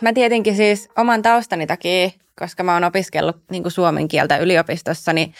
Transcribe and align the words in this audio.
mä 0.00 0.12
tietenkin 0.12 0.56
siis 0.56 0.88
oman 0.96 1.22
taustani 1.22 1.66
takia, 1.66 2.10
koska 2.38 2.62
mä 2.62 2.74
oon 2.74 2.84
opiskellut 2.84 3.36
niin 3.50 3.62
kuin 3.62 3.72
suomen 3.72 4.08
kieltä 4.08 4.36
yliopistossa, 4.36 5.12
niin 5.12 5.34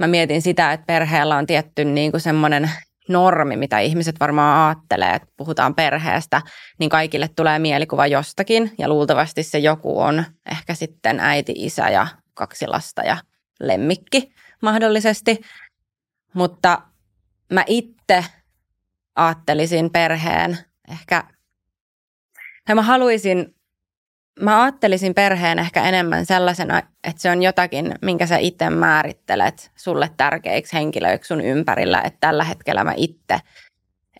mä 0.00 0.06
mietin 0.06 0.42
sitä, 0.42 0.72
että 0.72 0.86
perheellä 0.86 1.36
on 1.36 1.46
tietty 1.46 1.84
niin 1.84 2.10
kuin 2.10 2.20
semmoinen 2.20 2.70
normi, 3.08 3.56
mitä 3.56 3.78
ihmiset 3.78 4.20
varmaan 4.20 4.68
ajattelee, 4.68 5.10
että 5.14 5.28
puhutaan 5.36 5.74
perheestä, 5.74 6.42
niin 6.78 6.90
kaikille 6.90 7.28
tulee 7.28 7.58
mielikuva 7.58 8.06
jostakin 8.06 8.72
ja 8.78 8.88
luultavasti 8.88 9.42
se 9.42 9.58
joku 9.58 10.00
on 10.00 10.24
ehkä 10.50 10.74
sitten 10.74 11.20
äiti, 11.20 11.52
isä 11.56 11.88
ja 11.88 12.06
kaksi 12.34 12.66
lasta 12.66 13.02
ja 13.02 13.16
lemmikki 13.60 14.32
mahdollisesti. 14.62 15.40
Mutta 16.34 16.82
mä 17.52 17.64
itse 17.66 18.24
ajattelisin 19.16 19.90
perheen 19.90 20.58
ehkä, 20.88 21.24
tai 22.66 22.74
mä 22.74 22.82
haluaisin, 22.82 23.53
mä 24.40 24.62
ajattelisin 24.62 25.14
perheen 25.14 25.58
ehkä 25.58 25.82
enemmän 25.82 26.26
sellaisena, 26.26 26.78
että 26.78 27.22
se 27.22 27.30
on 27.30 27.42
jotakin, 27.42 27.94
minkä 28.02 28.26
sä 28.26 28.36
itse 28.36 28.70
määrittelet 28.70 29.70
sulle 29.76 30.10
tärkeiksi 30.16 30.72
henkilöiksi 30.72 31.28
sun 31.28 31.40
ympärillä, 31.40 32.00
että 32.00 32.20
tällä 32.20 32.44
hetkellä 32.44 32.84
mä 32.84 32.92
itse 32.96 33.38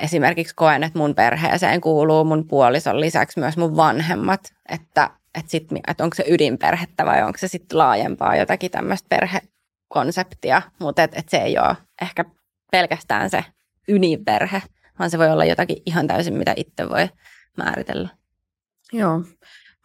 esimerkiksi 0.00 0.55
koen, 0.55 0.84
että 0.84 0.98
mun 0.98 1.14
perheeseen 1.14 1.80
kuuluu 1.80 2.24
mun 2.24 2.48
puolison 2.48 3.00
lisäksi 3.00 3.41
myös 3.41 3.56
mun 3.56 3.77
vanhemmat, 3.77 4.41
että, 4.69 5.10
että, 5.38 5.50
sit, 5.50 5.69
että 5.88 6.05
onko 6.05 6.14
se 6.14 6.24
ydinperhettä 6.28 7.06
vai 7.06 7.22
onko 7.22 7.38
se 7.38 7.48
sitten 7.48 7.78
laajempaa 7.78 8.36
jotakin 8.36 8.70
tämmöistä 8.70 9.08
perhekonseptia, 9.08 10.62
mutta 10.78 11.02
et, 11.02 11.19
et 11.19 11.28
se 11.28 11.36
ei 11.36 11.58
ole 11.58 11.77
ehkä 12.02 12.24
pelkästään 12.70 13.30
se 13.30 13.44
ydinperhe, 13.88 14.62
vaan 14.98 15.10
se 15.10 15.19
voi 15.19 15.30
olla 15.30 15.44
jotakin 15.44 15.83
ihan 15.86 16.06
täysin, 16.06 16.34
mitä 16.34 16.55
itse 16.56 16.88
voi 16.88 17.08
määritellä. 17.56 18.08
Joo. 18.92 19.20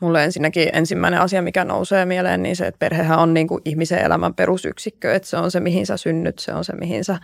Mulle 0.02 0.24
ensinnäkin 0.24 0.70
ensimmäinen 0.74 1.22
asia, 1.22 1.42
mikä 1.42 1.66
nousee 1.66 2.06
mieleen, 2.06 2.44
niin 2.44 2.56
se, 2.56 2.68
että 2.68 2.80
perhehän 2.80 3.20
on 3.20 3.34
niin 3.34 3.48
kuin 3.48 3.62
ihmisen 3.66 4.00
elämän 4.00 4.34
perusyksikkö, 4.34 5.14
että 5.14 5.30
se 5.30 5.38
on 5.38 5.52
se, 5.52 5.60
mihin 5.60 5.86
sä 5.86 5.98
synnyt, 5.98 6.40
se 6.40 6.54
on 6.54 6.66
se, 6.66 6.74
mihin 6.74 7.04
sä, 7.04 7.18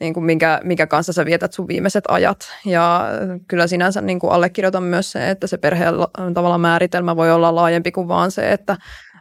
niin 0.00 0.14
kuin 0.14 0.24
minkä, 0.24 0.60
minkä 0.64 0.86
kanssa 0.86 1.12
sä 1.12 1.24
vietät 1.24 1.52
sun 1.52 1.68
viimeiset 1.68 2.04
ajat. 2.08 2.38
Ja 2.64 3.08
kyllä 3.48 3.66
sinänsä 3.66 4.00
niin 4.00 4.18
kuin 4.18 4.32
allekirjoitan 4.32 4.82
myös 4.82 5.12
se, 5.12 5.30
että 5.30 5.46
se 5.46 5.58
perheen 5.58 5.94
tavalla 6.34 6.58
määritelmä 6.58 7.16
voi 7.16 7.32
olla 7.32 7.54
laajempi 7.54 7.92
kuin 7.92 8.08
vaan 8.08 8.30
se, 8.30 8.52
että 8.52 8.76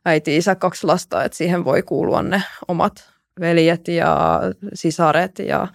äiti, 0.05 0.38
isä, 0.38 0.55
kaksi 0.55 0.88
lasta, 0.88 1.23
että 1.23 1.38
siihen 1.38 1.66
voi 1.66 1.83
kuulua 1.83 2.23
ne 2.23 2.44
omat 2.67 3.16
veljet 3.39 3.88
ja 3.88 4.41
sisaret 4.73 5.39
ja 5.39 5.67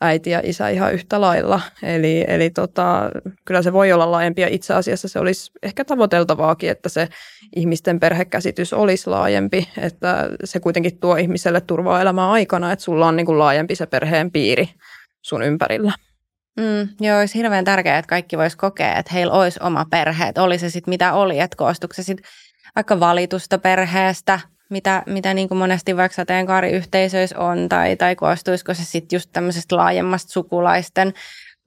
äiti 0.00 0.30
ja 0.30 0.40
isä 0.44 0.68
ihan 0.68 0.94
yhtä 0.94 1.20
lailla. 1.20 1.60
Eli, 1.82 2.24
eli 2.28 2.50
tota, 2.50 3.10
kyllä 3.44 3.62
se 3.62 3.72
voi 3.72 3.92
olla 3.92 4.10
laajempi 4.10 4.42
ja 4.42 4.48
itse 4.48 4.74
asiassa 4.74 5.08
se 5.08 5.18
olisi 5.18 5.50
ehkä 5.62 5.84
tavoiteltavaakin, 5.84 6.70
että 6.70 6.88
se 6.88 7.08
ihmisten 7.56 8.00
perhekäsitys 8.00 8.72
olisi 8.72 9.10
laajempi, 9.10 9.68
että 9.78 10.30
se 10.44 10.60
kuitenkin 10.60 11.00
tuo 11.00 11.16
ihmiselle 11.16 11.60
turvaa 11.60 12.00
elämää 12.00 12.30
aikana, 12.30 12.72
että 12.72 12.82
sulla 12.82 13.06
on 13.06 13.16
niin 13.16 13.26
kuin 13.26 13.38
laajempi 13.38 13.74
se 13.74 13.86
perheen 13.86 14.30
piiri 14.30 14.68
sun 15.22 15.42
ympärillä. 15.42 15.92
Mm, 16.60 16.88
joo, 17.00 17.18
olisi 17.18 17.34
hirveän 17.34 17.64
tärkeää, 17.64 17.98
että 17.98 18.08
kaikki 18.08 18.38
vois 18.38 18.56
kokea, 18.56 18.96
että 18.96 19.12
heillä 19.12 19.32
olisi 19.32 19.58
oma 19.62 19.84
perhe, 19.90 20.28
että 20.28 20.42
oli 20.42 20.58
se 20.58 20.70
sitten 20.70 20.92
mitä 20.92 21.12
oli, 21.12 21.40
että 21.40 21.56
koostuiko 21.56 21.94
se 21.94 22.02
sitten 22.02 22.26
vaikka 22.76 23.00
valitusta 23.00 23.58
perheestä– 23.58 24.40
mitä, 24.74 25.02
mitä 25.06 25.34
niin 25.34 25.48
kuin 25.48 25.58
monesti 25.58 25.96
vaikka 25.96 26.16
sateenkaariyhteisöissä 26.16 27.38
on, 27.38 27.68
tai, 27.68 27.96
tai 27.96 28.16
koostuisiko 28.16 28.74
se 28.74 28.84
sitten 28.84 29.16
just 29.16 29.30
tämmöisestä 29.32 29.76
laajemmasta 29.76 30.32
sukulaisten 30.32 31.12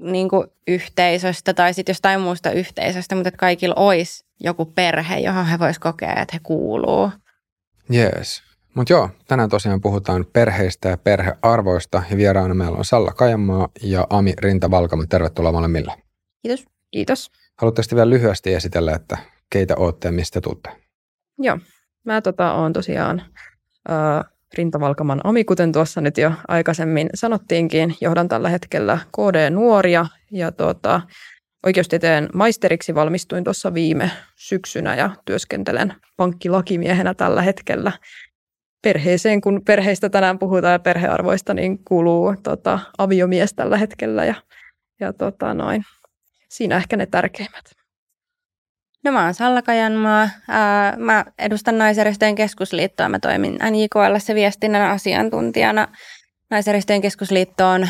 niin 0.01 0.29
kuin 0.29 0.47
yhteisöstä 0.67 1.53
tai 1.53 1.73
sitten 1.73 1.93
jostain 1.93 2.21
muusta 2.21 2.51
yhteisöstä, 2.51 3.15
mutta 3.15 3.27
että 3.27 3.37
kaikilla 3.37 3.75
olisi 3.77 4.25
joku 4.39 4.65
perhe, 4.65 5.19
johon 5.19 5.45
he 5.45 5.59
voisivat 5.59 5.83
kokea, 5.83 6.21
että 6.21 6.33
he 6.33 6.39
kuuluu. 6.43 7.11
Jees. 7.89 8.43
Mutta 8.73 8.93
joo, 8.93 9.09
tänään 9.27 9.49
tosiaan 9.49 9.81
puhutaan 9.81 10.25
perheistä 10.33 10.89
ja 10.89 10.97
perhearvoista 10.97 12.03
ja 12.09 12.17
vieraana 12.17 12.53
meillä 12.53 12.77
on 12.77 12.85
Salla 12.85 13.11
Kajamaa 13.11 13.69
ja 13.81 14.07
Ami 14.09 14.33
Rinta-Valkama. 14.37 15.05
Tervetuloa 15.09 15.51
molemmille. 15.51 15.93
Kiitos. 16.41 16.65
Kiitos. 16.91 17.31
Haluatteko 17.57 17.95
vielä 17.95 18.09
lyhyesti 18.09 18.53
esitellä, 18.53 18.95
että 18.95 19.17
keitä 19.49 19.75
olette 19.75 20.07
ja 20.07 20.11
mistä 20.11 20.41
tuutte? 20.41 20.69
Joo, 21.39 21.57
Mä 22.07 22.21
tota, 22.21 22.53
oon 22.53 22.73
tosiaan 22.73 23.21
ää, 23.87 24.23
rintavalkaman 24.57 25.21
omi, 25.23 25.43
kuten 25.43 25.71
tuossa 25.71 26.01
nyt 26.01 26.17
jo 26.17 26.31
aikaisemmin 26.47 27.09
sanottiinkin. 27.13 27.95
Johdan 28.01 28.27
tällä 28.27 28.49
hetkellä 28.49 28.97
KD-nuoria 29.17 30.05
ja 30.31 30.51
tota, 30.51 31.01
oikeustieteen 31.65 32.29
maisteriksi 32.33 32.95
valmistuin 32.95 33.43
tuossa 33.43 33.73
viime 33.73 34.11
syksynä 34.35 34.95
ja 34.95 35.09
työskentelen 35.25 35.93
pankkilakimiehenä 36.17 37.13
tällä 37.13 37.41
hetkellä. 37.41 37.91
Perheeseen, 38.81 39.41
kun 39.41 39.61
perheistä 39.65 40.09
tänään 40.09 40.39
puhutaan 40.39 40.73
ja 40.73 40.79
perhearvoista, 40.79 41.53
niin 41.53 41.83
kuuluu 41.83 42.35
tota, 42.43 42.79
aviomies 42.97 43.53
tällä 43.53 43.77
hetkellä 43.77 44.25
ja, 44.25 44.35
ja 44.99 45.13
tota, 45.13 45.53
noin. 45.53 45.83
Siinä 46.49 46.77
ehkä 46.77 46.97
ne 46.97 47.05
tärkeimmät. 47.05 47.76
No 49.07 49.13
mä 49.13 49.23
oon 49.23 49.33
Salla 49.33 49.61
Kajanmaa. 49.61 50.29
Mä 50.97 51.25
edustan 51.39 51.77
naisjärjestöjen 51.77 52.35
keskusliittoa. 52.35 53.09
Mä 53.09 53.19
toimin 53.19 53.53
NJKL 53.53 54.33
viestinnän 54.33 54.91
asiantuntijana. 54.91 55.87
Naisjärjestöjen 56.49 57.01
keskusliitto 57.01 57.67
on 57.67 57.87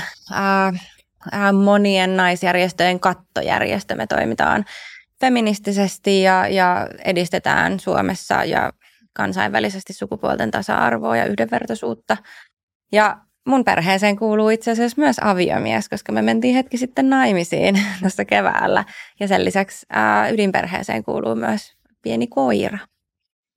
monien 1.63 2.17
naisjärjestöjen 2.17 3.00
kattojärjestö. 3.00 3.95
Me 3.95 4.07
toimitaan 4.07 4.66
feministisesti 5.19 6.22
ja, 6.22 6.47
ja 6.47 6.88
edistetään 7.05 7.79
Suomessa 7.79 8.44
ja 8.44 8.73
kansainvälisesti 9.13 9.94
sukupuolten 9.94 10.51
tasa-arvoa 10.51 11.17
ja 11.17 11.25
yhdenvertaisuutta. 11.25 12.17
Ja 12.91 13.17
mun 13.47 13.63
perheeseen 13.63 14.16
kuuluu 14.16 14.50
itse 14.50 14.72
asiassa 14.72 15.02
myös 15.02 15.18
aviomies, 15.22 15.90
koska 15.90 16.12
me 16.12 16.22
mentiin 16.22 16.56
hetki 16.56 16.78
sitten 16.78 17.09
naimisiin 17.09 17.80
tuossa 18.02 18.25
keväällä. 18.25 18.85
Ja 19.19 19.28
sen 19.28 19.46
lisäksi 19.46 19.85
ää, 19.90 20.30
ydinperheeseen 20.30 21.03
kuuluu 21.03 21.35
myös 21.35 21.74
pieni 22.02 22.28
koira. 22.28 22.78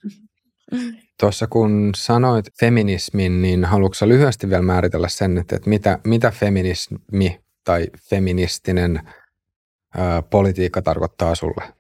Tuossa 1.21 1.47
kun 1.47 1.93
sanoit 1.97 2.47
feminismin, 2.61 3.43
niin 3.43 3.65
haluatko 3.65 4.09
lyhyesti 4.09 4.49
vielä 4.49 4.63
määritellä 4.63 5.09
sen, 5.09 5.39
että, 5.39 5.59
mitä, 5.67 5.99
mitä 6.05 6.31
feminismi 6.31 7.41
tai 7.65 7.87
feministinen 8.11 9.01
ää, 9.97 10.23
politiikka 10.23 10.83
tarkoittaa 10.83 11.35
sulle? 11.35 11.80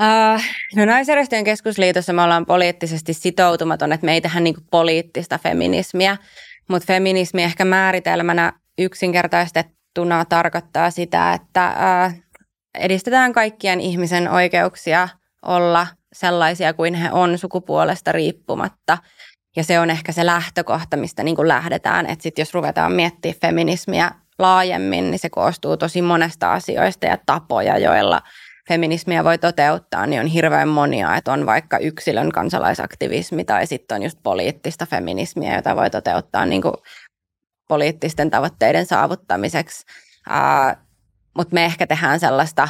Uh, 0.00 0.42
no 0.76 0.84
naisjärjestöjen 0.84 1.44
keskusliitossa 1.44 2.12
me 2.12 2.22
ollaan 2.22 2.46
poliittisesti 2.46 3.14
sitoutumaton, 3.14 3.92
että 3.92 4.04
me 4.04 4.12
ei 4.12 4.20
tehdä 4.20 4.40
niinku 4.40 4.60
poliittista 4.70 5.38
feminismiä, 5.38 6.16
mutta 6.68 6.86
feminismi 6.86 7.42
ehkä 7.42 7.64
määritelmänä 7.64 8.52
yksinkertaistettuna 8.78 10.24
tarkoittaa 10.24 10.90
sitä, 10.90 11.32
että 11.32 11.72
uh, 11.76 12.12
edistetään 12.74 13.32
kaikkien 13.32 13.80
ihmisen 13.80 14.30
oikeuksia 14.30 15.08
olla 15.42 15.86
sellaisia 16.12 16.74
kuin 16.74 16.94
he 16.94 17.12
on 17.12 17.38
sukupuolesta 17.38 18.12
riippumatta. 18.12 18.98
Ja 19.56 19.64
se 19.64 19.80
on 19.80 19.90
ehkä 19.90 20.12
se 20.12 20.26
lähtökohta, 20.26 20.96
mistä 20.96 21.22
niin 21.22 21.36
kuin 21.36 21.48
lähdetään. 21.48 22.06
Että 22.06 22.22
sitten 22.22 22.42
jos 22.42 22.54
ruvetaan 22.54 22.92
miettimään 22.92 23.40
feminismiä 23.40 24.10
laajemmin, 24.38 25.10
niin 25.10 25.18
se 25.18 25.30
koostuu 25.30 25.76
tosi 25.76 26.02
monesta 26.02 26.52
asioista 26.52 27.06
ja 27.06 27.18
tapoja, 27.26 27.78
joilla– 27.78 28.22
feminismiä 28.68 29.24
voi 29.24 29.38
toteuttaa, 29.38 30.06
niin 30.06 30.20
on 30.20 30.26
hirveän 30.26 30.68
monia, 30.68 31.16
että 31.16 31.32
on 31.32 31.46
vaikka 31.46 31.78
yksilön 31.78 32.32
kansalaisaktivismi 32.32 33.44
tai 33.44 33.66
sitten 33.66 33.94
on 33.94 34.02
just 34.02 34.18
poliittista 34.22 34.86
feminismiä, 34.86 35.56
jota 35.56 35.76
voi 35.76 35.90
toteuttaa 35.90 36.46
niin 36.46 36.62
kuin 36.62 36.74
poliittisten 37.68 38.30
tavoitteiden 38.30 38.86
saavuttamiseksi. 38.86 39.84
Uh, 40.30 40.76
Mutta 41.36 41.54
me 41.54 41.64
ehkä 41.64 41.86
tehdään 41.86 42.20
sellaista 42.20 42.68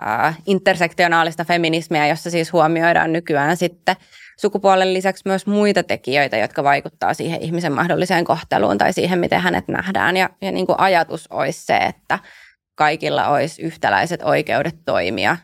uh, 0.00 0.34
intersektionaalista 0.46 1.44
feminismiä, 1.44 2.06
jossa 2.06 2.30
siis 2.30 2.52
huomioidaan 2.52 3.12
nykyään 3.12 3.56
sitten 3.56 3.96
sukupuolen 4.40 4.94
lisäksi 4.94 5.22
myös 5.26 5.46
muita 5.46 5.82
tekijöitä, 5.82 6.36
jotka 6.36 6.64
vaikuttaa 6.64 7.14
siihen 7.14 7.42
ihmisen 7.42 7.72
mahdolliseen 7.72 8.24
kohteluun 8.24 8.78
tai 8.78 8.92
siihen, 8.92 9.18
miten 9.18 9.40
hänet 9.40 9.68
nähdään. 9.68 10.16
Ja, 10.16 10.30
ja 10.40 10.52
niin 10.52 10.66
kuin 10.66 10.80
ajatus 10.80 11.26
olisi 11.30 11.66
se, 11.66 11.76
että 11.76 12.18
kaikilla 12.76 13.28
olisi 13.28 13.62
yhtäläiset 13.62 14.22
oikeudet 14.22 14.76
toimia 14.84 15.36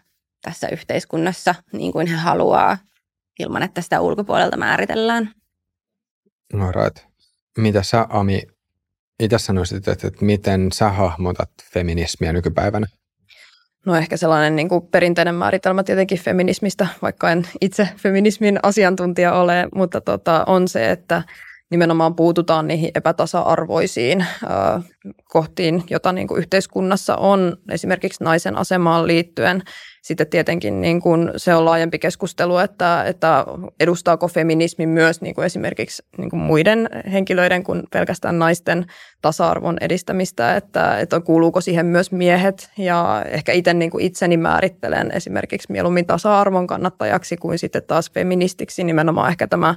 tässä 0.42 0.68
yhteiskunnassa 0.68 1.54
niin 1.72 1.92
kuin 1.92 2.06
he 2.06 2.16
haluaa, 2.16 2.78
ilman 3.38 3.62
että 3.62 3.80
sitä 3.80 4.00
ulkopuolelta 4.00 4.56
määritellään. 4.56 5.30
No 6.52 6.72
right. 6.72 6.96
Mitä 7.58 7.82
sä, 7.82 8.06
Ami, 8.10 8.42
itse 9.20 9.38
sanoisit, 9.38 9.88
että, 9.88 10.08
että 10.08 10.24
miten 10.24 10.72
sä 10.72 10.88
hahmotat 10.88 11.50
feminismiä 11.72 12.32
nykypäivänä? 12.32 12.86
No 13.86 13.96
ehkä 13.96 14.16
sellainen 14.16 14.56
niin 14.56 14.68
kuin 14.68 14.86
perinteinen 14.86 15.34
määritelmä 15.34 15.82
tietenkin 15.82 16.18
feminismistä, 16.18 16.86
vaikka 17.02 17.30
en 17.30 17.48
itse 17.60 17.88
feminismin 17.96 18.58
asiantuntija 18.62 19.34
ole, 19.34 19.68
mutta 19.74 20.00
tota, 20.00 20.44
on 20.46 20.68
se, 20.68 20.90
että 20.90 21.22
nimenomaan 21.72 22.14
puututaan 22.14 22.68
niihin 22.68 22.90
epätasa-arvoisiin 22.94 24.26
kohtiin, 25.24 25.84
jota 25.90 26.12
niin 26.12 26.28
kuin 26.28 26.38
yhteiskunnassa 26.38 27.16
on 27.16 27.56
esimerkiksi 27.70 28.24
naisen 28.24 28.56
asemaan 28.56 29.06
liittyen. 29.06 29.62
Sitten 30.02 30.26
tietenkin 30.26 30.80
niin 30.80 31.02
kuin 31.02 31.30
se 31.36 31.54
on 31.54 31.64
laajempi 31.64 31.98
keskustelu, 31.98 32.58
että, 32.58 33.04
että 33.04 33.44
edustaako 33.80 34.28
feminismi 34.28 34.86
myös 34.86 35.20
niin 35.20 35.34
kuin 35.34 35.44
esimerkiksi 35.44 36.02
niin 36.18 36.30
kuin 36.30 36.40
muiden 36.40 36.88
henkilöiden 37.12 37.64
kuin 37.64 37.82
pelkästään 37.92 38.38
naisten 38.38 38.86
tasa-arvon 39.22 39.76
edistämistä, 39.80 40.56
että, 40.56 40.98
että 40.98 41.20
kuuluuko 41.20 41.60
siihen 41.60 41.86
myös 41.86 42.12
miehet 42.12 42.70
ja 42.78 43.24
ehkä 43.28 43.52
itse 43.52 43.74
niin 43.74 43.90
kuin 43.90 44.04
itseni 44.04 44.36
määrittelen 44.36 45.10
esimerkiksi 45.12 45.72
mieluummin 45.72 46.06
tasa-arvon 46.06 46.66
kannattajaksi 46.66 47.36
kuin 47.36 47.58
sitten 47.58 47.82
taas 47.86 48.10
feministiksi 48.10 48.84
nimenomaan 48.84 49.30
ehkä 49.30 49.46
tämä 49.46 49.74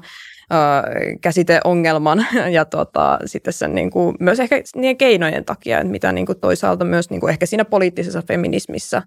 käsiteongelman 1.21 2.25
ja 2.51 2.65
tota, 2.65 3.19
sitten 3.25 3.53
sen 3.53 3.75
niin 3.75 3.91
kuin, 3.91 4.15
myös 4.19 4.39
ehkä 4.39 4.61
niiden 4.75 4.97
keinojen 4.97 5.45
takia, 5.45 5.79
että 5.79 5.91
mitä 5.91 6.11
niin 6.11 6.25
kuin 6.25 6.39
toisaalta 6.39 6.85
myös 6.85 7.09
niin 7.09 7.19
kuin 7.19 7.29
ehkä 7.31 7.45
siinä 7.45 7.65
poliittisessa 7.65 8.23
feminismissä 8.27 9.01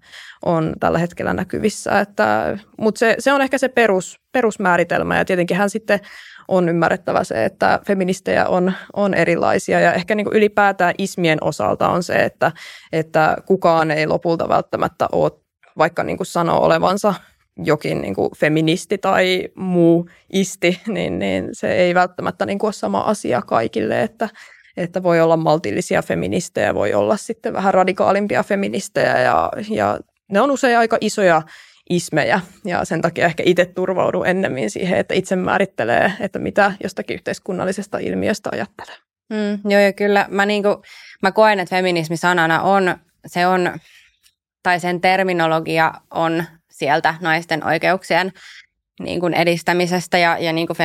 on 0.45 0.73
tällä 0.79 0.99
hetkellä 0.99 1.33
näkyvissä. 1.33 1.99
Että, 1.99 2.57
mutta 2.77 2.99
se, 2.99 3.15
se 3.19 3.33
on 3.33 3.41
ehkä 3.41 3.57
se 3.57 3.69
perus, 3.69 4.19
perusmääritelmä 4.31 5.17
ja 5.17 5.25
tietenkin 5.25 5.57
hän 5.57 5.69
sitten 5.69 5.99
on 6.47 6.69
ymmärrettävä 6.69 7.23
se, 7.23 7.45
että 7.45 7.79
feministejä 7.87 8.47
on, 8.47 8.73
on 8.93 9.13
erilaisia 9.13 9.79
ja 9.79 9.93
ehkä 9.93 10.15
niin 10.15 10.25
kuin 10.25 10.37
ylipäätään 10.37 10.93
ismien 10.97 11.37
osalta 11.41 11.89
on 11.89 12.03
se, 12.03 12.13
että, 12.13 12.51
että 12.91 13.37
kukaan 13.45 13.91
ei 13.91 14.07
lopulta 14.07 14.49
välttämättä 14.49 15.07
ole 15.11 15.31
vaikka 15.77 16.03
niin 16.03 16.17
kuin 16.17 16.27
sanoo 16.27 16.65
olevansa 16.65 17.13
jokin 17.63 18.01
niin 18.01 18.15
kuin 18.15 18.29
feministi 18.37 18.97
tai 18.97 19.47
muu 19.55 20.09
isti, 20.33 20.81
niin, 20.87 21.19
niin 21.19 21.49
se 21.51 21.73
ei 21.73 21.95
välttämättä 21.95 22.45
niin 22.45 22.59
kuin 22.59 22.67
ole 22.67 22.73
sama 22.73 22.99
asia 22.99 23.41
kaikille, 23.41 24.03
että, 24.03 24.29
että 24.77 25.03
voi 25.03 25.21
olla 25.21 25.37
maltillisia 25.37 26.01
feministejä, 26.01 26.75
voi 26.75 26.93
olla 26.93 27.17
sitten 27.17 27.53
vähän 27.53 27.73
radikaalimpia 27.73 28.43
feministejä 28.43 29.19
ja, 29.19 29.51
ja 29.69 29.99
ne 30.31 30.41
on 30.41 30.51
usein 30.51 30.77
aika 30.77 30.97
isoja 31.01 31.41
ismejä 31.89 32.41
ja 32.65 32.85
sen 32.85 33.01
takia 33.01 33.25
ehkä 33.25 33.43
itse 33.45 33.65
turvaudun 33.65 34.27
ennemmin 34.27 34.71
siihen, 34.71 34.99
että 34.99 35.13
itse 35.13 35.35
määrittelee, 35.35 36.13
että 36.19 36.39
mitä 36.39 36.73
jostakin 36.83 37.13
yhteiskunnallisesta 37.13 37.97
ilmiöstä 37.97 38.49
ajattelee. 38.53 38.95
Mm, 39.29 39.71
joo 39.71 39.81
ja 39.81 39.93
kyllä 39.93 40.25
mä, 40.29 40.45
niinku, 40.45 40.81
mä 41.21 41.31
koen, 41.31 41.59
että 41.59 41.75
feminismi 41.75 42.17
sanana 42.17 42.61
on, 42.61 42.95
se 43.25 43.47
on, 43.47 43.79
tai 44.63 44.79
sen 44.79 45.01
terminologia 45.01 45.93
on 46.11 46.43
sieltä 46.79 47.15
naisten 47.21 47.65
oikeuksien 47.65 48.31
niin 48.99 49.19
kuin 49.19 49.33
edistämisestä 49.33 50.17
ja, 50.17 50.37
ja 50.37 50.53
niin 50.53 50.67
kuin 50.67 50.77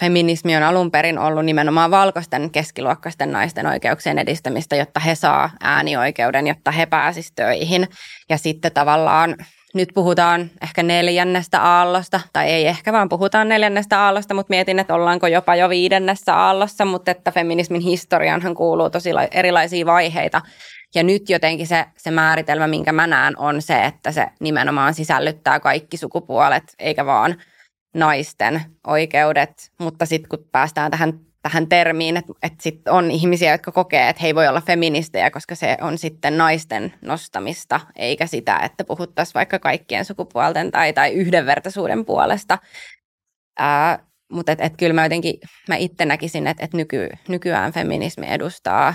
feminismi 0.00 0.56
on 0.56 0.62
alun 0.62 0.90
perin 0.90 1.18
ollut 1.18 1.44
nimenomaan 1.44 1.90
valkoisten 1.90 2.50
keskiluokkaisten 2.50 3.32
naisten 3.32 3.66
oikeuksien 3.66 4.18
edistämistä, 4.18 4.76
jotta 4.76 5.00
he 5.00 5.14
saa 5.14 5.50
äänioikeuden, 5.60 6.46
jotta 6.46 6.70
he 6.70 6.86
pääsisivät 6.86 7.34
töihin. 7.34 7.88
Ja 8.28 8.38
sitten 8.38 8.72
tavallaan 8.72 9.36
nyt 9.74 9.88
puhutaan 9.94 10.50
ehkä 10.62 10.82
neljännestä 10.82 11.62
aallosta, 11.62 12.20
tai 12.32 12.50
ei 12.50 12.66
ehkä 12.66 12.92
vaan 12.92 13.08
puhutaan 13.08 13.48
neljännestä 13.48 14.00
aallosta, 14.00 14.34
mutta 14.34 14.50
mietin, 14.50 14.78
että 14.78 14.94
ollaanko 14.94 15.26
jopa 15.26 15.56
jo 15.56 15.68
viidennessä 15.68 16.36
aallossa, 16.36 16.84
mutta 16.84 17.10
että 17.10 17.32
feminismin 17.32 17.82
historianhan 17.82 18.54
kuuluu 18.54 18.90
tosi 18.90 19.10
erilaisia 19.30 19.86
vaiheita. 19.86 20.42
Ja 20.94 21.02
nyt 21.02 21.30
jotenkin 21.30 21.66
se, 21.66 21.84
se 21.96 22.10
määritelmä, 22.10 22.66
minkä 22.66 22.92
mä 22.92 23.06
näen, 23.06 23.38
on 23.38 23.62
se, 23.62 23.84
että 23.84 24.12
se 24.12 24.26
nimenomaan 24.40 24.94
sisällyttää 24.94 25.60
kaikki 25.60 25.96
sukupuolet, 25.96 26.74
eikä 26.78 27.06
vaan 27.06 27.36
naisten 27.94 28.62
oikeudet. 28.86 29.70
Mutta 29.78 30.06
sitten 30.06 30.28
kun 30.28 30.48
päästään 30.52 30.90
tähän, 30.90 31.20
tähän 31.42 31.68
termiin, 31.68 32.16
että, 32.16 32.32
että 32.42 32.62
sit 32.62 32.88
on 32.88 33.10
ihmisiä, 33.10 33.52
jotka 33.52 33.72
kokee, 33.72 34.08
että 34.08 34.22
he 34.22 34.26
ei 34.26 34.34
voi 34.34 34.48
olla 34.48 34.60
feministejä, 34.60 35.30
koska 35.30 35.54
se 35.54 35.76
on 35.80 35.98
sitten 35.98 36.38
naisten 36.38 36.94
nostamista, 37.02 37.80
eikä 37.96 38.26
sitä, 38.26 38.56
että 38.56 38.84
puhuttaisiin 38.84 39.34
vaikka 39.34 39.58
kaikkien 39.58 40.04
sukupuolten 40.04 40.70
tai, 40.70 40.92
tai 40.92 41.12
yhdenvertaisuuden 41.12 42.04
puolesta. 42.04 42.58
Ää, 43.58 43.98
mutta 44.32 44.52
et, 44.52 44.60
et 44.60 44.76
kyllä 44.76 44.92
mä 44.92 45.04
jotenkin, 45.04 45.34
mä 45.68 45.76
itse 45.76 46.04
näkisin, 46.04 46.46
että 46.46 46.64
et 46.64 46.74
nyky, 46.74 47.08
nykyään 47.28 47.72
feminismi 47.72 48.26
edustaa 48.28 48.94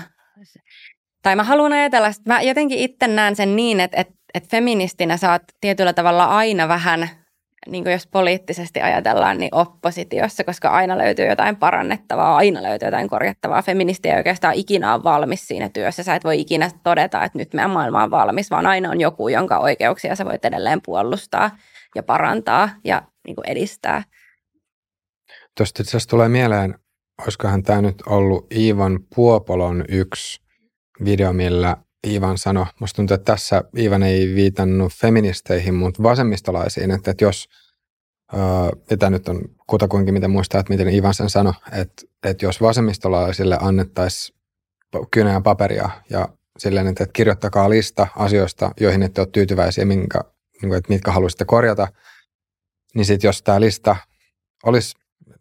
tai 1.22 1.36
mä 1.36 1.44
haluan 1.44 1.72
ajatella, 1.72 2.08
että 2.08 2.22
mä 2.26 2.40
jotenkin 2.40 2.78
itse 2.78 3.06
näen 3.08 3.36
sen 3.36 3.56
niin, 3.56 3.80
että, 3.80 4.00
että, 4.00 4.14
että 4.34 4.48
feministinä 4.50 5.16
sä 5.16 5.32
oot 5.32 5.42
tietyllä 5.60 5.92
tavalla 5.92 6.24
aina 6.24 6.68
vähän, 6.68 7.08
niin 7.66 7.84
kuin 7.84 7.92
jos 7.92 8.06
poliittisesti 8.06 8.80
ajatellaan, 8.80 9.38
niin 9.38 9.54
oppositiossa, 9.54 10.44
koska 10.44 10.68
aina 10.68 10.98
löytyy 10.98 11.26
jotain 11.26 11.56
parannettavaa, 11.56 12.36
aina 12.36 12.62
löytyy 12.62 12.88
jotain 12.88 13.08
korjattavaa. 13.08 13.62
Feministi 13.62 14.08
ei 14.08 14.16
oikeastaan 14.16 14.54
ikinä 14.54 14.94
ole 14.94 15.04
valmis 15.04 15.48
siinä 15.48 15.68
työssä. 15.68 16.02
Sä 16.02 16.14
et 16.14 16.24
voi 16.24 16.40
ikinä 16.40 16.70
todeta, 16.82 17.24
että 17.24 17.38
nyt 17.38 17.54
meidän 17.54 17.70
maailma 17.70 18.02
on 18.02 18.10
valmis, 18.10 18.50
vaan 18.50 18.66
aina 18.66 18.90
on 18.90 19.00
joku, 19.00 19.28
jonka 19.28 19.58
oikeuksia 19.58 20.16
sä 20.16 20.24
voit 20.24 20.44
edelleen 20.44 20.80
puolustaa 20.84 21.50
ja 21.94 22.02
parantaa 22.02 22.70
ja 22.84 23.02
niin 23.26 23.34
kuin 23.34 23.48
edistää. 23.48 24.02
Tuosta 25.56 25.82
itse 25.82 25.90
asiassa 25.90 26.08
tulee 26.08 26.28
mieleen, 26.28 26.74
olisikohan 27.22 27.62
tämä 27.62 27.82
nyt 27.82 28.02
ollut 28.06 28.52
Iivan 28.54 28.98
Puopolon 29.14 29.84
yksi 29.88 30.47
video, 31.04 31.32
millä 31.32 31.76
Ivan 32.06 32.38
sanoi, 32.38 32.66
musta 32.80 32.96
tuntuu, 32.96 33.14
että 33.14 33.32
tässä 33.32 33.64
Ivan 33.78 34.02
ei 34.02 34.34
viitannut 34.34 34.92
feministeihin, 34.92 35.74
mutta 35.74 36.02
vasemmistolaisiin, 36.02 36.90
että, 36.90 37.10
että 37.10 37.24
jos, 37.24 37.48
ja 38.90 38.96
tämä 38.96 39.10
nyt 39.10 39.28
on 39.28 39.40
kutakuinkin 39.66 40.14
miten 40.14 40.30
muistaa, 40.30 40.60
että 40.60 40.72
miten 40.72 40.94
Ivan 40.94 41.14
sen 41.14 41.30
sanoi, 41.30 41.52
että, 41.72 42.02
että 42.24 42.46
jos 42.46 42.60
vasemmistolaisille 42.60 43.58
annettaisiin 43.60 44.38
kynä 45.10 45.32
ja 45.32 45.40
paperia 45.40 45.90
ja 46.10 46.28
silleen, 46.58 46.86
että, 46.86 47.04
että 47.04 47.12
kirjoittakaa 47.12 47.70
lista 47.70 48.06
asioista, 48.16 48.72
joihin 48.80 49.02
ette 49.02 49.20
ole 49.20 49.28
tyytyväisiä, 49.32 49.84
minkä, 49.84 50.20
niin 50.62 50.74
että 50.74 50.92
mitkä 50.92 51.12
haluaisitte 51.12 51.44
korjata, 51.44 51.88
niin 52.94 53.06
sitten 53.06 53.28
jos 53.28 53.42
tämä 53.42 53.60
lista 53.60 53.96
olisi 54.64 54.96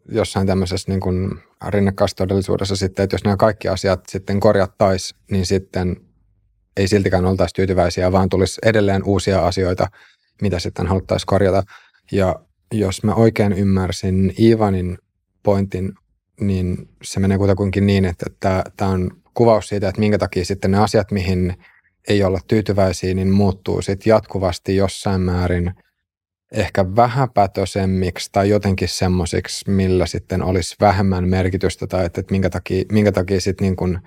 jossain 0.09 0.47
tämmöisessä 0.47 0.91
niin 0.91 0.99
kuin 0.99 1.39
rinnakkaistodellisuudessa 1.67 2.75
sitten, 2.75 3.03
että 3.03 3.13
jos 3.13 3.23
nämä 3.23 3.37
kaikki 3.37 3.67
asiat 3.67 4.03
sitten 4.07 4.39
korjattaisiin, 4.39 5.19
niin 5.31 5.45
sitten 5.45 5.95
ei 6.77 6.87
siltikään 6.87 7.25
oltaisi 7.25 7.55
tyytyväisiä, 7.55 8.11
vaan 8.11 8.29
tulisi 8.29 8.61
edelleen 8.65 9.03
uusia 9.03 9.39
asioita, 9.39 9.87
mitä 10.41 10.59
sitten 10.59 10.87
haluttaisiin 10.87 11.27
korjata. 11.27 11.63
Ja 12.11 12.35
jos 12.71 13.03
mä 13.03 13.13
oikein 13.13 13.53
ymmärsin 13.53 14.33
Ivanin 14.39 14.97
pointin, 15.43 15.93
niin 16.39 16.89
se 17.03 17.19
menee 17.19 17.37
kutakuinkin 17.37 17.87
niin, 17.87 18.05
että 18.05 18.25
tämä 18.77 18.91
on 18.91 19.11
kuvaus 19.33 19.67
siitä, 19.67 19.89
että 19.89 19.99
minkä 19.99 20.17
takia 20.17 20.45
sitten 20.45 20.71
ne 20.71 20.77
asiat, 20.77 21.11
mihin 21.11 21.53
ei 22.07 22.23
olla 22.23 22.39
tyytyväisiä, 22.47 23.13
niin 23.13 23.31
muuttuu 23.31 23.81
sitten 23.81 24.09
jatkuvasti 24.11 24.75
jossain 24.75 25.21
määrin– 25.21 25.73
ehkä 26.51 26.95
vähäpätösemmiksi 26.95 28.29
tai 28.31 28.49
jotenkin 28.49 28.87
semmoisiksi, 28.87 29.71
millä 29.71 30.05
sitten 30.05 30.43
olisi 30.43 30.75
vähemmän 30.81 31.27
merkitystä 31.27 31.87
tai 31.87 32.05
että, 32.05 32.21
että 32.21 32.31
minkä 32.31 32.49
takia, 32.49 32.83
minkä 32.91 33.11
takia 33.11 33.41
sitten 33.41 33.65
niin 33.65 33.75
kuin 33.75 33.99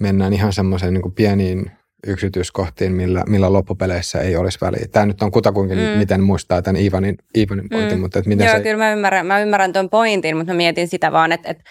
mennään 0.00 0.32
ihan 0.32 0.52
semmoiseen 0.52 0.94
niin 0.94 1.12
pieniin 1.12 1.70
yksityiskohtiin, 2.06 2.92
millä, 2.92 3.24
millä 3.28 3.52
loppupeleissä 3.52 4.20
ei 4.20 4.36
olisi 4.36 4.58
väliä. 4.60 4.86
Tämä 4.92 5.06
nyt 5.06 5.22
on 5.22 5.30
kutakuinkin, 5.30 5.78
mm. 5.78 5.84
miten 5.84 6.22
muistaa 6.22 6.62
tämän 6.62 6.82
Ivanin, 6.82 7.16
Ivanin 7.36 7.68
pointin, 7.68 7.98
mm. 7.98 8.00
mutta 8.00 8.18
että 8.18 8.28
miten 8.28 8.46
Joo, 8.46 8.56
se... 8.56 8.62
kyllä 8.62 8.76
mä 8.76 8.92
ymmärrän, 8.92 9.26
mä 9.26 9.40
ymmärrän 9.40 9.72
tuon 9.72 9.90
pointin, 9.90 10.36
mutta 10.36 10.52
mä 10.52 10.56
mietin 10.56 10.88
sitä 10.88 11.12
vaan, 11.12 11.32
että, 11.32 11.50
että 11.50 11.64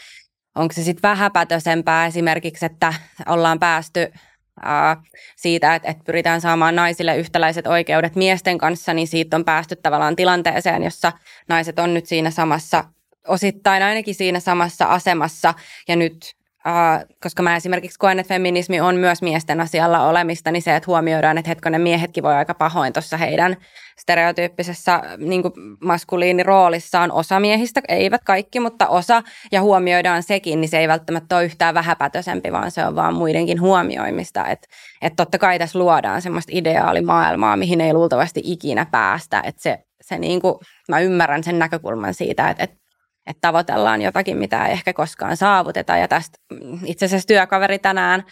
onko 0.55 0.73
se 0.73 0.83
sitten 0.83 1.09
vähäpätösempää 1.09 2.05
esimerkiksi, 2.05 2.65
että 2.65 2.93
ollaan 3.25 3.59
päästy 3.59 4.11
siitä, 5.35 5.75
että, 5.75 5.89
että 5.89 6.03
pyritään 6.03 6.41
saamaan 6.41 6.75
naisille 6.75 7.17
yhtäläiset 7.17 7.67
oikeudet 7.67 8.15
miesten 8.15 8.57
kanssa, 8.57 8.93
niin 8.93 9.07
siitä 9.07 9.37
on 9.37 9.45
päästy 9.45 9.75
tavallaan 9.75 10.15
tilanteeseen, 10.15 10.83
jossa 10.83 11.11
naiset 11.47 11.79
on 11.79 11.93
nyt 11.93 12.05
siinä 12.05 12.31
samassa, 12.31 12.83
osittain 13.27 13.83
ainakin 13.83 14.15
siinä 14.15 14.39
samassa 14.39 14.85
asemassa, 14.85 15.53
ja 15.87 15.95
nyt 15.95 16.38
Koska 17.23 17.43
mä 17.43 17.55
esimerkiksi 17.55 17.99
koen, 17.99 18.19
että 18.19 18.33
feminismi 18.33 18.81
on 18.81 18.95
myös 18.95 19.21
miesten 19.21 19.61
asialla 19.61 20.07
olemista, 20.07 20.51
niin 20.51 20.61
se, 20.61 20.75
että 20.75 20.87
huomioidaan, 20.87 21.37
että 21.37 21.49
hetkonen 21.49 21.81
miehetkin 21.81 22.23
voi 22.23 22.33
aika 22.33 22.53
pahoin 22.53 22.93
tuossa 22.93 23.17
heidän 23.17 23.57
stereotyyppisessä 23.99 25.01
niin 25.17 25.43
maskuliiniroolissaan 25.83 27.11
osa 27.11 27.39
miehistä, 27.39 27.81
eivät 27.87 28.21
kaikki, 28.23 28.59
mutta 28.59 28.87
osa, 28.87 29.23
ja 29.51 29.61
huomioidaan 29.61 30.23
sekin, 30.23 30.61
niin 30.61 30.69
se 30.69 30.79
ei 30.79 30.87
välttämättä 30.87 31.35
ole 31.35 31.45
yhtään 31.45 31.73
vähäpätösempi, 31.73 32.51
vaan 32.51 32.71
se 32.71 32.85
on 32.85 32.95
vaan 32.95 33.13
muidenkin 33.13 33.61
huomioimista. 33.61 34.47
Että 34.47 34.67
et 35.01 35.13
totta 35.15 35.37
kai 35.37 35.59
tässä 35.59 35.79
luodaan 35.79 36.21
semmoista 36.21 36.51
ideaalimaailmaa, 36.55 37.57
mihin 37.57 37.81
ei 37.81 37.93
luultavasti 37.93 38.41
ikinä 38.43 38.85
päästä, 38.91 39.41
että 39.45 39.61
se, 39.61 39.79
se 40.01 40.17
niin 40.17 40.41
kuin, 40.41 40.55
mä 40.89 40.99
ymmärrän 40.99 41.43
sen 41.43 41.59
näkökulman 41.59 42.13
siitä, 42.13 42.49
että, 42.49 42.63
että 42.63 42.77
että 43.29 43.41
tavoitellaan 43.41 44.01
jotakin, 44.01 44.37
mitä 44.37 44.65
ei 44.65 44.71
ehkä 44.71 44.93
koskaan 44.93 45.37
saavuteta. 45.37 45.97
Ja 45.97 46.07
tästä 46.07 46.37
itse 46.85 47.05
asiassa 47.05 47.27
työkaveri 47.27 47.79
tänään 47.79 48.23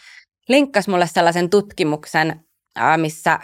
linkkasi 0.50 0.90
mulle 0.90 1.08
sellaisen 1.08 1.50
tutkimuksen, 1.50 2.40
missä 2.98 3.40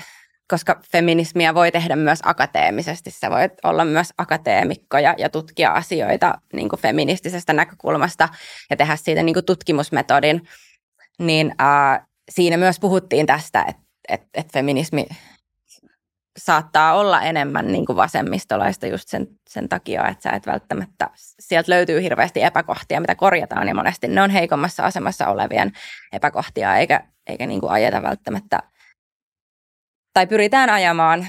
koska 0.47 0.81
feminismiä 0.91 1.53
voi 1.53 1.71
tehdä 1.71 1.95
myös 1.95 2.19
akateemisesti. 2.23 3.11
Sä 3.11 3.29
voit 3.29 3.51
olla 3.63 3.85
myös 3.85 4.13
akateemikko 4.17 4.97
ja, 4.97 5.15
ja 5.17 5.29
tutkia 5.29 5.71
asioita 5.71 6.33
niin 6.53 6.69
kuin 6.69 6.79
feministisestä 6.79 7.53
näkökulmasta 7.53 8.29
ja 8.69 8.77
tehdä 8.77 8.95
siitä 8.95 9.23
niin 9.23 9.33
kuin 9.33 9.45
tutkimusmetodin. 9.45 10.41
Niin 11.19 11.55
äh, 11.61 12.07
siinä 12.31 12.57
myös 12.57 12.79
puhuttiin 12.79 13.25
tästä, 13.25 13.65
että 13.67 13.83
et, 14.09 14.21
et 14.33 14.53
feminismi 14.53 15.05
saattaa 16.37 16.93
olla 16.93 17.21
enemmän 17.21 17.67
niin 17.67 17.85
kuin 17.85 17.95
vasemmistolaista 17.95 18.87
just 18.87 19.09
sen, 19.09 19.27
sen 19.49 19.69
takia, 19.69 20.07
että 20.07 20.23
sä 20.23 20.29
et 20.29 20.47
välttämättä, 20.47 21.09
sieltä 21.15 21.71
löytyy 21.71 22.01
hirveästi 22.01 22.43
epäkohtia, 22.43 23.01
mitä 23.01 23.15
korjataan 23.15 23.67
ja 23.67 23.75
monesti 23.75 24.07
ne 24.07 24.21
on 24.21 24.29
heikommassa 24.29 24.83
asemassa 24.83 25.27
olevien 25.27 25.71
epäkohtia, 26.11 26.75
eikä, 26.75 27.03
eikä 27.27 27.45
niin 27.45 27.61
kuin 27.61 27.71
ajeta 27.71 28.01
välttämättä, 28.01 28.59
tai 30.13 30.27
pyritään 30.27 30.69
ajamaan 30.69 31.27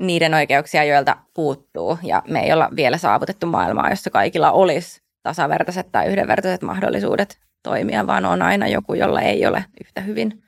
niiden 0.00 0.34
oikeuksia, 0.34 0.84
joilta 0.84 1.16
puuttuu. 1.34 1.98
Ja 2.02 2.22
me 2.28 2.40
ei 2.40 2.52
olla 2.52 2.68
vielä 2.76 2.98
saavutettu 2.98 3.46
maailmaa, 3.46 3.90
jossa 3.90 4.10
kaikilla 4.10 4.52
olisi 4.52 5.02
tasavertaiset 5.22 5.92
tai 5.92 6.06
yhdenvertaiset 6.06 6.62
mahdollisuudet 6.62 7.38
toimia, 7.62 8.06
vaan 8.06 8.24
on 8.24 8.42
aina 8.42 8.68
joku, 8.68 8.94
jolla 8.94 9.20
ei 9.20 9.46
ole 9.46 9.64
yhtä 9.84 10.00
hyvin 10.00 10.42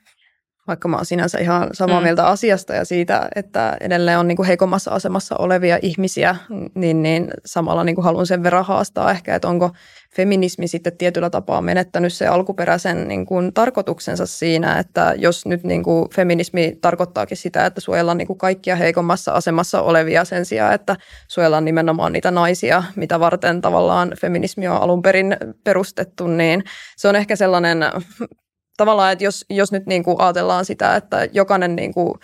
vaikka 0.73 0.89
mä 0.89 0.97
oon 0.97 1.07
sinänsä 1.07 1.39
ihan 1.39 1.69
samaa 1.73 2.01
mm. 2.01 2.05
mieltä 2.05 2.27
asiasta 2.27 2.75
ja 2.75 2.85
siitä, 2.85 3.29
että 3.37 3.77
edelleen 3.81 4.19
on 4.19 4.29
niin 4.29 4.37
kuin 4.37 4.47
heikommassa 4.47 4.91
asemassa 4.91 5.37
olevia 5.37 5.79
ihmisiä, 5.83 6.37
niin, 6.75 7.03
niin 7.03 7.31
samalla 7.45 7.85
niin 7.85 7.95
kuin 7.95 8.05
haluan 8.05 8.27
sen 8.27 8.43
verran 8.43 8.65
haastaa 8.65 9.11
ehkä, 9.11 9.35
että 9.35 9.49
onko 9.49 9.71
feminismi 10.17 10.69
sitten 10.69 10.97
tietyllä 10.97 11.31
tapaa 11.31 11.63
menettänyt 11.63 12.13
se 12.13 12.27
alkuperäisen 12.27 13.09
niin 13.09 13.27
kuin 13.27 13.53
tarkoituksensa 13.53 14.27
siinä, 14.27 14.79
että 14.79 15.15
jos 15.17 15.47
nyt 15.47 15.65
niin 15.65 15.83
kuin 15.83 16.11
feminismi 16.11 16.79
tarkoittaakin 16.81 17.37
sitä, 17.37 17.67
että 17.67 17.81
suojellaan 17.81 18.19
niin 18.19 18.27
kuin 18.27 18.39
kaikkia 18.39 18.77
heikommassa 18.77 19.33
asemassa 19.33 19.83
olevia 19.83 20.25
sen 20.25 20.45
sijaan, 20.45 20.75
että 20.75 20.97
suojellaan 21.29 21.65
nimenomaan 21.65 22.13
niitä 22.13 22.31
naisia, 22.31 22.83
mitä 22.97 23.21
varten 23.21 23.61
tavallaan 23.61 24.13
feminismi 24.21 24.69
on 24.69 24.83
alun 24.83 25.03
perin 25.03 25.37
perustettu, 25.65 26.27
niin 26.27 26.65
se 26.97 27.09
on 27.09 27.17
ehkä 27.17 27.37
sellainen 27.37 27.79
tavallaan, 28.83 29.13
että 29.13 29.25
jos, 29.25 29.45
jos 29.51 29.73
nyt 29.73 29.87
niin 29.87 30.05
kuin 30.05 30.21
ajatellaan 30.21 30.65
sitä, 30.65 30.97
että 30.97 31.29
jokainen 31.33 31.77
niin 31.77 31.95
kuin, 31.95 32.15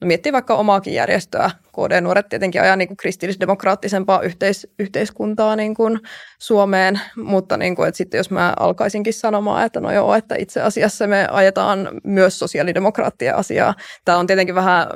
no 0.00 0.06
miettii 0.06 0.32
vaikka 0.32 0.54
omaakin 0.54 0.94
järjestöä, 0.94 1.50
KD-nuoret 1.74 2.28
tietenkin 2.28 2.62
ajaa 2.62 2.76
niin 2.76 2.88
kuin 2.88 2.96
kristillisdemokraattisempaa 2.96 4.20
yhteis, 4.20 4.68
yhteiskuntaa 4.78 5.56
niin 5.56 5.74
kuin 5.74 6.00
Suomeen, 6.38 7.00
mutta 7.16 7.56
niin 7.56 7.76
kuin, 7.76 7.88
että 7.88 7.96
sitten 7.96 8.18
jos 8.18 8.30
mä 8.30 8.54
alkaisinkin 8.60 9.12
sanomaan, 9.12 9.66
että 9.66 9.80
no 9.80 9.92
joo, 9.92 10.14
että 10.14 10.34
itse 10.38 10.60
asiassa 10.60 11.06
me 11.06 11.28
ajetaan 11.30 11.88
myös 12.04 12.38
sosiaalidemokraattien 12.38 13.36
asiaa. 13.36 13.74
Tämä 14.04 14.18
on 14.18 14.26
tietenkin 14.26 14.54
vähän 14.54 14.86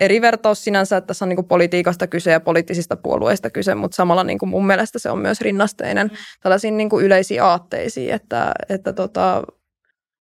eri 0.00 0.20
vertaus 0.20 0.64
sinänsä, 0.64 0.96
että 0.96 1.06
tässä 1.06 1.24
on 1.24 1.28
niin 1.28 1.36
kuin 1.36 1.48
politiikasta 1.48 2.06
kyse 2.06 2.30
ja 2.30 2.40
poliittisista 2.40 2.96
puolueista 2.96 3.50
kyse, 3.50 3.74
mutta 3.74 3.94
samalla 3.94 4.24
niin 4.24 4.38
kuin 4.38 4.48
mun 4.48 4.66
mielestä 4.66 4.98
se 4.98 5.10
on 5.10 5.18
myös 5.18 5.40
rinnasteinen 5.40 6.10
tällaisiin 6.42 6.76
niin 6.76 6.90
kuin 6.90 7.04
yleisiin 7.04 7.42
aatteisiin, 7.42 8.14
että, 8.14 8.52
että 8.68 8.92
tota, 8.92 9.42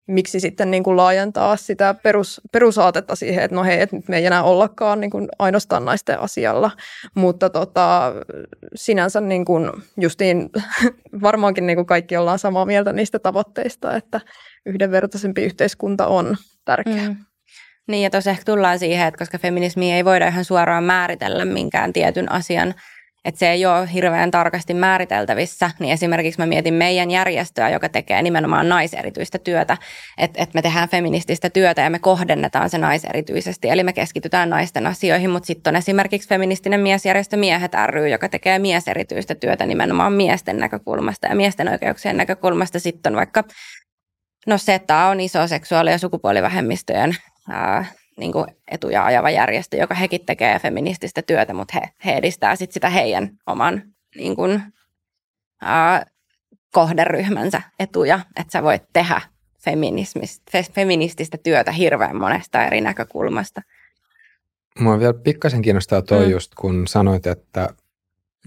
miksi 0.07 0.39
sitten 0.39 0.71
niin 0.71 0.83
kuin 0.83 0.97
laajentaa 0.97 1.57
sitä 1.57 1.93
perus, 1.93 2.41
perusaatetta 2.51 3.15
siihen, 3.15 3.43
että 3.43 3.55
no 3.55 3.63
hei, 3.63 3.81
että 3.81 3.95
nyt 3.95 4.07
me 4.07 4.17
ei 4.17 4.25
enää 4.25 4.43
ollakaan 4.43 4.99
niin 4.99 5.11
kuin 5.11 5.27
ainoastaan 5.39 5.85
naisten 5.85 6.19
asialla. 6.19 6.71
Mutta 7.15 7.49
tota, 7.49 8.13
sinänsä 8.75 9.21
niin 9.21 9.45
kuin 9.45 9.71
justiin 9.97 10.49
varmaankin 11.21 11.67
niin 11.67 11.77
kuin 11.77 11.85
kaikki 11.85 12.17
ollaan 12.17 12.39
samaa 12.39 12.65
mieltä 12.65 12.93
niistä 12.93 13.19
tavoitteista, 13.19 13.95
että 13.95 14.21
yhdenvertaisempi 14.65 15.43
yhteiskunta 15.43 16.07
on 16.07 16.37
tärkeä. 16.65 17.09
Mm. 17.09 17.15
Niin 17.87 18.03
ja 18.03 18.09
tosiaan 18.09 18.33
ehkä 18.33 18.45
tullaan 18.45 18.79
siihen, 18.79 19.07
että 19.07 19.17
koska 19.17 19.37
feminismi 19.37 19.93
ei 19.93 20.05
voida 20.05 20.27
ihan 20.27 20.45
suoraan 20.45 20.83
määritellä 20.83 21.45
minkään 21.45 21.93
tietyn 21.93 22.31
asian 22.31 22.73
että 23.25 23.39
se 23.39 23.51
ei 23.51 23.65
ole 23.65 23.93
hirveän 23.93 24.31
tarkasti 24.31 24.73
määriteltävissä, 24.73 25.71
niin 25.79 25.93
esimerkiksi 25.93 26.41
mä 26.41 26.45
mietin 26.45 26.73
meidän 26.73 27.11
järjestöä, 27.11 27.69
joka 27.69 27.89
tekee 27.89 28.21
nimenomaan 28.21 28.69
naiserityistä 28.69 29.37
työtä, 29.37 29.77
että, 30.17 30.43
että 30.43 30.55
me 30.57 30.61
tehdään 30.61 30.89
feminististä 30.89 31.49
työtä 31.49 31.81
ja 31.81 31.89
me 31.89 31.99
kohdennetaan 31.99 32.69
se 32.69 32.77
naiserityisesti, 32.77 33.69
eli 33.69 33.83
me 33.83 33.93
keskitytään 33.93 34.49
naisten 34.49 34.87
asioihin, 34.87 35.29
mutta 35.29 35.47
sitten 35.47 35.71
on 35.71 35.75
esimerkiksi 35.75 36.29
feministinen 36.29 36.79
miesjärjestö 36.79 37.37
Miehet 37.37 37.71
ry, 37.85 38.07
joka 38.07 38.29
tekee 38.29 38.59
mieserityistä 38.59 39.35
työtä 39.35 39.65
nimenomaan 39.65 40.13
miesten 40.13 40.57
näkökulmasta 40.57 41.27
ja 41.27 41.35
miesten 41.35 41.69
oikeuksien 41.69 42.17
näkökulmasta. 42.17 42.79
Sitten 42.79 43.13
on 43.13 43.17
vaikka, 43.17 43.43
no 44.47 44.57
SETA 44.57 45.05
on 45.05 45.19
iso 45.19 45.47
seksuaali- 45.47 45.91
ja 45.91 45.97
sukupuolivähemmistöjen 45.97 47.15
ää, 47.49 47.85
niin 48.17 48.31
kuin 48.31 48.45
etuja 48.71 49.05
ajava 49.05 49.29
järjestö, 49.29 49.77
joka 49.77 49.95
hekin 49.95 50.25
tekee 50.25 50.59
feminististä 50.59 51.21
työtä, 51.21 51.53
mutta 51.53 51.79
he, 51.79 51.89
he 52.05 52.17
edistää 52.17 52.55
sit 52.55 52.71
sitä 52.71 52.89
heidän 52.89 53.29
oman 53.47 53.81
niin 54.15 54.35
kuin, 54.35 54.61
ää, 55.61 56.05
kohderyhmänsä 56.71 57.61
etuja, 57.79 58.19
että 58.35 58.51
sä 58.51 58.63
voit 58.63 58.83
tehdä 58.93 59.21
feminististä 60.73 61.37
työtä 61.37 61.71
hirveän 61.71 62.15
monesta 62.15 62.65
eri 62.65 62.81
näkökulmasta. 62.81 63.61
Mua 64.79 64.99
vielä 64.99 65.13
pikkasen 65.13 65.61
kiinnostaa 65.61 66.01
toi 66.01 66.25
mm. 66.25 66.31
just, 66.31 66.55
kun 66.55 66.87
sanoit, 66.87 67.27
että 67.27 67.69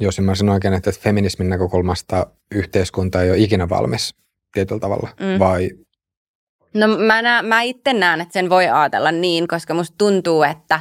jos 0.00 0.18
ymmärsin 0.18 0.49
oikein, 0.49 0.75
että 0.75 0.90
feminismin 1.00 1.49
näkökulmasta 1.49 2.26
yhteiskunta 2.54 3.23
ei 3.23 3.30
ole 3.30 3.38
ikinä 3.38 3.68
valmis 3.68 4.14
tietyllä 4.52 4.80
tavalla, 4.80 5.08
mm. 5.20 5.38
vai 5.38 5.70
No 6.75 6.87
mä, 6.88 7.23
nä, 7.23 7.42
mä 7.42 7.62
itse 7.62 7.92
näen, 7.92 8.20
että 8.20 8.32
sen 8.32 8.50
voi 8.50 8.68
ajatella 8.68 9.12
niin, 9.12 9.49
koska 9.49 9.75
musta 9.75 9.94
tuntuu, 9.99 10.42
että 10.42 10.80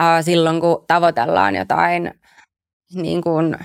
äh, 0.00 0.24
silloin 0.24 0.60
kun 0.60 0.84
tavoitellaan 0.86 1.54
jotain 1.54 2.14
niin 2.94 3.22
kuin, 3.22 3.56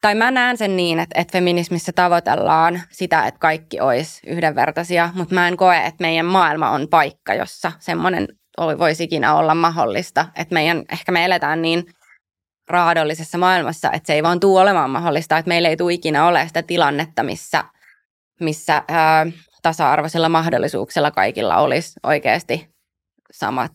tai 0.00 0.14
mä 0.14 0.30
näen 0.30 0.58
sen 0.58 0.76
niin, 0.76 0.98
että, 1.00 1.20
että 1.20 1.32
feminismissä 1.32 1.92
tavoitellaan 1.92 2.82
sitä, 2.90 3.26
että 3.26 3.38
kaikki 3.40 3.80
olisi 3.80 4.20
yhdenvertaisia, 4.26 5.10
mutta 5.14 5.34
mä 5.34 5.48
en 5.48 5.56
koe, 5.56 5.76
että 5.76 6.04
meidän 6.04 6.26
maailma 6.26 6.70
on 6.70 6.88
paikka, 6.88 7.34
jossa 7.34 7.72
semmoinen 7.78 8.28
voisi 8.78 9.04
ikinä 9.04 9.34
olla 9.34 9.54
mahdollista. 9.54 10.26
Että 10.36 10.54
meidän, 10.54 10.82
ehkä 10.92 11.12
me 11.12 11.24
eletään 11.24 11.62
niin 11.62 11.84
raadollisessa 12.68 13.38
maailmassa, 13.38 13.92
että 13.92 14.06
se 14.06 14.12
ei 14.12 14.22
vaan 14.22 14.40
tule 14.40 14.60
olemaan 14.60 14.90
mahdollista, 14.90 15.38
että 15.38 15.48
meillä 15.48 15.68
ei 15.68 15.76
tule 15.76 15.92
ikinä 15.92 16.26
ole 16.26 16.46
sitä 16.46 16.62
tilannetta, 16.62 17.22
missä, 17.22 17.64
missä 18.40 18.82
ää, 18.88 19.26
tasa-arvoisilla 19.62 20.28
mahdollisuuksilla 20.28 21.10
kaikilla 21.10 21.56
olisi 21.56 22.00
oikeasti 22.02 22.68
samat 23.32 23.72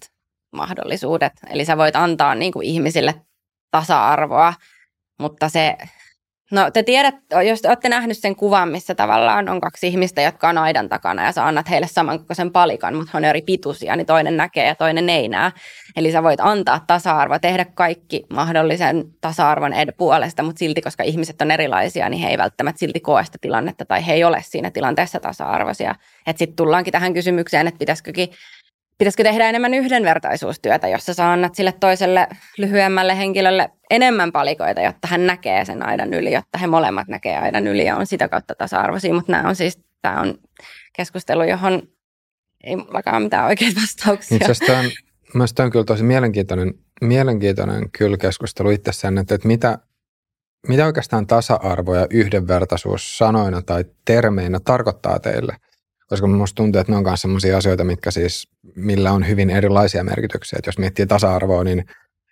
mahdollisuudet. 0.52 1.34
Eli 1.50 1.66
sä 1.66 1.78
voit 1.78 1.96
antaa 1.96 2.36
niin 2.36 2.52
kuin 2.52 2.66
ihmisille 2.68 3.16
tasa-arvoa, 3.72 4.54
mutta 5.20 5.50
se, 5.50 5.78
no 6.54 6.72
te 6.72 6.84
tiedät, 6.84 7.16
jos 7.48 7.62
olette 7.66 7.90
nähnyt 7.90 8.18
sen 8.18 8.36
kuvan, 8.36 8.70
missä 8.70 8.96
tavallaan 8.96 9.50
on 9.50 9.62
kaksi 9.62 9.88
ihmistä, 9.88 10.22
jotka 10.22 10.50
on 10.50 10.58
aidan 10.58 10.90
takana 10.90 11.26
ja 11.26 11.32
sä 11.32 11.46
annat 11.48 11.70
heille 11.70 11.88
samankokoisen 11.88 12.52
palikan, 12.52 12.96
mutta 12.96 13.18
on 13.18 13.26
eri 13.26 13.42
pituisia, 13.42 13.96
niin 13.96 14.06
toinen 14.06 14.38
näkee 14.38 14.68
ja 14.68 14.76
toinen 14.76 15.10
ei 15.10 15.28
näe. 15.28 15.52
Eli 15.96 16.12
sä 16.12 16.24
voit 16.24 16.40
antaa 16.40 16.84
tasa-arvoa, 16.88 17.40
tehdä 17.40 17.66
kaikki 17.66 18.26
mahdollisen 18.30 19.06
tasa-arvon 19.22 19.74
ed- 19.74 19.94
puolesta, 19.98 20.44
mutta 20.44 20.60
silti, 20.60 20.82
koska 20.82 21.04
ihmiset 21.04 21.42
on 21.42 21.52
erilaisia, 21.52 22.10
niin 22.10 22.22
he 22.22 22.30
ei 22.30 22.38
välttämättä 22.38 22.80
silti 22.80 23.00
koe 23.00 23.26
sitä 23.26 23.38
tilannetta 23.42 23.86
tai 23.86 24.08
he 24.08 24.14
ei 24.14 24.24
ole 24.24 24.42
siinä 24.44 24.72
tilanteessa 24.72 25.20
tasa-arvoisia. 25.20 25.96
Että 26.28 26.40
sitten 26.40 26.56
tullaankin 26.56 26.92
tähän 26.92 27.14
kysymykseen, 27.14 27.68
että 27.68 27.80
pitäisikökin 27.80 28.30
Pitäisikö 28.98 29.24
tehdä 29.24 29.50
enemmän 29.50 29.74
yhdenvertaisuustyötä, 29.74 30.88
jossa 30.88 31.14
sä 31.14 31.32
annat 31.32 31.56
sille 31.56 31.74
toiselle 31.80 32.28
lyhyemmälle 32.58 33.18
henkilölle 33.18 33.70
enemmän 33.90 34.32
palikoita, 34.32 34.82
jotta 34.82 35.08
hän 35.08 35.28
näkee 35.28 35.66
sen 35.66 35.86
aidan 35.86 36.14
yli, 36.14 36.34
jotta 36.34 36.58
he 36.58 36.68
molemmat 36.68 37.08
näkee 37.08 37.38
aidan 37.38 37.68
yli 37.68 37.86
ja 37.86 37.96
on 37.96 38.08
sitä 38.08 38.30
kautta 38.30 38.56
tasa-arvoisia. 38.56 39.14
Mutta 39.14 39.32
nämä 39.32 39.50
on 39.50 39.56
siis, 39.56 39.80
tämä 40.02 40.22
on 40.22 40.36
keskustelu, 40.96 41.44
johon 41.44 41.82
ei 42.64 42.76
mullakaan 42.76 43.24
mitään 43.24 43.46
oikeita 43.46 43.82
vastauksia. 43.82 44.38
Itse 44.38 44.52
asiassa 44.52 44.80
on, 44.80 44.86
on 45.60 45.72
kyllä 45.72 45.86
tosi 45.86 46.04
mielenkiintoinen, 46.04 46.74
mielenkiintoinen 47.02 47.92
kyllä 47.92 48.18
keskustelu 48.18 48.70
itsessään, 48.70 49.18
että, 49.18 49.36
että 49.36 49.48
mitä, 49.48 49.78
mitä 50.68 50.86
oikeastaan 50.86 51.28
tasa-arvo 51.28 51.96
ja 51.96 52.08
yhdenvertaisuus 52.10 53.18
sanoina 53.18 53.62
tai 53.62 53.86
termeinä 54.06 54.60
tarkoittaa 54.60 55.20
teille– 55.20 55.58
koska 56.10 56.28
minusta 56.28 56.56
tuntuu, 56.56 56.82
että 56.82 56.92
ne 56.92 56.98
on 56.98 57.04
myös 57.04 57.22
sellaisia 57.22 57.58
asioita, 57.58 57.84
mitkä 57.84 58.12
siis, 58.12 58.48
millä 58.76 59.12
on 59.12 59.28
hyvin 59.28 59.50
erilaisia 59.50 60.04
merkityksiä. 60.04 60.58
Että 60.58 60.68
jos 60.68 60.78
miettii 60.78 61.06
tasa-arvoa, 61.06 61.64
niin 61.64 61.86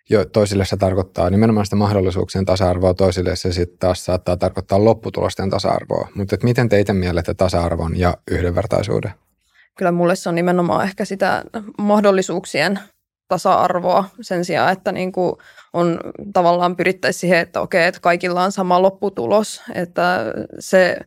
jo 0.09 0.25
toisille 0.25 0.65
se 0.65 0.77
tarkoittaa 0.77 1.29
nimenomaan 1.29 1.65
sitä 1.65 1.75
mahdollisuuksien 1.75 2.45
tasa-arvoa, 2.45 2.93
toisille 2.93 3.35
se 3.35 3.53
sitten 3.53 3.77
taas 3.79 4.05
saattaa 4.05 4.37
tarkoittaa 4.37 4.85
lopputulosten 4.85 5.49
tasa-arvoa. 5.49 6.07
Mutta 6.15 6.37
miten 6.43 6.69
te 6.69 6.79
itse 6.79 6.93
mielette 6.93 7.33
tasa-arvon 7.33 7.99
ja 7.99 8.17
yhdenvertaisuuden? 8.31 9.11
Kyllä 9.77 9.91
mulle 9.91 10.15
se 10.15 10.29
on 10.29 10.35
nimenomaan 10.35 10.83
ehkä 10.83 11.05
sitä 11.05 11.43
mahdollisuuksien 11.77 12.79
tasa-arvoa 13.27 14.05
sen 14.21 14.45
sijaan, 14.45 14.73
että 14.73 14.91
niin 14.91 15.11
kuin 15.11 15.35
on 15.73 15.99
tavallaan 16.33 16.75
pyrittäisiin 16.75 17.19
siihen, 17.19 17.39
että 17.39 17.61
okei, 17.61 17.85
että 17.85 17.99
kaikilla 17.99 18.43
on 18.43 18.51
sama 18.51 18.81
lopputulos. 18.81 19.61
Että 19.75 20.19
se 20.59 20.97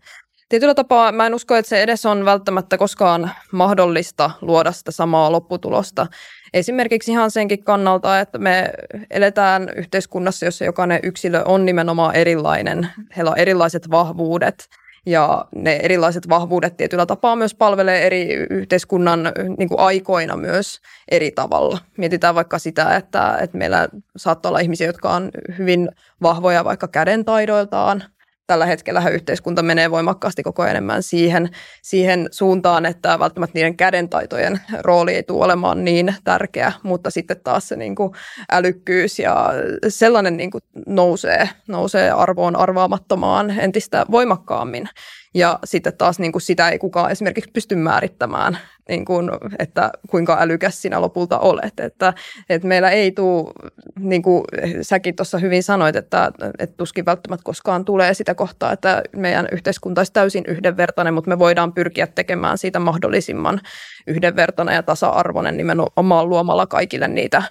Tietyllä 0.49 0.75
tapaa 0.75 1.13
mä 1.13 1.27
en 1.27 1.35
usko, 1.35 1.57
että 1.57 1.69
se 1.69 1.83
edes 1.83 2.07
on 2.07 2.25
välttämättä 2.25 2.79
koskaan 2.79 3.31
mahdollista 3.53 4.31
luoda 4.41 4.73
sitä 4.73 4.91
samaa 4.91 5.33
lopputulosta. 5.33 6.07
Esimerkiksi 6.55 7.11
ihan 7.11 7.31
senkin 7.31 7.65
kannalta, 7.65 8.21
että 8.21 8.39
me 8.39 8.71
eletään 9.11 9.69
yhteiskunnassa, 9.77 10.45
jossa 10.45 10.65
jokainen 10.65 11.01
yksilö 11.03 11.43
on 11.45 11.65
nimenomaan 11.65 12.15
erilainen. 12.15 12.89
Heillä 13.17 13.31
on 13.31 13.39
erilaiset 13.39 13.91
vahvuudet 13.91 14.69
ja 15.07 15.45
ne 15.55 15.77
erilaiset 15.83 16.29
vahvuudet 16.29 16.77
tietyllä 16.77 17.07
tapaa 17.07 17.37
myös 17.37 17.55
palvelee 17.55 18.07
eri 18.07 18.35
yhteiskunnan 18.51 19.33
niin 19.59 19.69
kuin 19.69 19.81
aikoina 19.81 20.37
myös 20.37 20.81
eri 21.11 21.31
tavalla. 21.31 21.79
Mietitään 21.99 22.35
vaikka 22.35 22.59
sitä, 22.59 22.97
että, 22.97 23.39
että 23.41 23.59
meillä 23.59 23.89
saattaa 24.17 24.51
olla 24.51 24.59
ihmisiä, 24.59 24.87
jotka 24.87 25.11
on 25.11 25.31
hyvin 25.59 25.89
vahvoja 26.23 26.65
vaikka 26.65 26.89
kädentaidoiltaan, 26.89 28.05
tällä 28.47 28.67
hetkellä 28.67 29.09
yhteiskunta 29.09 29.63
menee 29.63 29.91
voimakkaasti 29.91 30.43
koko 30.43 30.63
ajan 30.63 30.71
enemmän 30.71 31.03
siihen, 31.03 31.49
siihen 31.83 32.29
suuntaan, 32.31 32.87
että 32.87 33.19
välttämättä 33.19 33.55
niiden 33.55 33.77
kädentaitojen 33.77 34.61
rooli 34.81 35.15
ei 35.15 35.23
tule 35.23 35.45
olemaan 35.45 35.85
niin 35.85 36.15
tärkeä, 36.25 36.73
mutta 36.83 37.11
sitten 37.11 37.41
taas 37.45 37.69
se 37.69 37.77
niin 37.77 37.95
kuin 37.95 38.13
älykkyys 38.53 39.19
ja 39.19 39.51
sellainen 39.89 40.37
niin 40.37 40.51
kuin 40.51 40.65
nousee, 40.87 41.49
nousee 41.69 42.11
arvoon 42.11 42.57
arvaamattomaan 42.57 43.51
entistä 43.51 44.07
voimakkaammin. 44.11 44.89
Ja 45.35 45.59
sitten 45.65 45.97
taas 45.99 46.19
niin 46.19 46.33
kuin 46.33 46.43
sitä 46.43 46.69
ei 46.69 46.79
kukaan 46.79 47.11
esimerkiksi 47.11 47.51
pysty 47.53 47.77
määrittämään, 47.77 48.59
niin 48.89 49.05
kuin, 49.05 49.31
että 49.59 49.91
kuinka 50.11 50.37
älykäs 50.41 50.83
sinä 50.83 51.01
lopulta 51.01 51.39
olet. 51.39 51.81
Että, 51.81 52.15
että 52.49 52.69
meillä 52.69 52.91
ei 52.91 53.13
tule, 53.13 53.53
niin 53.99 54.23
kuin 54.23 54.45
säkin 54.83 55.17
tuossa 55.17 55.39
hyvin 55.39 55.63
sanoit, 55.63 55.97
että, 55.97 56.33
että 56.59 56.77
tuskin 56.77 57.07
välttämättä 57.07 57.45
koskaan 57.45 57.85
tulee 57.85 58.15
sitä 58.15 58.35
kohtaa, 58.35 58.73
että 58.73 59.03
meidän 59.17 59.49
yhteiskunta 59.53 60.01
olisi 60.01 60.13
täysin 60.13 60.45
yhdenvertainen, 60.49 61.15
mutta 61.15 61.31
me 61.31 61.39
voidaan 61.39 61.73
pyrkiä 61.73 62.07
tekemään 62.07 62.59
siitä 62.59 62.79
mahdollisimman 62.79 63.61
yhdenvertainen 64.07 64.75
ja 64.75 64.83
tasa-arvoinen 64.83 65.57
nimenomaan 65.57 66.29
luomalla 66.29 66.67
kaikille 66.67 67.09
niitä 67.09 67.43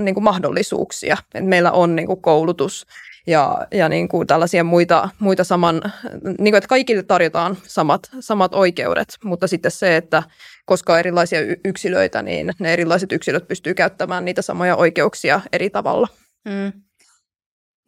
niin 0.00 0.14
kuin 0.14 0.24
mahdollisuuksia. 0.24 1.16
Että 1.34 1.48
meillä 1.48 1.72
on 1.72 1.96
niin 1.96 2.06
kuin 2.06 2.22
koulutus 2.22 2.86
ja, 3.26 3.66
ja 3.72 3.88
niin 3.88 4.08
kuin 4.08 4.26
tällaisia 4.26 4.64
muita, 4.64 5.08
muita 5.18 5.44
saman, 5.44 5.82
niin 6.24 6.36
kuin, 6.52 6.54
että 6.54 6.68
kaikille 6.68 7.02
tarjotaan 7.02 7.56
samat, 7.62 8.10
samat 8.20 8.54
oikeudet, 8.54 9.08
mutta 9.24 9.46
sitten 9.46 9.70
se, 9.70 9.96
että 9.96 10.22
koska 10.64 10.92
on 10.92 10.98
erilaisia 10.98 11.38
yksilöitä, 11.64 12.22
niin 12.22 12.52
ne 12.58 12.72
erilaiset 12.72 13.12
yksilöt 13.12 13.48
pystyy 13.48 13.74
käyttämään 13.74 14.24
niitä 14.24 14.42
samoja 14.42 14.76
oikeuksia 14.76 15.40
eri 15.52 15.70
tavalla. 15.70 16.08
Mm. 16.44 16.72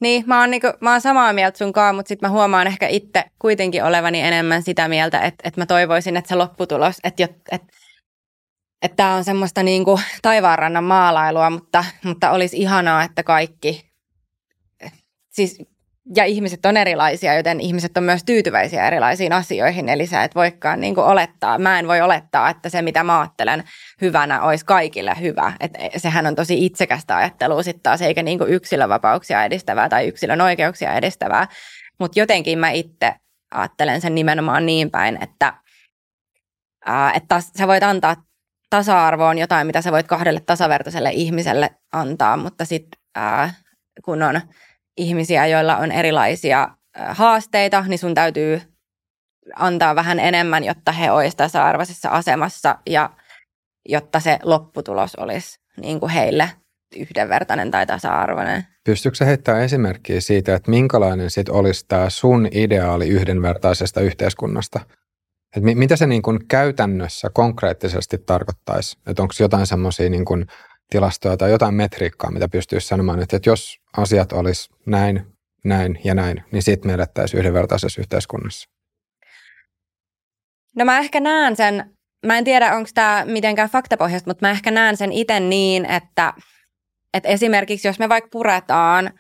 Niin, 0.01 0.25
mä 0.27 0.41
oon, 0.41 0.51
niinku, 0.51 0.67
mä 0.81 0.93
oon 0.93 1.01
samaa 1.01 1.33
mieltä 1.33 1.59
sunkaan, 1.59 1.95
mutta 1.95 2.09
sitten 2.09 2.31
mä 2.31 2.33
huomaan 2.33 2.67
ehkä 2.67 2.89
itse 2.89 3.25
kuitenkin 3.39 3.85
olevani 3.85 4.21
enemmän 4.21 4.63
sitä 4.63 4.89
mieltä, 4.89 5.21
että, 5.21 5.49
että 5.49 5.61
mä 5.61 5.67
toivoisin, 5.67 6.17
että 6.17 6.29
se 6.29 6.35
lopputulos, 6.35 6.97
että, 7.05 7.25
että, 7.25 7.67
että 8.83 8.97
tämä 8.97 9.15
on 9.15 9.25
semmoista 9.25 9.63
niinku 9.63 10.01
taivaanrannan 10.23 10.85
maalailua, 10.85 11.51
mutta, 11.51 11.85
mutta 12.05 12.31
olisi 12.31 12.57
ihanaa, 12.57 13.03
että 13.03 13.23
kaikki 13.23 13.88
siis, 15.31 15.59
ja 16.17 16.25
ihmiset 16.25 16.67
on 16.67 16.77
erilaisia, 16.77 17.35
joten 17.35 17.61
ihmiset 17.61 17.97
on 17.97 18.03
myös 18.03 18.25
tyytyväisiä 18.25 18.87
erilaisiin 18.87 19.33
asioihin. 19.33 19.89
Eli 19.89 20.07
sä 20.07 20.25
et 20.25 20.35
voikaan 20.35 20.81
niin 20.81 20.99
olettaa, 20.99 21.59
mä 21.59 21.79
en 21.79 21.89
voi 21.89 22.01
olettaa, 22.01 22.51
että 22.51 22.69
se 22.69 22.83
mitä 22.83 23.05
mä 23.05 23.21
ajattelen 23.21 23.65
hyvänä 24.01 24.43
olisi 24.43 24.65
kaikille 24.65 25.17
hyvä. 25.21 25.53
Et 25.61 25.73
sehän 25.97 26.27
on 26.27 26.35
tosi 26.35 26.67
itsekästä 26.67 27.17
ajattelua 27.17 27.63
sitten 27.63 27.83
taas, 27.83 28.03
eikä 28.03 28.23
niin 28.23 28.39
yksilövapauksia 28.49 29.45
edistävää 29.45 29.89
tai 29.89 30.09
yksilön 30.09 30.41
oikeuksia 30.41 30.95
edistävää. 30.95 31.47
Mutta 31.99 32.19
jotenkin 32.19 32.59
mä 32.59 32.71
itse 32.71 33.15
ajattelen 33.51 34.01
sen 34.01 34.15
nimenomaan 34.15 34.67
niin 34.67 34.91
päin, 34.91 35.23
että, 35.23 35.55
ää, 36.85 37.13
että 37.13 37.41
sä 37.59 37.69
voit 37.69 37.83
antaa 37.83 38.17
tasa-arvoon 38.71 39.39
jotain, 39.39 39.67
mitä 39.67 39.83
sä 39.83 39.93
voit 39.93 40.07
kahdelle 40.07 40.41
tasavertaiselle 40.41 41.11
ihmiselle 41.11 41.71
antaa, 41.93 42.37
mutta 42.37 42.65
sitten 42.65 43.01
kun 44.05 44.23
on 44.23 44.41
ihmisiä, 44.99 45.47
joilla 45.47 45.77
on 45.77 45.93
erilaisia 45.93 46.69
haasteita, 47.09 47.85
niin 47.89 47.99
sun 47.99 48.15
täytyy 48.15 48.61
antaa 49.57 49.95
vähän 49.95 50.21
enemmän, 50.21 50.65
jotta 50.65 50.93
he 50.93 51.11
olisivat 51.11 51.37
tasa-arvoisessa 51.37 52.09
asemassa 52.09 52.79
ja 52.87 53.11
jotta 53.89 54.21
se 54.21 54.39
lopputulos 54.43 55.15
olisi 55.15 55.61
niin 55.81 56.01
kuin 56.01 56.11
heille 56.11 56.51
yhdenvertainen 56.97 57.71
tai 57.71 57.87
tasa-arvoinen. 57.87 58.67
Pystyykö 58.85 59.25
heittämään 59.25 59.65
esimerkkiä 59.65 60.21
siitä, 60.21 60.55
että 60.55 60.71
minkälainen 60.71 61.31
sit 61.31 61.49
olisi 61.49 61.85
tämä 61.89 62.11
sun 62.11 62.49
ideaali 62.53 63.09
yhdenvertaisesta 63.09 64.01
yhteiskunnasta? 64.01 64.81
Et 65.57 65.63
mitä 65.63 65.97
se 65.97 66.07
niin 66.07 66.23
kuin 66.23 66.49
käytännössä 66.49 67.31
konkreettisesti 67.33 68.19
tarkoittaisi? 68.19 68.99
Onko 69.09 69.35
jotain 69.41 69.67
semmoisia 69.67 70.11
niin 70.11 70.25
kuin 70.25 70.47
tilastoja 70.91 71.37
tai 71.37 71.51
jotain 71.51 71.75
metriikkaa, 71.75 72.31
mitä 72.31 72.49
pystyisi 72.49 72.87
sanomaan, 72.87 73.23
että, 73.23 73.41
jos 73.47 73.79
asiat 73.97 74.33
olisi 74.33 74.71
näin, 74.87 75.27
näin 75.65 76.01
ja 76.05 76.15
näin, 76.15 76.45
niin 76.53 76.63
sitten 76.63 76.91
me 76.91 76.95
edettäisiin 76.95 77.39
yhdenvertaisessa 77.39 78.01
yhteiskunnassa? 78.01 78.69
No 80.77 80.85
mä 80.85 80.99
ehkä 80.99 81.21
näen 81.21 81.57
sen, 81.57 81.97
mä 82.27 82.39
en 82.39 82.45
tiedä 82.45 82.77
onko 82.77 82.91
tämä 82.95 83.25
mitenkään 83.27 83.71
faktapohjaista, 83.71 84.31
mutta 84.31 84.47
mä 84.47 84.51
ehkä 84.51 84.71
näen 84.71 84.97
sen 84.97 85.13
itse 85.13 85.41
niin, 85.41 85.85
että, 85.85 86.33
että 87.15 87.29
esimerkiksi 87.29 87.89
jos 87.89 87.99
me 87.99 88.09
vaikka 88.09 88.29
puretaan 88.33 89.11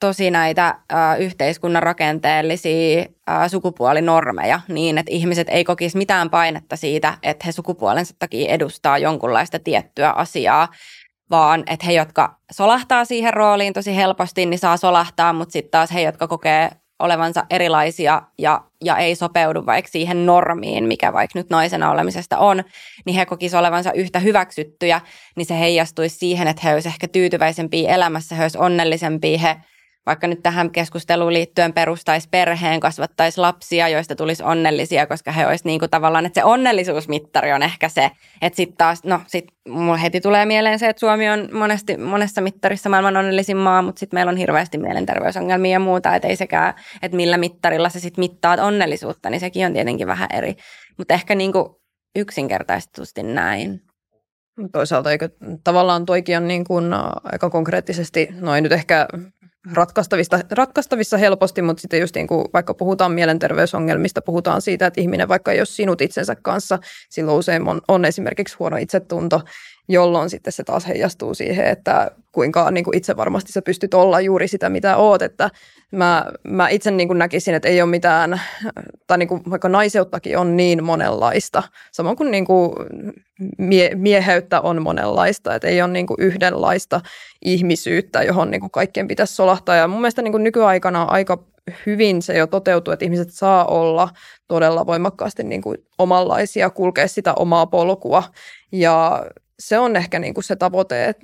tosi 0.00 0.30
näitä 0.30 0.78
yhteiskunnan 1.18 1.82
rakenteellisia 1.82 3.04
äh, 3.30 3.50
sukupuolinormeja 3.50 4.60
niin, 4.68 4.98
että 4.98 5.12
ihmiset 5.12 5.48
ei 5.50 5.64
kokisi 5.64 5.98
mitään 5.98 6.30
painetta 6.30 6.76
siitä, 6.76 7.18
että 7.22 7.46
he 7.46 7.52
sukupuolensa 7.52 8.14
takia 8.18 8.50
edustaa 8.50 8.98
jonkunlaista 8.98 9.58
tiettyä 9.58 10.10
asiaa, 10.10 10.68
vaan 11.30 11.64
että 11.66 11.86
he, 11.86 11.92
jotka 11.92 12.36
solahtaa 12.52 13.04
siihen 13.04 13.34
rooliin 13.34 13.72
tosi 13.72 13.96
helposti, 13.96 14.46
niin 14.46 14.58
saa 14.58 14.76
solahtaa, 14.76 15.32
mutta 15.32 15.52
sitten 15.52 15.70
taas 15.70 15.92
he, 15.92 16.02
jotka 16.02 16.28
kokee 16.28 16.70
olevansa 16.98 17.46
erilaisia 17.50 18.22
ja, 18.38 18.64
ja 18.84 18.96
ei 18.96 19.14
sopeudu 19.14 19.66
vaikka 19.66 19.90
siihen 19.90 20.26
normiin, 20.26 20.84
mikä 20.84 21.12
vaikka 21.12 21.38
nyt 21.38 21.50
naisena 21.50 21.90
olemisesta 21.90 22.38
on, 22.38 22.64
niin 23.06 23.16
he 23.16 23.26
kokisivat 23.26 23.60
olevansa 23.60 23.92
yhtä 23.92 24.18
hyväksyttyjä, 24.18 25.00
niin 25.36 25.46
se 25.46 25.58
heijastuisi 25.58 26.16
siihen, 26.18 26.48
että 26.48 26.62
he 26.64 26.74
olisivat 26.74 26.94
ehkä 26.94 27.08
tyytyväisempiä 27.08 27.94
elämässä, 27.94 28.34
he 28.34 28.42
olisivat 28.42 28.66
onnellisempia, 28.66 29.38
he 29.38 29.56
vaikka 30.06 30.26
nyt 30.26 30.42
tähän 30.42 30.70
keskusteluun 30.70 31.32
liittyen 31.32 31.72
perustaisi 31.72 32.28
perheen, 32.30 32.80
kasvattaisi 32.80 33.40
lapsia, 33.40 33.88
joista 33.88 34.16
tulisi 34.16 34.42
onnellisia, 34.42 35.06
koska 35.06 35.32
he 35.32 35.46
olisivat 35.46 35.64
niin 35.64 35.78
kuin 35.78 35.90
tavallaan, 35.90 36.26
että 36.26 36.40
se 36.40 36.44
onnellisuusmittari 36.44 37.52
on 37.52 37.62
ehkä 37.62 37.88
se, 37.88 38.10
että 38.42 38.56
sitten 38.56 38.76
taas, 38.76 39.04
no 39.04 39.20
sitten 39.26 39.56
mulla 39.68 39.96
heti 39.96 40.20
tulee 40.20 40.46
mieleen 40.46 40.78
se, 40.78 40.88
että 40.88 41.00
Suomi 41.00 41.28
on 41.28 41.48
monesti, 41.52 41.96
monessa 41.96 42.40
mittarissa 42.40 42.88
maailman 42.88 43.16
onnellisin 43.16 43.56
maa, 43.56 43.82
mutta 43.82 44.00
sitten 44.00 44.16
meillä 44.16 44.30
on 44.30 44.36
hirveästi 44.36 44.78
mielenterveysongelmia 44.78 45.72
ja 45.72 45.80
muuta, 45.80 46.14
että 46.14 46.28
ei 46.28 46.36
sekään, 46.36 46.74
että 47.02 47.16
millä 47.16 47.38
mittarilla 47.38 47.88
sä 47.88 48.00
sitten 48.00 48.22
mittaat 48.22 48.60
onnellisuutta, 48.60 49.30
niin 49.30 49.40
sekin 49.40 49.66
on 49.66 49.72
tietenkin 49.72 50.06
vähän 50.06 50.28
eri. 50.32 50.54
Mutta 50.98 51.14
ehkä 51.14 51.34
niin 51.34 51.52
kuin 51.52 51.66
yksinkertaistusti 52.16 53.22
näin. 53.22 53.80
Toisaalta 54.72 55.10
eikö 55.10 55.28
tavallaan 55.64 56.06
toikin 56.06 56.36
on 56.36 56.48
niin 56.48 56.64
kuin 56.64 56.84
aika 57.22 57.50
konkreettisesti, 57.50 58.28
no 58.40 58.54
ei 58.54 58.60
nyt 58.60 58.72
ehkä 58.72 59.08
ratkaistavissa, 59.74 60.40
ratkaistavissa 60.50 61.16
helposti, 61.16 61.62
mutta 61.62 61.80
sitten 61.80 62.00
just 62.00 62.14
niin 62.14 62.26
kuin 62.26 62.44
vaikka 62.52 62.74
puhutaan 62.74 63.12
mielenterveysongelmista, 63.12 64.22
puhutaan 64.22 64.62
siitä, 64.62 64.86
että 64.86 65.00
ihminen 65.00 65.28
vaikka 65.28 65.52
jos 65.52 65.76
sinut 65.76 66.00
itsensä 66.00 66.36
kanssa, 66.42 66.78
silloin 67.10 67.38
usein 67.38 67.68
on, 67.68 67.80
on 67.88 68.04
esimerkiksi 68.04 68.56
huono 68.58 68.76
itsetunto, 68.76 69.40
jolloin 69.88 70.30
sitten 70.30 70.52
se 70.52 70.64
taas 70.64 70.86
heijastuu 70.86 71.34
siihen, 71.34 71.66
että 71.66 72.10
kuinka 72.32 72.70
niin 72.70 72.84
kuin 72.84 72.96
itse 72.96 73.16
varmasti 73.16 73.52
sä 73.52 73.62
pystyt 73.62 73.94
olla 73.94 74.20
juuri 74.20 74.48
sitä, 74.48 74.68
mitä 74.68 74.96
oot. 74.96 75.22
Että 75.22 75.50
mä, 75.92 76.26
mä 76.44 76.68
itse 76.68 76.90
niin 76.90 77.08
kuin 77.08 77.18
näkisin, 77.18 77.54
että 77.54 77.68
ei 77.68 77.82
ole 77.82 77.90
mitään, 77.90 78.40
tai 79.06 79.18
niin 79.18 79.28
kuin 79.28 79.42
vaikka 79.50 79.68
naiseuttakin 79.68 80.38
on 80.38 80.56
niin 80.56 80.84
monenlaista, 80.84 81.62
samoin 81.92 82.16
kuin, 82.16 82.30
niin 82.30 82.44
kuin 82.44 82.72
mie, 83.58 83.90
mieheyttä 83.94 84.60
on 84.60 84.82
monenlaista, 84.82 85.54
että 85.54 85.68
ei 85.68 85.82
ole 85.82 85.90
niin 85.90 86.06
kuin 86.06 86.20
yhdenlaista 86.20 87.00
ihmisyyttä, 87.44 88.22
johon 88.22 88.50
niin 88.50 88.60
kuin 88.60 88.70
kaikkien 88.70 89.08
pitäisi 89.08 89.34
solahtaa. 89.34 89.76
Ja 89.76 89.88
mun 89.88 90.00
mielestä 90.00 90.22
niin 90.22 90.32
kuin 90.32 90.44
nykyaikana 90.44 91.02
aika 91.02 91.44
hyvin 91.86 92.22
se 92.22 92.38
jo 92.38 92.46
toteutuu, 92.46 92.92
että 92.92 93.04
ihmiset 93.04 93.30
saa 93.30 93.64
olla 93.64 94.08
todella 94.48 94.86
voimakkaasti 94.86 95.44
niin 95.44 95.62
kuin 95.62 95.78
omanlaisia, 95.98 96.70
kulkea 96.70 97.08
sitä 97.08 97.34
omaa 97.34 97.66
polkua. 97.66 98.22
Ja 98.72 99.26
se 99.58 99.78
on 99.78 99.96
ehkä 99.96 100.18
niin 100.18 100.34
kuin 100.34 100.44
se 100.44 100.56
tavoite 100.56 101.14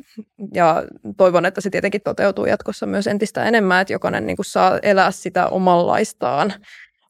ja 0.55 0.85
toivon, 1.17 1.47
että 1.47 1.61
se 1.61 1.71
tietenkin 1.71 2.01
toteutuu 2.01 2.47
jatkossa 2.47 2.87
myös 2.87 3.07
entistä 3.07 3.45
enemmän, 3.45 3.81
että 3.81 3.93
jokainen 3.93 4.27
niin 4.27 4.37
kuin 4.37 4.47
saa 4.47 4.79
elää 4.83 5.11
sitä 5.11 5.49
omanlaistaan, 5.49 6.55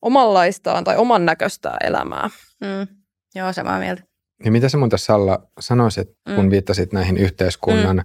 omanlaistaan 0.03 0.85
tai 0.85 0.97
oman 0.97 1.27
näköistä 1.27 1.77
elämää. 1.85 2.31
Mm. 2.61 2.97
Joo, 3.35 3.53
samaa 3.53 3.79
mieltä. 3.79 4.03
Ja 4.45 4.51
mitä 4.51 4.69
sä 4.69 4.79
mun 4.79 4.91
tässä 4.91 5.07
Salla 5.07 5.47
sanoisit, 5.61 6.09
kun 6.35 6.45
mm. 6.45 6.51
viittasit 6.51 6.93
näihin 6.93 7.17
yhteiskunnan 7.17 7.97
mm. 7.97 8.05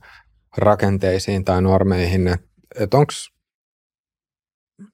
rakenteisiin 0.57 1.45
tai 1.45 1.61
normeihin, 1.61 2.27
että 2.27 2.47
et 2.79 2.93
onko 2.93 3.13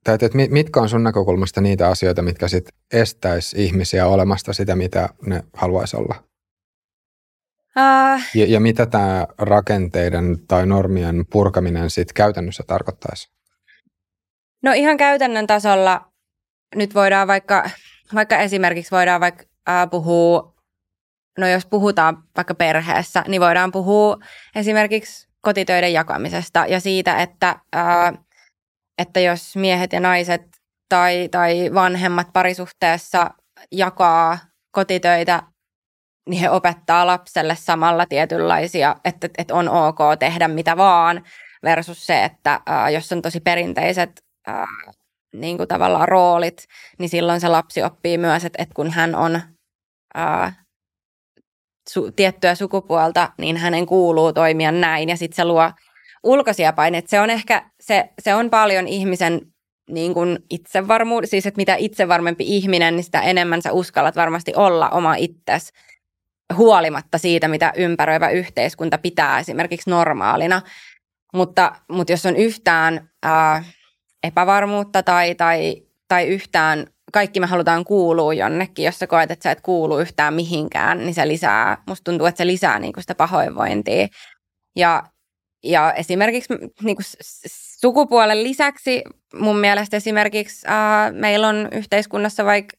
tai 0.04 0.16
että 0.16 0.30
mitkä 0.50 0.80
on 0.80 0.90
sun 0.90 1.04
näkökulmasta 1.04 1.62
niitä 1.62 1.90
asioita, 1.90 2.22
mitkä 2.22 2.48
sit 2.48 2.66
estäisi 2.94 3.64
ihmisiä 3.64 4.08
olemasta 4.08 4.54
sitä, 4.54 4.76
mitä 4.76 5.10
ne 5.26 5.44
haluaisi 5.54 5.98
olla? 5.98 6.24
Uh, 7.80 8.22
ja, 8.36 8.46
ja 8.48 8.60
mitä 8.60 8.86
tämä 8.86 9.28
rakenteiden 9.38 10.48
tai 10.48 10.66
normien 10.66 11.26
purkaminen 11.32 11.90
sitten 11.90 12.14
käytännössä 12.14 12.64
tarkoittaisi? 12.68 13.30
No 14.64 14.72
ihan 14.74 14.98
käytännön 14.98 15.48
tasolla 15.48 16.12
nyt 16.76 16.96
voidaan 16.96 17.28
vaikka, 17.28 17.70
vaikka 18.16 18.38
esimerkiksi 18.38 18.92
voidaan 18.92 19.22
vaikka 19.22 19.44
uh, 19.44 19.90
puhua, 19.92 20.56
no 21.38 21.48
jos 21.48 21.66
puhutaan 21.66 22.24
vaikka 22.36 22.56
perheessä, 22.56 23.24
niin 23.28 23.42
voidaan 23.42 23.72
puhua 23.72 24.18
esimerkiksi 24.56 25.28
kotitöiden 25.42 25.94
jakamisesta 25.94 26.66
ja 26.68 26.80
siitä, 26.80 27.18
että, 27.18 27.56
uh, 27.76 28.26
että 28.98 29.20
jos 29.20 29.56
miehet 29.56 29.94
ja 29.94 30.00
naiset 30.00 30.42
tai, 30.90 31.30
tai 31.32 31.74
vanhemmat 31.74 32.28
parisuhteessa 32.34 33.32
jakaa 33.72 34.38
kotitöitä 34.72 35.44
niin 36.30 36.42
he 36.42 36.50
opettaa 36.50 37.08
lapselle 37.08 37.56
samalla 37.56 38.06
tietynlaisia, 38.06 38.96
että, 39.06 39.30
että 39.38 39.56
on 39.56 39.70
ok 39.70 40.00
tehdä 40.20 40.48
mitä 40.48 40.78
vaan, 40.78 41.24
versus 41.64 42.06
se, 42.06 42.24
että 42.24 42.62
ää, 42.66 42.90
jos 42.90 43.12
on 43.12 43.22
tosi 43.22 43.40
perinteiset 43.40 44.24
niin 45.34 45.58
kuin 45.58 45.68
tavallaan 45.68 46.08
roolit, 46.08 46.66
niin 47.00 47.10
silloin 47.10 47.42
se 47.42 47.48
lapsi 47.48 47.84
oppii 47.84 48.18
myös, 48.18 48.46
että, 48.46 48.64
että 48.64 48.74
kun 48.76 48.92
hän 48.92 49.16
on 49.16 49.42
ää, 50.14 50.54
su, 51.90 52.12
tiettyä 52.12 52.56
sukupuolta, 52.56 53.32
niin 53.38 53.58
hänen 53.58 53.86
kuuluu 53.86 54.34
toimia 54.34 54.72
näin, 54.72 55.10
ja 55.10 55.18
sitten 55.18 55.36
se 55.36 55.46
luo 55.46 55.72
ulkoisia 56.24 56.74
paineita. 56.74 57.10
Se 57.10 57.20
on 57.20 57.30
ehkä, 57.30 57.70
se, 57.82 58.10
se 58.22 58.36
on 58.36 58.50
paljon 58.50 58.88
ihmisen 58.88 59.42
niin 59.90 60.14
kuin 60.14 60.40
itsevarmuus, 60.50 61.30
siis 61.30 61.46
että 61.46 61.58
mitä 61.58 61.76
itsevarmempi 61.76 62.44
ihminen, 62.48 62.96
niin 62.96 63.04
sitä 63.04 63.22
enemmän 63.22 63.62
sä 63.62 63.72
uskallat 63.72 64.16
varmasti 64.16 64.54
olla 64.56 64.90
oma 64.90 65.16
itsesi 65.16 65.74
huolimatta 66.54 67.18
siitä, 67.18 67.48
mitä 67.48 67.74
ympäröivä 67.76 68.30
yhteiskunta 68.30 68.98
pitää 68.98 69.40
esimerkiksi 69.40 69.90
normaalina. 69.90 70.62
Mutta, 71.34 71.76
mutta 71.90 72.14
jos 72.14 72.26
on 72.26 72.36
yhtään 72.36 73.10
ää, 73.24 73.64
epävarmuutta 74.24 75.04
tai, 75.04 75.36
tai, 75.36 75.82
tai 76.08 76.28
yhtään, 76.28 76.88
kaikki 77.14 77.40
me 77.40 77.46
halutaan 77.46 77.86
kuulua 77.86 78.34
jonnekin, 78.34 78.86
jos 78.86 79.00
sä 79.00 79.08
koet, 79.08 79.32
että 79.32 79.44
sä 79.44 79.52
et 79.52 79.62
kuulu 79.62 80.00
yhtään 80.00 80.34
mihinkään, 80.34 80.98
niin 80.98 81.14
se 81.14 81.28
lisää, 81.28 81.78
musta 81.88 82.04
tuntuu, 82.04 82.28
että 82.28 82.38
se 82.38 82.48
lisää 82.48 82.80
niin 82.80 82.94
sitä 83.00 83.16
pahoinvointia. 83.16 84.08
Ja, 84.76 85.04
ja 85.64 85.94
esimerkiksi 85.94 86.54
niin 86.84 86.96
kuin 86.96 87.06
sukupuolen 87.82 88.44
lisäksi 88.44 89.04
mun 89.34 89.58
mielestä 89.58 89.98
esimerkiksi 89.98 90.66
ää, 90.68 91.12
meillä 91.12 91.48
on 91.48 91.68
yhteiskunnassa 91.72 92.46
vaikka 92.46 92.78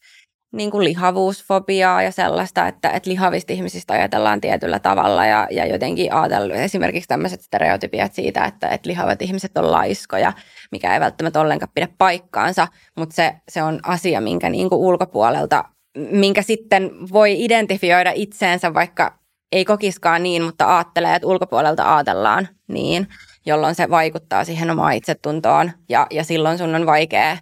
niin 0.57 0.71
kuin 0.71 0.85
lihavuusfobiaa 0.85 2.03
ja 2.03 2.12
sellaista, 2.12 2.69
että, 2.69 2.90
että 2.90 3.11
lihavista 3.11 3.53
ihmisistä 3.53 3.95
ajatellaan 3.95 4.40
tietyllä 4.40 4.79
tavalla. 4.79 5.27
Ja, 5.27 5.49
ja 5.51 5.66
jotenkin 5.66 6.12
ajatellaan 6.12 6.61
esimerkiksi 6.61 7.09
tämmöiset 7.09 7.40
stereotypiat 7.40 8.12
siitä, 8.12 8.45
että, 8.45 8.69
että 8.69 8.88
lihavat 8.88 9.23
ihmiset 9.23 9.59
on 9.59 9.73
laiskoja, 9.73 10.33
mikä 10.73 10.95
ei 10.95 11.01
välttämättä 11.01 11.40
ollenkaan 11.40 11.73
pidä 11.75 11.88
paikkaansa, 11.99 12.69
mutta 12.97 13.14
se, 13.14 13.35
se 13.49 13.62
on 13.62 13.81
asia, 13.83 14.21
minkä 14.21 14.51
niin 14.51 14.69
kuin 14.69 14.81
ulkopuolelta, 14.81 15.64
minkä 15.97 16.42
sitten 16.42 16.90
voi 17.12 17.45
identifioida 17.45 18.12
itseensä, 18.14 18.75
vaikka 18.75 19.19
ei 19.53 19.64
kokiskaan 19.64 20.23
niin, 20.23 20.42
mutta 20.42 20.77
ajattelee, 20.77 21.14
että 21.14 21.29
ulkopuolelta 21.29 21.97
ajatellaan 21.97 22.49
niin, 22.69 23.09
jolloin 23.47 23.75
se 23.75 23.90
vaikuttaa 23.90 24.45
siihen 24.45 24.71
omaan 24.71 24.92
itsetuntoon. 24.92 25.71
Ja, 25.88 26.07
ja 26.11 26.25
silloin 26.25 26.59
sun 26.59 26.75
on 26.75 26.87
vaikea, 26.87 27.37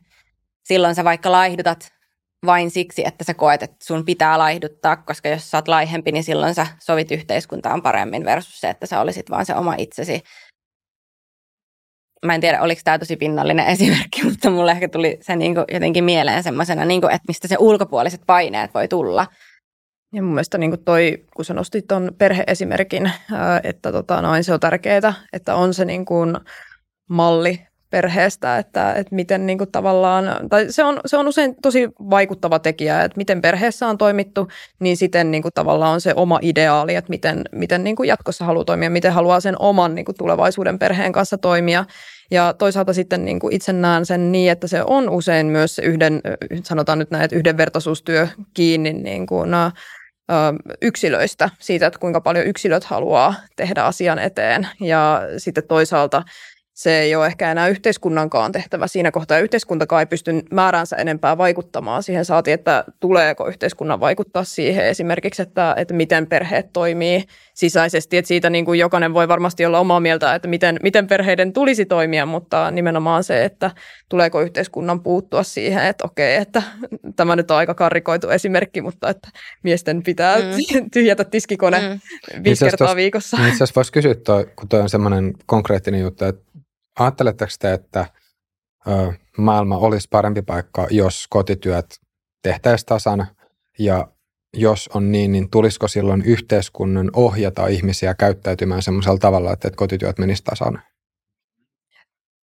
silloin 0.64 0.94
sä 0.94 1.05
vaikka 1.05 1.33
laihdutat 1.33 1.93
vain 2.46 2.70
siksi, 2.70 3.07
että 3.07 3.24
sä 3.24 3.35
koet, 3.35 3.62
että 3.62 3.76
sun 3.83 4.04
pitää 4.04 4.38
laihduttaa, 4.38 4.96
koska 4.96 5.28
jos 5.28 5.50
sä 5.50 5.59
oot 5.59 5.68
laihempi, 5.68 6.12
niin 6.12 6.24
silloin 6.24 6.54
sä 6.54 6.66
sovit 6.80 7.11
yhteiskuntaan 7.11 7.83
paremmin 7.83 8.24
versus 8.24 8.61
se, 8.61 8.70
että 8.70 8.87
sä 8.87 9.00
olisit 9.00 9.30
vaan 9.30 9.46
se 9.46 9.54
oma 9.54 9.74
itsesi. 9.78 10.22
Mä 12.26 12.35
en 12.35 12.40
tiedä, 12.40 12.62
oliko 12.62 12.80
tämä 12.85 12.98
tosi 12.98 13.16
pinnallinen 13.16 13.66
esimerkki, 13.66 14.24
mutta 14.30 14.50
mulle 14.50 14.72
ehkä 14.72 14.88
tuli 14.88 15.18
se 15.20 15.37
niin 15.37 15.54
kuin 15.54 15.64
jotenkin 15.72 16.04
mieleen 16.04 16.42
semmoisena, 16.42 16.85
niin 16.85 17.04
että 17.04 17.28
mistä 17.28 17.48
se 17.48 17.57
ulkopuoliset 17.59 18.20
paineet 18.26 18.74
voi 18.74 18.88
tulla. 18.88 19.26
Ja 20.12 20.22
mun 20.22 20.33
mielestä 20.33 20.59
niin 20.59 20.85
toi, 20.85 21.24
kun 21.37 21.44
sä 21.44 21.54
nostit 21.54 21.87
tuon 21.88 22.12
perheesimerkin, 22.18 23.12
että 23.62 23.92
tota, 23.92 24.22
noin, 24.22 24.44
se 24.44 24.52
on 24.52 24.61
tärkeää, 24.61 25.14
että 25.33 25.54
on 25.54 25.74
se 25.74 25.85
niin 25.85 26.04
kuin 26.04 26.37
malli 27.11 27.66
perheestä, 27.94 28.59
että, 28.59 28.92
että 28.92 29.14
miten 29.14 29.46
niin 29.46 29.59
kuin 29.59 29.70
tavallaan, 29.72 30.48
tai 30.50 30.66
se 30.70 30.85
on, 30.85 31.00
se 31.07 31.16
on 31.16 31.28
usein 31.28 31.54
tosi 31.62 31.88
vaikuttava 32.11 32.59
tekijä, 32.59 33.02
että 33.04 33.16
miten 33.16 33.42
perheessä 33.42 33.87
on 33.87 33.98
toimittu, 33.98 34.48
niin 34.80 34.96
siten 34.96 35.30
niin 35.30 35.42
kuin 35.42 35.52
tavallaan 35.54 35.92
on 35.92 36.00
se 36.00 36.12
oma 36.16 36.38
ideaali, 36.42 36.94
että 36.94 37.11
miten, 37.11 37.42
miten 37.52 37.85
niin 37.85 37.96
kuin 37.96 38.09
jatkossa 38.09 38.44
haluaa 38.44 38.64
toimia, 38.64 38.90
miten 38.90 39.12
haluaa 39.12 39.40
sen 39.40 39.57
oman 39.59 39.94
niin 39.94 40.04
kuin 40.04 40.16
tulevaisuuden 40.18 40.78
perheen 40.78 41.12
kanssa 41.12 41.38
toimia. 41.38 41.85
Ja 42.30 42.54
toisaalta 42.59 42.92
sitten 42.92 43.24
niin 43.24 43.40
kuin 43.40 43.54
itse 43.54 43.72
näen 43.72 44.07
sen 44.07 44.33
niin, 44.33 44.52
että 44.52 44.66
se 44.66 44.83
on 44.87 45.11
usein 45.11 45.46
myös 45.46 45.78
yhden, 45.78 46.20
sanotaan 46.62 46.98
nyt 46.98 47.11
näin, 47.11 47.24
että 47.24 47.37
yhdenvertaisuustyö 47.37 48.28
kiinni 48.54 48.92
niin 48.92 49.26
kuin, 49.26 49.50
yksilöistä, 50.83 51.50
siitä, 51.61 51.87
että 51.87 51.98
kuinka 51.98 52.20
paljon 52.20 52.46
yksilöt 52.46 52.85
haluaa 52.85 53.35
tehdä 53.57 53.83
asian 53.83 54.18
eteen. 54.18 54.68
Ja 54.80 55.22
sitten 55.38 55.64
toisaalta 55.68 56.22
se 56.74 57.00
ei 57.00 57.14
ole 57.14 57.26
ehkä 57.26 57.50
enää 57.50 57.68
yhteiskunnankaan 57.68 58.52
tehtävä 58.52 58.87
siinä 58.87 59.10
kohtaa. 59.10 59.38
Yhteiskuntakaan 59.38 60.00
ei 60.00 60.06
pysty 60.06 60.42
määränsä 60.50 60.96
enempää 60.96 61.38
vaikuttamaan 61.38 62.02
siihen. 62.02 62.24
Saati, 62.24 62.52
että 62.52 62.84
tuleeko 63.00 63.48
yhteiskunnan 63.48 64.00
vaikuttaa 64.00 64.44
siihen 64.44 64.87
esimerkiksi, 64.87 65.42
että, 65.42 65.74
että 65.78 65.94
miten 65.94 66.26
perheet 66.26 66.72
toimii 66.72 67.24
sisäisesti. 67.54 68.16
Että 68.16 68.28
siitä 68.28 68.50
niin 68.50 68.64
kuin 68.64 68.78
jokainen 68.78 69.14
voi 69.14 69.28
varmasti 69.28 69.66
olla 69.66 69.80
omaa 69.80 70.00
mieltä, 70.00 70.34
että 70.34 70.48
miten, 70.48 70.76
miten 70.82 71.06
perheiden 71.06 71.52
tulisi 71.52 71.87
toimia, 71.87 72.26
mutta 72.26 72.70
nimenomaan 72.70 73.24
se, 73.24 73.44
että 73.44 73.70
tuleeko 74.08 74.40
yhteiskunnan 74.40 75.00
puuttua 75.00 75.42
siihen, 75.42 75.87
että 75.87 76.04
okei, 76.04 76.37
että 76.37 76.62
tämä 77.16 77.37
nyt 77.37 77.50
on 77.50 77.56
aika 77.56 77.74
karrikoitu 77.74 78.30
esimerkki, 78.30 78.80
mutta 78.80 79.10
että 79.10 79.28
miesten 79.62 80.02
pitää 80.02 80.38
mm. 80.38 80.90
tyhjätä 80.94 81.24
tiskikone 81.24 81.80
mm. 81.80 82.44
viisi 82.44 82.64
kertaa 82.64 82.96
viikossa. 82.96 83.37
Itse 83.37 83.50
asiassa 83.50 83.72
voisi 83.76 83.92
kysyä, 83.92 84.14
toi, 84.14 84.46
kun 84.56 84.68
tuo 84.68 84.80
on 84.80 84.88
semmoinen 84.88 85.32
konkreettinen 85.46 86.00
juttu, 86.00 86.24
että 86.24 86.53
ajatteletteko 86.98 87.52
te, 87.59 87.72
että 87.72 88.07
ö, 88.88 89.12
maailma 89.38 89.78
olisi 89.78 90.09
parempi 90.11 90.42
paikka, 90.42 90.87
jos 90.90 91.26
kotityöt 91.30 91.87
tehtäisiin 92.42 92.87
tasan 92.87 93.26
ja 93.78 94.09
jos 94.54 94.90
on 94.94 95.12
niin, 95.12 95.33
niin 95.33 95.50
tulisiko 95.50 95.88
silloin 95.88 96.22
yhteiskunnan 96.22 97.11
ohjata 97.12 97.66
ihmisiä 97.66 98.14
käyttäytymään 98.14 98.83
semmoisella 98.83 99.18
tavalla, 99.18 99.52
että 99.52 99.70
kotityöt 99.76 100.18
menisivät 100.18 100.44
tasan? 100.44 100.83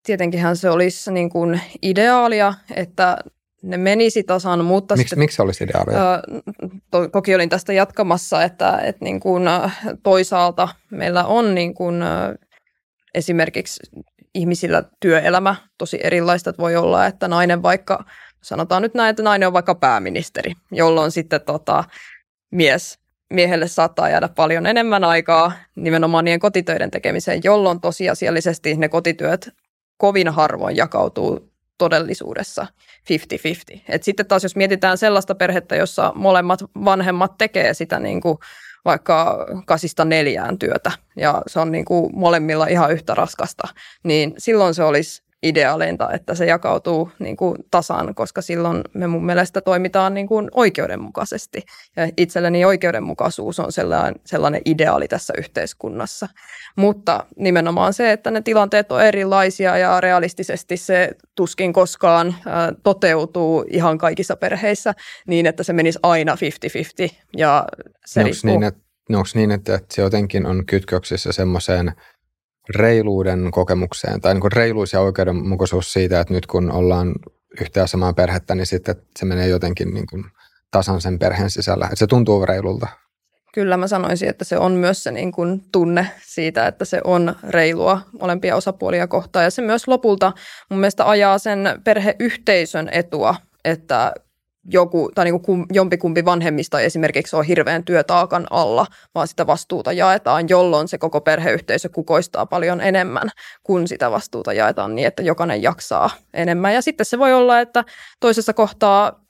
Tietenkinhän 0.05 0.57
se 0.57 0.69
olisi 0.69 1.11
niin 1.11 1.29
kuin 1.29 1.61
ideaalia, 1.81 2.53
että 2.75 3.17
ne 3.63 3.77
menisi 3.77 4.23
tasan, 4.23 4.65
mutta... 4.65 4.95
Miksi, 4.95 5.15
miksi 5.15 5.35
se 5.35 5.41
olisi 5.41 5.63
ideaalia? 5.63 6.21
to, 6.91 7.07
toki 7.07 7.35
olin 7.35 7.49
tästä 7.49 7.73
jatkamassa, 7.73 8.43
että, 8.43 8.77
että 8.77 9.05
niin 9.05 9.19
kuin, 9.19 9.43
toisaalta 10.03 10.67
meillä 10.91 11.25
on 11.25 11.55
niin 11.55 11.73
kuin, 11.73 11.95
esimerkiksi 13.13 13.79
ihmisillä 14.35 14.83
työelämä 14.99 15.55
tosi 15.77 15.99
erilaista. 16.03 16.49
Että 16.49 16.61
voi 16.61 16.75
olla, 16.75 17.05
että 17.05 17.27
nainen 17.27 17.63
vaikka, 17.63 18.05
sanotaan 18.41 18.81
nyt 18.81 18.93
näin, 18.93 19.09
että 19.09 19.23
nainen 19.23 19.47
on 19.47 19.53
vaikka 19.53 19.75
pääministeri, 19.75 20.53
jolloin 20.71 21.11
sitten 21.11 21.41
tota, 21.41 21.83
mies, 22.51 22.99
miehelle 23.33 23.67
saattaa 23.67 24.09
jäädä 24.09 24.29
paljon 24.29 24.65
enemmän 24.65 25.03
aikaa 25.03 25.51
nimenomaan 25.75 26.25
niiden 26.25 26.39
kotitöiden 26.39 26.91
tekemiseen, 26.91 27.41
jolloin 27.43 27.81
tosiasiallisesti 27.81 28.75
ne 28.75 28.89
kotityöt 28.89 29.49
kovin 29.97 30.29
harvoin 30.29 30.75
jakautuu 30.75 31.51
todellisuudessa 31.77 32.67
50-50. 33.75 33.79
Et 33.89 34.03
sitten 34.03 34.25
taas 34.25 34.43
jos 34.43 34.55
mietitään 34.55 34.97
sellaista 34.97 35.35
perhettä, 35.35 35.75
jossa 35.75 36.11
molemmat 36.15 36.59
vanhemmat 36.85 37.37
tekee 37.37 37.73
sitä 37.73 37.99
niin 37.99 38.21
kuin 38.21 38.37
vaikka 38.85 39.45
kasista 39.65 40.05
neljään 40.05 40.59
työtä 40.59 40.91
ja 41.15 41.41
se 41.47 41.59
on 41.59 41.71
niin 41.71 41.85
kuin 41.85 42.09
molemmilla 42.15 42.67
ihan 42.67 42.91
yhtä 42.91 43.15
raskasta, 43.15 43.67
niin 44.03 44.33
silloin 44.37 44.73
se 44.73 44.83
olisi 44.83 45.23
ideaaleinta, 45.43 46.11
että 46.11 46.35
se 46.35 46.45
jakautuu 46.45 47.11
niin 47.19 47.37
kuin 47.37 47.57
tasan, 47.71 48.15
koska 48.15 48.41
silloin 48.41 48.81
me 48.93 49.07
mun 49.07 49.25
mielestä 49.25 49.61
toimitaan 49.61 50.13
niin 50.13 50.27
kuin 50.27 50.47
oikeudenmukaisesti. 50.51 51.61
Ja 51.95 52.09
itselleni 52.17 52.65
oikeudenmukaisuus 52.65 53.59
on 53.59 53.71
sellainen, 53.71 54.15
sellainen 54.25 54.61
ideaali 54.65 55.07
tässä 55.07 55.33
yhteiskunnassa. 55.37 56.27
Mutta 56.75 57.25
nimenomaan 57.37 57.93
se, 57.93 58.11
että 58.11 58.31
ne 58.31 58.41
tilanteet 58.41 58.91
on 58.91 59.01
erilaisia 59.01 59.77
ja 59.77 60.01
realistisesti 60.01 60.77
se 60.77 61.09
tuskin 61.35 61.73
koskaan 61.73 62.35
toteutuu 62.83 63.65
ihan 63.69 63.97
kaikissa 63.97 64.35
perheissä 64.35 64.93
niin, 65.27 65.45
että 65.45 65.63
se 65.63 65.73
menisi 65.73 65.99
aina 66.03 66.35
50-50. 67.09 67.15
Ja 67.37 67.65
se 68.05 68.19
onko 68.19 68.31
niin, 68.43 68.63
että, 68.63 68.81
onko 69.09 69.29
niin, 69.35 69.51
että 69.51 69.79
se 69.93 70.01
jotenkin 70.01 70.45
on 70.45 70.65
kytköksissä 70.65 71.31
semmoiseen– 71.31 71.91
reiluuden 72.69 73.51
kokemukseen 73.51 74.21
tai 74.21 74.33
niin 74.33 74.41
kuin 74.41 74.51
reiluus 74.51 74.93
ja 74.93 75.01
oikeudenmukaisuus 75.01 75.93
siitä, 75.93 76.19
että 76.19 76.33
nyt 76.33 76.45
kun 76.45 76.71
ollaan 76.71 77.15
yhtä 77.61 77.87
samaa 77.87 78.13
perhettä, 78.13 78.55
niin 78.55 78.65
sitten 78.65 78.95
se 79.19 79.25
menee 79.25 79.47
jotenkin 79.47 79.93
niin 79.93 80.05
kuin 80.09 80.23
tasan 80.71 81.01
sen 81.01 81.19
perheen 81.19 81.49
sisällä. 81.49 81.85
Että 81.85 81.95
se 81.95 82.07
tuntuu 82.07 82.45
reilulta. 82.45 82.87
Kyllä 83.53 83.77
mä 83.77 83.87
sanoisin, 83.87 84.29
että 84.29 84.45
se 84.45 84.57
on 84.57 84.71
myös 84.71 85.03
se 85.03 85.11
niin 85.11 85.31
kuin 85.31 85.63
tunne 85.71 86.07
siitä, 86.25 86.67
että 86.67 86.85
se 86.85 87.01
on 87.03 87.35
reilua 87.49 88.01
molempia 88.19 88.55
osapuolia 88.55 89.07
kohtaan. 89.07 89.45
Ja 89.45 89.51
se 89.51 89.61
myös 89.61 89.87
lopulta 89.87 90.33
mun 90.69 90.79
mielestä 90.79 91.09
ajaa 91.09 91.37
sen 91.37 91.59
perheyhteisön 91.83 92.89
etua, 92.91 93.35
että 93.65 94.13
joku, 94.65 95.11
tai 95.15 95.25
niin 95.25 95.41
kuin 95.41 95.65
jompikumpi 95.73 96.25
vanhemmista 96.25 96.79
esimerkiksi 96.79 97.35
on 97.35 97.45
hirveän 97.45 97.83
työtaakan 97.83 98.47
alla, 98.49 98.85
vaan 99.15 99.27
sitä 99.27 99.47
vastuuta 99.47 99.91
jaetaan, 99.91 100.49
jolloin 100.49 100.87
se 100.87 100.97
koko 100.97 101.21
perheyhteisö 101.21 101.89
kukoistaa 101.89 102.45
paljon 102.45 102.81
enemmän, 102.81 103.29
kun 103.63 103.87
sitä 103.87 104.11
vastuuta 104.11 104.53
jaetaan 104.53 104.95
niin, 104.95 105.07
että 105.07 105.23
jokainen 105.23 105.61
jaksaa 105.61 106.09
enemmän. 106.33 106.73
Ja 106.73 106.81
sitten 106.81 107.05
se 107.05 107.19
voi 107.19 107.33
olla, 107.33 107.59
että 107.59 107.83
toisessa 108.19 108.53
kohtaa 108.53 109.20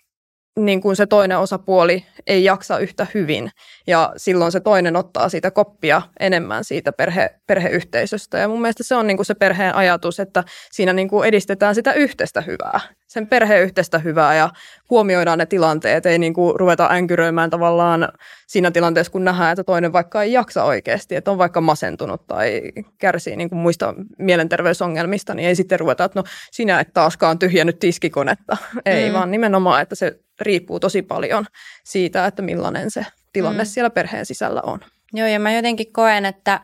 niin 0.60 0.82
kuin 0.82 0.96
se 0.96 1.06
toinen 1.06 1.40
osapuoli 1.40 2.06
ei 2.28 2.44
jaksa 2.44 2.80
yhtä 2.80 3.08
hyvin 3.14 3.52
ja 3.88 4.14
silloin 4.18 4.52
se 4.52 4.60
toinen 4.60 4.96
ottaa 4.96 5.30
siitä 5.30 5.52
koppia 5.52 6.02
enemmän 6.20 6.64
siitä 6.64 6.92
perhe, 6.92 7.30
perheyhteisöstä. 7.48 8.38
Ja 8.38 8.48
mun 8.48 8.62
mielestä 8.62 8.84
se 8.84 8.96
on 8.96 9.08
niin 9.08 9.18
kuin 9.18 9.26
se 9.26 9.36
perheen 9.36 9.76
ajatus, 9.76 10.20
että 10.20 10.44
siinä 10.72 10.94
niin 10.94 11.08
kuin 11.08 11.28
edistetään 11.28 11.76
sitä 11.76 11.94
yhteistä 11.94 12.42
hyvää, 12.42 12.80
sen 13.08 13.28
perheyhteistä 13.28 14.00
hyvää 14.00 14.36
ja 14.36 14.50
huomioidaan 14.90 15.40
ne 15.40 15.46
tilanteet, 15.46 16.06
ei 16.06 16.20
niin 16.20 16.34
kuin 16.34 16.60
ruveta 16.60 16.90
änkyröimään 16.92 17.50
tavallaan 17.50 18.08
siinä 18.48 18.72
tilanteessa, 18.72 19.12
kun 19.12 19.24
nähdään, 19.24 19.52
että 19.52 19.64
toinen 19.64 19.94
vaikka 19.94 20.24
ei 20.24 20.34
jaksa 20.34 20.64
oikeasti, 20.64 21.16
että 21.16 21.32
on 21.32 21.38
vaikka 21.38 21.62
masentunut 21.62 22.28
tai 22.28 22.62
kärsii 22.98 23.36
niin 23.36 23.50
kuin 23.50 23.60
muista 23.60 23.94
mielenterveysongelmista, 24.18 25.34
niin 25.34 25.48
ei 25.48 25.56
sitten 25.56 25.80
ruveta, 25.80 26.04
että 26.04 26.20
no 26.20 26.24
sinä 26.52 26.80
et 26.80 26.94
taaskaan 26.94 27.40
tyhjännyt 27.40 27.80
tiskikonetta. 27.80 28.58
Ei, 28.86 29.10
mm. 29.10 29.14
vaan 29.14 29.32
nimenomaan, 29.32 29.82
että 29.82 29.96
se 29.96 30.20
riippuu 30.42 30.80
tosi 30.80 31.02
paljon 31.02 31.46
siitä, 31.84 32.26
että 32.26 32.42
millainen 32.42 32.92
se 32.92 33.06
tilanne 33.34 33.64
mm. 33.64 33.68
siellä 33.68 33.90
perheen 33.90 34.26
sisällä 34.26 34.62
on. 34.64 34.80
Joo, 35.14 35.28
ja 35.28 35.40
mä 35.40 35.52
jotenkin 35.52 35.94
koen, 35.94 36.26
että, 36.26 36.60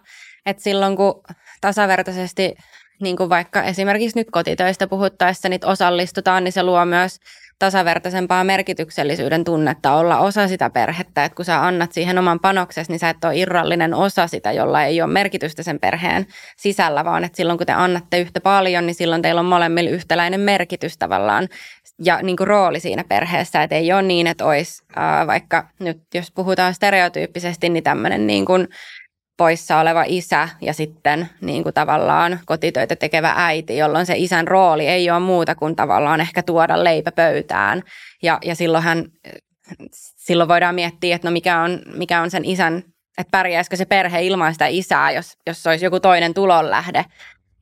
että 0.45 0.63
silloin 0.63 0.95
kun 0.95 1.23
tasavertaisesti, 1.61 2.55
niin 3.01 3.17
kuin 3.17 3.29
vaikka 3.29 3.63
esimerkiksi 3.63 4.19
nyt 4.19 4.27
kotitöistä 4.31 4.87
puhuttaessa, 4.87 5.49
niin 5.49 5.65
osallistutaan, 5.65 6.43
niin 6.43 6.51
se 6.51 6.63
luo 6.63 6.85
myös 6.85 7.19
tasavertaisempaa 7.59 8.43
merkityksellisyyden 8.43 9.43
tunnetta 9.43 9.93
olla 9.93 10.19
osa 10.19 10.47
sitä 10.47 10.69
perhettä. 10.69 11.25
Että 11.25 11.35
kun 11.35 11.45
sä 11.45 11.65
annat 11.65 11.91
siihen 11.91 12.17
oman 12.17 12.39
panoksesi, 12.39 12.91
niin 12.91 12.99
sä 12.99 13.09
et 13.09 13.25
ole 13.25 13.37
irrallinen 13.37 13.93
osa 13.93 14.27
sitä, 14.27 14.51
jolla 14.51 14.83
ei 14.83 15.01
ole 15.01 15.11
merkitystä 15.11 15.63
sen 15.63 15.79
perheen 15.79 16.25
sisällä, 16.57 17.05
vaan 17.05 17.23
että 17.23 17.35
silloin 17.37 17.57
kun 17.57 17.67
te 17.67 17.73
annatte 17.73 18.19
yhtä 18.19 18.41
paljon, 18.41 18.85
niin 18.85 18.95
silloin 18.95 19.21
teillä 19.21 19.39
on 19.39 19.45
molemmilla 19.45 19.89
yhtäläinen 19.89 20.39
merkitys 20.39 20.97
tavallaan 20.97 21.47
ja 22.03 22.19
niin 22.21 22.37
kuin 22.37 22.47
rooli 22.47 22.79
siinä 22.79 23.03
perheessä. 23.03 23.63
Että 23.63 23.75
ei 23.75 23.93
ole 23.93 24.01
niin, 24.01 24.27
että 24.27 24.45
olisi 24.45 24.83
äh, 24.97 25.27
vaikka 25.27 25.67
nyt 25.79 26.01
jos 26.13 26.31
puhutaan 26.31 26.73
stereotyyppisesti, 26.73 27.69
niin 27.69 27.83
tämmöinen 27.83 28.27
niin 28.27 28.45
kuin 28.45 28.67
poissa 29.37 29.79
oleva 29.79 30.03
isä 30.07 30.49
ja 30.61 30.73
sitten 30.73 31.29
niin 31.41 31.63
kuin 31.63 31.73
tavallaan 31.73 32.39
kotitöitä 32.45 32.95
tekevä 32.95 33.33
äiti, 33.35 33.77
jolloin 33.77 34.05
se 34.05 34.13
isän 34.17 34.47
rooli 34.47 34.87
ei 34.87 35.09
ole 35.09 35.19
muuta 35.19 35.55
kuin 35.55 35.75
tavallaan 35.75 36.21
ehkä 36.21 36.43
tuoda 36.43 36.83
leipä 36.83 37.11
pöytään. 37.11 37.83
Ja, 38.23 38.39
ja 38.45 38.55
silloin, 38.55 38.83
hän, 38.83 39.05
silloin 39.95 40.49
voidaan 40.49 40.75
miettiä, 40.75 41.15
että 41.15 41.27
no 41.27 41.31
mikä 41.31 41.61
on, 41.61 41.79
mikä 41.95 42.21
on 42.21 42.31
sen 42.31 42.45
isän, 42.45 42.83
että 43.17 43.31
pärjäisikö 43.31 43.75
se 43.75 43.85
perhe 43.85 44.21
ilman 44.21 44.53
sitä 44.53 44.67
isää, 44.67 45.11
jos, 45.11 45.37
jos 45.47 45.67
olisi 45.67 45.85
joku 45.85 45.99
toinen 45.99 46.33
tulonlähde 46.33 47.05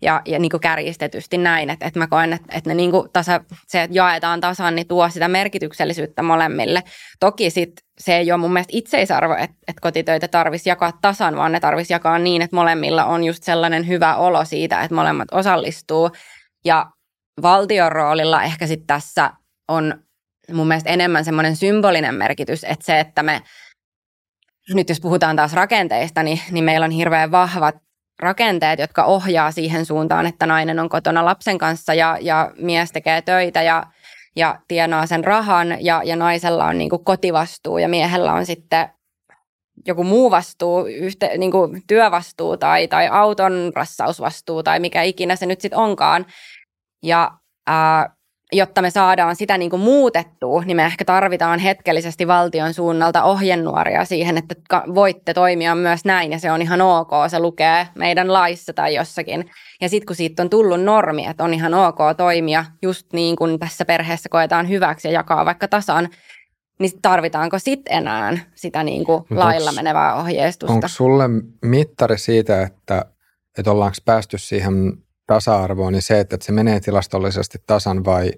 ja, 0.01 0.21
ja 0.25 0.39
niin 0.39 0.51
kuin 0.51 0.61
kärjistetysti 0.61 1.37
näin, 1.37 1.69
että, 1.69 1.85
että 1.85 1.99
mä 1.99 2.07
koen, 2.07 2.33
että, 2.33 2.47
että 2.57 2.69
ne 2.69 2.73
niin 2.73 2.91
kuin 2.91 3.09
tasa, 3.13 3.41
se, 3.67 3.83
että 3.83 3.97
jaetaan 3.97 4.41
tasan, 4.41 4.75
niin 4.75 4.87
tuo 4.87 5.09
sitä 5.09 5.27
merkityksellisyyttä 5.27 6.23
molemmille. 6.23 6.83
Toki 7.19 7.49
sit 7.49 7.71
se 7.97 8.17
ei 8.17 8.31
ole 8.31 8.39
mun 8.39 8.53
mielestä 8.53 8.77
itseisarvo, 8.77 9.33
että, 9.33 9.55
että 9.67 9.81
kotitöitä 9.81 10.27
tarvitsisi 10.27 10.69
jakaa 10.69 10.91
tasan, 11.01 11.35
vaan 11.35 11.51
ne 11.51 11.59
tarvitsisi 11.59 11.93
jakaa 11.93 12.19
niin, 12.19 12.41
että 12.41 12.55
molemmilla 12.55 13.05
on 13.05 13.23
just 13.23 13.43
sellainen 13.43 13.87
hyvä 13.87 14.15
olo 14.15 14.45
siitä, 14.45 14.81
että 14.81 14.95
molemmat 14.95 15.27
osallistuu. 15.31 16.09
Ja 16.65 16.85
valtion 17.41 17.91
roolilla 17.91 18.43
ehkä 18.43 18.67
sitten 18.67 18.87
tässä 18.87 19.31
on 19.67 20.03
mun 20.53 20.67
mielestä 20.67 20.89
enemmän 20.89 21.25
semmoinen 21.25 21.55
symbolinen 21.55 22.15
merkitys, 22.15 22.63
että 22.63 22.85
se, 22.85 22.99
että 22.99 23.23
me 23.23 23.41
nyt 24.73 24.89
jos 24.89 24.99
puhutaan 25.01 25.35
taas 25.35 25.53
rakenteista, 25.53 26.23
niin, 26.23 26.39
niin 26.51 26.63
meillä 26.63 26.83
on 26.85 26.91
hirveän 26.91 27.31
vahvat 27.31 27.75
rakenteet, 28.19 28.79
jotka 28.79 29.03
ohjaa 29.03 29.51
siihen 29.51 29.85
suuntaan, 29.85 30.25
että 30.25 30.45
nainen 30.45 30.79
on 30.79 30.89
kotona 30.89 31.25
lapsen 31.25 31.57
kanssa 31.57 31.93
ja, 31.93 32.17
ja 32.21 32.51
mies 32.57 32.91
tekee 32.91 33.21
töitä 33.21 33.61
ja, 33.61 33.83
ja 34.35 34.59
tienaa 34.67 35.05
sen 35.05 35.23
rahan 35.23 35.77
ja, 35.79 36.01
ja 36.03 36.15
naisella 36.15 36.65
on 36.65 36.77
niin 36.77 36.89
kuin 36.89 37.05
kotivastuu 37.05 37.77
ja 37.77 37.89
miehellä 37.89 38.33
on 38.33 38.45
sitten 38.45 38.89
joku 39.87 40.03
muu 40.03 40.31
vastuu, 40.31 40.85
yhte, 40.85 41.37
niin 41.37 41.51
kuin 41.51 41.83
työvastuu 41.87 42.57
tai, 42.57 42.87
tai 42.87 43.07
auton 43.07 43.71
rassausvastuu 43.75 44.63
tai 44.63 44.79
mikä 44.79 45.01
ikinä 45.01 45.35
se 45.35 45.45
nyt 45.45 45.61
sitten 45.61 45.79
onkaan. 45.79 46.25
Ja 47.03 47.31
ää, 47.67 48.15
jotta 48.51 48.81
me 48.81 48.89
saadaan 48.89 49.35
sitä 49.35 49.57
niin 49.57 49.69
kuin 49.69 49.81
muutettua, 49.81 50.63
niin 50.65 50.77
me 50.77 50.85
ehkä 50.85 51.05
tarvitaan 51.05 51.59
hetkellisesti 51.59 52.27
valtion 52.27 52.73
suunnalta 52.73 53.23
ohjenuoria 53.23 54.05
siihen, 54.05 54.37
että 54.37 54.55
voitte 54.95 55.33
toimia 55.33 55.75
myös 55.75 56.05
näin 56.05 56.31
ja 56.31 56.39
se 56.39 56.51
on 56.51 56.61
ihan 56.61 56.81
ok, 56.81 57.09
se 57.27 57.39
lukee 57.39 57.87
meidän 57.95 58.33
laissa 58.33 58.73
tai 58.73 58.95
jossakin. 58.95 59.49
Ja 59.81 59.89
sitten 59.89 60.05
kun 60.05 60.15
siitä 60.15 60.43
on 60.43 60.49
tullut 60.49 60.83
normi, 60.83 61.25
että 61.25 61.43
on 61.43 61.53
ihan 61.53 61.73
ok 61.73 61.97
toimia 62.17 62.65
just 62.81 63.13
niin 63.13 63.35
kuin 63.35 63.59
tässä 63.59 63.85
perheessä 63.85 64.29
koetaan 64.29 64.69
hyväksi 64.69 65.07
ja 65.07 65.13
jakaa 65.13 65.45
vaikka 65.45 65.67
tasan, 65.67 66.09
niin 66.79 66.91
tarvitaanko 67.01 67.59
sitten 67.59 67.97
enää 67.97 68.37
sitä 68.55 68.83
niin 68.83 69.05
kuin 69.05 69.23
lailla 69.29 69.69
onks, 69.69 69.75
menevää 69.75 70.15
ohjeistusta? 70.15 70.73
Onko 70.73 70.87
sulle 70.87 71.23
mittari 71.61 72.17
siitä, 72.17 72.61
että, 72.63 73.05
että 73.57 73.71
ollaanko 73.71 73.97
päästy 74.05 74.37
siihen 74.37 75.04
tasa-arvoon, 75.27 75.93
niin 75.93 76.01
se, 76.01 76.19
että 76.19 76.37
se 76.41 76.51
menee 76.51 76.79
tilastollisesti 76.79 77.57
tasan 77.67 78.05
vai 78.05 78.31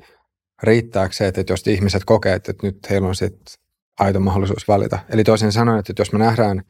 riittääkö 0.63 1.13
se, 1.13 1.27
että 1.27 1.43
jos 1.49 1.67
ihmiset 1.67 2.05
kokee, 2.05 2.33
että 2.33 2.53
nyt 2.63 2.89
heillä 2.89 3.07
on 3.07 3.15
sitten 3.15 3.55
aito 3.99 4.19
mahdollisuus 4.19 4.67
valita. 4.67 4.99
Eli 5.09 5.23
toisin 5.23 5.51
sanoen, 5.51 5.79
että 5.79 5.93
jos 5.99 6.13
me 6.13 6.19
nähdään 6.19 6.63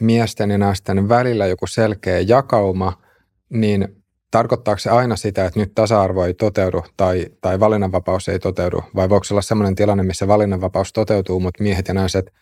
miesten 0.00 0.50
ja 0.50 0.58
naisten 0.58 1.08
välillä 1.08 1.46
joku 1.46 1.66
selkeä 1.66 2.20
jakauma, 2.20 3.02
niin 3.50 3.88
tarkoittaako 4.30 4.78
se 4.78 4.90
aina 4.90 5.16
sitä, 5.16 5.44
että 5.44 5.60
nyt 5.60 5.74
tasa-arvo 5.74 6.24
ei 6.24 6.34
toteudu 6.34 6.84
tai, 6.96 7.26
tai 7.40 7.60
valinnanvapaus 7.60 8.28
ei 8.28 8.38
toteudu? 8.38 8.82
Vai 8.94 9.08
voiko 9.08 9.26
olla 9.30 9.42
sellainen 9.42 9.74
tilanne, 9.74 10.02
missä 10.02 10.28
valinnanvapaus 10.28 10.92
toteutuu, 10.92 11.40
mutta 11.40 11.62
miehet 11.62 11.88
ja 11.88 11.94
naiset 11.94 12.32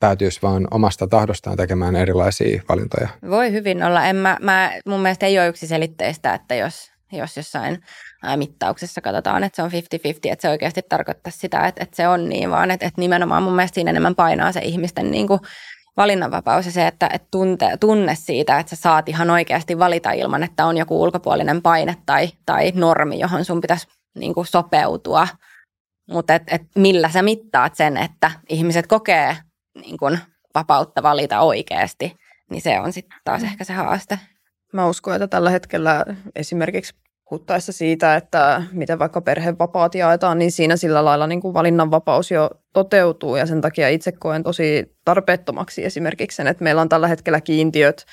päätyisi 0.00 0.42
vaan 0.42 0.68
omasta 0.70 1.06
tahdostaan 1.06 1.56
tekemään 1.56 1.96
erilaisia 1.96 2.62
valintoja. 2.68 3.08
Voi 3.30 3.52
hyvin 3.52 3.82
olla. 3.82 4.06
En 4.06 4.16
mä, 4.16 4.36
mä, 4.40 4.72
mun 4.86 5.00
mielestä 5.00 5.26
ei 5.26 5.38
ole 5.38 5.48
yksiselitteistä, 5.48 6.34
että 6.34 6.54
jos, 6.54 6.92
jos 7.12 7.36
jossain 7.36 7.82
mittauksessa 8.36 9.00
katsotaan, 9.00 9.44
että 9.44 9.56
se 9.56 9.62
on 9.62 9.70
50-50, 9.70 9.72
että 10.24 10.42
se 10.42 10.48
oikeasti 10.48 10.82
tarkoittaa 10.88 11.30
sitä, 11.30 11.66
että, 11.66 11.82
että 11.82 11.96
se 11.96 12.08
on 12.08 12.28
niin, 12.28 12.50
vaan 12.50 12.70
että, 12.70 12.86
että 12.86 13.00
nimenomaan 13.00 13.42
mun 13.42 13.56
mielestä 13.56 13.74
siinä 13.74 13.90
enemmän 13.90 14.14
painaa 14.14 14.52
se 14.52 14.60
ihmisten 14.60 15.10
niin 15.10 15.26
kuin 15.26 15.40
valinnanvapaus 15.96 16.66
ja 16.66 16.72
se, 16.72 16.86
että, 16.86 17.10
että 17.12 17.28
tunte, 17.30 17.76
tunne 17.80 18.14
siitä, 18.14 18.58
että 18.58 18.76
sä 18.76 18.82
saat 18.82 19.08
ihan 19.08 19.30
oikeasti 19.30 19.78
valita 19.78 20.12
ilman, 20.12 20.42
että 20.42 20.66
on 20.66 20.76
joku 20.76 21.02
ulkopuolinen 21.02 21.62
paine 21.62 21.96
tai, 22.06 22.28
tai 22.46 22.72
normi, 22.74 23.18
johon 23.18 23.44
sun 23.44 23.60
pitäisi 23.60 23.88
niin 24.14 24.34
kuin 24.34 24.46
sopeutua. 24.46 25.28
Mutta 26.10 26.34
et, 26.34 26.42
et 26.46 26.62
millä 26.74 27.08
sä 27.08 27.22
mittaat 27.22 27.74
sen, 27.74 27.96
että 27.96 28.30
ihmiset 28.48 28.86
kokee 28.86 29.36
niin 29.80 29.98
kuin 29.98 30.18
vapautta 30.54 31.02
valita 31.02 31.40
oikeasti, 31.40 32.16
niin 32.50 32.62
se 32.62 32.80
on 32.80 32.92
sitten 32.92 33.18
taas 33.24 33.42
ehkä 33.42 33.64
se 33.64 33.72
haaste. 33.72 34.18
Mä 34.72 34.86
uskon, 34.86 35.14
että 35.14 35.26
tällä 35.26 35.50
hetkellä 35.50 36.04
esimerkiksi 36.36 36.94
puhuttaessa 37.28 37.72
siitä, 37.72 38.16
että 38.16 38.62
miten 38.72 38.98
vaikka 38.98 39.20
perhevapaat 39.20 39.94
jaetaan, 39.94 40.38
niin 40.38 40.52
siinä 40.52 40.76
sillä 40.76 41.04
lailla 41.04 41.26
niin 41.26 41.40
kuin 41.40 41.54
valinnanvapaus 41.54 42.30
jo 42.30 42.50
toteutuu 42.72 43.36
ja 43.36 43.46
sen 43.46 43.60
takia 43.60 43.88
itse 43.88 44.12
koen 44.12 44.42
tosi 44.42 44.96
tarpeettomaksi 45.04 45.84
esimerkiksi 45.84 46.36
sen, 46.36 46.46
että 46.46 46.64
meillä 46.64 46.82
on 46.82 46.88
tällä 46.88 47.08
hetkellä 47.08 47.40
kiintiöt, 47.40 48.06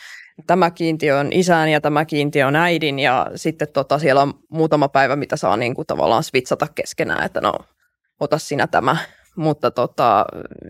tämä 0.48 0.72
kiintiö 0.72 1.20
on 1.20 1.34
isän 1.34 1.70
ja 1.70 1.82
tämä 1.82 2.06
kiintiö 2.06 2.48
on 2.48 2.56
äidin 2.56 3.00
ja 3.00 3.28
sitten 3.36 3.68
tota, 3.74 4.00
siellä 4.00 4.22
on 4.22 4.34
muutama 4.50 4.88
päivä, 4.88 5.16
mitä 5.16 5.38
saa 5.38 5.58
niin 5.58 5.76
kuin 5.76 5.88
tavallaan 5.88 6.24
switchata 6.24 6.68
keskenään, 6.76 7.26
että 7.26 7.42
no 7.42 7.54
ota 8.20 8.38
sinä 8.38 8.68
tämä 8.68 8.98
mutta 9.36 9.72
tota, 9.72 10.26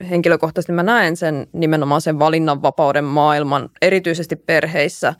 henkilökohtaisesti 0.10 0.71
mä 0.71 0.84
näen 0.84 1.17
sen 1.17 1.47
nimenomaan 1.54 2.02
sen 2.02 2.19
valinnanvapauden 2.19 3.04
maailman, 3.04 3.69
erityisesti 3.82 4.36
perheissä, 4.36 5.13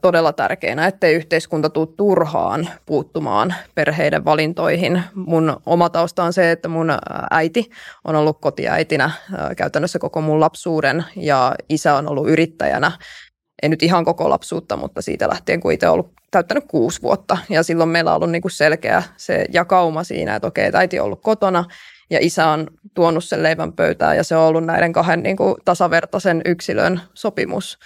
todella 0.00 0.32
tärkeänä, 0.32 0.86
ettei 0.86 1.14
yhteiskunta 1.14 1.70
tule 1.70 1.88
turhaan 1.96 2.68
puuttumaan 2.86 3.54
perheiden 3.74 4.24
valintoihin. 4.24 5.02
Mun 5.14 5.56
oma 5.66 5.90
tausta 5.90 6.24
on 6.24 6.32
se, 6.32 6.50
että 6.50 6.68
mun 6.68 6.92
äiti 7.30 7.70
on 8.04 8.16
ollut 8.16 8.40
kotiäitinä 8.40 9.10
käytännössä 9.56 9.98
koko 9.98 10.20
mun 10.20 10.40
lapsuuden 10.40 11.04
ja 11.16 11.54
isä 11.68 11.94
on 11.94 12.08
ollut 12.08 12.28
yrittäjänä. 12.28 12.92
Ei 13.62 13.68
nyt 13.68 13.82
ihan 13.82 14.04
koko 14.04 14.30
lapsuutta, 14.30 14.76
mutta 14.76 15.02
siitä 15.02 15.28
lähtien, 15.28 15.60
kun 15.60 15.72
itse 15.72 15.88
ollut 15.88 16.12
täyttänyt 16.30 16.64
kuusi 16.68 17.02
vuotta. 17.02 17.38
Ja 17.50 17.62
silloin 17.62 17.90
meillä 17.90 18.10
on 18.10 18.16
ollut 18.16 18.30
niin 18.30 18.42
kuin 18.42 18.52
selkeä 18.52 19.02
se 19.16 19.44
jakauma 19.52 20.04
siinä, 20.04 20.36
että 20.36 20.48
okei, 20.48 20.66
että 20.66 20.78
äiti 20.78 20.98
on 21.00 21.04
ollut 21.04 21.22
kotona 21.22 21.64
ja 22.10 22.18
isä 22.22 22.46
on 22.46 22.66
tuonut 22.94 23.24
sen 23.24 23.42
leivän 23.42 23.72
pöytään 23.72 24.16
ja 24.16 24.24
se 24.24 24.36
on 24.36 24.48
ollut 24.48 24.64
näiden 24.64 24.92
kahden 24.92 25.22
niin 25.22 25.36
kuin 25.36 25.54
tasavertaisen 25.64 26.42
yksilön 26.44 27.00
sopimus 27.14 27.78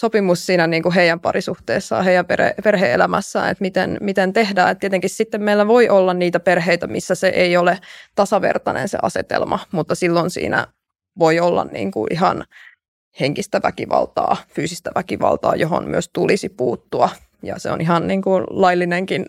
sopimus 0.00 0.46
siinä 0.46 0.66
niin 0.66 0.82
kuin 0.82 0.94
heidän 0.94 1.20
parisuhteessaan, 1.20 2.04
heidän 2.04 2.26
perhe- 2.26 2.54
perhe-elämässään, 2.64 3.50
että 3.50 3.62
miten, 3.62 3.96
miten 4.00 4.32
tehdään. 4.32 4.70
Et 4.70 4.78
tietenkin 4.78 5.10
sitten 5.10 5.42
meillä 5.42 5.66
voi 5.66 5.88
olla 5.88 6.14
niitä 6.14 6.40
perheitä, 6.40 6.86
missä 6.86 7.14
se 7.14 7.28
ei 7.28 7.56
ole 7.56 7.78
tasavertainen 8.14 8.88
se 8.88 8.98
asetelma, 9.02 9.58
mutta 9.72 9.94
silloin 9.94 10.30
siinä 10.30 10.66
voi 11.18 11.40
olla 11.40 11.64
niin 11.64 11.90
kuin 11.90 12.06
ihan 12.12 12.44
henkistä 13.20 13.60
väkivaltaa, 13.62 14.36
fyysistä 14.54 14.90
väkivaltaa, 14.94 15.56
johon 15.56 15.88
myös 15.88 16.10
tulisi 16.12 16.48
puuttua. 16.48 17.08
Ja 17.42 17.58
se 17.58 17.70
on 17.70 17.80
ihan 17.80 18.06
niin 18.06 18.22
kuin 18.22 18.44
laillinenkin 18.50 19.26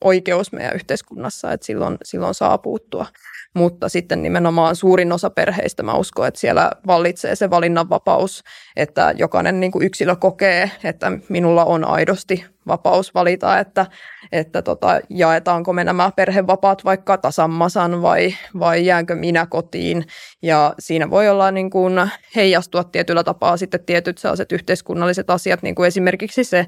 oikeus 0.00 0.52
meidän 0.52 0.74
yhteiskunnassa, 0.74 1.52
että 1.52 1.66
silloin, 1.66 1.96
silloin 2.04 2.34
saa 2.34 2.58
puuttua. 2.58 3.06
Mutta 3.54 3.88
sitten 3.88 4.22
nimenomaan 4.22 4.76
suurin 4.76 5.12
osa 5.12 5.30
perheistä, 5.30 5.82
mä 5.82 5.94
uskon, 5.94 6.28
että 6.28 6.40
siellä 6.40 6.70
vallitsee 6.86 7.36
se 7.36 7.50
valinnanvapaus, 7.50 8.44
että 8.76 9.14
jokainen 9.16 9.60
niin 9.60 9.72
kuin 9.72 9.86
yksilö 9.86 10.16
kokee, 10.16 10.70
että 10.84 11.12
minulla 11.28 11.64
on 11.64 11.84
aidosti 11.84 12.44
vapaus 12.66 13.14
valita, 13.14 13.58
että, 13.58 13.86
että 14.32 14.62
tota, 14.62 15.00
jaetaanko 15.10 15.72
me 15.72 15.84
nämä 15.84 16.10
perhevapaat 16.16 16.84
vaikka 16.84 17.18
tasammasan 17.18 18.02
vai, 18.02 18.34
vai 18.58 18.86
jäänkö 18.86 19.14
minä 19.14 19.46
kotiin. 19.46 20.04
Ja 20.42 20.74
siinä 20.78 21.10
voi 21.10 21.28
olla 21.28 21.50
niin 21.50 21.70
kuin 21.70 22.10
heijastua 22.36 22.84
tietyllä 22.84 23.24
tapaa 23.24 23.56
sitten 23.56 23.84
tietyt 23.84 24.18
sellaiset 24.18 24.52
yhteiskunnalliset 24.52 25.30
asiat, 25.30 25.62
niin 25.62 25.74
kuin 25.74 25.86
esimerkiksi 25.86 26.44
se, 26.44 26.66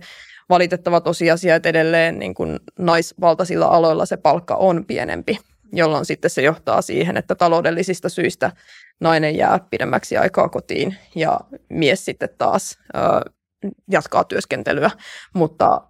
valitettava 0.48 1.00
tosiasia, 1.00 1.54
että 1.54 1.68
edelleen 1.68 2.18
niin 2.18 2.34
kuin 2.34 2.60
naisvaltaisilla 2.78 3.66
aloilla 3.66 4.06
se 4.06 4.16
palkka 4.16 4.54
on 4.54 4.84
pienempi, 4.86 5.38
jolloin 5.72 6.04
sitten 6.04 6.30
se 6.30 6.42
johtaa 6.42 6.82
siihen, 6.82 7.16
että 7.16 7.34
taloudellisista 7.34 8.08
syistä 8.08 8.52
nainen 9.00 9.36
jää 9.36 9.58
pidemmäksi 9.70 10.16
aikaa 10.16 10.48
kotiin 10.48 10.96
ja 11.14 11.40
mies 11.68 12.04
sitten 12.04 12.28
taas 12.38 12.78
ö, 12.94 13.30
jatkaa 13.90 14.24
työskentelyä, 14.24 14.90
mutta 15.34 15.82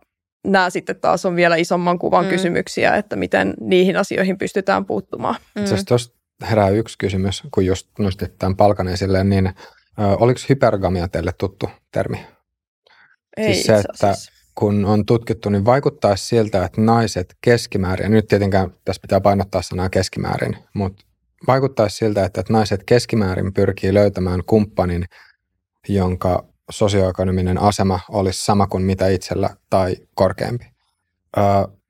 nämä 0.47 0.71
sitten 0.71 1.01
taas 1.01 1.27
on 1.27 1.37
vielä 1.37 1.57
isomman 1.57 1.99
kuvan 1.99 2.25
mm. 2.25 2.31
kysymyksiä, 2.31 2.97
että 2.97 3.17
miten 3.17 3.55
niihin 3.61 3.97
asioihin 3.97 4.39
pystytään 4.39 4.87
puuttumaan. 4.87 5.37
Mm. 5.55 5.65
tuosta 5.89 6.17
herää 6.51 6.69
yksi 6.69 6.99
kysymys, 6.99 7.43
kun 7.55 7.67
just 7.67 7.89
nostit 7.99 8.39
tämän 8.39 8.57
palkan 8.57 8.89
esille, 8.89 9.25
niin 9.25 9.47
ö, 9.47 9.53
oliko 10.21 10.41
hypergamia 10.49 11.09
teille 11.09 11.33
tuttu 11.39 11.71
termi? 11.93 12.27
Ei 13.37 13.55
siis 13.55 13.67
se, 13.67 13.75
että 13.77 14.15
kun 14.61 14.85
on 14.85 15.07
tutkittu, 15.07 15.51
niin 15.51 15.65
vaikuttaa 15.65 16.17
siltä, 16.17 16.65
että 16.65 16.81
naiset 16.81 17.37
keskimäärin, 17.41 18.05
ja 18.05 18.09
nyt 18.09 18.29
tietenkään 18.29 18.71
tässä 18.85 19.03
pitää 19.03 19.21
painottaa 19.21 19.63
sanaa 19.63 19.89
keskimäärin, 19.89 20.57
mutta 20.75 21.05
vaikuttaa 21.47 21.89
siltä, 21.89 22.25
että 22.25 22.45
naiset 22.49 22.83
keskimäärin 22.85 23.53
pyrkii 23.53 23.95
löytämään 23.95 24.41
kumppanin, 24.47 25.05
jonka 25.89 26.45
sosioekonominen 26.71 27.59
asema 27.59 28.01
olisi 28.09 28.45
sama 28.45 28.67
kuin 28.67 28.83
mitä 28.83 29.09
itsellä 29.09 29.51
tai 29.71 29.97
korkeampi. 30.15 30.65
Öö, 31.39 31.45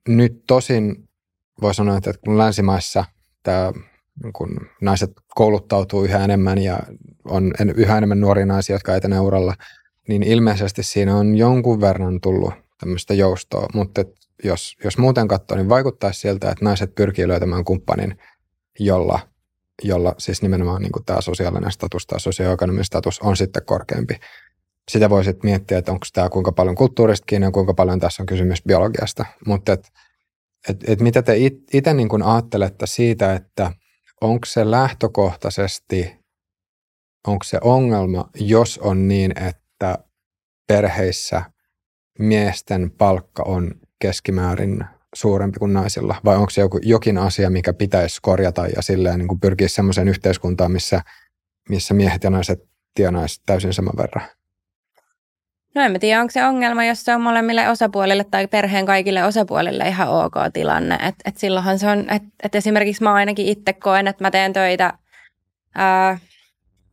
nyt 0.07 0.43
tosin 0.47 1.09
voi 1.61 1.73
sanoa, 1.73 1.97
että 1.97 2.13
kun 2.25 2.37
länsimaissa 2.37 3.05
tämä, 3.43 3.71
kun 4.33 4.49
naiset 4.81 5.11
kouluttautuu 5.35 6.03
yhä 6.03 6.23
enemmän 6.23 6.57
ja 6.57 6.79
on 7.25 7.51
yhä 7.75 7.97
enemmän 7.97 8.19
nuoria 8.19 8.45
naisia, 8.45 8.75
jotka 8.75 8.95
etenee 8.95 9.19
uralla– 9.19 9.55
niin 10.11 10.23
ilmeisesti 10.23 10.83
siinä 10.83 11.15
on 11.15 11.35
jonkun 11.35 11.81
verran 11.81 12.21
tullut 12.21 12.53
tämmöistä 12.79 13.13
joustoa, 13.13 13.67
mutta 13.73 14.03
jos, 14.43 14.77
jos 14.83 14.97
muuten 14.97 15.27
katsoo, 15.27 15.57
niin 15.57 15.69
vaikuttaisi 15.69 16.19
siltä, 16.19 16.51
että 16.51 16.65
naiset 16.65 16.95
pyrkii 16.95 17.27
löytämään 17.27 17.63
kumppanin, 17.63 18.17
jolla, 18.79 19.19
jolla 19.83 20.15
siis 20.17 20.41
nimenomaan 20.41 20.81
niin 20.81 20.91
tämä 21.05 21.21
sosiaalinen 21.21 21.71
status 21.71 22.07
tai 22.07 22.19
sosioekonominen 22.19 22.85
status 22.85 23.19
on 23.19 23.37
sitten 23.37 23.65
korkeampi. 23.65 24.13
Sitä 24.91 25.09
voisi 25.09 25.33
miettiä, 25.43 25.77
että 25.77 25.91
onko 25.91 26.05
tämä 26.13 26.29
kuinka 26.29 26.51
paljon 26.51 26.75
kulttuurista 26.75 27.25
kiinni 27.25 27.47
ja 27.47 27.51
kuinka 27.51 27.73
paljon 27.73 27.99
tässä 27.99 28.23
on 28.23 28.27
kysymys 28.27 28.63
biologiasta. 28.67 29.25
Mutta 29.45 29.73
et, 29.73 29.87
et, 30.69 30.89
et 30.89 31.01
mitä 31.01 31.21
te 31.21 31.37
itse 31.73 31.93
niin 31.93 32.23
ajattelette 32.23 32.87
siitä, 32.87 33.33
että 33.33 33.71
onko 34.21 34.45
se 34.45 34.71
lähtökohtaisesti, 34.71 36.19
onko 37.27 37.43
se 37.43 37.57
ongelma, 37.61 38.29
jos 38.35 38.77
on 38.77 39.07
niin, 39.07 39.31
että 39.41 39.60
perheissä 40.71 41.41
miesten 42.19 42.91
palkka 42.97 43.43
on 43.43 43.71
keskimäärin 43.99 44.85
suurempi 45.15 45.59
kuin 45.59 45.73
naisilla? 45.73 46.15
Vai 46.25 46.35
onko 46.35 46.49
se 46.49 46.61
joku, 46.61 46.79
jokin 46.81 47.17
asia, 47.17 47.49
mikä 47.49 47.73
pitäisi 47.73 48.19
korjata 48.21 48.67
ja 48.67 48.81
silleen 48.81 49.19
niin 49.19 49.27
kuin 49.27 49.39
pyrkiä 49.39 49.67
semmoiseen 49.67 50.07
yhteiskuntaan, 50.07 50.71
missä, 50.71 51.01
missä 51.69 51.93
miehet 51.93 52.23
ja 52.23 52.29
naiset 52.29 52.63
tienaisivat 52.95 53.45
täysin 53.45 53.73
saman 53.73 53.97
verran? 53.97 54.27
No 55.75 55.81
en 55.81 55.99
tiedä, 55.99 56.21
onko 56.21 56.31
se 56.31 56.45
ongelma, 56.45 56.85
jos 56.85 57.05
se 57.05 57.15
on 57.15 57.21
molemmille 57.21 57.69
osapuolille 57.69 58.23
tai 58.23 58.47
perheen 58.47 58.85
kaikille 58.85 59.25
osapuolille 59.25 59.87
ihan 59.87 60.09
ok 60.09 60.33
tilanne. 60.53 60.95
Et, 60.95 61.15
et 61.25 61.37
silloinhan 61.37 61.79
se 61.79 61.87
on, 61.87 61.99
että 61.99 62.29
et 62.43 62.55
esimerkiksi 62.55 63.03
mä 63.03 63.13
ainakin 63.13 63.47
itse 63.47 63.73
koen, 63.73 64.07
että 64.07 64.23
mä 64.23 64.31
teen 64.31 64.53
töitä 64.53 64.93
ää, 65.75 66.19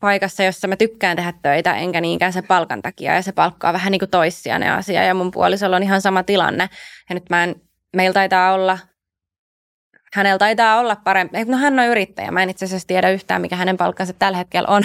paikassa, 0.00 0.42
jossa 0.42 0.68
mä 0.68 0.76
tykkään 0.76 1.16
tehdä 1.16 1.32
töitä, 1.42 1.76
enkä 1.76 2.00
niinkään 2.00 2.32
sen 2.32 2.46
palkan 2.46 2.82
takia. 2.82 3.14
Ja 3.14 3.22
se 3.22 3.32
palkka 3.32 3.68
on 3.68 3.74
vähän 3.74 3.90
niin 3.90 3.98
kuin 3.98 4.10
toissijainen 4.10 4.72
asia 4.72 5.04
ja 5.04 5.14
mun 5.14 5.30
puolisolla 5.30 5.76
on 5.76 5.82
ihan 5.82 6.00
sama 6.00 6.22
tilanne. 6.22 6.68
Ja 7.08 7.14
nyt 7.14 7.30
mä 7.30 7.44
en, 7.44 7.54
meillä 7.96 8.14
taitaa 8.14 8.52
olla, 8.52 8.78
hänellä 10.14 10.38
taitaa 10.38 10.78
olla 10.78 10.96
parempi, 10.96 11.44
no 11.44 11.56
hän 11.56 11.78
on 11.78 11.86
yrittäjä. 11.86 12.30
Mä 12.30 12.42
en 12.42 12.50
itse 12.50 12.64
asiassa 12.64 12.88
tiedä 12.88 13.10
yhtään, 13.10 13.40
mikä 13.40 13.56
hänen 13.56 13.76
palkkansa 13.76 14.12
tällä 14.12 14.38
hetkellä 14.38 14.68
on, 14.68 14.82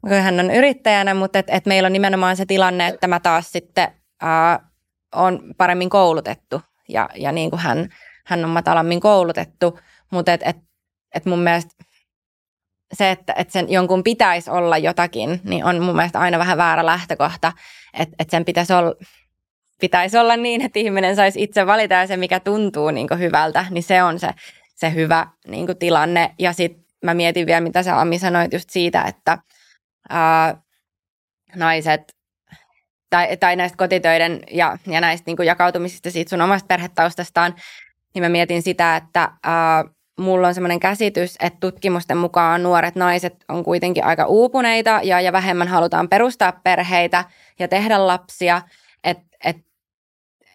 kun 0.00 0.10
hän 0.10 0.40
on 0.40 0.50
yrittäjänä, 0.50 1.14
mutta 1.14 1.38
et, 1.38 1.46
et 1.48 1.66
meillä 1.66 1.86
on 1.86 1.92
nimenomaan 1.92 2.36
se 2.36 2.46
tilanne, 2.46 2.86
että 2.86 3.06
mä 3.06 3.20
taas 3.20 3.52
sitten 3.52 3.88
äh, 4.22 4.60
on 5.14 5.54
paremmin 5.56 5.90
koulutettu 5.90 6.62
ja, 6.88 7.08
ja 7.14 7.32
niin 7.32 7.50
kuin 7.50 7.60
hän, 7.60 7.88
hän 8.26 8.44
on 8.44 8.50
matalammin 8.50 9.00
koulutettu, 9.00 9.78
mutta 10.10 10.32
et, 10.32 10.40
et, 10.44 10.56
et 11.14 11.26
mun 11.26 11.38
mielestä 11.38 11.74
se, 12.94 13.10
että, 13.10 13.34
että 13.36 13.52
sen 13.52 13.72
jonkun 13.72 14.04
pitäisi 14.04 14.50
olla 14.50 14.78
jotakin, 14.78 15.40
niin 15.44 15.64
on 15.64 15.82
mun 15.82 15.96
mielestä 15.96 16.20
aina 16.20 16.38
vähän 16.38 16.58
väärä 16.58 16.86
lähtökohta, 16.86 17.52
että, 17.98 18.16
että 18.18 18.30
sen 18.30 18.44
pitäisi 18.44 18.72
olla, 18.72 18.94
pitäisi 19.80 20.18
olla 20.18 20.36
niin, 20.36 20.60
että 20.60 20.78
ihminen 20.78 21.16
saisi 21.16 21.42
itse 21.42 21.66
valita 21.66 21.94
ja 21.94 22.06
se, 22.06 22.16
mikä 22.16 22.40
tuntuu 22.40 22.90
niin 22.90 23.08
hyvältä, 23.18 23.66
niin 23.70 23.82
se 23.82 24.02
on 24.02 24.18
se, 24.18 24.28
se 24.74 24.94
hyvä 24.94 25.26
niin 25.46 25.66
tilanne. 25.78 26.34
Ja 26.38 26.52
sitten 26.52 26.84
mä 27.04 27.14
mietin 27.14 27.46
vielä, 27.46 27.60
mitä 27.60 27.82
sä 27.82 28.00
Ami 28.00 28.18
sanoit 28.18 28.52
just 28.52 28.70
siitä, 28.70 29.02
että 29.02 29.38
ää, 30.08 30.56
naiset 31.54 32.14
tai, 33.10 33.36
tai 33.36 33.56
näistä 33.56 33.76
kotitöiden 33.76 34.40
ja, 34.50 34.78
ja 34.86 35.00
näistä 35.00 35.30
niin 35.30 35.46
jakautumisista 35.46 36.10
siitä 36.10 36.30
sun 36.30 36.40
omasta 36.40 36.66
perhetaustastaan, 36.66 37.54
niin 38.14 38.22
mä 38.22 38.28
mietin 38.28 38.62
sitä, 38.62 38.96
että 38.96 39.28
ää, 39.42 39.84
mulla 40.18 40.48
on 40.48 40.54
semmoinen 40.54 40.80
käsitys, 40.80 41.36
että 41.40 41.60
tutkimusten 41.60 42.16
mukaan 42.16 42.62
nuoret 42.62 42.94
naiset 42.94 43.44
on 43.48 43.64
kuitenkin 43.64 44.04
aika 44.04 44.26
uupuneita 44.26 45.00
ja, 45.02 45.20
ja 45.20 45.32
vähemmän 45.32 45.68
halutaan 45.68 46.08
perustaa 46.08 46.52
perheitä 46.52 47.24
ja 47.58 47.68
tehdä 47.68 48.06
lapsia. 48.06 48.62
Et, 49.04 49.18
et, 49.44 49.56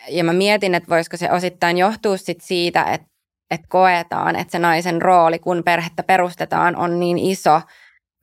ja 0.09 0.23
mä 0.23 0.33
mietin, 0.33 0.75
että 0.75 0.89
voisiko 0.89 1.17
se 1.17 1.31
osittain 1.31 1.77
johtua 1.77 2.17
sit 2.17 2.41
siitä, 2.41 2.83
että 2.83 3.07
et 3.51 3.61
koetaan, 3.67 4.35
että 4.35 4.51
se 4.51 4.59
naisen 4.59 5.01
rooli, 5.01 5.39
kun 5.39 5.63
perhettä 5.65 6.03
perustetaan, 6.03 6.75
on 6.75 6.99
niin 6.99 7.17
iso 7.17 7.61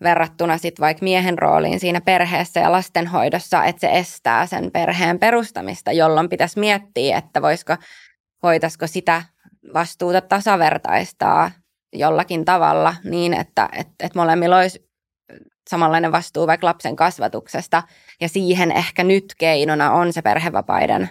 verrattuna 0.03 0.59
sitten 0.59 0.83
vaikka 0.83 1.05
miehen 1.05 1.39
rooliin 1.39 1.81
siinä 1.81 2.01
perheessä 2.01 2.61
ja 2.61 2.73
lastenhoidossa, 2.73 3.65
että 3.65 3.81
se 3.81 3.91
estää 3.93 4.47
sen 4.47 4.71
perheen 4.71 5.19
perustamista, 5.19 5.93
jolloin 5.93 6.29
pitäisi 6.29 6.61
miettiä, 6.61 7.19
että 7.19 7.43
voisiko, 7.43 7.77
voitaisiko 8.43 8.87
sitä 8.87 9.23
vastuuta 9.75 10.21
tasavertaistaa 10.21 11.51
jollakin 11.93 12.45
tavalla 12.45 12.95
niin, 13.05 13.35
että 13.35 13.69
et, 13.73 13.89
et 14.01 14.15
molemmilla 14.15 14.57
olisi 14.57 14.87
samanlainen 15.71 16.13
vastuu 16.13 16.47
vaikka 16.47 16.67
lapsen 16.67 16.97
kasvatuksesta. 16.97 17.83
Ja 18.21 18.29
siihen 18.29 18.73
ehkä 18.73 19.05
nyt 19.05 19.25
keinona 19.39 19.93
on 19.93 20.13
se 20.13 20.23
perhevapaiden 20.23 21.11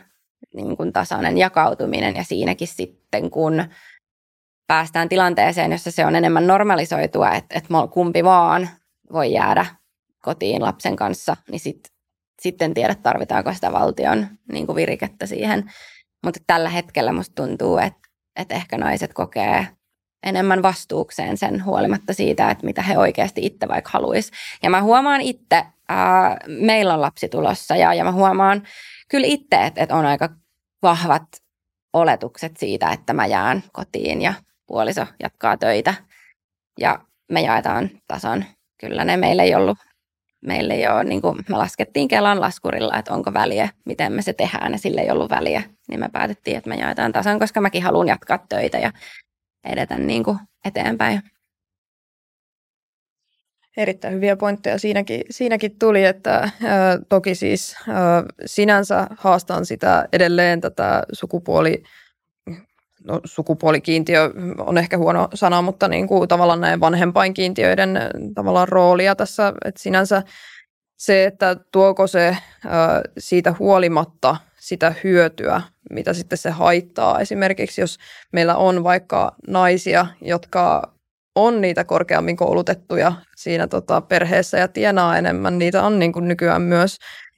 niin 0.53 0.77
kuin 0.77 0.93
tasainen 0.93 1.37
jakautuminen. 1.37 2.15
Ja 2.15 2.23
siinäkin 2.23 2.67
sitten, 2.67 3.31
kun 3.31 3.63
päästään 4.67 5.09
tilanteeseen, 5.09 5.71
jossa 5.71 5.91
se 5.91 6.05
on 6.05 6.15
enemmän 6.15 6.47
normalisoitua, 6.47 7.31
että, 7.31 7.57
että 7.57 7.69
kumpi 7.93 8.23
vaan 8.23 8.69
voi 9.13 9.33
jäädä 9.33 9.65
kotiin 10.21 10.61
lapsen 10.61 10.95
kanssa, 10.95 11.37
niin 11.51 11.59
sit, 11.59 11.79
sitten 12.41 12.73
tiedä, 12.73 12.95
tarvitaanko 12.95 13.53
sitä 13.53 13.71
valtion 13.71 14.27
niin 14.51 14.65
kuin 14.65 14.75
virikettä 14.75 15.25
siihen. 15.25 15.71
Mutta 16.23 16.39
tällä 16.47 16.69
hetkellä 16.69 17.13
musta 17.13 17.43
tuntuu, 17.43 17.77
että 17.77 18.04
että 18.35 18.55
ehkä 18.55 18.77
naiset 18.77 19.13
kokee 19.13 19.67
enemmän 20.25 20.61
vastuukseen 20.61 21.37
sen 21.37 21.65
huolimatta 21.65 22.13
siitä, 22.13 22.51
että 22.51 22.65
mitä 22.65 22.81
he 22.81 22.97
oikeasti 22.97 23.45
itse 23.45 23.67
vaikka 23.67 23.89
haluaisi. 23.93 24.31
Ja 24.63 24.69
mä 24.69 24.81
huomaan 24.81 25.21
itse, 25.21 25.65
ää, 25.89 26.37
meillä 26.47 26.93
on 26.93 27.01
lapsi 27.01 27.29
tulossa 27.29 27.75
ja, 27.75 27.93
ja 27.93 28.03
mä 28.03 28.11
huomaan 28.11 28.63
kyllä 29.09 29.27
itse, 29.27 29.65
että, 29.65 29.81
että 29.81 29.95
on 29.95 30.05
aika 30.05 30.29
vahvat 30.81 31.23
oletukset 31.93 32.57
siitä, 32.57 32.91
että 32.91 33.13
mä 33.13 33.25
jään 33.25 33.63
kotiin 33.71 34.21
ja 34.21 34.33
puoliso 34.67 35.05
jatkaa 35.23 35.57
töitä. 35.57 35.93
ja 36.79 36.99
me 37.31 37.41
jaetaan 37.41 37.89
tasan. 38.07 38.45
Kyllä 38.79 39.05
ne 39.05 39.17
meillä 39.17 39.43
ei 39.43 39.55
ollut, 39.55 39.77
meillä 40.45 40.73
ei 40.73 40.87
ole, 40.87 41.03
niin 41.03 41.21
kuin 41.21 41.37
me 41.49 41.57
laskettiin 41.57 42.07
Kelan 42.07 42.41
laskurilla, 42.41 42.97
että 42.97 43.13
onko 43.13 43.33
väliä, 43.33 43.69
miten 43.85 44.13
me 44.13 44.21
se 44.21 44.33
tehdään 44.33 44.71
ja 44.71 44.77
sille 44.77 45.01
ei 45.01 45.11
ollut 45.11 45.29
väliä. 45.29 45.63
Niin 45.87 45.99
me 45.99 46.09
päätettiin, 46.09 46.57
että 46.57 46.69
me 46.69 46.75
jaetaan 46.75 47.11
tasan, 47.11 47.39
koska 47.39 47.61
mäkin 47.61 47.83
haluan 47.83 48.07
jatkaa 48.07 48.45
töitä 48.49 48.77
ja 48.77 48.91
edetä 49.63 49.97
niin 49.97 50.23
kuin 50.23 50.37
eteenpäin. 50.65 51.21
Erittäin 53.77 54.13
hyviä 54.13 54.35
pointteja 54.35 54.79
siinäkin, 54.79 55.21
siinäkin 55.29 55.79
tuli, 55.79 56.05
että 56.05 56.35
ä, 56.37 56.51
toki 57.09 57.35
siis 57.35 57.75
ä, 57.89 57.91
sinänsä 58.45 59.07
haastan 59.17 59.65
sitä 59.65 60.07
edelleen 60.13 60.61
tätä 60.61 61.03
sukupuoli, 61.11 61.83
no, 63.05 63.21
sukupuolikiintiö 63.25 64.31
on 64.59 64.77
ehkä 64.77 64.97
huono 64.97 65.27
sana, 65.33 65.61
mutta 65.61 65.87
niin 65.87 66.07
kuin 66.07 66.27
tavallaan 66.27 66.61
näin 66.61 66.79
vanhempainkiintiöiden 66.79 67.99
tavallaan 68.35 68.67
roolia 68.67 69.15
tässä, 69.15 69.53
että 69.65 69.81
sinänsä 69.81 70.23
se, 70.97 71.25
että 71.25 71.55
tuoko 71.71 72.07
se 72.07 72.27
ä, 72.27 72.37
siitä 73.17 73.55
huolimatta 73.59 74.37
sitä 74.59 74.93
hyötyä, 75.03 75.61
mitä 75.89 76.13
sitten 76.13 76.37
se 76.37 76.49
haittaa. 76.49 77.19
Esimerkiksi 77.19 77.81
jos 77.81 77.97
meillä 78.33 78.55
on 78.55 78.83
vaikka 78.83 79.35
naisia, 79.47 80.07
jotka 80.21 80.93
on 81.35 81.61
niitä 81.61 81.83
korkeammin 81.83 82.37
koulutettuja 82.37 83.13
siinä 83.35 83.67
tota 83.67 84.01
perheessä 84.01 84.57
ja 84.57 84.67
tienaa 84.67 85.17
enemmän, 85.17 85.57
niitä 85.57 85.83
on 85.83 85.99
niin 85.99 86.13
kuin 86.13 86.27
nykyään 86.27 86.61
myös 86.61 86.97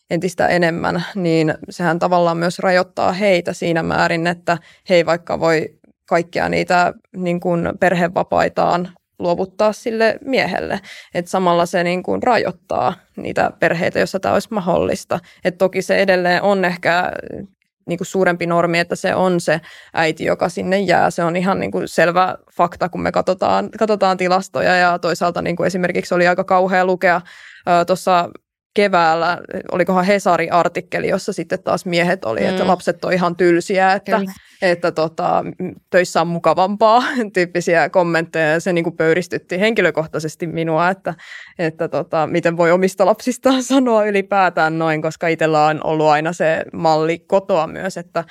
entistä 0.10 0.48
enemmän, 0.48 1.06
niin 1.16 1.54
sehän 1.70 2.00
tavallaan 2.00 2.38
myös 2.38 2.60
rajoittaa 2.60 3.12
heitä 3.12 3.54
siinä 3.54 3.84
määrin, 3.84 4.28
että 4.28 4.58
he 4.90 4.96
ei 4.96 5.06
vaikka 5.06 5.40
voi 5.40 5.70
kaikkia 6.10 6.50
niitä 6.50 6.94
niin 7.16 7.40
kuin 7.40 7.70
perhevapaitaan 7.80 8.90
luovuttaa 9.20 9.74
sille 9.74 10.18
miehelle. 10.26 10.80
Et 11.14 11.28
samalla 11.28 11.66
se 11.66 11.84
niin 11.84 12.04
kuin 12.04 12.24
rajoittaa 12.24 12.94
niitä 13.16 13.52
perheitä, 13.60 14.00
joissa 14.00 14.20
tämä 14.20 14.34
olisi 14.34 14.48
mahdollista. 14.52 15.20
Et 15.46 15.58
toki 15.58 15.82
se 15.82 15.98
edelleen 15.98 16.42
on 16.42 16.66
ehkä 16.66 17.12
niin 17.88 17.98
kuin 17.98 18.08
suurempi 18.08 18.46
normi, 18.46 18.80
että 18.80 18.96
se 18.96 19.16
on 19.16 19.40
se 19.40 19.62
äiti, 19.94 20.26
joka 20.26 20.50
sinne 20.50 20.80
jää. 20.80 21.12
Se 21.12 21.24
on 21.24 21.36
ihan 21.36 21.60
niin 21.60 21.72
kuin 21.72 21.88
selvä 21.88 22.38
fakta, 22.58 22.90
kun 22.90 23.02
me 23.02 23.12
katsotaan, 23.12 23.70
katsotaan 23.80 24.18
tilastoja 24.18 24.76
ja 24.76 25.00
toisaalta 25.00 25.42
niin 25.42 25.56
kuin 25.56 25.68
esimerkiksi 25.68 26.14
oli 26.14 26.28
aika 26.28 26.44
kauhea 26.44 26.86
lukea 26.86 27.22
tuossa 27.88 28.30
keväällä, 28.78 29.38
olikohan 29.72 30.06
Hesari-artikkeli, 30.06 31.10
jossa 31.10 31.34
sitten 31.34 31.64
taas 31.64 31.86
miehet 31.86 32.26
oli, 32.26 32.40
mm. 32.40 32.46
että 32.46 32.68
lapset 32.68 33.06
on 33.06 33.14
ihan 33.14 33.36
tylsiä, 33.36 33.94
että, 33.94 34.22
että 34.62 34.92
tota, 34.92 35.44
töissä 35.90 36.22
on 36.22 36.28
mukavampaa 36.28 37.04
tyyppisiä 37.34 37.90
kommentteja 37.90 38.52
ja 38.52 38.60
se 38.60 38.74
niin 38.74 38.84
kuin 38.84 38.98
pöyristytti 38.98 39.60
henkilökohtaisesti 39.60 40.48
minua, 40.48 40.90
että, 40.90 41.14
että 41.60 41.88
tota, 41.88 42.28
miten 42.28 42.58
voi 42.58 42.72
omista 42.72 43.06
lapsistaan 43.06 43.64
sanoa 43.74 44.06
ylipäätään 44.06 44.80
noin, 44.80 45.02
koska 45.02 45.28
itsellä 45.28 45.66
on 45.66 45.82
ollut 45.84 46.08
aina 46.08 46.34
se 46.34 46.64
malli 46.74 47.20
kotoa 47.20 47.68
myös, 47.68 47.98
että 47.98 48.24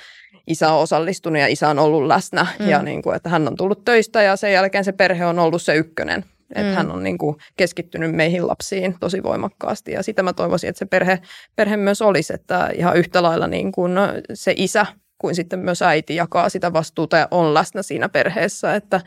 isä 0.47 0.71
on 0.71 0.79
osallistunut 0.79 1.41
ja 1.41 1.47
isä 1.47 1.69
on 1.69 1.79
ollut 1.79 2.07
läsnä 2.07 2.47
mm. 2.59 2.69
ja 2.69 2.83
niin 2.83 3.01
kuin, 3.01 3.15
että 3.15 3.29
hän 3.29 3.47
on 3.47 3.55
tullut 3.55 3.85
töistä 3.85 4.21
ja 4.21 4.35
sen 4.35 4.53
jälkeen 4.53 4.83
se 4.83 4.91
perhe 4.91 5.25
on 5.25 5.39
ollut 5.39 5.61
se 5.61 5.75
ykkönen 5.75 6.25
että 6.55 6.71
mm. 6.71 6.75
hän 6.75 6.91
on 6.91 7.03
niin 7.03 7.17
kuin 7.17 7.35
keskittynyt 7.57 8.11
meihin 8.11 8.47
lapsiin 8.47 8.95
tosi 8.99 9.23
voimakkaasti 9.23 9.91
ja 9.91 10.03
sitä 10.03 10.23
mä 10.23 10.33
toivoisin, 10.33 10.69
että 10.69 10.79
se 10.79 10.85
perhe, 10.85 11.19
perhe 11.55 11.77
myös 11.77 12.01
olisi, 12.01 12.33
että 12.33 12.69
ihan 12.73 12.97
yhtä 12.97 13.23
lailla 13.23 13.47
niin 13.47 13.71
kuin 13.71 13.91
se 14.33 14.53
isä 14.57 14.85
kuin 15.17 15.35
sitten 15.35 15.59
myös 15.59 15.81
äiti 15.81 16.15
jakaa 16.15 16.49
sitä 16.49 16.73
vastuuta 16.73 17.17
ja 17.17 17.27
on 17.31 17.53
läsnä 17.53 17.83
siinä 17.83 18.09
perheessä. 18.09 18.75
Että, 18.75 19.01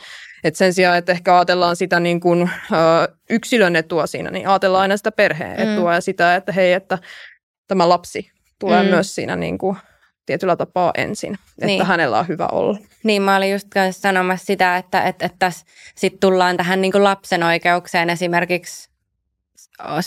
että 0.44 0.58
sen 0.58 0.74
sijaan, 0.74 0.98
että 0.98 1.12
ehkä 1.12 1.36
ajatellaan 1.36 1.76
sitä 1.76 2.00
niin 2.00 2.20
kuin, 2.20 2.50
ö, 2.72 3.14
yksilön 3.30 3.76
etua 3.76 4.06
siinä, 4.06 4.30
niin 4.30 4.48
ajatellaan 4.48 4.82
aina 4.82 4.96
sitä 4.96 5.12
perheen 5.12 5.60
etua 5.60 5.90
mm. 5.90 5.94
ja 5.94 6.00
sitä, 6.00 6.36
että 6.36 6.52
hei, 6.52 6.72
että 6.72 6.98
tämä 7.68 7.88
lapsi 7.88 8.30
tulee 8.58 8.82
mm. 8.82 8.88
myös 8.88 9.14
siinä 9.14 9.36
niin 9.36 9.58
kuin 9.58 9.76
tietyllä 10.30 10.56
tapaa 10.56 10.90
ensin, 10.96 11.34
että 11.34 11.66
niin. 11.66 11.86
hänellä 11.86 12.18
on 12.18 12.28
hyvä 12.28 12.46
olla. 12.52 12.78
Niin, 13.04 13.22
mä 13.22 13.36
olin 13.36 13.52
just 13.52 13.68
sanomassa 13.90 14.46
sitä, 14.46 14.76
että, 14.76 15.02
että, 15.02 15.26
että 15.26 15.36
tässä 15.38 15.66
sitten 15.94 16.20
tullaan 16.20 16.56
tähän 16.56 16.80
niin 16.80 16.92
kuin 16.92 17.04
lapsen 17.04 17.42
oikeukseen 17.42 18.10
esimerkiksi 18.10 18.90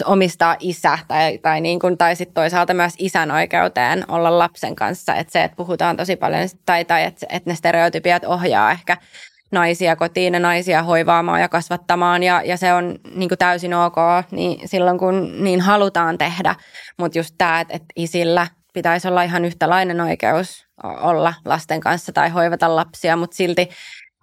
omistaa 0.05 0.55
isä 0.59 0.99
tai, 1.07 1.37
tai, 1.37 1.61
niin 1.61 1.79
kuin, 1.79 1.97
tai 1.97 2.15
sitten 2.15 2.33
toisaalta 2.33 2.73
myös 2.73 2.93
isän 2.97 3.31
oikeuteen 3.31 4.05
olla 4.07 4.39
lapsen 4.39 4.75
kanssa. 4.75 5.15
Että 5.15 5.33
se, 5.33 5.43
että 5.43 5.55
puhutaan 5.55 5.97
tosi 5.97 6.15
paljon 6.15 6.49
tai, 6.65 6.85
tai 6.85 7.03
että, 7.03 7.25
että 7.29 7.49
ne 7.49 7.55
stereotypiat 7.55 8.25
ohjaa 8.25 8.71
ehkä 8.71 8.97
naisia 9.51 9.95
kotiin 9.95 10.33
ja 10.33 10.39
naisia 10.39 10.83
hoivaamaan 10.83 11.41
ja 11.41 11.49
kasvattamaan 11.49 12.23
ja, 12.23 12.41
ja 12.45 12.57
se 12.57 12.73
on 12.73 12.95
niin 13.15 13.29
kuin 13.29 13.39
täysin 13.39 13.73
ok 13.73 13.95
niin 14.31 14.67
silloin, 14.67 14.97
kun 14.97 15.43
niin 15.43 15.61
halutaan 15.61 16.17
tehdä. 16.17 16.55
Mutta 16.97 17.17
just 17.17 17.35
tämä, 17.37 17.59
että, 17.59 17.73
että 17.73 17.87
isillä 17.95 18.47
pitäisi 18.73 19.07
olla 19.07 19.23
ihan 19.23 19.45
yhtälainen 19.45 20.01
oikeus 20.01 20.67
olla 20.83 21.33
lasten 21.45 21.79
kanssa 21.79 22.11
tai 22.11 22.29
hoivata 22.29 22.75
lapsia, 22.75 23.15
mutta 23.15 23.35
silti 23.35 23.69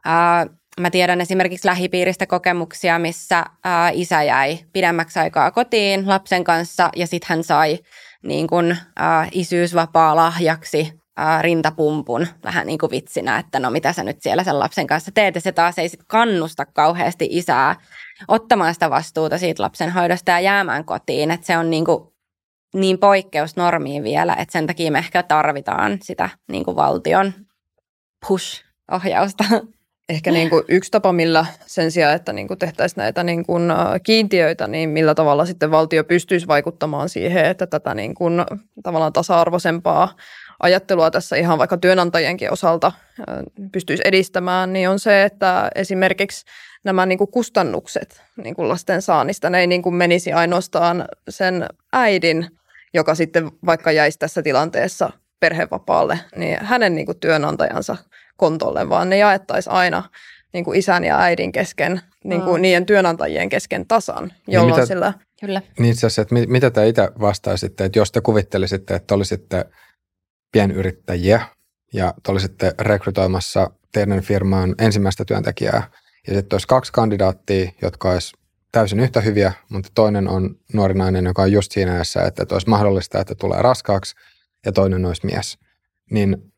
ää, 0.04 0.46
mä 0.80 0.90
tiedän 0.90 1.20
esimerkiksi 1.20 1.68
lähipiiristä 1.68 2.26
kokemuksia, 2.26 2.98
missä 2.98 3.44
ää, 3.64 3.90
isä 3.90 4.22
jäi 4.22 4.58
pidemmäksi 4.72 5.18
aikaa 5.18 5.50
kotiin 5.50 6.08
lapsen 6.08 6.44
kanssa 6.44 6.90
ja 6.96 7.06
sitten 7.06 7.28
hän 7.28 7.44
sai 7.44 7.78
niin 8.22 8.46
kun, 8.46 8.76
ää, 8.96 9.28
isyysvapaa 9.32 10.16
lahjaksi 10.16 10.92
ää, 11.16 11.42
rintapumpun 11.42 12.26
vähän 12.44 12.66
niin 12.66 12.78
kuin 12.78 12.90
vitsinä, 12.90 13.38
että 13.38 13.60
no 13.60 13.70
mitä 13.70 13.92
sä 13.92 14.02
nyt 14.02 14.22
siellä 14.22 14.44
sen 14.44 14.58
lapsen 14.58 14.86
kanssa 14.86 15.10
teet. 15.14 15.34
Ja 15.34 15.40
se 15.40 15.52
taas 15.52 15.78
ei 15.78 15.88
sit 15.88 16.00
kannusta 16.06 16.66
kauheasti 16.66 17.28
isää 17.30 17.76
ottamaan 18.28 18.74
sitä 18.74 18.90
vastuuta 18.90 19.38
siitä 19.38 19.62
lapsen 19.62 19.90
hoidosta 19.90 20.30
ja 20.30 20.40
jäämään 20.40 20.84
kotiin. 20.84 21.30
Että 21.30 21.46
se 21.46 21.58
on 21.58 21.70
niin 21.70 21.84
kuin 21.84 22.09
niin 22.74 22.98
poikkeusnormiin 22.98 24.02
vielä, 24.02 24.34
että 24.34 24.52
sen 24.52 24.66
takia 24.66 24.92
me 24.92 24.98
ehkä 24.98 25.22
tarvitaan 25.22 25.98
sitä 26.02 26.28
niin 26.48 26.64
kuin 26.64 26.76
valtion 26.76 27.32
push-ohjausta. 28.28 29.44
Ehkä 30.08 30.30
niin 30.30 30.50
kuin 30.50 30.64
yksi 30.68 30.90
tapa, 30.90 31.12
millä 31.12 31.46
sen 31.66 31.92
sijaan, 31.92 32.14
että 32.14 32.32
niin 32.32 32.48
kuin 32.48 32.58
tehtäisiin 32.58 33.02
näitä 33.02 33.22
niin 33.22 33.46
kuin 33.46 33.62
kiintiöitä, 34.02 34.66
niin 34.66 34.88
millä 34.88 35.14
tavalla 35.14 35.46
sitten 35.46 35.70
valtio 35.70 36.04
pystyisi 36.04 36.46
vaikuttamaan 36.46 37.08
siihen, 37.08 37.44
että 37.44 37.66
tätä 37.66 37.94
niin 37.94 38.14
kuin 38.14 38.44
tavallaan 38.82 39.12
tasa-arvoisempaa 39.12 40.14
ajattelua 40.62 41.10
tässä 41.10 41.36
ihan 41.36 41.58
vaikka 41.58 41.76
työnantajienkin 41.76 42.52
osalta 42.52 42.92
pystyisi 43.72 44.02
edistämään, 44.06 44.72
niin 44.72 44.88
on 44.88 44.98
se, 44.98 45.24
että 45.24 45.70
esimerkiksi 45.74 46.44
nämä 46.84 47.06
niin 47.06 47.18
kuin 47.18 47.30
kustannukset 47.30 48.22
niin 48.36 48.54
kuin 48.54 48.68
lasten 48.68 49.02
saannista, 49.02 49.50
ne 49.50 49.60
ei 49.60 49.66
niin 49.66 49.82
kuin 49.82 49.94
menisi 49.94 50.32
ainoastaan 50.32 51.04
sen 51.28 51.66
äidin 51.92 52.59
joka 52.94 53.14
sitten 53.14 53.50
vaikka 53.66 53.92
jäisi 53.92 54.18
tässä 54.18 54.42
tilanteessa 54.42 55.10
perhevapaalle, 55.40 56.20
niin 56.36 56.58
hänen 56.60 56.94
niin 56.94 57.06
kuin 57.06 57.20
työnantajansa 57.20 57.96
kontolle, 58.36 58.88
vaan 58.88 59.10
ne 59.10 59.18
jaettaisiin 59.18 59.72
aina 59.74 60.02
niin 60.52 60.64
kuin 60.64 60.78
isän 60.78 61.04
ja 61.04 61.18
äidin 61.20 61.52
kesken, 61.52 62.00
niin 62.24 62.42
kuin 62.42 62.56
mm. 62.56 62.62
niiden 62.62 62.86
työnantajien 62.86 63.48
kesken 63.48 63.86
tasan, 63.86 64.24
niin 64.24 64.54
jolloin 64.54 64.72
niin 64.72 64.80
mitä, 64.80 64.86
sillä... 64.86 65.14
Kyllä. 65.40 65.62
Niin 65.78 65.92
itse 65.92 66.06
asiassa, 66.06 66.22
että 66.22 66.34
mitä 66.34 66.70
te 66.70 66.88
itse 66.88 67.08
vastaisitte, 67.20 67.84
että 67.84 67.98
jos 67.98 68.12
te 68.12 68.20
kuvittelisitte, 68.20 68.94
että 68.94 69.14
olisitte 69.14 69.64
pienyrittäjiä 70.52 71.46
ja 71.92 72.14
te 72.22 72.32
olisitte 72.32 72.74
rekrytoimassa 72.80 73.70
teidän 73.92 74.20
firmaan 74.20 74.74
ensimmäistä 74.78 75.24
työntekijää 75.24 75.90
ja 76.26 76.34
sitten 76.34 76.54
olisi 76.54 76.66
kaksi 76.66 76.92
kandidaattia, 76.92 77.70
jotka 77.82 78.10
olisi 78.10 78.32
täysin 78.72 79.00
yhtä 79.00 79.20
hyviä, 79.20 79.52
mutta 79.68 79.90
toinen 79.94 80.28
on 80.28 80.56
nuori 80.72 80.94
nainen, 80.94 81.24
joka 81.24 81.42
on 81.42 81.52
just 81.52 81.72
siinä 81.72 81.92
ajassa, 81.92 82.22
että, 82.22 82.46
olisi 82.52 82.68
mahdollista, 82.68 83.20
että 83.20 83.34
tulee 83.34 83.62
raskaaksi 83.62 84.14
ja 84.66 84.72
toinen 84.72 85.06
olisi 85.06 85.26
mies. 85.26 85.58
Niin, 86.10 86.52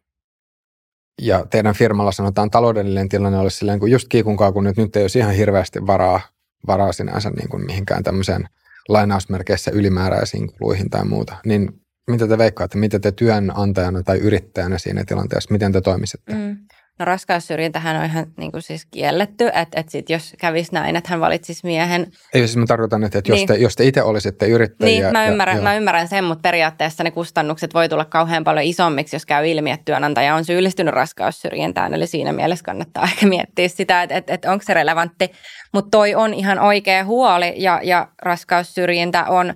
ja 1.22 1.46
teidän 1.50 1.74
firmalla 1.74 2.12
sanotaan 2.12 2.50
taloudellinen 2.50 3.08
tilanne 3.08 3.38
olisi 3.38 3.56
silleen 3.56 3.78
kuin 3.78 3.92
just 3.92 4.08
kiikunkaa, 4.08 4.52
kun 4.52 4.64
nyt, 4.64 4.76
nyt 4.76 4.96
ei 4.96 5.02
olisi 5.02 5.18
ihan 5.18 5.34
hirveästi 5.34 5.86
varaa, 5.86 6.20
varaa 6.66 6.92
sinänsä 6.92 7.30
niin 7.30 7.48
kuin 7.48 7.66
mihinkään 7.66 8.02
tämmöiseen 8.02 8.48
lainausmerkeissä 8.88 9.70
ylimääräisiin 9.70 10.52
kuluihin 10.52 10.90
tai 10.90 11.04
muuta. 11.04 11.36
Niin 11.44 11.82
mitä 12.10 12.28
te 12.28 12.38
veikkaatte, 12.38 12.78
mitä 12.78 12.98
te 12.98 13.12
työnantajana 13.12 14.02
tai 14.02 14.18
yrittäjänä 14.18 14.78
siinä 14.78 15.04
tilanteessa, 15.04 15.52
miten 15.52 15.72
te 15.72 15.80
toimisitte? 15.80 16.34
Mm. 16.34 16.56
No 16.99 17.05
raskaussyrjintähän 17.05 17.97
on 17.97 18.05
ihan 18.05 18.26
niin 18.36 18.53
kuin 18.53 18.62
siis 18.62 18.86
kielletty, 18.86 19.47
että, 19.47 19.80
että 19.80 19.93
sit 19.93 20.11
jos 20.11 20.34
kävisi 20.38 20.72
näin, 20.72 20.97
että 20.97 21.11
hän 21.11 21.20
valitsisi 21.20 21.66
miehen. 21.66 22.12
Ei 22.34 22.40
siis 22.40 22.57
mä 22.57 22.66
tarkoitan, 22.66 23.05
että, 23.05 23.18
että 23.18 23.32
niin. 23.32 23.40
jos, 23.40 23.47
te, 23.47 23.55
jos 23.55 23.76
te 23.76 23.84
itse 23.84 24.03
olisitte 24.03 24.47
yrittäjiä. 24.47 25.01
Niin, 25.01 25.12
mä 25.12 25.26
ymmärrän, 25.26 25.57
ja, 25.57 25.62
mä 25.62 25.76
ymmärrän 25.76 26.09
sen, 26.09 26.24
mutta 26.24 26.43
periaatteessa 26.43 27.05
ne 27.05 27.11
kustannukset 27.11 27.74
voi 27.74 27.88
tulla 27.88 28.05
kauhean 28.05 28.45
paljon 28.45 28.64
isommiksi, 28.64 29.16
jos 29.16 29.26
käy 29.26 29.47
ilmi, 29.47 29.70
että 29.70 29.84
työnantaja 29.84 30.34
on 30.34 30.45
syyllistynyt 30.45 30.95
raskaussyrjintään. 30.95 31.95
Eli 31.95 32.07
siinä 32.07 32.32
mielessä 32.32 32.64
kannattaa 32.64 33.05
ehkä 33.05 33.26
miettiä 33.26 33.68
sitä, 33.68 34.03
että, 34.03 34.16
että, 34.16 34.34
että 34.34 34.53
onko 34.53 34.64
se 34.66 34.74
relevantti. 34.74 35.32
Mutta 35.72 35.90
toi 35.90 36.14
on 36.14 36.34
ihan 36.34 36.59
oikea 36.59 37.05
huoli 37.05 37.55
ja, 37.57 37.80
ja 37.82 38.09
raskaussyrjintä 38.22 39.24
on 39.24 39.55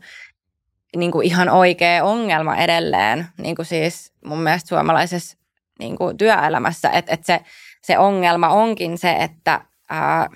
niin 0.97 1.13
kuin 1.13 1.27
ihan 1.27 1.49
oikea 1.49 2.05
ongelma 2.05 2.57
edelleen, 2.57 3.27
niin 3.39 3.57
kuin 3.57 3.67
siis 3.67 4.13
mun 4.25 4.41
mielestä 4.41 4.69
suomalaisessa 4.69 5.39
niin 5.79 5.97
kuin 5.97 6.17
työelämässä, 6.17 6.91
että, 6.91 7.13
että 7.13 7.27
se, 7.27 7.41
se 7.83 7.99
ongelma 7.99 8.49
onkin 8.49 8.99
se, 8.99 9.13
että 9.13 9.61
ää, 9.91 10.29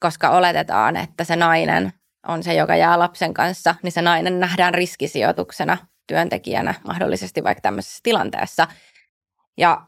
koska 0.00 0.30
oletetaan, 0.30 0.96
että 0.96 1.24
se 1.24 1.36
nainen 1.36 1.92
on 2.28 2.42
se, 2.42 2.54
joka 2.54 2.76
jää 2.76 2.98
lapsen 2.98 3.34
kanssa, 3.34 3.74
niin 3.82 3.92
se 3.92 4.02
nainen 4.02 4.40
nähdään 4.40 4.74
riskisijoituksena 4.74 5.78
työntekijänä 6.06 6.74
mahdollisesti 6.86 7.44
vaikka 7.44 7.60
tämmöisessä 7.60 8.00
tilanteessa. 8.02 8.66
Ja 9.56 9.86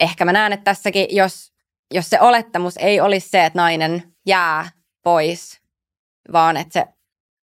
ehkä 0.00 0.24
mä 0.24 0.32
näen, 0.32 0.52
että 0.52 0.64
tässäkin, 0.64 1.06
jos, 1.10 1.52
jos 1.94 2.10
se 2.10 2.20
olettamus 2.20 2.76
ei 2.76 3.00
olisi 3.00 3.28
se, 3.28 3.44
että 3.44 3.58
nainen 3.58 4.14
jää 4.26 4.70
pois, 5.02 5.60
vaan 6.32 6.56
että 6.56 6.72
se 6.72 6.86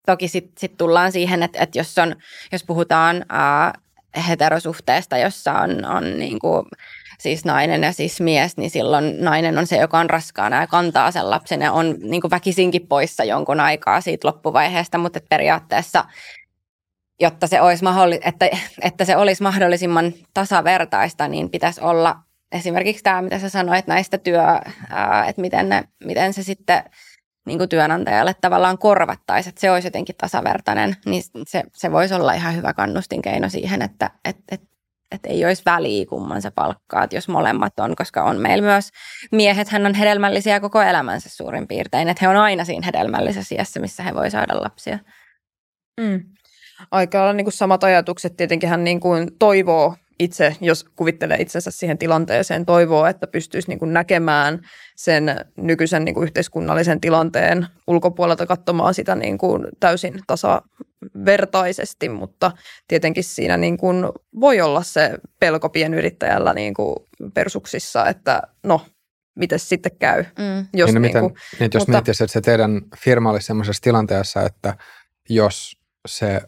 toki 0.07 0.28
sitten 0.28 0.55
sit 0.59 0.76
tullaan 0.76 1.12
siihen, 1.12 1.43
että, 1.43 1.59
että 1.62 1.78
jos, 1.78 1.99
on, 1.99 2.16
jos 2.53 2.64
puhutaan 2.64 3.24
ää, 3.28 3.72
heterosuhteesta, 4.29 5.19
jossa 5.19 5.53
on, 5.53 5.85
on 5.85 6.19
niin 6.19 6.39
kuin, 6.39 6.67
siis 7.19 7.45
nainen 7.45 7.83
ja 7.83 7.93
siis 7.93 8.21
mies, 8.21 8.57
niin 8.57 8.71
silloin 8.71 9.25
nainen 9.25 9.59
on 9.59 9.67
se, 9.67 9.77
joka 9.77 9.99
on 9.99 10.11
raskaana 10.11 10.61
ja 10.61 10.67
kantaa 10.67 11.11
sen 11.11 11.31
lapsen 11.31 11.61
ja 11.61 11.73
on 11.73 11.97
niin 12.03 12.21
kuin 12.21 12.31
väkisinkin 12.31 12.87
poissa 12.87 13.25
jonkun 13.25 13.61
aikaa 13.61 14.01
siitä 14.01 14.29
loppuvaiheesta, 14.29 14.99
mutta 14.99 15.21
periaatteessa 15.31 16.05
jotta 17.21 17.47
se 17.47 17.61
olisi 17.61 17.85
mahdolli- 17.85 18.21
että, 18.25 18.49
että 18.83 19.05
se 19.05 19.17
olisi 19.17 19.43
mahdollisimman 19.43 20.12
tasavertaista, 20.35 21.29
niin 21.29 21.51
pitäisi 21.51 21.81
olla 21.81 22.17
esimerkiksi 22.53 23.03
tämä, 23.03 23.23
mitä 23.23 23.39
sä 23.39 23.49
sanoit 23.49 23.87
näistä 23.87 24.19
työ, 24.19 24.43
ää, 24.91 25.25
että 25.29 25.41
miten, 25.41 25.69
ne, 25.69 25.85
miten 26.05 26.33
se 26.33 26.43
sitten 26.43 26.85
niin 27.47 27.59
kuin 27.59 27.69
työnantajalle 27.69 28.35
tavallaan 28.41 28.79
korvattaisiin, 28.79 29.51
että 29.51 29.61
se 29.61 29.71
olisi 29.71 29.87
jotenkin 29.87 30.17
tasavertainen, 30.17 30.97
niin 31.07 31.23
se, 31.47 31.63
se 31.73 31.93
voisi 31.93 32.15
olla 32.15 32.33
ihan 32.33 32.57
hyvä 32.57 32.73
kannustinkeino 32.73 33.49
siihen, 33.49 33.83
että 33.83 34.11
et, 34.25 34.37
et, 34.51 34.61
et 35.13 35.21
ei 35.27 35.45
olisi 35.45 35.63
väliä 35.67 36.07
kumman 36.07 36.43
se 36.43 36.51
palkkaa, 36.51 37.07
jos 37.11 37.29
molemmat 37.29 37.81
on, 37.81 37.97
koska 37.97 38.25
on 38.25 38.37
meillä 38.37 38.63
myös 38.63 38.91
miehet, 39.33 39.69
hän 39.69 39.87
on 39.87 39.95
hedelmällisiä 39.95 40.61
koko 40.61 40.83
elämänsä 40.83 41.29
suurin 41.29 41.69
piirtein, 41.69 42.09
että 42.09 42.25
he 42.25 42.29
on 42.29 42.37
aina 42.37 42.65
siinä 42.65 42.87
hedelmällisessä 42.87 43.55
iässä, 43.55 43.81
missä 43.81 44.03
he 44.03 44.15
voi 44.15 44.31
saada 44.31 44.63
lapsia. 44.63 44.99
Mm. 46.01 46.25
Aika 46.91 47.33
niin 47.33 47.45
kuin 47.45 47.53
samat 47.53 47.85
ajatukset. 47.85 48.37
Tietenkin 48.37 48.69
hän 48.69 48.85
niin 48.85 49.01
kuin 49.01 49.39
toivoo 49.39 49.97
itse, 50.19 50.57
jos 50.61 50.85
kuvittelee 50.85 51.37
itsensä 51.41 51.71
siihen 51.71 51.99
tilanteeseen, 51.99 52.67
toivoo, 52.67 53.07
että 53.07 53.27
pystyisi 53.27 53.69
niin 53.69 53.79
kuin 53.79 53.93
näkemään 53.93 54.61
sen 54.97 55.45
nykyisen 55.57 56.05
niin 56.05 56.15
kuin 56.15 56.25
yhteiskunnallisen 56.25 57.01
tilanteen 57.01 57.67
ulkopuolelta 57.87 58.47
katsomaan 58.47 58.95
sitä 58.95 59.15
niin 59.15 59.39
kuin 59.39 59.67
täysin 59.81 60.21
tasavertaisesti, 60.27 62.09
mutta 62.09 62.53
tietenkin 62.89 63.25
siinä 63.25 63.57
niin 63.57 63.77
kuin 63.77 64.05
voi 64.41 64.61
olla 64.61 64.83
se 64.83 65.11
pelko 65.41 65.69
pienyrittäjällä 65.69 66.55
niin 66.55 66.75
kuin 66.75 66.97
persuksissa, 67.35 68.07
että 68.07 68.43
no, 68.62 68.87
miten 69.35 69.59
sitten 69.59 69.93
käy. 69.99 70.25
Mm. 70.39 70.67
Jos, 70.73 70.89
niin, 70.89 70.95
no, 70.95 71.01
niin 71.01 71.12
kuin, 71.12 71.25
miten, 71.25 71.59
niin, 71.61 71.71
jos 71.75 71.81
mutta, 71.81 71.93
miettisi, 71.93 72.25
että 72.25 72.33
se 72.33 72.41
teidän 72.41 72.83
firma 72.99 73.31
olisi 73.31 73.47
sellaisessa 73.47 73.83
tilanteessa, 73.83 74.43
että 74.43 74.77
jos 75.29 75.77
se 76.09 76.41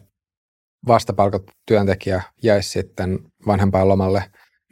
vastapalkattu 0.87 1.53
työntekijä 1.65 2.21
jäisi 2.43 2.69
sitten 2.69 3.19
vanhempaan 3.47 3.87
lomalle, 3.87 4.23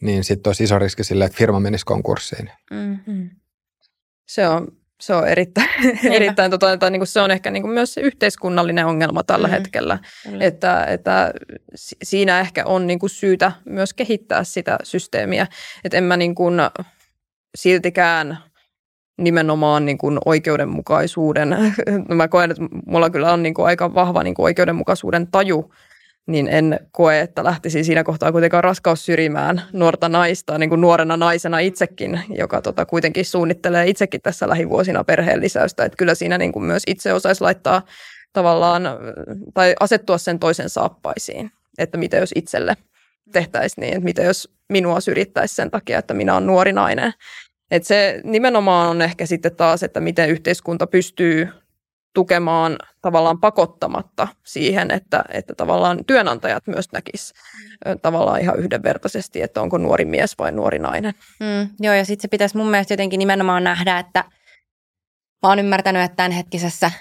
niin 0.02 0.24
sitten 0.24 0.50
olisi 0.50 0.64
iso 0.64 0.80
riski 0.80 1.04
sille, 1.04 1.26
että 1.26 1.38
firma 1.38 1.60
menisi 1.60 1.86
konkurssiin. 1.86 2.52
Mm-hmm. 2.72 3.30
Se 4.28 4.48
on, 4.48 4.68
se 5.02 5.14
on 5.14 5.28
erittäin, 5.28 5.70
erittäin 6.12 6.52
tota, 6.52 6.78
tai 6.78 6.92
niin 6.92 7.00
kuin 7.00 7.08
se 7.08 7.22
on 7.22 7.32
ehkä 7.32 7.52
niin 7.52 7.64
kuin 7.64 7.74
myös 7.74 7.94
se 7.94 8.02
yhteiskunnallinen 8.02 8.86
ongelma 8.86 9.24
tällä 9.24 9.48
mm-hmm. 9.48 9.58
hetkellä, 9.58 10.00
että, 10.40 10.86
että 10.86 11.34
siinä 12.04 12.40
ehkä 12.40 12.66
on 12.66 12.88
niin 12.88 13.00
kuin 13.00 13.10
syytä 13.10 13.52
myös 13.66 13.94
kehittää 13.94 14.44
sitä 14.44 14.78
systeemiä, 14.84 15.48
että 15.84 15.98
en 15.98 16.04
mä 16.04 16.18
niin 16.18 16.36
kuin 16.36 16.56
siltikään 17.58 18.38
nimenomaan 19.18 19.86
niin 19.86 19.98
kuin 19.98 20.18
oikeudenmukaisuuden, 20.26 21.58
mä 22.16 22.28
koen, 22.28 22.52
että 22.52 22.64
mulla 22.86 23.10
kyllä 23.10 23.34
on 23.34 23.44
niin 23.44 23.54
kuin 23.54 23.66
aika 23.66 23.94
vahva 23.94 24.24
niin 24.24 24.36
kuin 24.36 24.44
oikeudenmukaisuuden 24.44 25.28
taju 25.28 25.74
niin 26.28 26.48
en 26.48 26.80
koe, 26.92 27.20
että 27.20 27.44
lähtisi 27.44 27.84
siinä 27.84 28.04
kohtaa 28.04 28.32
kuitenkaan 28.32 28.64
raskaus 28.64 29.06
syrjimään 29.06 29.62
nuorta 29.74 30.10
naista, 30.10 30.58
niin 30.58 30.70
kuin 30.70 30.82
nuorena 30.82 31.18
naisena 31.18 31.60
itsekin, 31.60 32.20
joka 32.30 32.62
tota 32.62 32.86
kuitenkin 32.86 33.26
suunnittelee 33.26 33.88
itsekin 33.88 34.22
tässä 34.22 34.50
lähivuosina 34.50 35.04
perheen 35.04 35.42
lisäystä. 35.42 35.86
Että 35.86 35.98
kyllä 35.98 36.16
siinä 36.16 36.38
niin 36.38 36.52
kuin 36.52 36.66
myös 36.66 36.84
itse 36.88 37.14
osaisi 37.14 37.42
laittaa 37.42 37.82
tavallaan 38.34 38.84
tai 39.54 39.76
asettua 39.80 40.18
sen 40.18 40.40
toisen 40.40 40.70
saappaisiin, 40.70 41.52
että 41.78 41.98
mitä 41.98 42.18
jos 42.18 42.32
itselle 42.36 42.78
tehtäisiin 43.32 43.82
niin, 43.82 43.94
että 43.94 44.06
mitä 44.06 44.22
jos 44.22 44.50
minua 44.70 45.00
syrjittäisi 45.00 45.56
sen 45.56 45.72
takia, 45.72 46.00
että 46.00 46.14
minä 46.14 46.34
olen 46.34 46.48
nuori 46.48 46.74
nainen. 46.74 47.14
Että 47.72 47.88
se 47.88 48.22
nimenomaan 48.24 48.90
on 48.90 49.02
ehkä 49.02 49.26
sitten 49.26 49.56
taas, 49.56 49.84
että 49.84 50.00
miten 50.00 50.30
yhteiskunta 50.30 50.88
pystyy 50.88 51.50
tukemaan 52.16 52.78
tavallaan 53.02 53.40
pakottamatta 53.40 54.28
siihen, 54.44 54.92
että, 54.92 55.24
että 55.30 55.56
tavallaan 55.56 56.06
työnantajat 56.06 56.68
myös 56.68 56.92
näkis 56.92 57.34
tavallaan 58.02 58.42
ihan 58.42 58.60
yhdenvertaisesti, 58.60 59.42
että 59.42 59.62
onko 59.62 59.78
nuori 59.78 60.06
mies 60.06 60.38
vai 60.38 60.52
nuori 60.52 60.80
nainen. 60.80 61.14
Mm, 61.40 61.70
joo, 61.80 61.94
ja 61.94 62.06
sitten 62.06 62.22
se 62.22 62.28
pitäisi 62.28 62.58
mun 62.58 62.70
mielestä 62.70 62.94
jotenkin 62.94 63.20
nimenomaan 63.20 63.64
nähdä, 63.64 64.00
että 64.00 64.24
mä 65.44 65.50
oon 65.50 65.60
ymmärtänyt, 65.60 66.04
että 66.04 66.16
tämänhetkisessä 66.16 66.92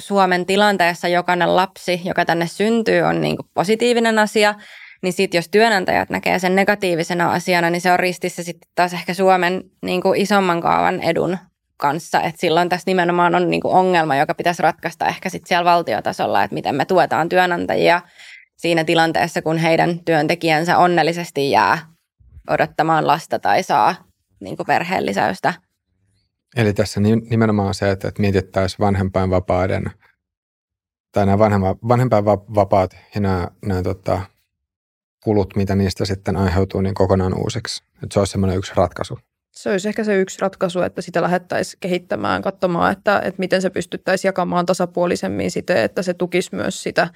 Suomen 0.00 0.46
tilanteessa 0.46 1.08
jokainen 1.08 1.56
lapsi, 1.56 2.00
joka 2.04 2.24
tänne 2.24 2.46
syntyy, 2.46 3.00
on 3.00 3.20
niin 3.20 3.36
positiivinen 3.54 4.18
asia, 4.18 4.54
niin 5.02 5.12
sitten 5.12 5.38
jos 5.38 5.48
työnantajat 5.48 6.10
näkee 6.10 6.38
sen 6.38 6.56
negatiivisena 6.56 7.32
asiana, 7.32 7.70
niin 7.70 7.80
se 7.80 7.92
on 7.92 7.98
ristissä 7.98 8.42
sitten 8.42 8.68
taas 8.74 8.92
ehkä 8.92 9.14
Suomen 9.14 9.62
niin 9.82 10.02
kuin 10.02 10.20
isomman 10.20 10.60
kaavan 10.60 11.00
edun 11.00 11.38
kanssa. 11.76 12.20
Et 12.20 12.34
silloin 12.38 12.68
tässä 12.68 12.90
nimenomaan 12.90 13.34
on 13.34 13.50
niinku 13.50 13.70
ongelma, 13.70 14.16
joka 14.16 14.34
pitäisi 14.34 14.62
ratkaista 14.62 15.06
ehkä 15.06 15.28
sitten 15.28 15.48
siellä 15.48 15.64
valtiotasolla, 15.64 16.42
että 16.44 16.54
miten 16.54 16.74
me 16.74 16.84
tuetaan 16.84 17.28
työnantajia 17.28 18.02
siinä 18.56 18.84
tilanteessa, 18.84 19.42
kun 19.42 19.58
heidän 19.58 20.00
työntekijänsä 20.04 20.78
onnellisesti 20.78 21.50
jää 21.50 21.78
odottamaan 22.50 23.06
lasta 23.06 23.38
tai 23.38 23.62
saa 23.62 23.94
niinku 24.40 24.64
perheen 24.64 25.06
lisäystä. 25.06 25.54
Eli 26.56 26.72
tässä 26.72 27.00
nimenomaan 27.30 27.74
se, 27.74 27.90
että 27.90 28.12
mietittäisiin 28.18 28.78
vanhempainvapaiden 28.80 29.84
tai 31.12 31.26
nämä 31.26 31.38
vanhempainvapaat 31.88 32.96
ja 33.14 33.20
nämä, 33.20 33.48
nämä 33.66 33.82
tota, 33.82 34.22
kulut, 35.24 35.56
mitä 35.56 35.74
niistä 35.74 36.04
sitten 36.04 36.36
aiheutuu, 36.36 36.80
niin 36.80 36.94
kokonaan 36.94 37.38
uusiksi. 37.38 37.84
Että 37.94 38.06
se 38.14 38.18
olisi 38.18 38.30
semmoinen 38.30 38.58
yksi 38.58 38.72
ratkaisu 38.76 39.18
se 39.56 39.70
olisi 39.70 39.88
ehkä 39.88 40.04
se 40.04 40.20
yksi 40.20 40.38
ratkaisu, 40.40 40.80
että 40.80 41.02
sitä 41.02 41.22
lähdettäisiin 41.22 41.80
kehittämään, 41.80 42.42
katsomaan, 42.42 42.92
että, 42.92 43.18
että 43.18 43.38
miten 43.38 43.62
se 43.62 43.70
pystyttäisiin 43.70 44.28
jakamaan 44.28 44.66
tasapuolisemmin 44.66 45.50
siten, 45.50 45.76
että 45.76 46.02
se 46.02 46.14
tukisi 46.14 46.54
myös 46.54 46.82
sitä, 46.82 47.08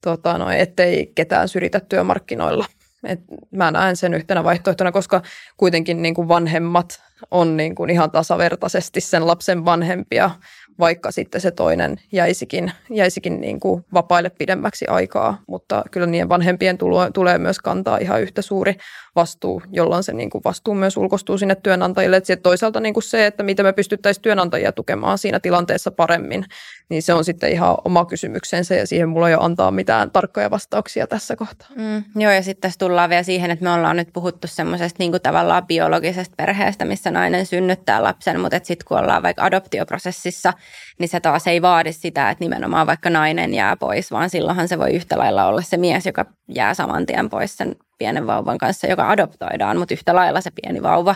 tota, 0.00 0.38
no, 0.38 0.50
ettei 0.50 1.12
ketään 1.14 1.48
syritä 1.48 1.80
työmarkkinoilla. 1.80 2.66
Et 3.04 3.20
mä 3.50 3.70
näen 3.70 3.96
sen 3.96 4.14
yhtenä 4.14 4.44
vaihtoehtona, 4.44 4.92
koska 4.92 5.22
kuitenkin 5.56 6.02
niin 6.02 6.14
kuin 6.14 6.28
vanhemmat 6.28 7.02
on 7.30 7.56
niin 7.56 7.74
kuin 7.74 7.90
ihan 7.90 8.10
tasavertaisesti 8.10 9.00
sen 9.00 9.26
lapsen 9.26 9.64
vanhempia 9.64 10.30
vaikka 10.78 11.10
sitten 11.10 11.40
se 11.40 11.50
toinen 11.50 11.96
jäisikin, 12.12 12.72
jäisikin 12.90 13.40
niin 13.40 13.60
kuin 13.60 13.84
vapaille 13.94 14.30
pidemmäksi 14.30 14.86
aikaa, 14.86 15.42
mutta 15.46 15.82
kyllä 15.90 16.06
niiden 16.06 16.28
vanhempien 16.28 16.78
tulo, 16.78 17.10
tulee 17.10 17.38
myös 17.38 17.58
kantaa 17.58 17.98
ihan 17.98 18.22
yhtä 18.22 18.42
suuri 18.42 18.76
vastuu, 19.16 19.62
jolloin 19.72 20.02
se 20.02 20.12
niin 20.12 20.30
kuin 20.30 20.44
vastuu 20.44 20.74
myös 20.74 20.96
ulkostuu 20.96 21.38
sinne 21.38 21.54
työnantajille. 21.54 22.16
Et 22.16 22.42
toisaalta 22.42 22.80
niin 22.80 22.94
kuin 22.94 23.04
se, 23.04 23.26
että 23.26 23.42
miten 23.42 23.66
me 23.66 23.72
pystyttäisiin 23.72 24.22
työnantajia 24.22 24.72
tukemaan 24.72 25.18
siinä 25.18 25.40
tilanteessa 25.40 25.90
paremmin, 25.90 26.44
niin 26.88 27.02
se 27.02 27.14
on 27.14 27.24
sitten 27.24 27.52
ihan 27.52 27.76
oma 27.84 28.04
kysymyksensä 28.04 28.74
ja 28.74 28.86
siihen 28.86 29.08
mulla 29.08 29.28
ei 29.28 29.34
ole 29.34 29.44
antaa 29.44 29.70
mitään 29.70 30.10
tarkkoja 30.10 30.50
vastauksia 30.50 31.06
tässä 31.06 31.36
kohtaa. 31.36 31.68
Mm, 31.76 32.04
joo 32.16 32.32
ja 32.32 32.42
sitten 32.42 32.60
tässä 32.60 32.78
tullaan 32.78 33.10
vielä 33.10 33.22
siihen, 33.22 33.50
että 33.50 33.64
me 33.64 33.70
ollaan 33.70 33.96
nyt 33.96 34.08
puhuttu 34.12 34.46
semmoisesta 34.46 34.96
niin 34.98 35.12
tavallaan 35.22 35.66
biologisesta 35.66 36.34
perheestä, 36.36 36.84
missä 36.84 37.10
nainen 37.10 37.46
synnyttää 37.46 38.02
lapsen, 38.02 38.40
mutta 38.40 38.60
sitten 38.62 38.86
kun 38.88 38.98
ollaan 38.98 39.22
vaikka 39.22 39.44
adoptioprosessissa, 39.44 40.52
niin 40.98 41.08
se 41.08 41.20
taas 41.20 41.46
ei 41.46 41.62
vaadi 41.62 41.92
sitä, 41.92 42.30
että 42.30 42.44
nimenomaan 42.44 42.86
vaikka 42.86 43.10
nainen 43.10 43.54
jää 43.54 43.76
pois, 43.76 44.10
vaan 44.10 44.30
silloinhan 44.30 44.68
se 44.68 44.78
voi 44.78 44.90
yhtä 44.90 45.18
lailla 45.18 45.46
olla 45.46 45.62
se 45.62 45.76
mies, 45.76 46.06
joka 46.06 46.24
jää 46.48 46.74
saman 46.74 47.06
tien 47.06 47.30
pois 47.30 47.56
sen 47.56 47.76
pienen 47.98 48.26
vauvan 48.26 48.58
kanssa, 48.58 48.86
joka 48.86 49.10
adoptoidaan, 49.10 49.78
mutta 49.78 49.94
yhtä 49.94 50.14
lailla 50.14 50.40
se 50.40 50.50
pieni 50.62 50.82
vauva, 50.82 51.14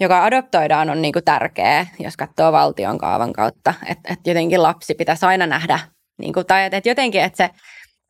joka 0.00 0.24
adoptoidaan, 0.24 0.90
on 0.90 1.02
niin 1.02 1.12
kuin 1.12 1.24
tärkeä, 1.24 1.86
jos 1.98 2.16
katsoo 2.16 2.52
valtion 2.52 2.98
kaavan 2.98 3.32
kautta. 3.32 3.74
Että 3.86 4.12
et 4.12 4.26
jotenkin 4.26 4.62
lapsi 4.62 4.94
pitäisi 4.94 5.26
aina 5.26 5.46
nähdä, 5.46 5.78
niin 6.18 6.32
kuin, 6.32 6.46
tai 6.46 6.64
että 6.64 6.76
et 6.76 6.86
jotenkin, 6.86 7.20
että 7.20 7.36
se, 7.36 7.50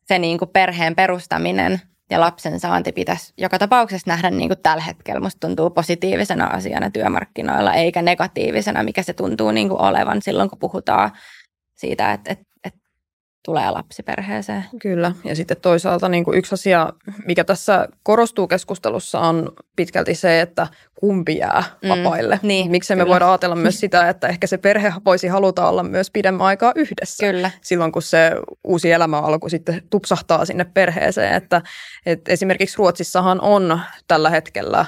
se 0.05 0.19
niin 0.19 0.37
kuin 0.37 0.49
perheen 0.49 0.95
perustaminen 0.95 1.81
ja 2.09 2.19
lapsen 2.19 2.59
saanti 2.59 2.91
pitäisi 2.91 3.33
joka 3.37 3.59
tapauksessa 3.59 4.11
nähdä 4.11 4.29
niin 4.29 4.49
kuin 4.49 4.59
tällä 4.63 4.83
hetkellä. 4.83 5.19
Musta 5.19 5.47
tuntuu 5.47 5.69
positiivisena 5.69 6.45
asiana 6.45 6.89
työmarkkinoilla, 6.89 7.73
eikä 7.73 8.01
negatiivisena, 8.01 8.83
mikä 8.83 9.03
se 9.03 9.13
tuntuu 9.13 9.51
niin 9.51 9.69
kuin 9.69 9.81
olevan 9.81 10.21
silloin, 10.21 10.49
kun 10.49 10.59
puhutaan 10.59 11.11
siitä, 11.75 12.13
että, 12.13 12.31
että, 12.31 12.45
tulee 13.47 13.71
lapsi 13.71 14.03
perheeseen. 14.03 14.65
Kyllä, 14.81 15.11
ja 15.23 15.35
sitten 15.35 15.57
toisaalta 15.61 16.09
niin 16.09 16.23
kuin 16.23 16.37
yksi 16.37 16.53
asia, 16.53 16.93
mikä 17.25 17.43
tässä 17.43 17.87
korostuu 18.03 18.47
keskustelussa 18.47 19.19
on 19.19 19.51
pitkälti 19.75 20.15
se, 20.15 20.41
että 20.41 20.67
kumpi 20.95 21.37
jää 21.37 21.63
mm, 21.83 21.89
vapaille. 21.89 22.39
Mm, 22.43 22.47
niin, 22.47 22.71
Miksi 22.71 22.95
me 22.95 23.07
voidaan 23.07 23.31
ajatella 23.31 23.55
myös 23.55 23.79
sitä, 23.79 24.09
että 24.09 24.27
ehkä 24.27 24.47
se 24.47 24.57
perhe 24.57 24.93
voisi 25.05 25.27
haluta 25.27 25.69
olla 25.69 25.83
myös 25.83 26.11
pidemmän 26.11 26.47
aikaa 26.47 26.71
yhdessä. 26.75 27.25
Kyllä. 27.25 27.51
Silloin, 27.61 27.91
kun 27.91 28.01
se 28.01 28.31
uusi 28.63 28.91
elämä 28.91 29.19
alku 29.19 29.49
sitten 29.49 29.81
tupsahtaa 29.89 30.45
sinne 30.45 30.65
perheeseen. 30.73 31.33
Että, 31.33 31.61
että 32.05 32.31
esimerkiksi 32.31 32.77
Ruotsissahan 32.77 33.41
on 33.41 33.79
tällä 34.07 34.29
hetkellä 34.29 34.85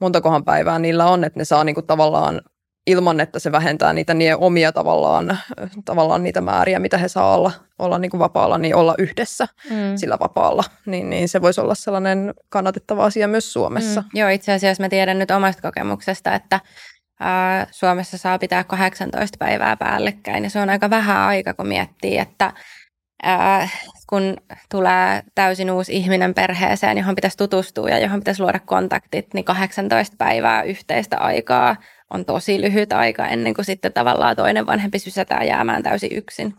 montakohan 0.00 0.44
päivää 0.44 0.78
niillä 0.78 1.06
on, 1.06 1.24
että 1.24 1.40
ne 1.40 1.44
saa 1.44 1.64
niin 1.64 1.74
kuin 1.74 1.86
tavallaan 1.86 2.40
ilman, 2.88 3.20
että 3.20 3.38
se 3.38 3.52
vähentää 3.52 3.92
niitä 3.92 4.14
niiden 4.14 4.38
omia 4.38 4.72
tavallaan, 4.72 5.38
tavallaan 5.84 6.22
niitä 6.22 6.40
määriä, 6.40 6.78
mitä 6.78 6.98
he 6.98 7.08
saa 7.08 7.34
olla, 7.34 7.52
olla 7.78 7.98
niin 7.98 8.10
kuin 8.10 8.18
vapaalla, 8.18 8.58
niin 8.58 8.74
olla 8.74 8.94
yhdessä 8.98 9.48
mm. 9.70 9.96
sillä 9.96 10.16
vapaalla. 10.20 10.64
Niin, 10.86 11.10
niin 11.10 11.28
se 11.28 11.42
voisi 11.42 11.60
olla 11.60 11.74
sellainen 11.74 12.34
kannatettava 12.48 13.04
asia 13.04 13.28
myös 13.28 13.52
Suomessa. 13.52 14.00
Mm. 14.00 14.08
Joo, 14.14 14.28
itse 14.28 14.52
asiassa 14.52 14.82
mä 14.82 14.88
tiedän 14.88 15.18
nyt 15.18 15.30
omasta 15.30 15.62
kokemuksesta, 15.62 16.34
että 16.34 16.60
ää, 17.20 17.66
Suomessa 17.70 18.18
saa 18.18 18.38
pitää 18.38 18.64
18 18.64 19.36
päivää 19.38 19.76
päällekkäin 19.76 20.44
ja 20.44 20.50
se 20.50 20.60
on 20.60 20.70
aika 20.70 20.90
vähän 20.90 21.18
aika, 21.18 21.54
kun 21.54 21.68
miettii, 21.68 22.18
että 22.18 22.52
ää, 23.22 23.68
kun 24.06 24.36
tulee 24.70 25.22
täysin 25.34 25.70
uusi 25.70 25.96
ihminen 25.96 26.34
perheeseen, 26.34 26.98
johon 26.98 27.14
pitäisi 27.14 27.36
tutustua 27.36 27.88
ja 27.88 27.98
johon 27.98 28.20
pitäisi 28.20 28.42
luoda 28.42 28.58
kontaktit, 28.58 29.34
niin 29.34 29.44
18 29.44 30.16
päivää 30.18 30.62
yhteistä 30.62 31.18
aikaa 31.18 31.76
on 32.10 32.24
tosi 32.24 32.60
lyhyt 32.60 32.92
aika 32.92 33.26
ennen 33.26 33.54
kuin 33.54 33.64
sitten 33.64 33.92
tavallaan 33.92 34.36
toinen 34.36 34.66
vanhempi 34.66 34.98
sysätään 34.98 35.46
jäämään 35.46 35.82
täysin 35.82 36.12
yksin. 36.12 36.54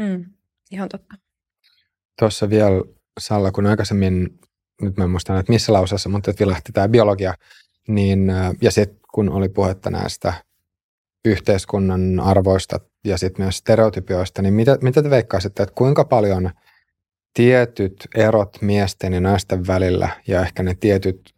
Mm, 0.00 0.24
ihan 0.70 0.88
totta. 0.88 1.14
Tuossa 2.18 2.50
vielä 2.50 2.82
Salla, 3.20 3.52
kun 3.52 3.66
aikaisemmin, 3.66 4.38
nyt 4.82 4.96
mä 4.96 5.04
en 5.04 5.10
muista, 5.10 5.38
että 5.38 5.52
missä 5.52 5.72
lausassa, 5.72 6.08
mutta 6.08 6.30
että 6.30 6.44
vilahti 6.44 6.72
tämä 6.72 6.88
biologia, 6.88 7.34
niin, 7.88 8.32
ja 8.60 8.70
sitten 8.70 8.98
kun 9.14 9.30
oli 9.30 9.48
puhetta 9.48 9.90
näistä 9.90 10.32
yhteiskunnan 11.24 12.20
arvoista 12.20 12.80
ja 13.04 13.18
sitten 13.18 13.44
myös 13.44 13.56
stereotypioista, 13.56 14.42
niin 14.42 14.54
mitä, 14.54 14.78
mitä 14.82 15.02
te 15.02 15.10
veikkaisitte, 15.10 15.62
että 15.62 15.74
kuinka 15.74 16.04
paljon 16.04 16.50
tietyt 17.34 18.08
erot 18.14 18.62
miesten 18.62 19.12
ja 19.12 19.20
naisten 19.20 19.66
välillä 19.66 20.08
ja 20.26 20.42
ehkä 20.42 20.62
ne 20.62 20.74
tietyt 20.74 21.34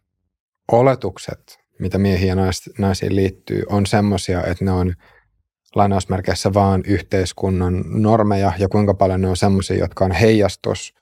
oletukset 0.71 1.64
mitä 1.79 1.97
miehiin 1.97 2.29
ja 2.29 2.35
naisiin 2.77 3.15
liittyy, 3.15 3.63
on 3.69 3.85
semmoisia, 3.85 4.43
että 4.43 4.65
ne 4.65 4.71
on 4.71 4.93
lainausmerkeissä 5.75 6.53
vaan 6.53 6.83
yhteiskunnan 6.85 7.83
normeja 7.87 8.53
ja 8.57 8.69
kuinka 8.69 8.93
paljon 8.93 9.21
ne 9.21 9.27
on 9.27 9.37
semmoisia, 9.37 9.77
jotka 9.77 10.05
on 10.05 10.11
heijastus 10.11 10.93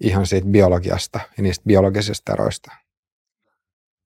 ihan 0.00 0.26
siitä 0.26 0.46
biologiasta 0.46 1.20
ja 1.36 1.42
niistä 1.42 1.64
biologisista 1.66 2.32
eroista. 2.32 2.72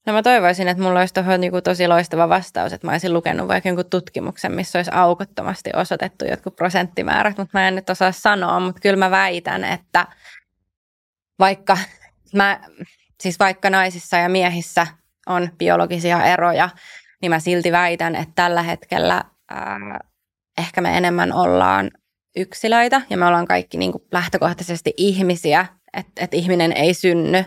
No 0.07 0.13
mä 0.13 0.23
toivoisin, 0.23 0.69
että 0.69 0.83
mulla 0.83 1.01
olisi 1.01 1.15
tuohon 1.15 1.41
niin 1.41 1.53
tosi 1.65 1.89
loistava 1.89 2.29
vastaus, 2.29 2.73
että 2.73 2.87
mä 2.87 2.93
olisin 2.93 3.13
lukenut 3.13 3.49
vaikka 3.49 3.69
jonkun 3.69 3.91
tutkimuksen, 3.91 4.53
missä 4.53 4.79
olisi 4.79 4.91
aukottomasti 4.95 5.71
osoitettu 5.77 6.25
jotkut 6.25 6.57
prosenttimäärät, 6.57 7.39
mutta 7.39 7.59
mä 7.59 7.69
en 7.69 7.75
nyt 7.75 7.91
osaa 7.91 8.13
sanoa, 8.13 8.61
mutta 8.61 8.81
kyllä 8.81 8.97
mä 8.97 9.11
väitän, 9.11 9.65
että 9.65 10.07
vaikka, 11.39 11.79
mä, 12.35 12.61
siis 13.21 13.39
vaikka 13.39 13.71
naisissa 13.71 14.17
ja 14.17 14.29
miehissä 14.29 14.87
on 15.27 15.49
biologisia 15.59 16.25
eroja, 16.25 16.69
niin 17.23 17.31
mä 17.31 17.39
silti 17.39 17.73
väitän, 17.73 18.17
että 18.17 18.33
tällä 18.35 18.63
hetkellä 18.63 19.25
ää, 19.51 20.01
ehkä 20.59 20.81
me 20.81 20.97
enemmän 20.97 21.33
ollaan 21.33 21.91
yksilöitä 22.37 23.03
ja 23.11 23.17
me 23.17 23.27
ollaan 23.27 23.47
kaikki 23.47 23.79
niin 23.79 23.93
kuin 23.93 24.05
lähtökohtaisesti 24.13 24.95
ihmisiä, 24.97 25.67
että, 25.93 26.25
että 26.25 26.37
ihminen 26.37 26.73
ei 26.73 26.95
synny 26.95 27.45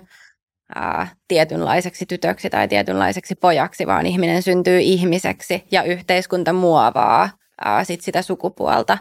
ää, 0.76 1.08
tietynlaiseksi 1.28 2.06
tytöksi 2.06 2.50
tai 2.50 2.68
tietynlaiseksi 2.68 3.36
pojaksi, 3.36 3.88
vaan 3.88 4.06
ihminen 4.06 4.42
syntyy 4.42 4.80
ihmiseksi 4.80 5.68
ja 5.72 5.84
yhteiskunta 5.84 6.54
muovaa 6.54 7.30
ää, 7.66 7.84
sit 7.84 8.02
sitä 8.02 8.22
sukupuolta. 8.22 8.98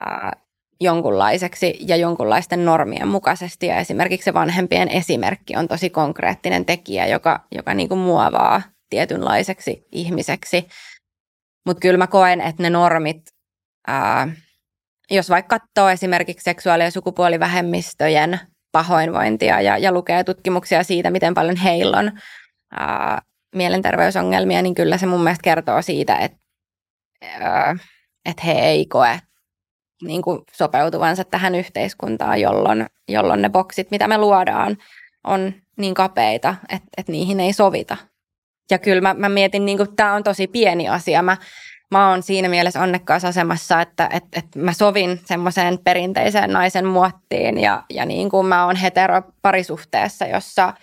Ää, 0.00 0.43
jonkunlaiseksi 0.80 1.78
ja 1.80 1.96
jonkunlaisten 1.96 2.64
normien 2.64 3.08
mukaisesti. 3.08 3.66
Ja 3.66 3.76
esimerkiksi 3.76 4.24
se 4.24 4.34
vanhempien 4.34 4.88
esimerkki 4.88 5.56
on 5.56 5.68
tosi 5.68 5.90
konkreettinen 5.90 6.64
tekijä, 6.64 7.06
joka, 7.06 7.46
joka 7.54 7.74
niin 7.74 7.88
kuin 7.88 8.00
muovaa 8.00 8.62
tietynlaiseksi 8.90 9.86
ihmiseksi. 9.92 10.66
Mutta 11.66 11.80
kyllä 11.80 11.98
mä 11.98 12.06
koen, 12.06 12.40
että 12.40 12.62
ne 12.62 12.70
normit, 12.70 13.22
ää, 13.86 14.28
jos 15.10 15.30
vaikka 15.30 15.58
katsoo 15.58 15.88
esimerkiksi 15.88 16.44
seksuaali- 16.44 16.84
ja 16.84 16.90
sukupuolivähemmistöjen 16.90 18.40
pahoinvointia 18.72 19.60
ja, 19.60 19.78
ja 19.78 19.92
lukee 19.92 20.24
tutkimuksia 20.24 20.84
siitä, 20.84 21.10
miten 21.10 21.34
paljon 21.34 21.56
heillä 21.56 21.98
on 21.98 22.12
ää, 22.72 23.22
mielenterveysongelmia, 23.54 24.62
niin 24.62 24.74
kyllä 24.74 24.98
se 24.98 25.06
mun 25.06 25.22
mielestä 25.22 25.42
kertoo 25.42 25.82
siitä, 25.82 26.16
että, 26.16 26.38
ää, 27.40 27.76
että 28.24 28.42
he 28.46 28.52
ei 28.52 28.86
koe 28.86 29.20
niin 30.04 30.22
kuin 30.22 30.40
sopeutuvansa 30.52 31.24
tähän 31.24 31.54
yhteiskuntaan, 31.54 32.40
jolloin, 32.40 32.86
jolloin 33.08 33.42
ne 33.42 33.50
boksit, 33.50 33.90
mitä 33.90 34.08
me 34.08 34.18
luodaan, 34.18 34.76
on 35.24 35.52
niin 35.76 35.94
kapeita, 35.94 36.54
että, 36.68 36.88
että 36.96 37.12
niihin 37.12 37.40
ei 37.40 37.52
sovita. 37.52 37.96
Ja 38.70 38.78
kyllä 38.78 39.00
mä, 39.00 39.14
mä 39.14 39.28
mietin, 39.28 39.64
niin 39.64 39.78
kuin, 39.78 39.96
tämä 39.96 40.14
on 40.14 40.22
tosi 40.22 40.46
pieni 40.46 40.88
asia. 40.88 41.22
Mä, 41.22 41.36
mä 41.90 42.10
oon 42.10 42.22
siinä 42.22 42.48
mielessä 42.48 42.80
onnekkaassa 42.80 43.28
asemassa, 43.28 43.80
että, 43.80 44.08
että, 44.12 44.38
että 44.38 44.58
mä 44.58 44.72
sovin 44.72 45.20
semmoiseen 45.24 45.78
perinteiseen 45.84 46.50
naisen 46.50 46.86
muottiin 46.86 47.60
ja, 47.60 47.82
ja 47.90 48.06
niin 48.06 48.30
kuin 48.30 48.46
mä 48.46 48.66
oon 48.66 48.76
heteroparisuhteessa, 48.76 50.26
jossa, 50.26 50.74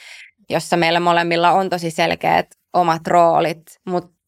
jossa 0.49 0.77
meillä 0.77 0.99
molemmilla 0.99 1.51
on 1.51 1.69
tosi 1.69 1.91
selkeät 1.91 2.47
omat 2.73 3.07
roolit, 3.07 3.61
mutta 3.85 4.11
mut 4.11 4.20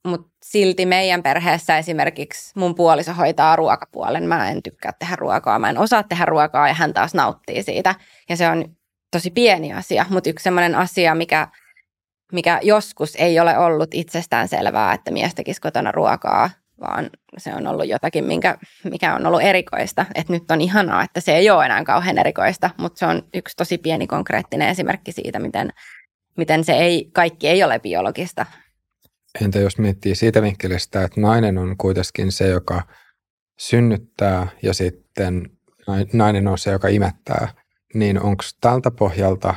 silti 0.44 0.86
meidän 0.86 1.24
perheessä 1.24 1.78
esimerkiksi 1.78 2.52
mun 2.56 2.76
puoliso 2.76 3.14
hoitaa 3.14 3.56
ruokapuolen. 3.56 4.24
Mä 4.28 4.50
en 4.50 4.64
tykkää 4.64 4.91
tehdä 5.00 5.16
ruokaa, 5.16 5.60
mä 5.60 5.70
en 5.70 5.78
osaa 5.78 6.04
tehdä 6.04 6.26
ruokaa 6.26 6.68
ja 6.68 6.74
hän 6.74 6.94
taas 6.94 7.14
nauttii 7.14 7.64
siitä. 7.64 7.96
Ja 8.30 8.38
se 8.38 8.50
on 8.50 8.76
tosi 9.12 9.32
pieni 9.32 9.74
asia, 9.74 10.06
mutta 10.10 10.30
yksi 10.30 10.44
sellainen 10.44 10.76
asia, 10.76 11.16
mikä, 11.16 11.48
mikä 12.32 12.60
joskus 12.64 13.16
ei 13.16 13.39
ole 13.39 13.58
ollut 13.58 13.89
itsestään 13.94 14.48
selvää, 14.48 14.94
että 14.94 15.12
mies 15.12 15.36
tekisi 15.36 15.62
kotona 15.62 15.91
ruokaa, 15.91 16.50
vaan 16.82 17.10
se 17.38 17.56
on 17.56 17.68
ollut 17.68 17.88
jotakin, 17.88 18.26
minkä, 18.26 18.58
mikä 18.84 19.16
on 19.16 19.26
ollut 19.26 19.41
erikoista. 19.41 20.06
Että 20.16 20.34
nyt 20.34 20.52
on 20.52 20.62
ihanaa, 20.62 21.04
että 21.04 21.20
se 21.20 21.36
ei 21.36 21.50
ole 21.50 21.66
enää 21.66 21.84
kauhean 21.84 22.18
erikoista, 22.18 22.70
mutta 22.78 23.00
se 23.00 23.06
on 23.06 23.22
yksi 23.34 23.56
tosi 23.58 23.78
pieni 23.78 24.08
konkreettinen 24.08 24.70
esimerkki 24.70 25.12
siitä, 25.12 25.39
miten, 25.39 25.70
miten 26.38 26.64
se 26.64 26.74
ei, 26.74 27.10
kaikki 27.14 27.48
ei 27.48 27.64
ole 27.64 27.80
biologista, 27.80 28.46
Entä 29.42 29.60
jos 29.60 29.78
miettii 29.78 30.16
siitä 30.16 30.42
vinkkelistä, 30.42 31.04
että 31.04 31.22
nainen 31.22 31.58
on 31.58 31.78
kuitenkin 31.78 32.32
se, 32.32 32.48
joka 32.48 32.82
synnyttää 33.60 34.48
ja 34.64 34.74
sitten 34.74 35.50
nainen 36.14 36.48
on 36.48 36.58
se, 36.58 36.72
joka 36.72 36.88
imettää, 36.88 37.48
niin 37.94 38.22
onko 38.22 38.44
tältä 38.62 38.92
pohjalta 38.92 39.56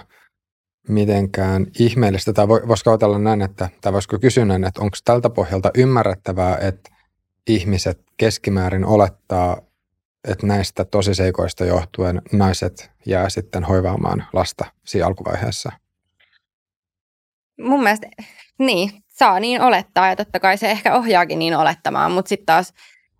mitenkään 0.88 1.66
ihmeellistä, 1.78 2.32
tai 2.32 2.48
voisiko 2.48 2.90
ajatella 2.90 3.18
näin, 3.18 3.42
että, 3.42 3.68
tai 3.80 3.92
voisiko 3.92 4.18
kysyä 4.18 4.44
näin, 4.44 4.64
että 4.64 4.80
onko 4.80 4.96
tältä 5.04 5.30
pohjalta 5.30 5.70
ymmärrettävää, 5.74 6.58
että 6.58 6.90
ihmiset 7.48 8.00
keskimäärin 8.16 8.84
olettaa, 8.84 9.60
että 10.28 10.46
näistä 10.46 10.84
tosiseikoista 10.84 11.64
johtuen 11.64 12.22
naiset 12.32 12.90
jää 13.06 13.28
sitten 13.28 13.64
hoivaamaan 13.64 14.26
lasta 14.32 14.64
siinä 14.84 15.06
alkuvaiheessa? 15.06 15.72
Mun 17.60 17.82
mielestä, 17.82 18.06
niin, 18.58 18.90
saa 19.18 19.40
niin 19.40 19.60
olettaa 19.60 20.08
ja 20.08 20.16
totta 20.16 20.40
kai 20.40 20.58
se 20.58 20.70
ehkä 20.70 20.94
ohjaakin 20.94 21.38
niin 21.38 21.56
olettamaan, 21.56 22.12
mutta 22.12 22.28
sitten 22.28 22.46
taas 22.46 22.72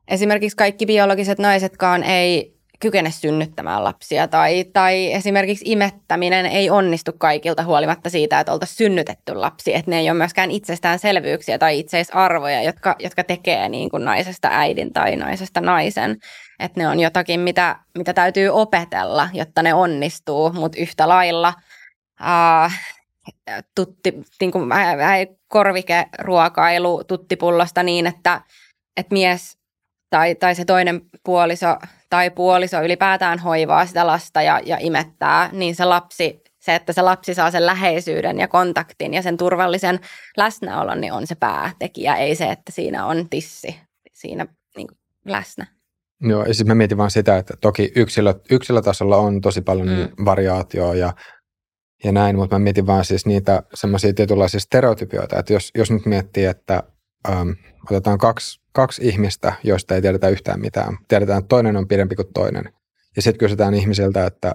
esimerkiksi 0.08 0.56
kaikki 0.56 0.86
biologiset 0.86 1.38
naisetkaan 1.38 2.02
ei 2.02 2.56
kykene 2.80 3.10
synnyttämään 3.10 3.84
lapsia 3.84 4.28
tai, 4.28 4.64
tai 4.72 5.12
esimerkiksi 5.12 5.64
imettäminen 5.68 6.46
ei 6.46 6.70
onnistu 6.70 7.12
kaikilta 7.18 7.64
huolimatta 7.64 8.10
siitä, 8.10 8.40
että 8.40 8.52
oltaisiin 8.52 8.76
synnytetty 8.76 9.34
lapsi, 9.34 9.74
että 9.74 9.90
ne 9.90 9.98
ei 9.98 10.10
ole 10.10 10.18
myöskään 10.18 10.50
itsestäänselvyyksiä 10.50 11.58
tai 11.58 11.78
itseisarvoja, 11.78 12.62
jotka, 12.62 12.96
jotka 12.98 13.24
tekee 13.24 13.68
niin 13.68 13.90
kuin 13.90 14.04
naisesta 14.04 14.48
äidin 14.50 14.92
tai 14.92 15.16
naisesta 15.16 15.60
naisen, 15.60 16.16
että 16.60 16.80
ne 16.80 16.88
on 16.88 17.00
jotakin, 17.00 17.40
mitä, 17.40 17.76
mitä 17.98 18.12
täytyy 18.12 18.48
opetella, 18.48 19.28
jotta 19.32 19.62
ne 19.62 19.74
onnistuu, 19.74 20.52
mutta 20.52 20.78
yhtä 20.80 21.08
lailla 21.08 21.52
Uh, 22.20 22.72
tutti, 23.74 24.14
niin 24.40 24.52
kuin, 24.52 24.70
korvikeruokailu 25.48 27.04
tuttipullosta 27.04 27.82
niin, 27.82 28.06
että, 28.06 28.40
että 28.96 29.12
mies 29.12 29.58
tai, 30.10 30.34
tai 30.34 30.54
se 30.54 30.64
toinen 30.64 31.00
puoliso 31.24 31.76
tai 32.10 32.30
puoliso 32.30 32.82
ylipäätään 32.82 33.38
hoivaa 33.38 33.86
sitä 33.86 34.06
lasta 34.06 34.42
ja, 34.42 34.60
ja 34.64 34.76
imettää, 34.80 35.50
niin 35.52 35.74
se 35.74 35.84
lapsi, 35.84 36.42
se, 36.60 36.74
että 36.74 36.92
se 36.92 37.02
lapsi 37.02 37.34
saa 37.34 37.50
sen 37.50 37.66
läheisyyden 37.66 38.38
ja 38.38 38.48
kontaktin 38.48 39.14
ja 39.14 39.22
sen 39.22 39.36
turvallisen 39.36 40.00
läsnäolon, 40.36 41.00
niin 41.00 41.12
on 41.12 41.26
se 41.26 41.34
päätekijä, 41.34 42.14
ei 42.14 42.34
se, 42.34 42.44
että 42.44 42.72
siinä 42.72 43.06
on 43.06 43.28
tissi 43.30 43.76
siinä 44.12 44.46
niin 44.76 44.86
kuin 44.86 44.98
läsnä. 45.26 45.66
Joo, 46.20 46.44
ja 46.44 46.54
sitten 46.54 46.68
mä 46.68 46.74
mietin 46.74 46.98
vaan 46.98 47.10
sitä, 47.10 47.36
että 47.36 47.54
toki 47.60 47.92
yksilö, 47.96 48.34
yksilötasolla 48.50 49.16
on 49.16 49.40
tosi 49.40 49.60
paljon 49.60 49.88
mm. 49.88 50.24
variaatioa 50.24 50.94
ja, 50.94 51.12
ja 52.04 52.12
näin, 52.12 52.36
mutta 52.36 52.58
mä 52.58 52.62
mietin 52.62 52.86
vaan 52.86 53.04
siis 53.04 53.26
niitä 53.26 53.62
semmoisia 53.74 54.12
tietynlaisia 54.12 54.60
stereotypioita, 54.60 55.38
että 55.38 55.52
jos, 55.52 55.70
jos 55.74 55.90
nyt 55.90 56.06
miettii, 56.06 56.44
että 56.44 56.82
äm, 57.28 57.56
otetaan 57.90 58.18
kaksi, 58.18 58.60
kaksi 58.72 59.08
ihmistä, 59.08 59.52
joista 59.64 59.94
ei 59.94 60.02
tiedetä 60.02 60.28
yhtään 60.28 60.60
mitään. 60.60 60.98
Tiedetään, 61.08 61.38
että 61.38 61.48
toinen 61.48 61.76
on 61.76 61.88
pidempi 61.88 62.16
kuin 62.16 62.28
toinen. 62.34 62.72
Ja 63.16 63.22
sitten 63.22 63.38
kysytään 63.38 63.74
ihmisiltä, 63.74 64.26
että 64.26 64.54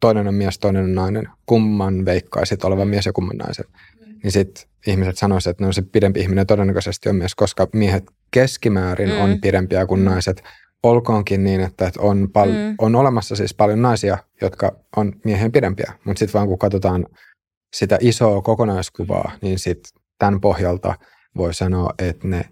toinen 0.00 0.28
on 0.28 0.34
mies, 0.34 0.58
toinen 0.58 0.84
on 0.84 0.94
nainen. 0.94 1.28
Kumman 1.46 2.04
veikkaisit 2.04 2.64
olevan 2.64 2.88
mies 2.88 3.06
ja 3.06 3.12
kumman 3.12 3.36
naisen? 3.36 3.64
Mm. 3.70 4.14
Niin 4.22 4.32
sitten 4.32 4.64
ihmiset 4.86 5.18
sanoisivat, 5.18 5.54
että 5.54 5.64
no 5.64 5.72
se 5.72 5.82
pidempi 5.82 6.20
ihminen 6.20 6.46
todennäköisesti 6.46 7.08
on 7.08 7.16
mies, 7.16 7.34
koska 7.34 7.68
miehet 7.72 8.04
keskimäärin 8.30 9.08
mm. 9.08 9.20
on 9.20 9.40
pidempiä 9.40 9.86
kuin 9.86 10.00
mm. 10.00 10.04
naiset. 10.04 10.42
Olkoonkin 10.84 11.44
niin, 11.44 11.60
että 11.60 11.90
on, 11.98 12.28
pal- 12.32 12.50
mm. 12.50 12.74
on 12.78 12.94
olemassa 12.94 13.36
siis 13.36 13.54
paljon 13.54 13.82
naisia, 13.82 14.18
jotka 14.42 14.76
on 14.96 15.12
miehen 15.24 15.52
pidempiä, 15.52 15.92
mutta 16.04 16.18
sitten 16.18 16.32
vaan 16.38 16.48
kun 16.48 16.58
katsotaan 16.58 17.06
sitä 17.74 17.98
isoa 18.00 18.42
kokonaiskuvaa, 18.42 19.32
niin 19.42 19.58
sitten 19.58 20.02
tämän 20.18 20.40
pohjalta 20.40 20.94
voi 21.36 21.54
sanoa, 21.54 21.94
että 21.98 22.28
ne, 22.28 22.44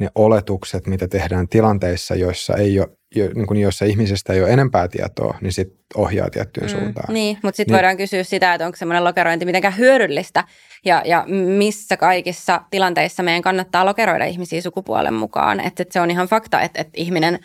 ne 0.00 0.08
oletukset, 0.14 0.86
mitä 0.86 1.08
tehdään 1.08 1.48
tilanteissa, 1.48 2.14
joissa 2.14 2.56
ei 2.56 2.80
ole 2.80 2.88
jo, 3.16 3.30
niin 3.34 3.46
kuin 3.46 3.60
joissa 3.60 3.84
ihmisestä 3.84 4.32
ei 4.32 4.42
ole 4.42 4.50
enempää 4.50 4.88
tietoa, 4.88 5.38
niin 5.40 5.52
sit 5.52 5.68
ohjaa 5.94 6.30
tiettyyn 6.30 6.66
mm, 6.66 6.78
suuntaan. 6.78 7.14
Niin, 7.14 7.38
mutta 7.42 7.56
sitten 7.56 7.72
niin. 7.72 7.76
voidaan 7.76 7.96
kysyä 7.96 8.24
sitä, 8.24 8.54
että 8.54 8.66
onko 8.66 8.76
semmoinen 8.76 9.04
lokerointi 9.04 9.44
mitenkään 9.44 9.78
hyödyllistä 9.78 10.44
ja, 10.84 11.02
ja 11.04 11.24
missä 11.58 11.96
kaikissa 11.96 12.60
tilanteissa 12.70 13.22
meidän 13.22 13.42
kannattaa 13.42 13.86
lokeroida 13.86 14.24
ihmisiä 14.24 14.60
sukupuolen 14.60 15.14
mukaan. 15.14 15.60
Että 15.60 15.82
et 15.82 15.92
se 15.92 16.00
on 16.00 16.10
ihan 16.10 16.28
fakta, 16.28 16.60
että 16.60 16.80
et 16.80 16.88
ihminen 16.94 17.38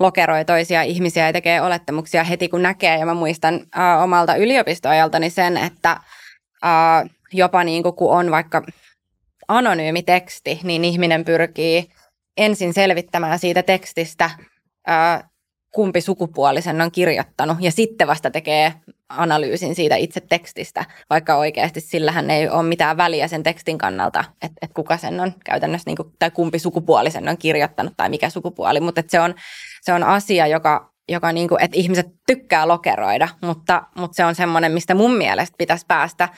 lokeroi 0.00 0.44
toisia 0.44 0.82
ihmisiä 0.82 1.26
ja 1.26 1.32
tekee 1.32 1.60
olettamuksia 1.60 2.24
heti 2.24 2.48
kun 2.48 2.62
näkee. 2.62 2.98
Ja 2.98 3.06
mä 3.06 3.14
muistan 3.14 3.60
äh, 3.78 4.02
omalta 4.02 4.36
yliopistoajaltani 4.36 5.30
sen, 5.30 5.56
että 5.56 5.90
äh, 6.64 7.10
jopa 7.32 7.64
niin 7.64 7.82
kuin 7.82 7.94
kun 7.94 8.12
on 8.12 8.30
vaikka 8.30 8.62
anonyymi 9.48 10.02
teksti, 10.02 10.60
niin 10.62 10.84
ihminen 10.84 11.24
pyrkii 11.24 11.88
ensin 12.36 12.74
selvittämään 12.74 13.38
siitä 13.38 13.62
tekstistä– 13.62 14.30
ää, 14.86 15.28
kumpi 15.74 16.00
sukupuolisen 16.00 16.80
on 16.80 16.90
kirjoittanut 16.90 17.56
ja 17.60 17.72
sitten 17.72 18.06
vasta 18.06 18.30
tekee 18.30 18.74
analyysin 19.08 19.74
siitä 19.74 19.96
itse 19.96 20.20
tekstistä, 20.20 20.84
vaikka 21.10 21.36
oikeasti 21.36 21.80
sillähän 21.80 22.30
ei 22.30 22.48
ole 22.48 22.62
mitään 22.62 22.96
väliä 22.96 23.28
sen 23.28 23.42
tekstin 23.42 23.78
kannalta, 23.78 24.24
että, 24.42 24.58
että 24.62 24.74
kuka 24.74 24.96
sen 24.96 25.20
on 25.20 25.32
käytännössä, 25.44 25.90
niin 25.90 25.96
kuin, 25.96 26.12
tai 26.18 26.30
kumpi 26.30 26.58
sukupuolisen 26.58 27.28
on 27.28 27.38
kirjoittanut 27.38 27.92
tai 27.96 28.08
mikä 28.08 28.30
sukupuoli, 28.30 28.80
mutta 28.80 29.02
se, 29.08 29.20
on, 29.20 29.34
se 29.86 29.92
on 29.92 30.04
asia, 30.04 30.46
joka, 30.46 30.92
joka 31.08 31.32
niin 31.32 31.48
kuin, 31.48 31.62
että 31.62 31.76
ihmiset 31.76 32.06
tykkää 32.26 32.68
lokeroida, 32.68 33.28
mutta, 33.40 33.82
mutta 33.96 34.16
se 34.16 34.24
on 34.24 34.34
semmoinen, 34.34 34.72
mistä 34.72 34.94
mun 34.94 35.16
mielestä 35.16 35.54
pitäisi 35.58 35.86
päästä 35.88 36.28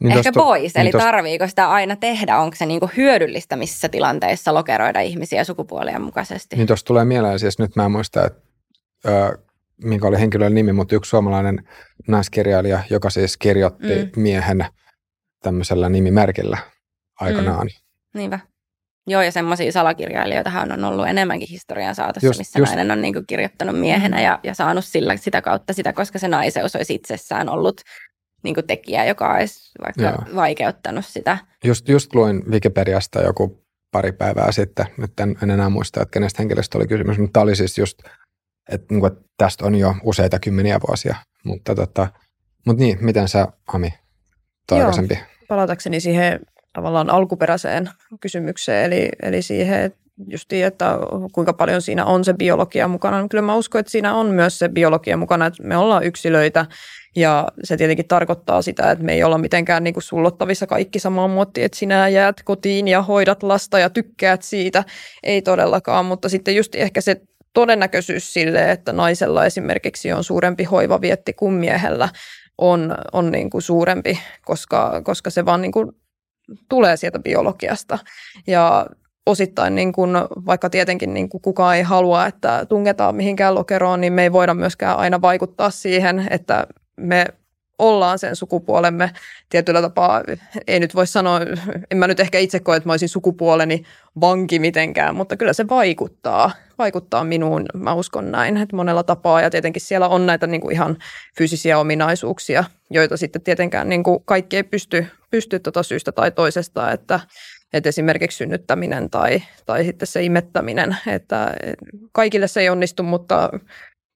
niin 0.00 0.12
ehkä 0.12 0.32
tosta, 0.32 0.40
pois. 0.40 0.74
Niin 0.74 0.80
Eli 0.80 0.90
tosta, 0.90 1.04
tarviiko 1.04 1.46
sitä 1.48 1.70
aina 1.70 1.96
tehdä? 1.96 2.38
Onko 2.38 2.56
se 2.56 2.66
niinku 2.66 2.90
hyödyllistä 2.96 3.56
missä 3.56 3.88
tilanteissa 3.88 4.54
lokeroida 4.54 5.00
ihmisiä 5.00 5.44
sukupuolien 5.44 6.02
mukaisesti? 6.02 6.56
Niin 6.56 6.66
tuosta 6.66 6.86
tulee 6.86 7.04
mieleen, 7.04 7.38
siis 7.38 7.58
nyt 7.58 7.76
mä 7.76 7.84
en 7.84 7.90
muista, 7.90 8.26
että 8.26 8.40
ö, 9.06 9.38
minkä 9.84 10.08
oli 10.08 10.20
henkilön 10.20 10.54
nimi, 10.54 10.72
mutta 10.72 10.94
yksi 10.96 11.08
suomalainen 11.08 11.68
naiskirjailija, 12.08 12.82
joka 12.90 13.10
siis 13.10 13.36
kirjoitti 13.36 13.94
mm. 14.16 14.22
miehen 14.22 14.66
tämmöisellä 15.42 15.88
nimimerkillä 15.88 16.58
aikanaan. 17.20 17.66
Mm. 17.66 18.18
Niinpä. 18.18 18.40
Joo, 19.06 19.22
ja 19.22 19.32
semmoisia 19.32 19.72
salakirjailijoitahan 19.72 20.72
on 20.72 20.84
ollut 20.84 21.08
enemmänkin 21.08 21.48
historian 21.48 21.94
saatossa, 21.94 22.26
just, 22.26 22.38
missä 22.38 22.58
just. 22.58 22.72
nainen 22.72 22.90
on 22.90 23.02
niin 23.02 23.26
kirjoittanut 23.26 23.80
miehenä 23.80 24.20
ja, 24.20 24.38
ja 24.42 24.54
saanut 24.54 24.84
sillä, 24.84 25.16
sitä 25.16 25.42
kautta 25.42 25.72
sitä, 25.72 25.92
koska 25.92 26.18
se 26.18 26.28
naiseus 26.28 26.76
olisi 26.76 26.94
itsessään 26.94 27.48
ollut 27.48 27.80
niin 28.42 28.54
kuin 28.54 28.66
tekijä, 28.66 29.04
joka 29.04 29.34
olisi 29.34 29.72
vaikka 29.84 30.02
Joo. 30.02 30.36
vaikeuttanut 30.36 31.04
sitä. 31.04 31.38
Just, 31.64 31.88
just 31.88 32.14
luin 32.14 32.42
Wikipediasta 32.50 33.22
joku 33.22 33.64
pari 33.90 34.12
päivää 34.12 34.52
sitten, 34.52 34.86
nyt 34.98 35.20
en, 35.20 35.36
en 35.42 35.50
enää 35.50 35.68
muista, 35.68 36.02
että 36.02 36.12
kenestä 36.12 36.42
henkilöstä 36.42 36.78
oli 36.78 36.86
kysymys, 36.86 37.18
mutta 37.18 37.32
tämä 37.32 37.42
oli 37.42 37.56
siis 37.56 37.78
just, 37.78 37.98
että, 38.68 38.86
niin 38.90 39.00
kuin, 39.00 39.12
että 39.12 39.24
tästä 39.36 39.66
on 39.66 39.74
jo 39.74 39.94
useita 40.02 40.38
kymmeniä 40.38 40.78
vuosia, 40.88 41.16
mutta, 41.44 41.74
tota, 41.74 42.08
mutta 42.66 42.82
niin, 42.82 42.98
miten 43.00 43.28
sä, 43.28 43.48
Ami, 43.66 43.94
aikaisempi? 44.70 45.18
Palatakseni 45.48 46.00
siihen 46.00 46.40
tavallaan 46.74 47.10
alkuperäiseen 47.10 47.90
kysymykseen, 48.20 48.92
eli, 48.92 49.08
eli 49.22 49.42
siihen, 49.42 49.92
justiin, 50.28 50.66
että 50.66 50.98
kuinka 51.32 51.52
paljon 51.52 51.82
siinä 51.82 52.04
on 52.04 52.24
se 52.24 52.34
biologia 52.34 52.88
mukana. 52.88 53.18
Niin 53.20 53.28
kyllä 53.28 53.42
mä 53.42 53.54
uskon, 53.54 53.78
että 53.78 53.92
siinä 53.92 54.14
on 54.14 54.26
myös 54.26 54.58
se 54.58 54.68
biologia 54.68 55.16
mukana, 55.16 55.46
että 55.46 55.62
me 55.62 55.76
ollaan 55.76 56.04
yksilöitä 56.04 56.66
ja 57.16 57.48
se 57.64 57.76
tietenkin 57.76 58.08
tarkoittaa 58.08 58.62
sitä, 58.62 58.90
että 58.90 59.04
me 59.04 59.12
ei 59.12 59.24
olla 59.24 59.38
mitenkään 59.38 59.84
niin 59.84 59.94
kuin 59.94 60.02
sullottavissa 60.02 60.66
kaikki 60.66 60.98
samaan 60.98 61.30
muottiin, 61.30 61.64
että 61.64 61.78
sinä 61.78 62.08
jäät 62.08 62.42
kotiin 62.44 62.88
ja 62.88 63.02
hoidat 63.02 63.42
lasta 63.42 63.78
ja 63.78 63.90
tykkäät 63.90 64.42
siitä. 64.42 64.84
Ei 65.22 65.42
todellakaan, 65.42 66.06
mutta 66.06 66.28
sitten 66.28 66.56
just 66.56 66.74
ehkä 66.74 67.00
se 67.00 67.20
todennäköisyys 67.52 68.32
sille, 68.32 68.70
että 68.70 68.92
naisella 68.92 69.44
esimerkiksi 69.44 70.12
on 70.12 70.24
suurempi 70.24 70.64
hoivavietti 70.64 71.32
kuin 71.32 71.54
miehellä, 71.54 72.08
on, 72.58 72.94
on 73.12 73.30
niin 73.30 73.50
kuin 73.50 73.62
suurempi, 73.62 74.18
koska, 74.44 75.00
koska 75.04 75.30
se 75.30 75.44
vaan 75.44 75.62
niin 75.62 75.72
kuin 75.72 75.92
tulee 76.68 76.96
sieltä 76.96 77.18
biologiasta. 77.18 77.98
Ja 78.46 78.86
osittain, 79.26 79.74
niin 79.74 79.92
kuin, 79.92 80.10
vaikka 80.46 80.70
tietenkin 80.70 81.14
niin 81.14 81.28
kuin 81.28 81.40
kukaan 81.42 81.76
ei 81.76 81.82
halua, 81.82 82.26
että 82.26 82.66
tungetaan 82.68 83.14
mihinkään 83.14 83.54
lokeroon, 83.54 84.00
niin 84.00 84.12
me 84.12 84.22
ei 84.22 84.32
voida 84.32 84.54
myöskään 84.54 84.96
aina 84.96 85.20
vaikuttaa 85.20 85.70
siihen, 85.70 86.26
että 86.30 86.66
me 86.96 87.26
ollaan 87.78 88.18
sen 88.18 88.36
sukupuolemme. 88.36 89.10
Tietyllä 89.48 89.82
tapaa, 89.82 90.22
ei 90.66 90.80
nyt 90.80 90.94
voi 90.94 91.06
sanoa, 91.06 91.40
en 91.90 91.98
mä 91.98 92.06
nyt 92.06 92.20
ehkä 92.20 92.38
itse 92.38 92.60
koe, 92.60 92.76
että 92.76 92.88
mä 92.88 92.92
olisin 92.92 93.08
sukupuoleni 93.08 93.84
vanki 94.20 94.58
mitenkään, 94.58 95.14
mutta 95.14 95.36
kyllä 95.36 95.52
se 95.52 95.68
vaikuttaa, 95.68 96.50
vaikuttaa 96.78 97.24
minuun, 97.24 97.66
mä 97.74 97.94
uskon 97.94 98.30
näin, 98.30 98.56
että 98.56 98.76
monella 98.76 99.02
tapaa. 99.02 99.40
Ja 99.40 99.50
tietenkin 99.50 99.82
siellä 99.82 100.08
on 100.08 100.26
näitä 100.26 100.46
niin 100.46 100.60
kuin 100.60 100.72
ihan 100.72 100.96
fyysisiä 101.38 101.78
ominaisuuksia, 101.78 102.64
joita 102.94 103.16
sitten 103.16 103.42
tietenkään 103.42 103.88
niin 103.88 104.02
kuin 104.02 104.24
kaikki 104.24 104.56
ei 104.56 104.62
pysty, 104.62 105.06
pysty 105.30 105.60
tuota 105.60 105.82
syystä 105.82 106.12
tai 106.12 106.30
toisesta, 106.30 106.92
että, 106.92 107.20
että 107.72 107.88
esimerkiksi 107.88 108.36
synnyttäminen 108.36 109.10
tai, 109.10 109.42
tai 109.66 109.84
sitten 109.84 110.06
se 110.06 110.22
imettäminen, 110.22 110.96
että 111.06 111.54
kaikille 112.12 112.48
se 112.48 112.60
ei 112.60 112.68
onnistu, 112.68 113.02
mutta 113.02 113.50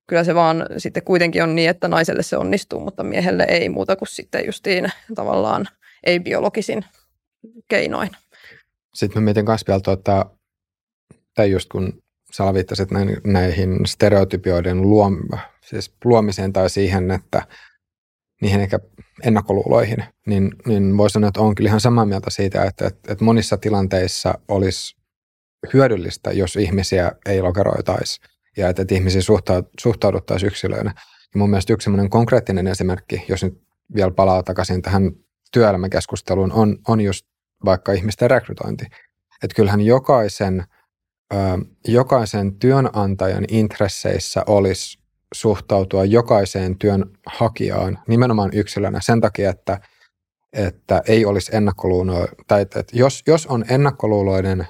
kyllä 0.07 0.25
se 0.25 0.35
vaan 0.35 0.67
sitten 0.77 1.03
kuitenkin 1.03 1.43
on 1.43 1.55
niin, 1.55 1.71
että 1.71 1.89
naiselle 1.89 2.23
se 2.23 2.37
onnistuu, 2.37 2.81
mutta 2.81 3.03
miehelle 3.05 3.47
ei 3.49 3.69
muuta 3.69 3.97
kuin 3.97 4.09
sitten 4.09 4.47
justiin 4.47 4.93
tavallaan 5.15 5.69
ei-biologisin 6.05 6.85
keinoin. 7.69 8.11
Sitten 8.95 9.23
mä 9.23 9.25
mietin 9.25 9.45
myös 9.45 9.61
vielä, 9.69 9.81
tuota, 9.81 10.27
tai 11.35 11.51
just 11.51 11.69
kun 11.69 12.03
sä 12.33 12.55
viittasit 12.55 12.89
näihin 13.25 13.87
stereotypioiden 13.87 14.83
luom, 14.83 15.17
siis 15.65 15.95
luomiseen 16.05 16.53
tai 16.53 16.71
siihen, 16.71 17.11
että 17.11 17.43
niihin 18.43 18.61
ehkä 18.61 18.79
ennakkoluuloihin, 19.23 20.05
niin, 20.27 20.53
niin 20.67 20.97
voi 20.97 21.11
sanoa, 21.11 21.29
että 21.29 21.41
on 21.41 21.55
kyllä 21.55 21.69
ihan 21.69 21.81
samaa 21.81 22.05
mieltä 22.05 22.31
siitä, 22.31 22.65
että, 22.65 22.87
että, 22.87 23.13
että 23.13 23.25
monissa 23.25 23.57
tilanteissa 23.57 24.35
olisi 24.49 24.97
hyödyllistä, 25.73 26.33
jos 26.33 26.57
ihmisiä 26.57 27.13
ei 27.27 27.43
lokeroitaisi 27.43 28.21
ja 28.57 28.69
että, 28.69 28.83
että 28.83 28.95
ihmisiin 28.95 29.23
suhtauduttaisiin 29.81 30.49
yksilöinä. 30.49 30.95
Ja 31.35 31.39
mun 31.39 31.51
mielestä 31.51 31.73
yksi 31.73 31.85
semmoinen 31.85 32.11
konkreettinen 32.11 32.67
esimerkki, 32.67 33.25
jos 33.29 33.43
nyt 33.43 33.63
vielä 33.95 34.11
palaa 34.11 34.43
takaisin 34.43 34.83
tähän 34.83 35.13
työelämäkeskusteluun, 35.53 36.53
on, 36.53 36.79
on 36.89 37.01
just 37.01 37.27
vaikka 37.65 37.93
ihmisten 37.93 38.31
rekrytointi. 38.31 38.85
Että 39.43 39.55
kyllähän 39.57 39.81
jokaisen, 39.81 40.65
ö, 41.35 41.37
jokaisen 41.89 42.59
työnantajan 42.59 43.45
intresseissä 43.49 44.45
olisi 44.47 44.99
suhtautua 45.35 46.05
jokaiseen 46.05 46.79
työnhakijaan 46.79 47.99
nimenomaan 48.09 48.51
yksilönä 48.53 48.99
sen 49.03 49.21
takia, 49.21 49.51
että, 49.51 49.81
että 50.53 51.03
ei 51.09 51.25
olisi 51.25 51.57
ennakkoluuloa, 51.57 52.27
tai 52.47 52.63
että, 52.63 52.81
että 52.81 52.99
jos, 52.99 53.23
jos 53.27 53.47
on 53.47 53.65
ennakkoluuloinen 53.69 54.67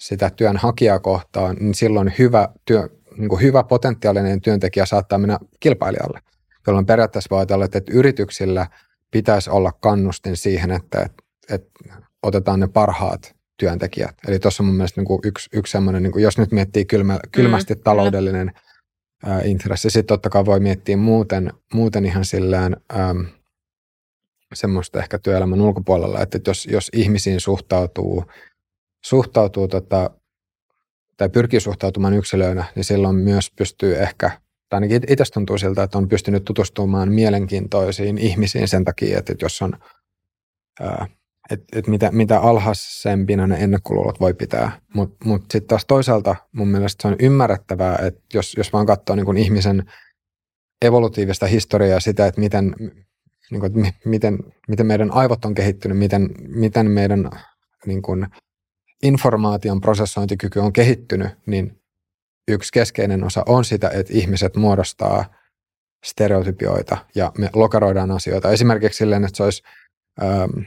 sitä 0.00 0.30
työnhakijaa 0.30 0.98
kohtaan, 0.98 1.56
niin 1.60 1.74
silloin 1.74 2.12
hyvä 2.18 2.48
työ, 2.64 2.88
niin 3.16 3.28
kuin 3.28 3.42
hyvä 3.42 3.62
potentiaalinen 3.62 4.40
työntekijä 4.40 4.86
saattaa 4.86 5.18
mennä 5.18 5.38
kilpailijalle, 5.60 6.20
jolloin 6.66 6.86
periaatteessa 6.86 7.30
voi 7.30 7.38
ajatella, 7.38 7.64
että 7.64 7.80
yrityksillä 7.90 8.66
pitäisi 9.10 9.50
olla 9.50 9.72
kannustin 9.72 10.36
siihen, 10.36 10.70
että, 10.70 11.00
että, 11.00 11.22
että 11.50 11.94
otetaan 12.22 12.60
ne 12.60 12.68
parhaat 12.68 13.34
työntekijät. 13.56 14.16
Eli 14.28 14.38
tuossa 14.38 14.62
on 14.62 14.66
mun 14.66 14.76
mielestä 14.76 15.00
niin 15.00 15.06
kuin 15.06 15.20
yksi, 15.24 15.48
yksi 15.52 15.70
semmoinen, 15.70 16.02
niin 16.02 16.12
kuin 16.12 16.22
jos 16.22 16.38
nyt 16.38 16.52
miettii 16.52 16.84
kylmä, 16.84 17.18
kylmästi 17.32 17.74
mm, 17.74 17.80
taloudellinen 17.80 18.52
ää, 19.24 19.40
intressi, 19.42 19.90
sitten 19.90 20.14
totta 20.14 20.30
kai 20.30 20.44
voi 20.44 20.60
miettiä 20.60 20.96
muuten, 20.96 21.52
muuten 21.74 22.04
ihan 22.04 22.24
sillään 22.24 22.76
äm, 22.96 23.26
semmoista 24.54 24.98
ehkä 24.98 25.18
työelämän 25.18 25.60
ulkopuolella, 25.60 26.20
että 26.20 26.38
jos, 26.46 26.66
jos 26.66 26.90
ihmisiin 26.92 27.40
suhtautuu, 27.40 28.24
suhtautuu 29.04 29.68
tota, 29.68 30.10
tai 31.16 31.28
pyrkii 31.28 31.60
suhtautumaan 31.60 32.14
yksilöinä, 32.14 32.64
niin 32.74 32.84
silloin 32.84 33.16
myös 33.16 33.50
pystyy 33.56 33.98
ehkä, 33.98 34.30
tai 34.68 34.76
ainakin 34.76 35.02
itse 35.08 35.24
tuntuu 35.32 35.58
siltä, 35.58 35.82
että 35.82 35.98
on 35.98 36.08
pystynyt 36.08 36.44
tutustumaan 36.44 37.12
mielenkiintoisiin 37.12 38.18
ihmisiin 38.18 38.68
sen 38.68 38.84
takia, 38.84 39.18
että 39.18 39.34
jos 39.42 39.62
on, 39.62 39.72
että 41.52 41.78
että 41.78 41.90
mitä, 41.90 42.10
mitä 42.12 42.40
alhaisempina 42.40 43.46
ne 43.46 43.56
ennakkoluulot 43.56 44.20
voi 44.20 44.34
pitää. 44.34 44.80
Mutta 44.94 45.16
mut, 45.26 45.40
mut 45.40 45.50
sitten 45.50 45.68
taas 45.68 45.84
toisaalta 45.86 46.36
mun 46.52 46.68
mielestä 46.68 47.02
se 47.02 47.08
on 47.08 47.16
ymmärrettävää, 47.20 47.98
että 48.02 48.20
jos, 48.34 48.54
jos 48.56 48.72
vaan 48.72 48.86
katsoo 48.86 49.16
niin 49.16 49.36
ihmisen 49.36 49.84
evolutiivista 50.82 51.46
historiaa 51.46 52.00
sitä, 52.00 52.26
että 52.26 52.40
miten, 52.40 52.74
niin 53.50 53.64
että 53.64 53.78
miten, 54.04 54.38
miten 54.68 54.86
meidän 54.86 55.10
aivot 55.10 55.44
on 55.44 55.54
kehittynyt, 55.54 55.98
miten, 55.98 56.28
miten 56.48 56.90
meidän 56.90 57.30
niin 57.86 58.02
kuin, 58.02 58.26
informaation 59.02 59.80
prosessointikyky 59.80 60.60
on 60.60 60.72
kehittynyt, 60.72 61.28
niin 61.46 61.80
yksi 62.48 62.72
keskeinen 62.72 63.24
osa 63.24 63.42
on 63.46 63.64
sitä, 63.64 63.90
että 63.90 64.12
ihmiset 64.12 64.56
muodostaa 64.56 65.24
stereotypioita 66.04 66.96
ja 67.14 67.32
me 67.38 67.50
lokaroidaan 67.54 68.10
asioita. 68.10 68.50
Esimerkiksi 68.50 68.96
silleen, 68.96 69.24
että 69.24 69.36
se 69.36 69.42
olisi 69.42 69.62
ähm, 70.22 70.64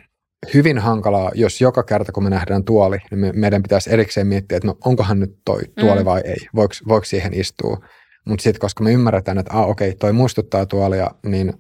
hyvin 0.54 0.80
hankalaa, 0.80 1.32
jos 1.36 1.62
joka 1.62 1.84
kerta 1.84 2.12
kun 2.12 2.24
me 2.24 2.30
nähdään 2.30 2.64
tuoli, 2.64 2.98
niin 3.12 3.20
me, 3.20 3.32
meidän 3.36 3.64
pitäisi 3.64 3.94
erikseen 3.94 4.28
miettiä, 4.28 4.58
että 4.58 4.68
no 4.68 4.78
onkohan 4.86 5.20
nyt 5.20 5.38
toi 5.46 5.62
tuoli 5.80 6.00
mm. 6.00 6.06
vai 6.06 6.22
ei, 6.26 6.48
voiko, 6.56 6.74
voiko 6.88 7.06
siihen 7.06 7.34
istua. 7.34 7.78
Mutta 8.26 8.44
sitten 8.44 8.60
koska 8.60 8.84
me 8.84 8.92
ymmärretään, 8.92 9.38
että 9.38 9.54
ah, 9.54 9.70
okei, 9.70 9.96
toi 9.96 10.14
muistuttaa 10.14 10.66
tuolia, 10.66 11.12
niin 11.26 11.54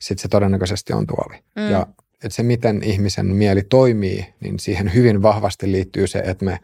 sitten 0.00 0.22
se 0.22 0.28
todennäköisesti 0.28 0.92
on 0.92 1.06
tuoli. 1.06 1.38
Mm. 1.56 1.70
Ja 1.70 1.86
että 2.12 2.36
se, 2.36 2.42
miten 2.42 2.82
ihmisen 2.82 3.26
mieli 3.26 3.62
toimii, 3.62 4.34
niin 4.40 4.58
siihen 4.58 4.94
hyvin 4.94 5.22
vahvasti 5.22 5.72
liittyy 5.72 6.06
se, 6.06 6.18
että 6.18 6.44
me 6.44 6.58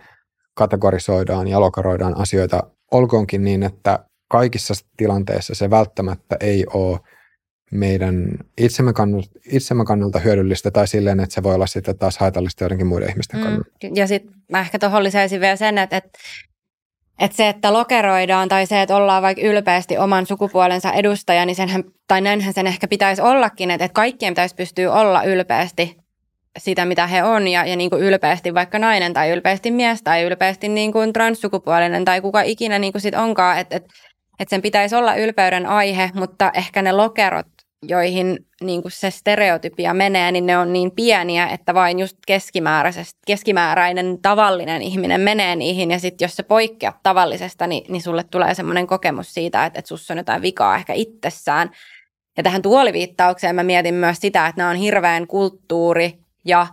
kategorisoidaan 0.54 1.48
ja 1.48 1.60
lokaroidaan 1.60 2.16
asioita, 2.16 2.62
olkoonkin 2.90 3.44
niin, 3.44 3.62
että 3.62 4.04
kaikissa 4.30 4.74
tilanteissa 4.96 5.54
se 5.54 5.70
välttämättä 5.70 6.36
ei 6.40 6.66
ole 6.72 6.98
meidän 7.70 8.28
itsemme 8.58 8.92
kannalta, 8.92 9.28
itsemme 9.52 9.84
kannalta 9.84 10.18
hyödyllistä 10.18 10.70
tai 10.70 10.88
silleen, 10.88 11.20
että 11.20 11.34
se 11.34 11.42
voi 11.42 11.54
olla 11.54 11.66
sitten 11.66 11.98
taas 11.98 12.18
haitallista 12.18 12.64
joidenkin 12.64 12.86
muiden 12.86 13.10
ihmisten 13.10 13.40
mm. 13.40 13.44
kannalta. 13.44 13.70
Ja 13.94 14.06
sitten 14.06 14.34
mä 14.52 14.60
ehkä 14.60 14.78
tuohon 14.78 15.04
lisäisin 15.04 15.40
vielä 15.40 15.56
sen, 15.56 15.78
että, 15.78 15.96
että 15.96 16.18
että 17.18 17.36
se, 17.36 17.48
että 17.48 17.72
lokeroidaan 17.72 18.48
tai 18.48 18.66
se, 18.66 18.82
että 18.82 18.96
ollaan 18.96 19.22
vaikka 19.22 19.42
ylpeästi 19.42 19.98
oman 19.98 20.26
sukupuolensa 20.26 20.92
edustaja, 20.92 21.46
niin 21.46 21.56
senhän, 21.56 21.84
tai 22.08 22.20
näinhän 22.20 22.54
sen 22.54 22.66
ehkä 22.66 22.88
pitäisi 22.88 23.22
ollakin, 23.22 23.70
että, 23.70 23.84
että 23.84 23.94
kaikkien 23.94 24.32
pitäisi 24.32 24.54
pystyä 24.54 24.92
olla 24.92 25.22
ylpeästi 25.24 25.96
sitä, 26.58 26.84
mitä 26.84 27.06
he 27.06 27.22
on 27.22 27.48
ja, 27.48 27.66
ja 27.66 27.76
niin 27.76 27.90
kuin 27.90 28.02
ylpeästi 28.02 28.54
vaikka 28.54 28.78
nainen 28.78 29.12
tai 29.12 29.30
ylpeästi 29.30 29.70
mies 29.70 30.02
tai 30.02 30.22
ylpeästi 30.22 30.68
niin 30.68 30.92
kuin 30.92 31.12
transsukupuolinen 31.12 32.04
tai 32.04 32.20
kuka 32.20 32.40
ikinä 32.42 32.78
niin 32.78 32.92
kuin 32.92 33.02
sit 33.02 33.14
onkaan, 33.14 33.58
että, 33.58 33.76
että, 33.76 33.88
että 34.40 34.50
sen 34.50 34.62
pitäisi 34.62 34.96
olla 34.96 35.14
ylpeyden 35.14 35.66
aihe, 35.66 36.10
mutta 36.14 36.50
ehkä 36.54 36.82
ne 36.82 36.92
lokerot 36.92 37.46
joihin 37.82 38.46
niin 38.60 38.82
kuin 38.82 38.92
se 38.92 39.10
stereotypia 39.10 39.94
menee, 39.94 40.32
niin 40.32 40.46
ne 40.46 40.58
on 40.58 40.72
niin 40.72 40.90
pieniä, 40.90 41.46
että 41.48 41.74
vain 41.74 41.98
just 41.98 42.16
keskimääräinen 43.26 44.18
tavallinen 44.22 44.82
ihminen 44.82 45.20
menee 45.20 45.56
niihin. 45.56 45.90
Ja 45.90 45.98
sitten 45.98 46.26
jos 46.26 46.36
se 46.36 46.42
poikkeat 46.42 46.96
tavallisesta, 47.02 47.66
niin, 47.66 47.92
niin 47.92 48.02
sulle 48.02 48.24
tulee 48.24 48.54
semmoinen 48.54 48.86
kokemus 48.86 49.34
siitä, 49.34 49.66
että, 49.66 49.78
että 49.78 49.88
sussa 49.88 50.14
on 50.14 50.18
jotain 50.18 50.42
vikaa 50.42 50.76
ehkä 50.76 50.92
itsessään. 50.92 51.70
Ja 52.36 52.42
tähän 52.42 52.62
tuoliviittaukseen 52.62 53.54
mä 53.54 53.62
mietin 53.62 53.94
myös 53.94 54.18
sitä, 54.20 54.46
että 54.46 54.60
nämä 54.60 54.70
on 54.70 54.76
hirveän 54.76 55.26
kulttuuri- 55.26 56.18
ja 56.44 56.66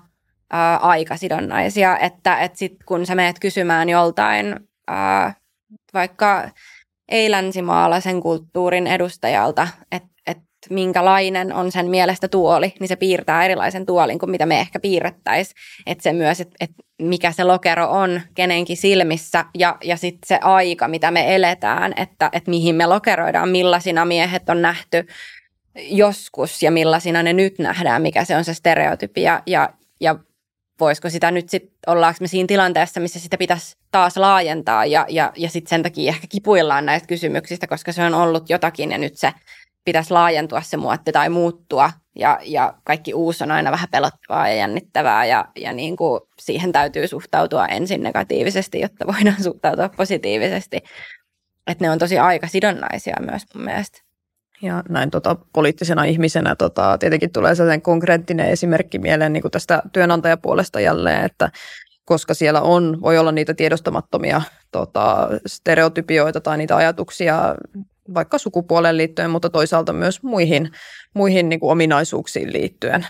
ää, 0.52 0.78
aikasidonnaisia. 0.78 1.98
Että, 1.98 2.40
että 2.40 2.58
sit 2.58 2.76
kun 2.86 3.06
sä 3.06 3.16
meet 3.16 3.40
kysymään 3.40 3.90
joltain 3.90 4.60
ää, 4.88 5.34
vaikka 5.94 6.50
ei-länsimaalaisen 7.10 8.22
kulttuurin 8.22 8.88
edustajalta, 8.88 9.68
että 9.92 10.15
minkälainen 10.70 11.54
on 11.54 11.72
sen 11.72 11.90
mielestä 11.90 12.28
tuoli, 12.28 12.74
niin 12.80 12.88
se 12.88 12.96
piirtää 12.96 13.46
erilaisen 13.46 13.86
tuolin 13.86 14.20
kuin 14.20 14.30
mitä 14.30 14.46
me 14.46 14.60
ehkä 14.60 14.80
piirrettäisiin. 14.80 15.56
Että 15.86 16.04
se 16.04 16.14
myös, 16.14 16.42
että 16.42 16.56
et 16.60 16.72
mikä 17.02 17.32
se 17.32 17.44
lokero 17.44 17.90
on 17.90 18.22
kenenkin 18.36 18.78
silmissä 18.78 19.46
ja, 19.58 19.78
ja 19.84 19.98
sitten 19.98 20.28
se 20.28 20.40
aika, 20.42 20.88
mitä 20.88 21.12
me 21.12 21.36
eletään, 21.36 21.94
että 21.96 22.30
et 22.34 22.48
mihin 22.48 22.76
me 22.76 22.86
lokeroidaan, 22.86 23.50
millaisina 23.50 24.06
miehet 24.06 24.50
on 24.50 24.62
nähty 24.62 25.08
joskus 25.76 26.64
ja 26.64 26.72
millaisina 26.72 27.24
ne 27.24 27.34
nyt 27.34 27.60
nähdään, 27.60 28.02
mikä 28.02 28.26
se 28.26 28.36
on 28.36 28.44
se 28.44 28.54
stereotypia 28.54 29.42
ja, 29.46 29.70
ja 30.02 30.16
voisiko 30.80 31.10
sitä 31.10 31.32
nyt 31.32 31.50
sitten, 31.50 31.72
ollaanko 31.88 32.18
me 32.22 32.28
siinä 32.28 32.48
tilanteessa, 32.48 33.00
missä 33.00 33.20
sitä 33.20 33.38
pitäisi 33.38 33.78
taas 33.92 34.18
laajentaa 34.18 34.86
ja, 34.86 35.06
ja, 35.10 35.32
ja 35.36 35.50
sitten 35.50 35.70
sen 35.70 35.84
takia 35.84 36.10
ehkä 36.10 36.28
kipuillaan 36.30 36.86
näistä 36.86 37.08
kysymyksistä, 37.08 37.68
koska 37.68 37.92
se 37.92 38.04
on 38.04 38.14
ollut 38.14 38.50
jotakin 38.50 38.92
ja 38.92 38.98
nyt 38.98 39.18
se 39.18 39.32
pitäisi 39.86 40.14
laajentua 40.14 40.62
se 40.62 40.78
muotti 40.78 41.12
tai 41.12 41.30
muuttua 41.30 41.92
ja, 42.16 42.40
ja 42.44 42.74
kaikki 42.84 43.14
uusi 43.14 43.44
on 43.44 43.52
aina 43.52 43.72
vähän 43.72 43.88
pelottavaa 43.92 44.50
ja 44.50 44.56
jännittävää 44.56 45.26
ja, 45.26 45.46
ja 45.56 45.74
niin 45.74 45.96
kuin 45.98 46.22
siihen 46.40 46.72
täytyy 46.72 47.08
suhtautua 47.08 47.66
ensin 47.66 48.04
negatiivisesti, 48.04 48.80
jotta 48.80 49.08
voidaan 49.08 49.44
suhtautua 49.44 49.90
positiivisesti. 49.90 50.78
Että 51.68 51.86
ne 51.86 51.92
on 51.92 52.00
tosi 52.00 52.20
aikasidonnaisia 52.20 53.16
myös 53.20 53.44
mun 53.54 53.64
mielestä. 53.64 54.02
Ja 54.62 54.84
näin 54.90 55.12
tota, 55.12 55.36
poliittisena 55.54 56.04
ihmisenä 56.04 56.56
tota, 56.56 56.98
tietenkin 56.98 57.32
tulee 57.32 57.56
sellainen 57.56 57.82
konkreettinen 57.82 58.50
esimerkki 58.50 59.00
mieleen 59.00 59.34
niin 59.34 59.42
kuin 59.42 59.52
tästä 59.52 59.84
työnantajapuolesta 59.94 60.80
jälleen, 60.80 61.26
että 61.26 61.52
koska 62.06 62.34
siellä 62.34 62.62
on, 62.62 63.02
voi 63.02 63.18
olla 63.18 63.32
niitä 63.32 63.54
tiedostamattomia 63.54 64.42
tota, 64.72 65.30
stereotypioita 65.46 66.42
tai 66.42 66.58
niitä 66.58 66.76
ajatuksia 66.76 67.56
vaikka 68.14 68.38
sukupuoleen 68.38 68.98
liittyen, 68.98 69.30
mutta 69.30 69.50
toisaalta 69.50 69.94
myös 69.94 70.24
muihin, 70.24 70.72
muihin 71.14 71.50
niin 71.50 71.60
kuin 71.60 71.72
ominaisuuksiin 71.72 72.54
liittyen. 72.54 73.08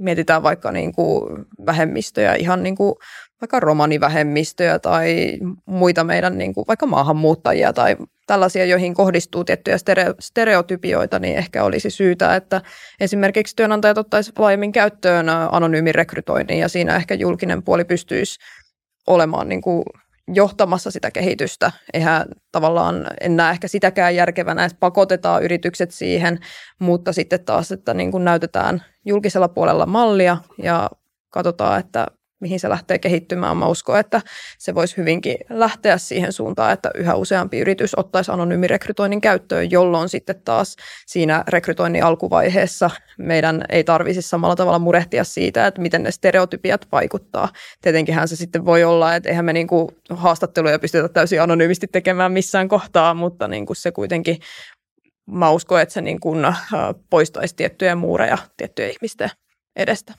Mietitään 0.00 0.42
vaikka 0.42 0.72
niin 0.72 0.92
kuin 0.92 1.44
vähemmistöjä, 1.66 2.34
ihan 2.34 2.62
niin 2.62 2.76
kuin 2.76 2.94
vaikka 3.40 3.60
romanivähemmistöjä 3.60 4.78
tai 4.78 5.38
muita 5.66 6.04
meidän 6.04 6.38
niin 6.38 6.54
kuin 6.54 6.64
vaikka 6.68 6.86
maahanmuuttajia 6.86 7.72
tai 7.72 7.96
tällaisia, 8.26 8.64
joihin 8.64 8.94
kohdistuu 8.94 9.44
tiettyjä 9.44 9.76
stereotypioita, 10.20 11.18
niin 11.18 11.36
ehkä 11.36 11.64
olisi 11.64 11.90
syytä, 11.90 12.36
että 12.36 12.62
esimerkiksi 13.00 13.56
työnantajat 13.56 13.98
ottaisivat 13.98 14.38
laajemmin 14.38 14.72
käyttöön 14.72 15.28
anonyymin 15.28 15.94
rekrytoinnin 15.94 16.58
ja 16.58 16.68
siinä 16.68 16.96
ehkä 16.96 17.14
julkinen 17.14 17.62
puoli 17.62 17.84
pystyisi 17.84 18.38
olemaan 19.06 19.48
niin 19.48 19.60
kuin 19.60 19.84
johtamassa 20.28 20.90
sitä 20.90 21.10
kehitystä. 21.10 21.72
Eihän 21.94 22.26
tavallaan, 22.52 23.06
en 23.20 23.36
näe 23.36 23.50
ehkä 23.52 23.68
sitäkään 23.68 24.14
järkevänä, 24.16 24.64
että 24.64 24.78
pakotetaan 24.80 25.42
yritykset 25.42 25.90
siihen, 25.90 26.38
mutta 26.78 27.12
sitten 27.12 27.44
taas, 27.44 27.72
että 27.72 27.94
niin 27.94 28.10
kuin 28.10 28.24
näytetään 28.24 28.84
julkisella 29.04 29.48
puolella 29.48 29.86
mallia 29.86 30.36
ja 30.62 30.90
katsotaan, 31.30 31.80
että 31.80 32.06
mihin 32.40 32.60
se 32.60 32.68
lähtee 32.68 32.98
kehittymään. 32.98 33.56
Mä 33.56 33.66
uskon, 33.66 33.98
että 33.98 34.20
se 34.58 34.74
voisi 34.74 34.96
hyvinkin 34.96 35.36
lähteä 35.48 35.98
siihen 35.98 36.32
suuntaan, 36.32 36.72
että 36.72 36.90
yhä 36.94 37.14
useampi 37.14 37.58
yritys 37.58 37.98
ottaisi 37.98 38.30
anonyymirekrytoinnin 38.30 39.20
käyttöön, 39.20 39.70
jolloin 39.70 40.08
sitten 40.08 40.42
taas 40.44 40.76
siinä 41.06 41.44
rekrytoinnin 41.48 42.04
alkuvaiheessa 42.04 42.90
meidän 43.18 43.64
ei 43.68 43.84
tarvitsisi 43.84 44.28
samalla 44.28 44.56
tavalla 44.56 44.78
murehtia 44.78 45.24
siitä, 45.24 45.66
että 45.66 45.80
miten 45.80 46.02
ne 46.02 46.10
stereotypiat 46.10 46.88
vaikuttaa. 46.92 47.48
Tietenkinhän 47.82 48.28
se 48.28 48.36
sitten 48.36 48.64
voi 48.64 48.84
olla, 48.84 49.14
että 49.14 49.28
eihän 49.28 49.44
me 49.44 49.52
niin 49.52 49.66
kuin 49.66 49.88
haastatteluja 50.10 50.78
pystytä 50.78 51.08
täysin 51.08 51.42
anonyymisti 51.42 51.86
tekemään 51.86 52.32
missään 52.32 52.68
kohtaa, 52.68 53.14
mutta 53.14 53.48
niin 53.48 53.66
kuin 53.66 53.76
se 53.76 53.92
kuitenkin 53.92 54.38
mä 55.26 55.50
uskon, 55.50 55.80
että 55.80 55.92
se 55.92 56.00
niin 56.00 56.20
kuin 56.20 56.46
poistaisi 57.10 57.56
tiettyjä 57.56 57.94
muureja 57.94 58.38
tiettyjen 58.56 58.90
ihmisten 58.90 59.30
edestä. 59.76 60.14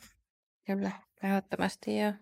Kyllä. 0.66 0.92
Ehdottomasti 1.24 1.98
joo. 1.98 2.14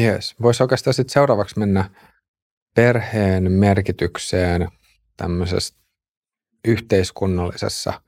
Yes. 0.00 0.34
Voisi 0.42 0.62
oikeastaan 0.62 0.94
sitten 0.94 1.12
seuraavaksi 1.12 1.58
mennä 1.58 1.90
perheen 2.74 3.52
merkitykseen 3.52 4.68
tämmöisessä 5.16 5.74
yhteiskunnallisessa 6.64 8.02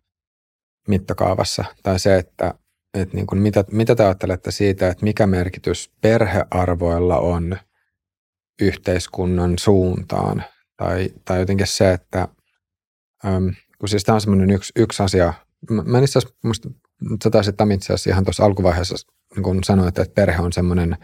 mittakaavassa. 0.88 1.64
Tai 1.82 1.98
se, 1.98 2.16
että, 2.16 2.54
että 2.94 3.16
niin 3.16 3.26
kuin 3.26 3.38
mitä, 3.42 3.64
mitä 3.72 3.94
te 3.94 4.04
ajattelette 4.04 4.50
siitä, 4.50 4.88
että 4.88 5.04
mikä 5.04 5.26
merkitys 5.26 5.90
perhearvoilla 6.00 7.18
on 7.18 7.56
yhteiskunnan 8.60 9.58
suuntaan. 9.58 10.44
Tai, 10.76 11.10
tai 11.24 11.38
jotenkin 11.40 11.66
se, 11.66 11.92
että 11.92 12.28
äm, 13.24 13.54
kun 13.78 13.88
siis 13.88 14.04
tämä 14.04 14.14
on 14.14 14.20
semmoinen 14.20 14.50
yksi, 14.50 14.72
yksi 14.76 15.02
asia. 15.02 15.34
Mä, 15.70 15.82
mä 15.82 15.98
itse 15.98 16.18
asiassa, 16.18 16.70
sä 17.24 17.30
taisit 17.30 17.54
itse 17.74 17.92
asiassa 17.92 18.10
ihan 18.10 18.24
tuossa 18.24 18.44
alkuvaiheessa 18.44 18.94
niin 19.34 19.42
kun 19.42 19.64
sanoit, 19.64 19.98
että 19.98 20.14
perhe 20.14 20.42
on 20.42 20.52
semmoinen 20.52 20.96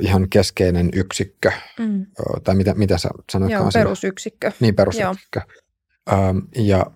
ihan 0.00 0.28
keskeinen 0.28 0.90
yksikkö, 0.94 1.52
mm. 1.78 2.06
tai 2.44 2.54
mitä, 2.54 2.74
mitä 2.74 2.98
sä 2.98 3.08
sanoit? 3.32 3.52
Joo, 3.52 3.68
perusyksikkö. 3.74 4.52
Niin, 4.60 4.74
perusyksikkö. 4.74 5.40
Joo. 6.10 6.34
ja 6.56 6.86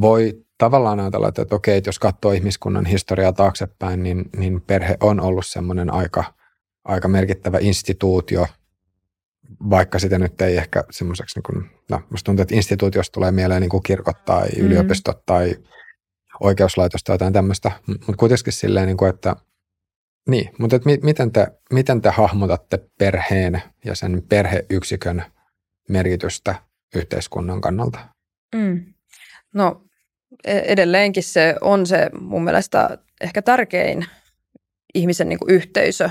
voi 0.00 0.44
tavallaan 0.58 1.00
ajatella, 1.00 1.28
että, 1.28 1.42
että 1.42 1.54
okei, 1.54 1.76
että 1.76 1.88
jos 1.88 1.98
katsoo 1.98 2.32
ihmiskunnan 2.32 2.86
historiaa 2.86 3.32
taaksepäin, 3.32 4.02
niin, 4.02 4.24
niin 4.36 4.60
perhe 4.60 4.96
on 5.00 5.20
ollut 5.20 5.46
semmoinen 5.46 5.92
aika, 5.92 6.24
aika 6.84 7.08
merkittävä 7.08 7.58
instituutio 7.60 8.46
vaikka 9.70 9.98
sitä 9.98 10.18
nyt 10.18 10.40
ei 10.40 10.56
ehkä 10.56 10.84
semmoiseksi, 10.90 11.38
niin 11.38 11.42
kuin, 11.42 11.70
no 11.90 12.02
musta 12.10 12.24
tuntuu, 12.24 12.42
että 12.42 12.54
instituutiosta 12.54 13.12
tulee 13.12 13.32
mieleen 13.32 13.60
niin 13.60 13.70
kuin 13.70 13.82
kirkot 13.82 14.24
tai 14.24 14.48
mm. 14.48 14.66
yliopistot 14.66 15.26
tai 15.26 15.56
oikeuslaitos 16.42 17.04
tai 17.04 17.14
jotain 17.14 17.32
tämmöistä, 17.32 17.70
mutta 17.86 18.16
kuitenkin 18.16 18.52
silleen, 18.52 18.86
niin 18.86 18.96
kuin, 18.96 19.10
että 19.10 19.36
niin, 20.28 20.50
mutta 20.58 20.76
että 20.76 20.88
mi- 20.88 21.00
miten, 21.02 21.32
te, 21.32 21.46
miten 21.72 22.02
te 22.02 22.10
hahmotatte 22.10 22.78
perheen 22.98 23.62
ja 23.84 23.94
sen 23.94 24.22
perheyksikön 24.28 25.24
merkitystä 25.88 26.54
yhteiskunnan 26.94 27.60
kannalta? 27.60 27.98
Mm. 28.54 28.94
No 29.54 29.82
e-, 30.44 30.58
edelleenkin 30.58 31.22
se 31.22 31.54
on 31.60 31.86
se 31.86 32.10
mun 32.20 32.44
mielestä 32.44 32.98
ehkä 33.20 33.42
tärkein 33.42 34.06
ihmisen 34.94 35.28
niin 35.28 35.38
kuin 35.38 35.54
yhteisö, 35.54 36.10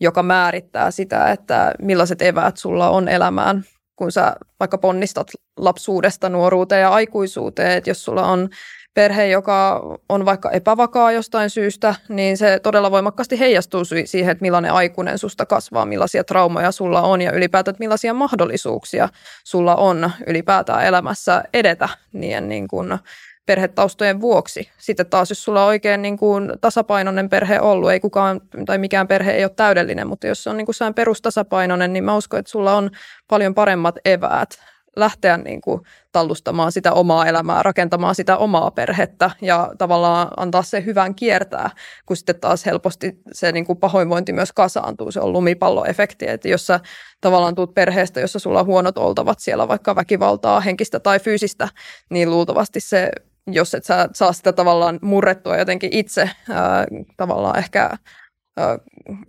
joka 0.00 0.22
määrittää 0.22 0.90
sitä, 0.90 1.32
että 1.32 1.74
millaiset 1.82 2.22
eväät 2.22 2.56
sulla 2.56 2.90
on 2.90 3.08
elämään, 3.08 3.64
kun 3.96 4.12
sä 4.12 4.36
vaikka 4.60 4.78
ponnistat 4.78 5.28
lapsuudesta 5.56 6.28
nuoruuteen 6.28 6.80
ja 6.80 6.88
aikuisuuteen, 6.88 7.70
että 7.70 7.90
jos 7.90 8.04
sulla 8.04 8.26
on 8.26 8.48
perhe, 8.96 9.26
joka 9.26 9.82
on 10.08 10.24
vaikka 10.24 10.50
epävakaa 10.50 11.12
jostain 11.12 11.50
syystä, 11.50 11.94
niin 12.08 12.36
se 12.36 12.60
todella 12.62 12.90
voimakkaasti 12.90 13.38
heijastuu 13.40 13.82
siihen, 14.04 14.32
että 14.32 14.42
millainen 14.42 14.72
aikuinen 14.72 15.18
susta 15.18 15.46
kasvaa, 15.46 15.86
millaisia 15.86 16.24
traumoja 16.24 16.72
sulla 16.72 17.02
on 17.02 17.22
ja 17.22 17.32
ylipäätään, 17.32 17.72
että 17.72 17.82
millaisia 17.82 18.14
mahdollisuuksia 18.14 19.08
sulla 19.44 19.76
on 19.76 20.10
ylipäätään 20.26 20.84
elämässä 20.84 21.44
edetä 21.54 21.88
niin, 22.12 22.48
niin 22.48 22.68
kuin 22.68 22.98
perhetaustojen 23.46 24.20
vuoksi. 24.20 24.70
Sitten 24.78 25.06
taas, 25.06 25.30
jos 25.30 25.44
sulla 25.44 25.62
on 25.62 25.68
oikein 25.68 26.02
niin 26.02 26.18
kuin 26.18 26.52
tasapainoinen 26.60 27.28
perhe 27.28 27.60
ollut, 27.60 27.90
ei 27.90 28.00
kukaan 28.00 28.40
tai 28.66 28.78
mikään 28.78 29.08
perhe 29.08 29.32
ei 29.32 29.44
ole 29.44 29.52
täydellinen, 29.56 30.08
mutta 30.08 30.26
jos 30.26 30.44
se 30.44 30.50
on 30.50 30.56
niin 30.56 30.66
kuin 30.66 30.94
perustasapainoinen, 30.94 31.92
niin 31.92 32.04
mä 32.04 32.16
uskon, 32.16 32.40
että 32.40 32.50
sulla 32.50 32.74
on 32.74 32.90
paljon 33.28 33.54
paremmat 33.54 33.94
eväät 34.04 34.58
lähteä 34.96 35.36
niin 35.36 35.60
kuin 35.60 35.80
tallustamaan 36.12 36.72
sitä 36.72 36.92
omaa 36.92 37.26
elämää, 37.26 37.62
rakentamaan 37.62 38.14
sitä 38.14 38.36
omaa 38.36 38.70
perhettä 38.70 39.30
ja 39.42 39.72
tavallaan 39.78 40.28
antaa 40.36 40.62
se 40.62 40.84
hyvän 40.84 41.14
kiertää, 41.14 41.70
kun 42.06 42.16
sitten 42.16 42.40
taas 42.40 42.66
helposti 42.66 43.18
se 43.32 43.52
niin 43.52 43.66
kuin 43.66 43.78
pahoinvointi 43.78 44.32
myös 44.32 44.52
kasaantuu. 44.52 45.10
Se 45.10 45.20
on 45.20 45.32
lumipalloefekti, 45.32 46.28
että 46.28 46.48
jos 46.48 46.66
sä 46.66 46.80
tavallaan 47.20 47.54
tuut 47.54 47.74
perheestä, 47.74 48.20
jossa 48.20 48.38
sulla 48.38 48.60
on 48.60 48.66
huonot 48.66 48.98
oltavat 48.98 49.38
siellä, 49.38 49.68
vaikka 49.68 49.96
väkivaltaa, 49.96 50.60
henkistä 50.60 51.00
tai 51.00 51.20
fyysistä, 51.20 51.68
niin 52.10 52.30
luultavasti 52.30 52.80
se 52.80 53.10
jos 53.52 53.74
et 53.74 53.84
sä 53.84 54.08
saa 54.14 54.32
sitä 54.32 54.52
tavallaan 54.52 54.98
murrettua 55.02 55.56
jotenkin 55.56 55.92
itse 55.92 56.30
ää, 56.50 56.86
tavallaan 57.16 57.58
ehkä 57.58 57.90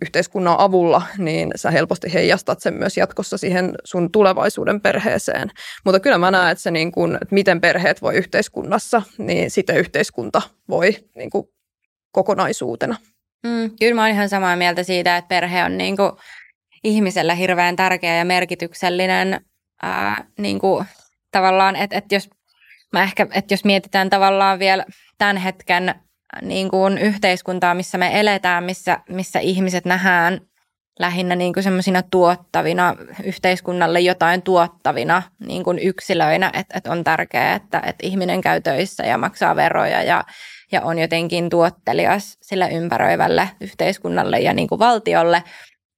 yhteiskunnan 0.01 0.55
avulla, 0.59 1.01
niin 1.17 1.51
sä 1.55 1.71
helposti 1.71 2.13
heijastat 2.13 2.59
sen 2.59 2.73
myös 2.73 2.97
jatkossa 2.97 3.38
siihen 3.38 3.75
sun 3.84 4.11
tulevaisuuden 4.11 4.82
perheeseen. 4.82 5.51
Mutta 5.86 5.99
kyllä 5.99 6.17
mä 6.17 6.32
näen, 6.32 6.51
että 6.51 6.61
se 6.61 6.71
niin 6.71 6.91
kuin, 6.91 7.15
että 7.15 7.36
miten 7.36 7.61
perheet 7.61 8.01
voi 8.01 8.15
yhteiskunnassa, 8.15 9.01
niin 9.17 9.51
sitten 9.51 9.78
yhteiskunta 9.78 10.41
voi 10.69 10.95
niin 11.15 11.30
kuin 11.30 11.47
kokonaisuutena. 12.11 12.95
Mm, 13.43 13.71
kyllä 13.80 13.95
mä 13.95 14.01
oon 14.01 14.11
ihan 14.11 14.30
samaa 14.30 14.55
mieltä 14.55 14.84
siitä, 14.84 15.17
että 15.17 15.28
perhe 15.28 15.63
on 15.63 15.78
niin 15.78 15.97
kuin 15.97 16.11
ihmisellä 16.84 17.36
hirveän 17.36 17.75
tärkeä 17.75 18.15
ja 18.15 18.25
merkityksellinen 18.25 19.41
ää, 19.82 20.25
niin 20.38 20.59
kuin 20.59 20.86
tavallaan, 21.32 21.75
että, 21.75 21.97
että 21.97 22.15
jos 22.15 22.30
mä 22.93 23.03
ehkä, 23.03 23.28
että 23.34 23.53
jos 23.53 23.65
mietitään 23.65 24.09
tavallaan 24.09 24.59
vielä 24.59 24.86
tämän 25.17 25.38
hetken 25.38 25.95
niin 26.41 26.69
kuin 26.69 26.97
yhteiskuntaa, 26.97 27.73
missä 27.73 27.97
me 27.97 28.19
eletään, 28.19 28.63
missä, 28.63 28.99
missä 29.09 29.39
ihmiset 29.39 29.86
nähdään 29.86 30.41
lähinnä 30.99 31.36
niin 31.36 31.53
kuin 31.53 31.63
semmoisina 31.63 32.01
tuottavina, 32.01 32.95
yhteiskunnalle 33.23 33.99
jotain 33.99 34.41
tuottavina 34.41 35.23
niin 35.47 35.63
kuin 35.63 35.80
yksilöinä, 35.80 36.51
että, 36.53 36.78
että 36.78 36.91
on 36.91 37.03
tärkeää, 37.03 37.55
että, 37.55 37.82
että 37.86 38.07
ihminen 38.07 38.41
käy 38.41 38.61
töissä 38.61 39.03
ja 39.03 39.17
maksaa 39.17 39.55
veroja 39.55 40.03
ja, 40.03 40.23
ja 40.71 40.82
on 40.82 40.99
jotenkin 40.99 41.49
tuottelias 41.49 42.38
sille 42.41 42.69
ympäröivälle 42.69 43.49
yhteiskunnalle 43.61 44.39
ja 44.39 44.53
niin 44.53 44.67
kuin 44.67 44.80
valtiolle, 44.80 45.43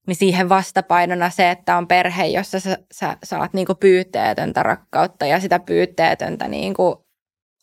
niin 0.07 0.15
siihen 0.15 0.49
vastapainona 0.49 1.29
se, 1.29 1.51
että 1.51 1.77
on 1.77 1.87
perhe, 1.87 2.25
jossa 2.27 2.59
sä, 2.59 2.77
sä 2.91 3.17
saat 3.23 3.53
niin 3.53 3.65
kuin 3.65 3.77
pyytteetöntä 3.77 4.63
rakkautta 4.63 5.25
ja 5.25 5.39
sitä 5.39 5.59
pyytteetöntä 5.59 6.47
niin 6.47 6.73
kuin 6.73 6.95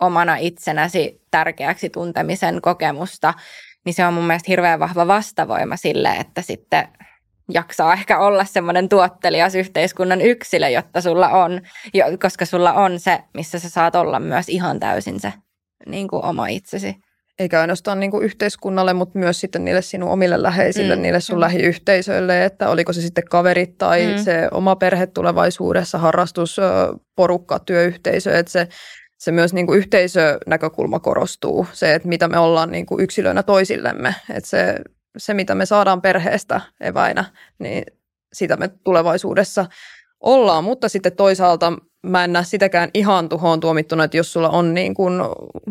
omana 0.00 0.36
itsenäsi 0.36 1.20
tärkeäksi 1.30 1.90
tuntemisen 1.90 2.62
kokemusta, 2.62 3.34
niin 3.84 3.94
se 3.94 4.06
on 4.06 4.14
mun 4.14 4.26
mielestä 4.26 4.46
hirveän 4.48 4.80
vahva 4.80 5.06
vastavoima 5.06 5.76
sille, 5.76 6.08
että 6.08 6.42
sitten 6.42 6.88
jaksaa 7.54 7.92
ehkä 7.92 8.18
olla 8.18 8.44
semmoinen 8.44 8.88
tuottelias 8.88 9.54
yhteiskunnan 9.54 10.20
yksilö, 10.20 10.68
jotta 10.68 11.00
sulla 11.00 11.28
on, 11.28 11.60
koska 12.22 12.44
sulla 12.44 12.72
on 12.72 13.00
se, 13.00 13.18
missä 13.34 13.58
sä 13.58 13.68
saat 13.68 13.94
olla 13.94 14.20
myös 14.20 14.48
ihan 14.48 14.80
täysin 14.80 15.20
se 15.20 15.32
niin 15.86 16.08
kuin 16.08 16.24
oma 16.24 16.46
itsesi. 16.46 16.96
Eikä 17.38 17.60
ainoastaan 17.60 18.00
niin 18.00 18.10
kuin 18.10 18.24
yhteiskunnalle, 18.24 18.92
mutta 18.92 19.18
myös 19.18 19.40
sitten 19.40 19.64
niille 19.64 19.82
sinun 19.82 20.10
omille 20.10 20.42
läheisille, 20.42 20.96
mm. 20.96 21.02
niille 21.02 21.20
sun 21.20 21.36
mm. 21.36 21.40
lähiyhteisöille, 21.40 22.44
että 22.44 22.68
oliko 22.68 22.92
se 22.92 23.00
sitten 23.00 23.24
kaverit 23.24 23.78
tai 23.78 24.06
mm. 24.06 24.18
se 24.24 24.48
oma 24.50 24.76
perhe 24.76 25.06
tulevaisuudessa, 25.06 25.98
harrastus, 25.98 26.56
porukka, 27.16 27.58
työyhteisö, 27.58 28.38
että 28.38 28.52
se 28.52 28.68
se 29.18 29.32
myös 29.32 29.54
niin 29.54 29.66
kuin 29.66 29.78
yhteisönäkökulma 29.78 31.00
korostuu, 31.00 31.66
se, 31.72 31.94
että 31.94 32.08
mitä 32.08 32.28
me 32.28 32.38
ollaan 32.38 32.72
niin 32.72 32.86
kuin 32.86 33.04
yksilöinä 33.04 33.42
toisillemme, 33.42 34.14
että 34.30 34.50
se, 34.50 34.74
se, 35.16 35.34
mitä 35.34 35.54
me 35.54 35.66
saadaan 35.66 36.02
perheestä 36.02 36.60
eväinä, 36.80 37.24
niin 37.58 37.84
sitä 38.32 38.56
me 38.56 38.68
tulevaisuudessa 38.84 39.66
ollaan, 40.20 40.64
mutta 40.64 40.88
sitten 40.88 41.16
toisaalta 41.16 41.72
mä 42.06 42.24
en 42.24 42.32
näe 42.32 42.44
sitäkään 42.44 42.90
ihan 42.94 43.28
tuhoon 43.28 43.60
tuomittuna, 43.60 44.04
että 44.04 44.16
jos 44.16 44.32
sulla 44.32 44.48
on 44.48 44.74
niin 44.74 44.94
kuin 44.94 45.14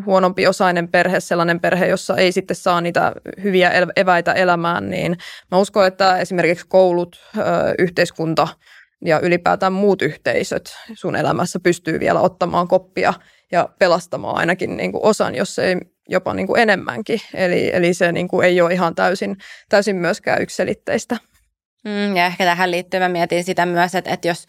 huonompi 0.06 0.48
osainen 0.48 0.88
perhe, 0.88 1.20
sellainen 1.20 1.60
perhe, 1.60 1.88
jossa 1.88 2.16
ei 2.16 2.32
sitten 2.32 2.56
saa 2.56 2.82
niitä 2.82 3.14
hyviä 3.44 3.72
eväitä 3.96 4.34
elämään, 4.34 4.90
niin 4.90 5.18
mä 5.52 5.58
uskon, 5.58 5.88
että 5.88 6.18
esimerkiksi 6.18 6.66
koulut, 6.70 7.20
yhteiskunta 7.80 8.48
ja 9.06 9.20
ylipäätään 9.20 9.74
muut 9.74 10.02
yhteisöt 10.02 10.76
sun 10.94 11.16
elämässä 11.16 11.60
pystyy 11.60 12.00
vielä 12.00 12.20
ottamaan 12.20 12.68
koppia 12.68 13.14
ja 13.52 13.70
pelastamaan 13.80 14.38
ainakin 14.38 14.78
niin 14.78 14.92
kuin 14.92 15.04
osan, 15.04 15.36
jos 15.36 15.60
ei 15.60 15.76
jopa 16.10 16.34
niin 16.34 16.48
kuin 16.48 16.62
enemmänkin. 16.62 17.20
Eli, 17.34 17.70
eli 17.74 17.94
se 17.94 18.12
niin 18.12 18.28
kuin 18.28 18.48
ei 18.48 18.62
ole 18.62 18.74
ihan 18.74 18.96
täysin, 18.96 19.38
täysin 19.70 19.96
myöskään 19.96 20.42
yksilitteistä. 20.42 21.18
Mm, 21.86 22.16
ja 22.16 22.26
ehkä 22.26 22.46
tähän 22.46 22.72
liittyen 22.72 23.04
mä 23.04 23.10
mietin 23.10 23.44
sitä 23.44 23.66
myös, 23.66 23.96
että, 23.96 24.14
että 24.14 24.28
jos 24.28 24.46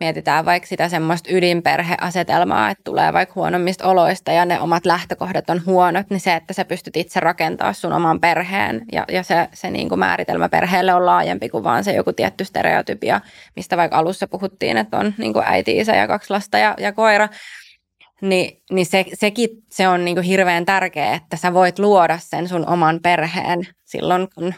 mietitään 0.00 0.44
vaikka 0.44 0.66
sitä 0.66 0.88
semmoista 0.88 1.30
ydinperheasetelmaa, 1.32 2.70
että 2.70 2.84
tulee 2.84 3.12
vaikka 3.12 3.32
huonommista 3.34 3.88
oloista 3.88 4.32
ja 4.32 4.44
ne 4.44 4.60
omat 4.60 4.86
lähtökohdat 4.86 5.50
on 5.50 5.62
huonot, 5.66 6.10
niin 6.10 6.20
se, 6.20 6.34
että 6.34 6.52
sä 6.52 6.64
pystyt 6.64 6.96
itse 6.96 7.20
rakentamaan 7.20 7.74
sun 7.74 7.92
oman 7.92 8.20
perheen 8.20 8.82
ja, 8.92 9.04
ja 9.12 9.22
se, 9.22 9.48
se 9.52 9.70
niin 9.70 9.88
kuin 9.88 9.98
määritelmä 9.98 10.48
perheelle 10.48 10.94
on 10.94 11.06
laajempi 11.06 11.48
kuin 11.48 11.64
vaan 11.64 11.84
se 11.84 11.92
joku 11.92 12.12
tietty 12.12 12.44
stereotypia, 12.44 13.20
mistä 13.56 13.76
vaikka 13.76 13.98
alussa 13.98 14.28
puhuttiin, 14.28 14.76
että 14.76 14.98
on 14.98 15.14
niin 15.18 15.32
kuin 15.32 15.44
äiti, 15.48 15.78
isä 15.78 15.96
ja 15.96 16.06
kaksi 16.06 16.30
lasta 16.30 16.58
ja, 16.58 16.74
ja 16.78 16.92
koira, 16.92 17.28
niin, 18.20 18.62
niin 18.70 18.86
se, 18.86 19.04
sekin 19.14 19.48
se 19.70 19.88
on 19.88 20.04
niin 20.04 20.16
kuin 20.16 20.24
hirveän 20.24 20.66
tärkeää, 20.66 21.14
että 21.14 21.36
sä 21.36 21.54
voit 21.54 21.78
luoda 21.78 22.18
sen 22.18 22.48
sun 22.48 22.68
oman 22.68 23.00
perheen 23.02 23.68
silloin, 23.84 24.28
kun 24.34 24.54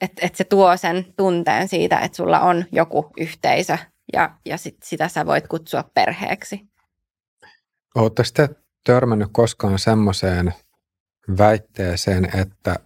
että 0.00 0.26
et 0.26 0.34
se 0.34 0.44
tuo 0.44 0.76
sen 0.76 1.06
tunteen 1.16 1.68
siitä, 1.68 1.98
että 1.98 2.16
sulla 2.16 2.40
on 2.40 2.64
joku 2.72 3.10
yhteisö 3.18 3.78
ja, 4.12 4.36
ja 4.46 4.56
sit 4.56 4.76
sitä 4.82 5.08
sä 5.08 5.26
voit 5.26 5.48
kutsua 5.48 5.84
perheeksi. 5.94 6.60
Oletteko 7.94 8.28
te 8.34 8.48
törmännyt 8.84 9.28
koskaan 9.32 9.78
semmoiseen 9.78 10.54
väitteeseen, 11.38 12.40
että 12.40 12.76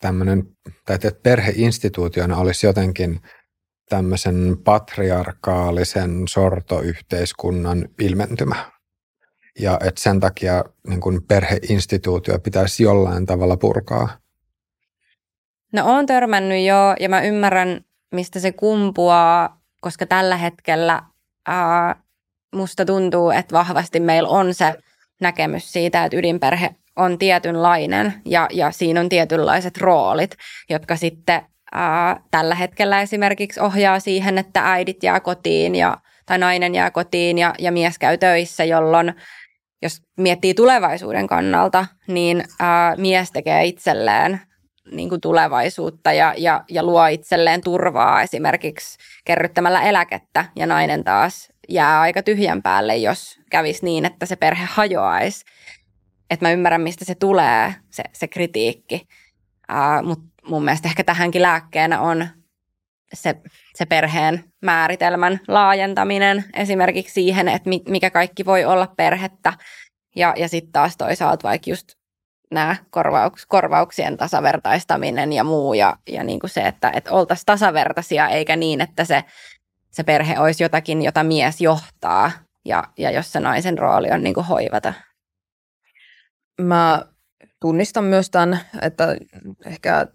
tämmöinen, 0.00 0.42
tai 0.84 0.94
että 0.94 1.20
perheinstituutiona 1.22 2.36
olisi 2.36 2.66
jotenkin 2.66 3.20
tämmöisen 3.88 4.56
patriarkaalisen 4.64 6.22
sortoyhteiskunnan 6.28 7.88
ilmentymä? 8.00 8.75
Ja 9.60 9.78
että 9.84 10.02
sen 10.02 10.20
takia 10.20 10.64
niin 10.88 11.00
kuin 11.00 11.22
perheinstituutio 11.22 12.38
pitäisi 12.38 12.82
jollain 12.82 13.26
tavalla 13.26 13.56
purkaa? 13.56 14.08
No 15.72 15.82
on 15.84 16.06
törmännyt 16.06 16.66
jo 16.66 16.94
ja 17.00 17.08
mä 17.08 17.22
ymmärrän, 17.22 17.80
mistä 18.12 18.40
se 18.40 18.52
kumpuaa, 18.52 19.60
koska 19.80 20.06
tällä 20.06 20.36
hetkellä 20.36 21.02
ää, 21.46 21.96
musta 22.54 22.84
tuntuu, 22.84 23.30
että 23.30 23.52
vahvasti 23.52 24.00
meillä 24.00 24.28
on 24.28 24.54
se 24.54 24.74
näkemys 25.20 25.72
siitä, 25.72 26.04
että 26.04 26.16
ydinperhe 26.16 26.74
on 26.96 27.18
tietynlainen 27.18 28.14
ja, 28.24 28.48
ja 28.52 28.70
siinä 28.70 29.00
on 29.00 29.08
tietynlaiset 29.08 29.78
roolit, 29.78 30.36
jotka 30.70 30.96
sitten 30.96 31.42
ää, 31.72 32.20
tällä 32.30 32.54
hetkellä 32.54 33.02
esimerkiksi 33.02 33.60
ohjaa 33.60 34.00
siihen, 34.00 34.38
että 34.38 34.72
äidit 34.72 35.02
jää 35.02 35.20
kotiin 35.20 35.74
ja, 35.74 35.96
tai 36.26 36.38
nainen 36.38 36.74
jää 36.74 36.90
kotiin 36.90 37.38
ja, 37.38 37.54
ja 37.58 37.72
mies 37.72 37.98
käy 37.98 38.18
töissä, 38.18 38.64
jolloin 38.64 39.14
jos 39.86 40.02
miettii 40.16 40.54
tulevaisuuden 40.54 41.26
kannalta, 41.26 41.86
niin 42.06 42.44
ää, 42.60 42.96
mies 42.96 43.30
tekee 43.32 43.64
itselleen 43.64 44.40
niin 44.92 45.08
kuin 45.08 45.20
tulevaisuutta 45.20 46.12
ja, 46.12 46.34
ja, 46.36 46.64
ja 46.70 46.82
luo 46.82 47.06
itselleen 47.06 47.60
turvaa 47.60 48.22
esimerkiksi 48.22 48.98
kerryttämällä 49.24 49.82
eläkettä 49.82 50.44
ja 50.56 50.66
nainen 50.66 51.04
taas 51.04 51.48
jää 51.68 52.00
aika 52.00 52.22
tyhjän 52.22 52.62
päälle, 52.62 52.96
jos 52.96 53.40
kävisi 53.50 53.84
niin, 53.84 54.04
että 54.04 54.26
se 54.26 54.36
perhe 54.36 54.64
hajoaisi. 54.70 55.44
Että 56.30 56.46
mä 56.46 56.52
ymmärrän, 56.52 56.80
mistä 56.80 57.04
se 57.04 57.14
tulee, 57.14 57.74
se, 57.90 58.04
se 58.12 58.28
kritiikki. 58.28 59.08
Uh, 59.72 60.06
Mutta 60.06 60.24
mun 60.48 60.64
mielestä 60.64 60.88
ehkä 60.88 61.04
tähänkin 61.04 61.42
lääkkeenä 61.42 62.00
on 62.00 62.26
se, 63.14 63.34
se 63.74 63.86
perheen 63.86 64.44
määritelmän 64.62 65.40
laajentaminen 65.48 66.44
esimerkiksi 66.54 67.14
siihen, 67.14 67.48
että 67.48 67.70
mikä 67.88 68.10
kaikki 68.10 68.44
voi 68.44 68.64
olla 68.64 68.94
perhettä. 68.96 69.52
Ja, 70.16 70.34
ja 70.36 70.48
sitten 70.48 70.72
taas 70.72 70.96
toisaalta 70.96 71.48
vaikka 71.48 71.70
just 71.70 71.88
nämä 72.50 72.76
korvauks, 72.90 73.46
korvauksien 73.46 74.16
tasavertaistaminen 74.16 75.32
ja 75.32 75.44
muu 75.44 75.74
ja, 75.74 75.96
ja 76.08 76.24
niin 76.24 76.40
kuin 76.40 76.50
se, 76.50 76.60
että, 76.60 76.92
että 76.94 77.12
oltaisiin 77.12 77.46
tasavertaisia 77.46 78.28
eikä 78.28 78.56
niin, 78.56 78.80
että 78.80 79.04
se, 79.04 79.24
se 79.90 80.02
perhe 80.02 80.38
olisi 80.38 80.62
jotakin, 80.62 81.02
jota 81.02 81.24
mies 81.24 81.60
johtaa 81.60 82.30
ja, 82.64 82.84
ja 82.98 83.10
jos 83.10 83.32
se 83.32 83.40
naisen 83.40 83.78
rooli 83.78 84.10
on 84.10 84.22
niin 84.22 84.34
kuin 84.34 84.46
hoivata. 84.46 84.92
Mä 86.60 87.02
tunnistan 87.60 88.04
myös 88.04 88.30
tämän, 88.30 88.60
että 88.82 89.16
ehkä 89.66 90.06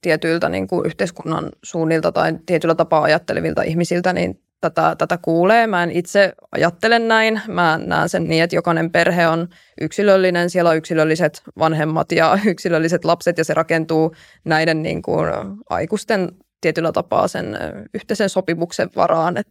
tietyiltä 0.00 0.48
niin 0.48 0.66
kuin 0.66 0.86
yhteiskunnan 0.86 1.50
suunnilta 1.62 2.12
tai 2.12 2.38
tietyllä 2.46 2.74
tapaa 2.74 3.02
ajattelevilta 3.02 3.62
ihmisiltä, 3.62 4.12
niin 4.12 4.40
tätä, 4.60 4.94
tätä 4.98 5.18
kuulee. 5.18 5.66
Mä 5.66 5.82
en 5.82 5.90
itse 5.90 6.32
ajattele 6.52 6.98
näin. 6.98 7.40
Mä 7.48 7.80
näen 7.86 8.08
sen 8.08 8.24
niin, 8.24 8.42
että 8.42 8.56
jokainen 8.56 8.90
perhe 8.90 9.28
on 9.28 9.48
yksilöllinen. 9.80 10.50
Siellä 10.50 10.70
on 10.70 10.76
yksilölliset 10.76 11.42
vanhemmat 11.58 12.12
ja 12.12 12.38
yksilölliset 12.52 13.04
lapset 13.04 13.38
ja 13.38 13.44
se 13.44 13.54
rakentuu 13.54 14.14
näiden 14.44 14.82
niin 14.82 15.02
kuin 15.02 15.30
aikuisten 15.70 16.28
tietyllä 16.60 16.92
tapaa 16.92 17.28
sen 17.28 17.58
yhteisen 17.94 18.28
sopimuksen 18.28 18.90
varaan. 18.96 19.36
Et 19.36 19.48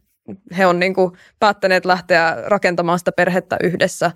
he 0.56 0.66
on 0.66 0.78
niin 0.78 0.94
kuin 0.94 1.12
päättäneet 1.38 1.84
lähteä 1.84 2.36
rakentamaan 2.46 2.98
sitä 2.98 3.12
perhettä 3.12 3.56
yhdessä 3.62 4.10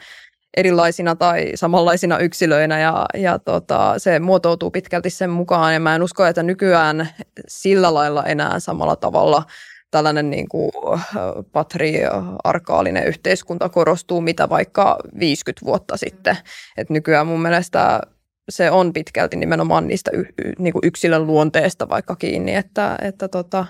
erilaisina 0.57 1.17
tai 1.17 1.53
samanlaisina 1.55 2.19
yksilöinä 2.19 2.81
ja, 2.81 3.07
ja 3.15 3.39
tota, 3.39 3.95
se 3.99 4.19
muotoutuu 4.19 4.71
pitkälti 4.71 5.11
sen 5.11 5.31
mukaan. 5.31 5.75
Ja 5.75 5.81
mä 5.81 5.95
en 5.95 6.03
usko, 6.03 6.25
että 6.27 6.43
nykyään 6.43 7.09
sillä 7.49 7.95
lailla 7.95 8.25
enää 8.25 8.61
samalla 8.61 8.97
tavalla 8.97 9.43
tällainen 9.91 10.31
niin 10.31 10.49
kuin 10.49 10.71
patriarkaalinen 11.53 13.07
yhteiskunta 13.07 13.69
korostuu, 13.69 14.21
mitä 14.21 14.49
vaikka 14.49 14.99
50 15.19 15.67
vuotta 15.67 15.97
sitten. 15.97 16.37
Et 16.77 16.91
nykyään 16.91 17.27
mun 17.27 17.43
mielestä 17.43 18.01
se 18.49 18.71
on 18.71 18.93
pitkälti 18.93 19.37
nimenomaan 19.37 19.87
niistä 19.87 20.11
y, 20.15 20.21
y, 20.21 20.53
niin 20.59 20.73
kuin 20.73 20.81
yksilön 20.85 21.27
luonteesta 21.27 21.89
vaikka 21.89 22.17
kiinni, 22.17 22.55
että, 22.55 22.99
että 23.03 23.29
tota, 23.29 23.67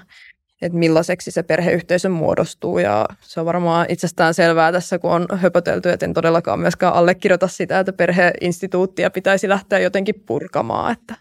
että 0.62 0.78
millaiseksi 0.78 1.30
se 1.30 1.42
perheyhteisö 1.42 2.08
muodostuu. 2.08 2.78
Ja 2.78 3.06
se 3.20 3.40
on 3.40 3.46
varmaan 3.46 3.86
itsestään 3.88 4.34
selvää 4.34 4.72
tässä, 4.72 4.98
kun 4.98 5.10
on 5.10 5.26
höpötelty, 5.32 5.90
että 5.90 6.06
en 6.06 6.14
todellakaan 6.14 6.60
myöskään 6.60 6.94
allekirjoita 6.94 7.48
sitä, 7.48 7.78
että 7.78 7.92
perheinstituuttia 7.92 9.10
pitäisi 9.10 9.48
lähteä 9.48 9.78
jotenkin 9.78 10.22
purkamaan. 10.26 10.92
Että 10.92 11.14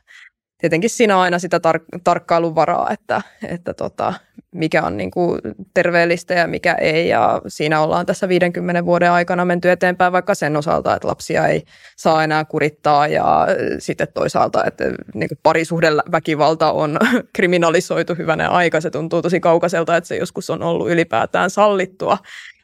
tietenkin 0.58 0.90
siinä 0.90 1.16
on 1.16 1.22
aina 1.22 1.40
sitä 1.40 1.58
tar- 1.58 2.00
tarkkailun 2.04 2.56
varaa, 2.56 2.90
että, 2.92 3.22
että 3.48 3.74
tota, 3.74 4.14
mikä 4.52 4.84
on 4.84 4.98
niin 4.98 5.12
kuin 5.12 5.42
terveellistä 5.74 6.34
ja 6.34 6.48
mikä 6.48 6.74
ei. 6.74 7.08
Ja 7.08 7.42
siinä 7.48 7.82
ollaan 7.82 8.06
tässä 8.06 8.30
50 8.30 8.86
vuoden 8.86 9.12
aikana 9.12 9.46
menty 9.46 9.72
eteenpäin 9.72 10.14
vaikka 10.14 10.36
sen 10.36 10.58
osalta, 10.58 10.96
että 10.96 11.08
lapsia 11.08 11.48
ei 11.48 11.64
saa 11.98 12.24
enää 12.24 12.46
kurittaa 12.46 13.08
ja 13.08 13.48
sitten 13.80 14.08
toisaalta, 14.14 14.64
että 14.66 14.84
niin 15.14 15.30
kuin 15.30 15.40
parisuhdeväkivalta 15.44 16.72
on 16.72 17.00
kriminalisoitu 17.36 18.16
hyvänä 18.16 18.50
aika. 18.50 18.82
Se 18.82 18.90
tuntuu 18.90 19.22
tosi 19.22 19.40
kaukaiselta, 19.40 19.98
että 19.98 20.08
se 20.08 20.18
joskus 20.18 20.50
on 20.50 20.64
ollut 20.64 20.90
ylipäätään 20.90 21.50
sallittua, 21.50 22.18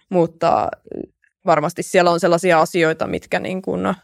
mutta 0.10 0.70
varmasti 1.46 1.84
siellä 1.84 2.12
on 2.12 2.20
sellaisia 2.20 2.62
asioita, 2.62 3.08
mitkä 3.08 3.40
niin 3.40 3.62
kuin 3.62 3.96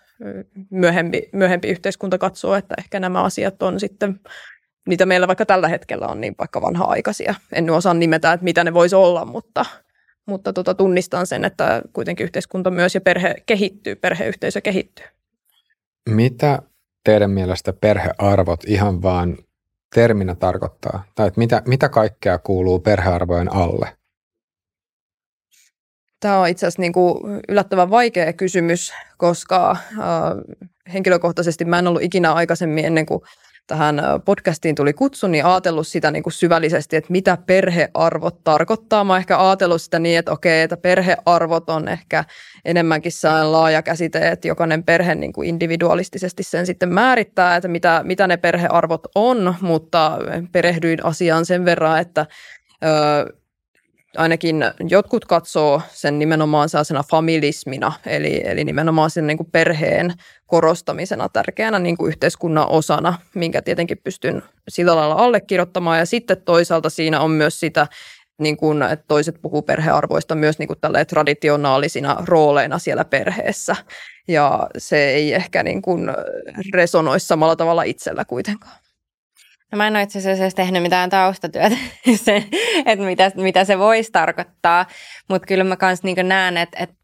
myöhempi, 0.69 1.29
myöhempi 1.31 1.67
yhteiskunta 1.67 2.17
katsoo, 2.17 2.55
että 2.55 2.75
ehkä 2.77 2.99
nämä 2.99 3.23
asiat 3.23 3.63
on 3.63 3.79
sitten 3.79 4.19
mitä 4.89 5.05
meillä 5.05 5.27
vaikka 5.27 5.45
tällä 5.45 5.67
hetkellä 5.67 6.07
on, 6.07 6.21
niin 6.21 6.35
vaikka 6.39 6.61
vanha-aikaisia. 6.61 7.35
En 7.53 7.69
osaa 7.69 7.93
nimetä, 7.93 8.33
että 8.33 8.43
mitä 8.43 8.63
ne 8.63 8.73
voisi 8.73 8.95
olla, 8.95 9.25
mutta, 9.25 9.65
mutta 10.25 10.53
tota, 10.53 10.73
tunnistan 10.73 11.27
sen, 11.27 11.45
että 11.45 11.81
kuitenkin 11.93 12.23
yhteiskunta 12.23 12.71
myös 12.71 12.95
ja 12.95 13.01
perhe 13.01 13.35
kehittyy, 13.45 13.95
perheyhteisö 13.95 14.61
kehittyy. 14.61 15.05
Mitä 16.09 16.61
teidän 17.03 17.31
mielestä 17.31 17.73
perhearvot 17.73 18.63
ihan 18.67 19.01
vaan 19.01 19.37
terminä 19.95 20.35
tarkoittaa? 20.35 21.03
Tai 21.15 21.27
että 21.27 21.39
mitä, 21.39 21.61
mitä 21.65 21.89
kaikkea 21.89 22.39
kuuluu 22.39 22.79
perhearvojen 22.79 23.53
alle? 23.53 23.98
Tämä 26.19 26.39
on 26.39 26.47
itse 26.47 26.65
asiassa 26.67 26.81
niin 26.81 26.93
kuin 26.93 27.41
yllättävän 27.49 27.89
vaikea 27.89 28.33
kysymys, 28.33 28.93
koska 29.17 29.71
äh, 29.71 29.77
henkilökohtaisesti 30.93 31.65
mä 31.65 31.79
en 31.79 31.87
ollut 31.87 32.01
ikinä 32.01 32.33
aikaisemmin 32.33 32.85
ennen 32.85 33.05
kuin 33.05 33.21
tähän 33.69 34.01
podcastiin 34.25 34.75
tuli 34.75 34.93
kutsu, 34.93 35.27
niin 35.27 35.45
ajatellut 35.45 35.87
sitä 35.87 36.11
niin 36.11 36.23
kuin 36.23 36.33
syvällisesti, 36.33 36.95
että 36.95 37.11
mitä 37.11 37.37
perhearvot 37.45 38.43
tarkoittaa. 38.43 39.03
Mä 39.03 39.17
ehkä 39.17 39.47
ajatellut 39.47 39.81
sitä 39.81 39.99
niin, 39.99 40.19
että 40.19 40.31
okei, 40.31 40.61
että 40.61 40.77
perhearvot 40.77 41.69
on 41.69 41.87
ehkä 41.87 42.23
enemmänkin 42.65 43.11
sellainen 43.11 43.51
laaja 43.51 43.81
käsite, 43.81 44.27
että 44.27 44.47
jokainen 44.47 44.83
perhe 44.83 45.15
niin 45.15 45.33
kuin 45.33 45.49
individualistisesti 45.49 46.43
sen 46.43 46.65
sitten 46.65 46.89
määrittää, 46.89 47.55
että 47.55 47.67
mitä, 47.67 48.01
mitä 48.03 48.27
ne 48.27 48.37
perhearvot 48.37 49.07
on, 49.15 49.55
mutta 49.61 50.17
perehdyin 50.51 51.05
asiaan 51.05 51.45
sen 51.45 51.65
verran, 51.65 51.99
että 51.99 52.25
ainakin 54.17 54.65
jotkut 54.89 55.25
katsoo 55.25 55.81
sen 55.91 56.19
nimenomaan 56.19 56.69
sellaisena 56.69 57.03
familismina, 57.11 57.93
eli, 58.05 58.41
eli 58.45 58.63
nimenomaan 58.63 59.09
sen 59.09 59.27
niin 59.27 59.37
kuin 59.37 59.51
perheen 59.51 60.13
korostamisena 60.47 61.29
tärkeänä 61.29 61.79
niin 61.79 61.97
kuin 61.97 62.09
yhteiskunnan 62.09 62.69
osana, 62.69 63.19
minkä 63.35 63.61
tietenkin 63.61 64.01
pystyn 64.03 64.43
sillä 64.69 64.95
lailla 64.95 65.15
allekirjoittamaan. 65.15 65.99
Ja 65.99 66.05
sitten 66.05 66.41
toisaalta 66.41 66.89
siinä 66.89 67.21
on 67.21 67.31
myös 67.31 67.59
sitä, 67.59 67.87
niin 68.39 68.57
kuin, 68.57 68.81
että 68.81 69.05
toiset 69.07 69.35
puhuu 69.41 69.61
perhearvoista 69.61 70.35
myös 70.35 70.59
niin 70.59 70.67
kuin 70.67 70.79
traditionaalisina 71.07 72.17
rooleina 72.25 72.79
siellä 72.79 73.05
perheessä. 73.05 73.75
Ja 74.27 74.69
se 74.77 75.09
ei 75.09 75.33
ehkä 75.33 75.63
niin 75.63 75.81
kuin 75.81 76.09
resonoi 76.73 77.19
samalla 77.19 77.55
tavalla 77.55 77.83
itsellä 77.83 78.25
kuitenkaan. 78.25 78.88
No 79.71 79.77
mä 79.77 79.87
en 79.87 79.95
ole 79.95 80.03
itse 80.03 80.19
asiassa 80.31 80.55
tehnyt 80.55 80.83
mitään 80.83 81.09
taustatyötä, 81.09 81.75
se, 82.25 82.43
että 82.85 83.05
mitä, 83.05 83.31
mitä 83.35 83.65
se 83.65 83.79
voisi 83.79 84.11
tarkoittaa, 84.11 84.85
mutta 85.29 85.45
kyllä 85.45 85.63
mä 85.63 85.75
kans 85.75 86.03
niin 86.03 86.27
näen, 86.27 86.57
että, 86.57 86.77
että 86.83 86.99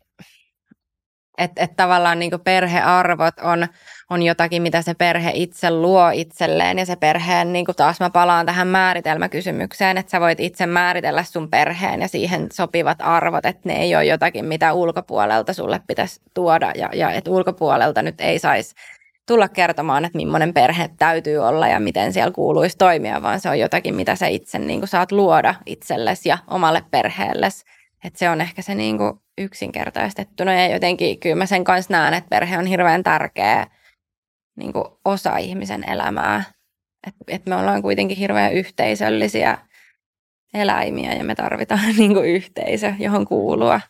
että 1.38 1.64
et 1.64 1.76
tavallaan 1.76 2.20
niin 2.20 2.32
perhearvot 2.44 3.40
on, 3.42 3.68
on 4.10 4.22
jotakin, 4.22 4.62
mitä 4.62 4.82
se 4.82 4.94
perhe 4.94 5.32
itse 5.34 5.72
luo 5.72 6.10
itselleen. 6.14 6.80
Ja 6.80 6.86
se 6.86 6.96
perheen, 6.96 7.54
niin 7.54 7.66
taas 7.78 8.00
mä 8.00 8.10
palaan 8.10 8.46
tähän 8.46 8.68
määritelmäkysymykseen, 8.68 9.98
että 9.98 10.10
sä 10.10 10.20
voit 10.20 10.40
itse 10.40 10.66
määritellä 10.66 11.24
sun 11.24 11.50
perheen 11.50 12.02
ja 12.02 12.08
siihen 12.08 12.48
sopivat 12.54 12.98
arvot, 13.02 13.46
että 13.46 13.70
ne 13.70 13.82
ei 13.82 13.96
ole 13.96 14.06
jotakin, 14.06 14.46
mitä 14.46 14.74
ulkopuolelta 14.74 15.54
sulle 15.54 15.82
pitäisi 15.88 16.22
tuoda. 16.34 16.72
Ja, 16.76 16.90
ja 16.94 17.12
että 17.12 17.32
ulkopuolelta 17.32 18.02
nyt 18.02 18.22
ei 18.22 18.40
saisi 18.40 18.76
tulla 19.28 19.50
kertomaan, 19.50 20.06
että 20.06 20.18
millainen 20.18 20.54
perhe 20.54 20.90
täytyy 20.98 21.38
olla 21.38 21.68
ja 21.68 21.80
miten 21.80 22.14
siellä 22.14 22.32
kuuluisi 22.32 22.78
toimia, 22.78 23.22
vaan 23.22 23.40
se 23.40 23.50
on 23.50 23.60
jotakin, 23.60 23.96
mitä 23.96 24.16
sä 24.16 24.28
itse 24.28 24.60
niin 24.60 24.80
kuin 24.80 24.88
saat 24.88 25.12
luoda 25.12 25.56
itsellesi 25.66 26.30
ja 26.30 26.38
omalle 26.48 26.84
perheellesi. 26.92 27.66
Että 28.04 28.20
se 28.20 28.30
on 28.30 28.42
ehkä 28.42 28.62
se 28.62 28.76
niin 28.76 28.98
kuin 28.98 29.14
yksinkertaistettuna 29.38 30.54
ja 30.54 30.68
jotenkin 30.68 31.20
kyllä 31.20 31.36
mä 31.36 31.46
sen 31.46 31.64
kanssa 31.64 31.94
näen, 31.94 32.14
että 32.14 32.30
perhe 32.30 32.58
on 32.58 32.66
hirveän 32.66 33.04
tärkeä 33.04 33.68
niin 34.56 34.74
kuin 34.74 34.86
osa 35.06 35.38
ihmisen 35.38 35.90
elämää. 35.90 36.44
Että 37.08 37.24
et 37.28 37.46
me 37.46 37.56
ollaan 37.56 37.82
kuitenkin 37.82 38.18
hirveän 38.18 38.54
yhteisöllisiä 38.54 39.58
eläimiä 40.54 41.14
ja 41.14 41.24
me 41.24 41.36
tarvitaan 41.36 41.96
niin 41.98 42.14
kuin 42.14 42.30
yhteisö, 42.30 42.94
johon 43.00 43.26
kuulua. 43.26 43.82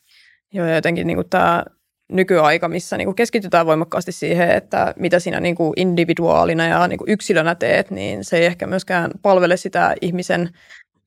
Joo, 0.53 0.65
ja 0.65 0.75
jotenkin 0.75 1.07
niin 1.07 1.29
tämä 1.29 1.63
nykyaika, 2.11 2.67
missä 2.67 2.97
niin 2.97 3.05
kuin 3.05 3.15
keskitytään 3.15 3.65
voimakkaasti 3.65 4.11
siihen, 4.11 4.49
että 4.51 4.93
mitä 4.99 5.19
sinä 5.19 5.39
niin 5.39 5.55
kuin 5.55 5.73
individuaalina 5.75 6.67
ja 6.67 6.87
niin 6.87 6.97
kuin 6.97 7.11
yksilönä 7.11 7.55
teet, 7.55 7.91
niin 7.91 8.23
se 8.23 8.37
ei 8.37 8.45
ehkä 8.45 8.67
myöskään 8.67 9.11
palvele 9.21 9.57
sitä 9.57 9.95
ihmisen 10.01 10.49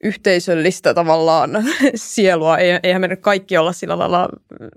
yhteisöllistä 0.05 0.95
tavallaan 0.95 1.51
sielua. 1.95 2.59
Eihän 2.59 3.01
me 3.01 3.09
nyt 3.09 3.21
kaikki 3.21 3.57
olla 3.57 3.73
sillä 3.73 3.99
lailla 3.99 4.29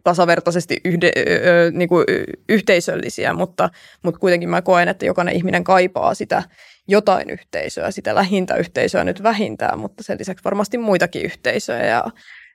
tasavertaisesti 0.03 0.77
yhde, 0.85 1.11
ö, 1.18 1.72
niin 1.72 1.89
kuin 1.89 2.06
yhteisöllisiä, 2.49 3.34
mutta, 3.34 3.69
mutta 4.03 4.19
kuitenkin 4.19 4.49
mä 4.49 4.61
koen, 4.61 4.88
että 4.88 5.06
jokainen 5.06 5.35
ihminen 5.35 5.64
kaipaa 5.64 6.14
sitä 6.14 6.43
jotain 6.88 7.30
yhteisöä, 7.30 7.91
sitä 7.91 8.15
lähintä 8.15 8.56
yhteisöä 8.56 9.03
nyt 9.03 9.23
vähintään, 9.23 9.80
mutta 9.80 10.03
sen 10.03 10.19
lisäksi 10.19 10.43
varmasti 10.43 10.77
muitakin 10.77 11.22
yhteisöjä 11.22 11.85
ja 11.85 12.03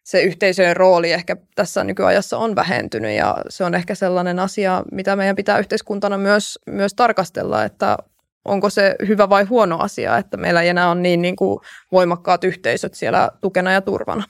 se 0.06 0.22
yhteisöjen 0.22 0.76
rooli 0.76 1.12
ehkä 1.12 1.36
tässä 1.54 1.84
nykyajassa 1.84 2.38
on 2.38 2.56
vähentynyt 2.56 3.16
ja 3.16 3.36
se 3.48 3.64
on 3.64 3.74
ehkä 3.74 3.94
sellainen 3.94 4.38
asia, 4.38 4.82
mitä 4.92 5.16
meidän 5.16 5.36
pitää 5.36 5.58
yhteiskuntana 5.58 6.18
myös, 6.18 6.58
myös 6.66 6.94
tarkastella, 6.94 7.64
että 7.64 7.96
onko 8.44 8.70
se 8.70 8.96
hyvä 9.08 9.28
vai 9.28 9.44
huono 9.44 9.78
asia, 9.78 10.18
että 10.18 10.36
meillä 10.36 10.62
ei 10.62 10.68
enää 10.68 10.90
ole 10.90 11.00
niin, 11.00 11.22
niin 11.22 11.36
kuin 11.36 11.60
voimakkaat 11.92 12.44
yhteisöt 12.44 12.94
siellä 12.94 13.30
tukena 13.40 13.72
ja 13.72 13.80
turvana. 13.80 14.24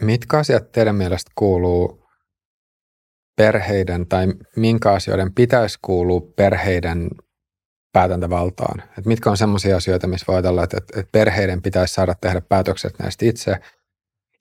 Mitkä 0.00 0.38
asiat 0.38 0.72
teidän 0.72 0.96
mielestä 0.96 1.30
kuuluu 1.34 2.04
perheiden 3.36 4.06
tai 4.06 4.26
minkä 4.56 4.92
asioiden 4.92 5.34
pitäisi 5.34 5.78
kuulua 5.82 6.20
perheiden 6.36 7.08
päätäntävaltaan? 7.92 8.82
Et 8.98 9.06
mitkä 9.06 9.30
on 9.30 9.36
sellaisia 9.36 9.76
asioita, 9.76 10.06
missä 10.06 10.24
voi 10.28 10.36
ajatella, 10.36 10.64
että, 10.64 10.76
että 10.76 11.10
perheiden 11.12 11.62
pitäisi 11.62 11.94
saada 11.94 12.14
tehdä 12.20 12.40
päätökset 12.40 12.98
näistä 12.98 13.26
itse, 13.26 13.56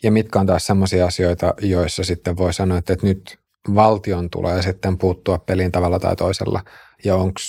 ja 0.03 0.11
mitkä 0.11 0.39
on 0.39 0.45
taas 0.45 0.65
sellaisia 0.65 1.05
asioita, 1.05 1.53
joissa 1.61 2.03
sitten 2.03 2.37
voi 2.37 2.53
sanoa, 2.53 2.77
että, 2.77 2.93
että 2.93 3.07
nyt 3.07 3.39
valtion 3.75 4.29
tulee 4.29 4.61
sitten 4.61 4.97
puuttua 4.97 5.37
peliin 5.37 5.71
tavalla 5.71 5.99
tai 5.99 6.15
toisella, 6.15 6.63
ja 7.03 7.15
onko 7.15 7.39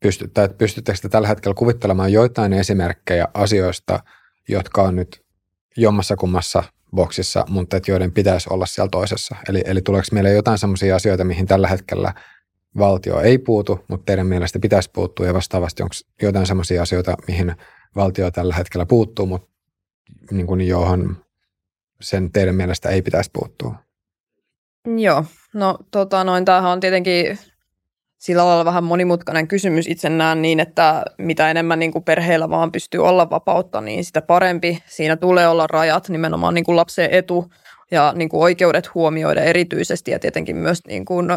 pystyt, 0.00 0.34
tai 0.34 0.48
pystyttekö 0.48 0.98
te 1.02 1.08
tällä 1.08 1.28
hetkellä 1.28 1.54
kuvittelemaan 1.54 2.12
joitain 2.12 2.52
esimerkkejä 2.52 3.28
asioista, 3.34 4.00
jotka 4.48 4.82
on 4.82 4.96
nyt 4.96 5.24
jommassa 5.76 6.16
kummassa 6.16 6.62
boksissa, 6.94 7.44
mutta 7.48 7.76
että 7.76 7.90
joiden 7.90 8.12
pitäisi 8.12 8.48
olla 8.52 8.66
siellä 8.66 8.88
toisessa. 8.90 9.36
Eli, 9.48 9.62
eli 9.66 9.82
tuleeko 9.82 10.06
meille 10.12 10.32
jotain 10.32 10.58
sellaisia 10.58 10.96
asioita, 10.96 11.24
mihin 11.24 11.46
tällä 11.46 11.68
hetkellä 11.68 12.14
valtio 12.78 13.20
ei 13.20 13.38
puutu, 13.38 13.84
mutta 13.88 14.04
teidän 14.06 14.26
mielestä 14.26 14.58
pitäisi 14.58 14.90
puuttua 14.90 15.26
ja 15.26 15.34
vastaavasti 15.34 15.82
onko 15.82 15.94
jotain 16.22 16.46
sellaisia 16.46 16.82
asioita, 16.82 17.16
mihin 17.28 17.56
valtio 17.96 18.30
tällä 18.30 18.54
hetkellä 18.54 18.86
puuttuu, 18.86 19.26
mutta 19.26 19.48
niin 20.30 20.46
kuin 20.46 20.60
johon 20.60 21.23
sen 22.00 22.32
teidän 22.32 22.54
mielestä 22.54 22.88
ei 22.88 23.02
pitäisi 23.02 23.30
puuttua? 23.32 23.74
Joo, 24.96 25.24
no 25.54 25.78
tota 25.90 26.24
noin, 26.24 26.44
tämähän 26.44 26.72
on 26.72 26.80
tietenkin 26.80 27.38
sillä 28.18 28.46
lailla 28.46 28.64
vähän 28.64 28.84
monimutkainen 28.84 29.48
kysymys 29.48 29.88
itse 29.88 30.08
näen 30.08 30.42
niin, 30.42 30.60
että 30.60 31.02
mitä 31.18 31.50
enemmän 31.50 31.78
niin 31.78 31.92
kuin 31.92 32.04
perheillä 32.04 32.50
vaan 32.50 32.72
pystyy 32.72 33.04
olla 33.06 33.30
vapautta, 33.30 33.80
niin 33.80 34.04
sitä 34.04 34.22
parempi. 34.22 34.82
Siinä 34.86 35.16
tulee 35.16 35.48
olla 35.48 35.66
rajat, 35.66 36.08
nimenomaan 36.08 36.54
niin 36.54 36.64
kuin 36.64 36.76
lapsen 36.76 37.10
etu 37.10 37.52
ja 37.90 38.12
niin 38.16 38.28
kuin 38.28 38.42
oikeudet 38.42 38.94
huomioida 38.94 39.42
erityisesti 39.42 40.10
ja 40.10 40.18
tietenkin 40.18 40.56
myös 40.56 40.80
niin 40.86 41.04
kuin, 41.04 41.28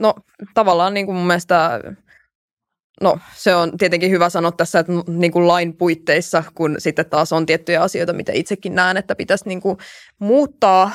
no, 0.00 0.14
tavallaan 0.54 0.94
niin 0.94 1.06
kuin 1.06 1.16
mun 1.16 1.26
mielestä 1.26 1.80
No 3.00 3.18
se 3.34 3.54
on 3.54 3.78
tietenkin 3.78 4.10
hyvä 4.10 4.30
sanoa 4.30 4.52
tässä, 4.52 4.78
että 4.78 4.92
niin 5.06 5.32
kuin 5.32 5.48
lain 5.48 5.76
puitteissa, 5.76 6.44
kun 6.54 6.76
sitten 6.78 7.06
taas 7.06 7.32
on 7.32 7.46
tiettyjä 7.46 7.82
asioita, 7.82 8.12
mitä 8.12 8.32
itsekin 8.34 8.74
näen, 8.74 8.96
että 8.96 9.14
pitäisi 9.14 9.48
niin 9.48 9.60
kuin 9.60 9.78
muuttaa. 10.18 10.90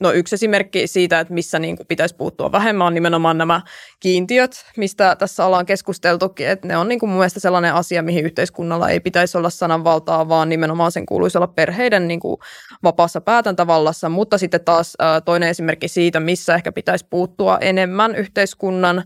No 0.00 0.12
yksi 0.12 0.34
esimerkki 0.34 0.86
siitä, 0.86 1.20
että 1.20 1.34
missä 1.34 1.58
niin 1.58 1.76
kuin 1.76 1.86
pitäisi 1.86 2.14
puuttua 2.14 2.52
vähemmän 2.52 2.86
on 2.86 2.94
nimenomaan 2.94 3.38
nämä 3.38 3.60
kiintiöt, 4.00 4.64
mistä 4.76 5.16
tässä 5.16 5.46
ollaan 5.46 5.66
keskusteltukin, 5.66 6.48
että 6.48 6.68
ne 6.68 6.76
on 6.76 6.88
niin 6.88 6.98
kuin 6.98 7.10
mun 7.10 7.18
mielestä 7.18 7.40
sellainen 7.40 7.74
asia, 7.74 8.02
mihin 8.02 8.24
yhteiskunnalla 8.24 8.88
ei 8.88 9.00
pitäisi 9.00 9.38
olla 9.38 9.50
sananvaltaa, 9.50 10.28
vaan 10.28 10.48
nimenomaan 10.48 10.92
sen 10.92 11.06
kuuluisi 11.06 11.38
olla 11.38 11.46
perheiden 11.46 12.08
niin 12.08 12.20
kuin 12.20 12.40
vapaassa 12.82 13.20
päätäntävallassa, 13.20 14.08
mutta 14.08 14.38
sitten 14.38 14.64
taas 14.64 14.96
toinen 15.24 15.48
esimerkki 15.48 15.88
siitä, 15.88 16.20
missä 16.20 16.54
ehkä 16.54 16.72
pitäisi 16.72 17.06
puuttua 17.10 17.58
enemmän 17.60 18.16
yhteiskunnan 18.16 19.04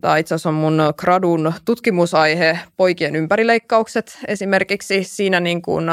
Tämä 0.00 0.16
itse 0.16 0.34
asiassa 0.34 0.48
on 0.48 0.54
mun 0.54 0.82
gradun 0.96 1.52
tutkimusaihe, 1.64 2.58
poikien 2.76 3.16
ympärileikkaukset 3.16 4.18
esimerkiksi. 4.28 5.04
Siinä 5.04 5.40
niin 5.40 5.62
kuin, 5.62 5.86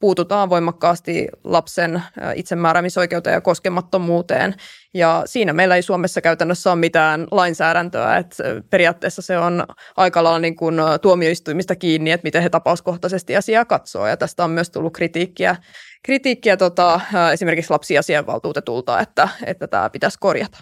puututaan 0.00 0.50
voimakkaasti 0.50 1.28
lapsen 1.44 2.02
itsemääräämisoikeuteen 2.34 3.34
ja 3.34 3.40
koskemattomuuteen. 3.40 4.54
Ja 4.94 5.22
siinä 5.26 5.52
meillä 5.52 5.76
ei 5.76 5.82
Suomessa 5.82 6.20
käytännössä 6.20 6.72
ole 6.72 6.80
mitään 6.80 7.26
lainsäädäntöä, 7.30 8.16
että 8.16 8.44
periaatteessa 8.70 9.22
se 9.22 9.38
on 9.38 9.64
aika 9.96 10.24
lailla 10.24 10.38
niin 10.38 10.56
kuin 10.56 10.76
tuomioistuimista 11.02 11.76
kiinni, 11.76 12.10
että 12.10 12.26
miten 12.26 12.42
he 12.42 12.48
tapauskohtaisesti 12.48 13.36
asiaa 13.36 13.64
katsoo. 13.64 14.06
Ja 14.06 14.16
tästä 14.16 14.44
on 14.44 14.50
myös 14.50 14.70
tullut 14.70 14.92
kritiikkiä, 14.92 15.56
kritiikkiä 16.02 16.56
tota, 16.56 17.00
esimerkiksi 17.32 17.70
lapsiasianvaltuutetulta, 17.70 19.00
että, 19.00 19.28
että 19.46 19.66
tämä 19.66 19.90
pitäisi 19.90 20.18
korjata. 20.20 20.58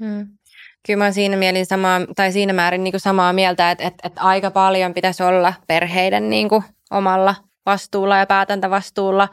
Hmm 0.00 0.39
kyllä 0.86 1.04
mä 1.04 1.12
siinä, 1.12 1.36
mielin 1.36 1.66
samaa, 1.66 2.00
tai 2.16 2.32
siinä 2.32 2.52
määrin 2.52 2.84
niin 2.84 2.92
kuin 2.92 3.00
samaa 3.00 3.32
mieltä, 3.32 3.70
että, 3.70 3.84
että, 3.84 4.08
että 4.08 4.20
aika 4.20 4.50
paljon 4.50 4.94
pitäisi 4.94 5.22
olla 5.22 5.54
perheiden 5.66 6.30
niin 6.30 6.48
kuin 6.48 6.64
omalla 6.90 7.34
vastuulla 7.66 8.16
ja 8.16 8.26
päätäntävastuulla. 8.26 9.28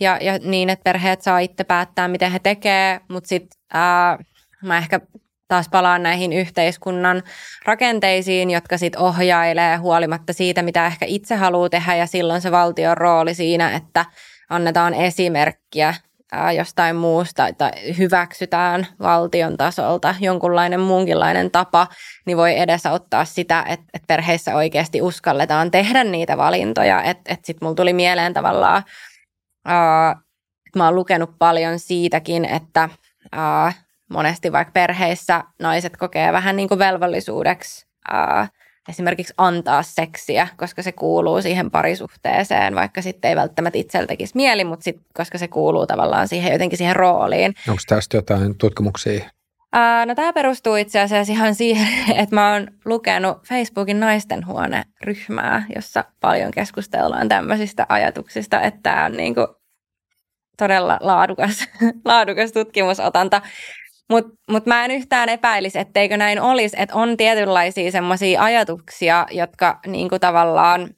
Ja, 0.00 0.18
ja 0.20 0.38
niin, 0.38 0.70
että 0.70 0.84
perheet 0.84 1.22
saa 1.22 1.38
itse 1.38 1.64
päättää, 1.64 2.08
miten 2.08 2.32
he 2.32 2.38
tekee, 2.38 3.00
mutta 3.08 3.28
sitten 3.28 3.60
mä 4.62 4.78
ehkä 4.78 5.00
taas 5.48 5.68
palaan 5.68 6.02
näihin 6.02 6.32
yhteiskunnan 6.32 7.22
rakenteisiin, 7.64 8.50
jotka 8.50 8.78
sitten 8.78 9.00
ohjailee 9.00 9.76
huolimatta 9.76 10.32
siitä, 10.32 10.62
mitä 10.62 10.86
ehkä 10.86 11.06
itse 11.06 11.34
haluaa 11.34 11.68
tehdä. 11.68 11.94
Ja 11.94 12.06
silloin 12.06 12.40
se 12.40 12.50
valtion 12.50 12.96
rooli 12.96 13.34
siinä, 13.34 13.70
että 13.76 14.04
annetaan 14.50 14.94
esimerkkiä 14.94 15.94
jostain 16.56 16.96
muusta 16.96 17.52
tai 17.58 17.70
hyväksytään 17.98 18.86
valtion 19.00 19.56
tasolta 19.56 20.14
jonkunlainen 20.20 20.80
muunkinlainen 20.80 21.50
tapa, 21.50 21.86
niin 22.26 22.36
voi 22.36 22.58
edesauttaa 22.58 23.24
sitä, 23.24 23.64
että, 23.68 23.86
että 23.94 24.06
perheissä 24.06 24.54
oikeasti 24.54 25.02
uskalletaan 25.02 25.70
tehdä 25.70 26.04
niitä 26.04 26.36
valintoja. 26.36 27.02
Että 27.02 27.22
että 27.32 27.46
sitten 27.46 27.66
mulla 27.66 27.74
tuli 27.74 27.92
mieleen 27.92 28.34
tavallaan, 28.34 28.82
että 30.66 30.78
mä 30.78 30.84
oon 30.84 30.94
lukenut 30.94 31.30
paljon 31.38 31.78
siitäkin, 31.78 32.44
että 32.44 32.88
ää, 33.32 33.72
monesti 34.10 34.52
vaikka 34.52 34.72
perheissä 34.72 35.44
naiset 35.60 35.96
kokee 35.96 36.32
vähän 36.32 36.56
niin 36.56 36.68
kuin 36.68 36.78
velvollisuudeksi 36.78 37.86
ää, 38.10 38.48
esimerkiksi 38.88 39.34
antaa 39.38 39.82
seksiä, 39.82 40.48
koska 40.56 40.82
se 40.82 40.92
kuuluu 40.92 41.42
siihen 41.42 41.70
parisuhteeseen, 41.70 42.74
vaikka 42.74 43.02
sitten 43.02 43.28
ei 43.28 43.36
välttämättä 43.36 43.78
itsellä 43.78 44.06
tekisi 44.06 44.36
mieli, 44.36 44.64
mutta 44.64 44.84
sit, 44.84 44.96
koska 45.14 45.38
se 45.38 45.48
kuuluu 45.48 45.86
tavallaan 45.86 46.28
siihen 46.28 46.52
jotenkin 46.52 46.78
siihen 46.78 46.96
rooliin. 46.96 47.54
Onko 47.68 47.82
tästä 47.88 48.16
jotain 48.16 48.58
tutkimuksia? 48.58 49.30
Ää, 49.72 50.06
no 50.06 50.14
tämä 50.14 50.32
perustuu 50.32 50.76
itse 50.76 51.00
asiassa 51.00 51.32
ihan 51.32 51.54
siihen, 51.54 51.88
että 52.20 52.34
mä 52.34 52.52
oon 52.52 52.68
lukenut 52.84 53.38
Facebookin 53.48 54.00
naisten 54.00 54.46
huone-ryhmää, 54.46 55.64
jossa 55.74 56.04
paljon 56.20 56.50
keskustellaan 56.50 57.28
tämmöisistä 57.28 57.86
ajatuksista, 57.88 58.60
että 58.60 58.80
tämä 58.82 59.04
on 59.04 59.12
niinku 59.12 59.46
todella 60.58 60.98
laadukas, 61.00 61.68
laadukas 62.04 62.52
tutkimusotanta. 62.52 63.42
Mutta 64.12 64.32
mut 64.50 64.66
mä 64.66 64.84
en 64.84 64.90
yhtään 64.90 65.28
epäilisi, 65.28 65.78
etteikö 65.78 66.16
näin 66.16 66.40
olisi, 66.40 66.76
että 66.78 66.94
on 66.94 67.16
tietynlaisia 67.16 67.90
semmoisia 67.90 68.42
ajatuksia, 68.42 69.26
jotka 69.30 69.80
niinku 69.86 70.18
tavallaan, 70.18 70.90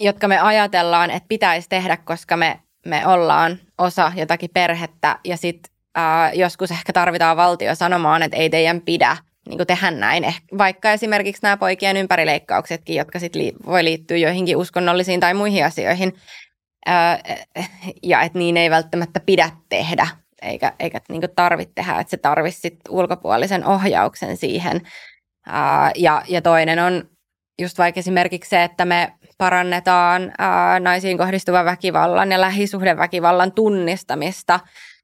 jotka 0.00 0.28
me 0.28 0.38
ajatellaan, 0.38 1.10
että 1.10 1.28
pitäisi 1.28 1.68
tehdä, 1.68 1.96
koska 1.96 2.36
me, 2.36 2.60
me 2.86 3.06
ollaan 3.06 3.58
osa 3.78 4.12
jotakin 4.16 4.50
perhettä. 4.54 5.18
Ja 5.24 5.36
sitten 5.36 5.72
joskus 6.34 6.70
ehkä 6.70 6.92
tarvitaan 6.92 7.36
valtio 7.36 7.74
sanomaan, 7.74 8.22
että 8.22 8.36
ei 8.36 8.50
teidän 8.50 8.80
pidä 8.80 9.16
niin 9.48 9.66
tehdä 9.66 9.90
näin. 9.90 10.24
Eh, 10.24 10.42
vaikka 10.58 10.92
esimerkiksi 10.92 11.42
nämä 11.42 11.56
poikien 11.56 11.96
ympärileikkauksetkin, 11.96 12.96
jotka 12.96 13.18
sit 13.18 13.34
li- 13.34 13.54
voi 13.66 13.84
liittyä 13.84 14.16
joihinkin 14.16 14.56
uskonnollisiin 14.56 15.20
tai 15.20 15.34
muihin 15.34 15.64
asioihin, 15.64 16.14
ää, 16.86 17.18
ja 18.02 18.22
että 18.22 18.38
niin 18.38 18.56
ei 18.56 18.70
välttämättä 18.70 19.20
pidä 19.20 19.50
tehdä 19.68 20.06
eikä, 20.46 20.72
eikä 20.78 21.00
niin 21.08 21.22
tarvitse 21.36 21.72
tehdä, 21.74 22.00
että 22.00 22.10
se 22.10 22.16
tarvitsisi 22.16 22.78
ulkopuolisen 22.88 23.66
ohjauksen 23.66 24.36
siihen. 24.36 24.80
Ää, 25.46 25.90
ja, 25.96 26.22
ja 26.28 26.42
toinen 26.42 26.78
on 26.78 27.08
just 27.60 27.78
vaikka 27.78 27.98
esimerkiksi 27.98 28.50
se, 28.50 28.64
että 28.64 28.84
me 28.84 29.12
parannetaan 29.38 30.32
ää, 30.38 30.80
naisiin 30.80 31.18
kohdistuvan 31.18 31.64
väkivallan 31.64 32.32
ja 32.32 32.40
lähisuhdeväkivallan 32.40 33.52
tunnistamista, 33.52 34.60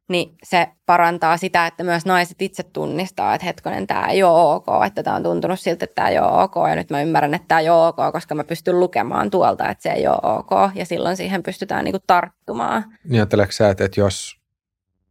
niin 0.09 0.35
se 0.45 0.69
parantaa 0.87 1.37
sitä, 1.37 1.67
että 1.67 1.85
myös 1.85 2.07
naiset 2.07 2.43
itse 2.43 2.63
tunnistaa, 2.63 3.35
että 3.35 3.45
hetkonen, 3.45 3.87
tämä 3.87 4.07
ei 4.07 4.23
ole 4.23 4.55
ok, 4.55 4.67
että 4.87 5.03
tämä 5.03 5.17
on 5.17 5.23
tuntunut 5.23 5.61
siltä, 5.61 5.85
että 5.85 5.95
tämä 5.95 6.09
ei 6.09 6.19
ole 6.19 6.43
ok, 6.43 6.55
ja 6.69 6.75
nyt 6.75 6.91
mä 6.91 7.03
ymmärrän, 7.03 7.35
että 7.35 7.49
tämä 7.49 7.61
ei 7.61 7.69
ole 7.69 7.87
ok, 7.87 7.97
koska 8.13 8.35
mä 8.35 8.45
pystyn 8.45 8.81
lukemaan 8.81 9.31
tuolta, 9.31 9.69
että 9.69 9.83
se 9.83 9.91
ei 9.91 10.07
ole 10.07 10.19
ok, 10.23 10.51
ja 10.75 10.87
silloin 10.87 11.17
siihen 11.17 11.43
pystytään 11.43 11.85
niin 11.85 11.93
kuin 11.93 12.05
tarttumaan. 12.07 12.85
Niin 13.05 13.21
ajatteleeko 13.21 13.53
sä, 13.53 13.71
että 13.71 13.89
jos 13.97 14.42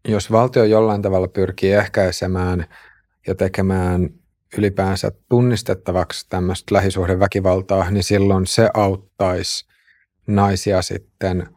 jos 0.07 0.31
valtio 0.31 0.63
jollain 0.63 1.01
tavalla 1.01 1.27
pyrkii 1.27 1.71
ehkäisemään 1.71 2.65
ja 3.27 3.35
tekemään 3.35 4.09
ylipäänsä 4.57 5.11
tunnistettavaksi 5.29 6.25
tämmöistä 6.29 6.75
lähisuhdeväkivaltaa, 6.75 7.91
niin 7.91 8.03
silloin 8.03 8.47
se 8.47 8.69
auttaisi 8.73 9.65
naisia 10.27 10.81
sitten 10.81 11.47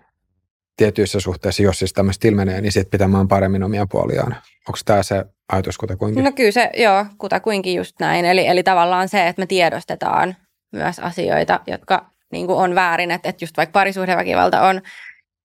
tietyissä 0.77 1.21
suhteissa, 1.21 1.63
jos 1.63 1.79
siis 1.79 1.93
tämmöistä 1.93 2.29
ilmenee, 2.29 2.61
niin 2.61 2.73
sitten 2.73 2.91
pitämään 2.91 3.29
paremmin 3.29 3.63
omia 3.63 3.87
puoliaan. 3.91 4.37
Onko 4.69 4.79
tämä 4.85 5.03
se 5.03 5.25
ajatus 5.53 5.79
kutakuinkin? 5.79 6.25
No 6.25 6.33
kyllä 6.33 6.51
se, 6.51 6.71
joo, 6.75 7.07
kutakuinkin 7.19 7.75
just 7.75 8.01
näin. 8.01 8.25
Eli, 8.25 8.47
eli 8.47 8.63
tavallaan 8.63 9.09
se, 9.09 9.29
että 9.29 9.43
me 9.43 9.47
tiedostetaan 9.47 10.37
myös 10.73 10.99
asioita, 10.99 11.61
jotka 11.67 12.11
niin 12.33 12.51
on 12.51 12.75
väärin, 12.75 13.11
että, 13.11 13.29
että 13.29 13.45
just 13.45 13.57
vaikka 13.57 13.73
parisuhdeväkivalta 13.73 14.63
on 14.63 14.83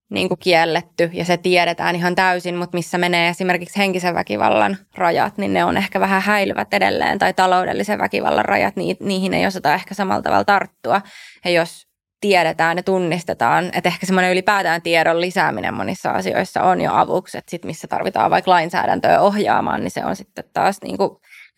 niin 0.10 0.28
kuin 0.28 0.40
kielletty 0.40 1.10
ja 1.14 1.26
se 1.26 1.38
tiedetään 1.38 1.96
ihan 1.96 2.16
täysin, 2.16 2.56
mutta 2.56 2.78
missä 2.78 2.98
menee 2.98 3.30
esimerkiksi 3.30 3.78
henkisen 3.78 4.16
väkivallan 4.16 4.78
rajat, 4.96 5.38
niin 5.38 5.54
ne 5.54 5.64
on 5.64 5.78
ehkä 5.78 6.00
vähän 6.00 6.22
häilyvät 6.22 6.74
edelleen 6.74 7.20
tai 7.20 7.34
taloudellisen 7.34 8.00
väkivallan 8.00 8.46
rajat, 8.46 8.76
niin 8.76 8.98
niihin 9.00 9.34
ei 9.34 9.48
osata 9.48 9.74
ehkä 9.74 9.94
samalla 9.94 10.22
tavalla 10.22 10.44
tarttua. 10.44 11.02
Ja 11.46 11.52
jos 11.52 11.90
tiedetään 12.22 12.78
ja 12.78 12.84
tunnistetaan, 12.84 13.66
että 13.74 13.90
ehkä 13.90 14.06
semmoinen 14.06 14.32
ylipäätään 14.32 14.82
tiedon 14.82 15.22
lisääminen 15.22 15.74
monissa 15.74 16.12
asioissa 16.12 16.62
on 16.62 16.82
jo 16.82 16.94
avuksi, 16.94 17.38
että 17.38 17.52
sit 17.52 17.66
missä 17.66 17.88
tarvitaan 17.88 18.32
vaikka 18.32 18.52
lainsäädäntöä 18.52 19.22
ohjaamaan, 19.22 19.82
niin 19.82 19.92
se 19.92 20.06
on 20.06 20.16
sitten 20.16 20.44
taas 20.54 20.82
niin 20.82 20.98
kuin, 20.98 21.10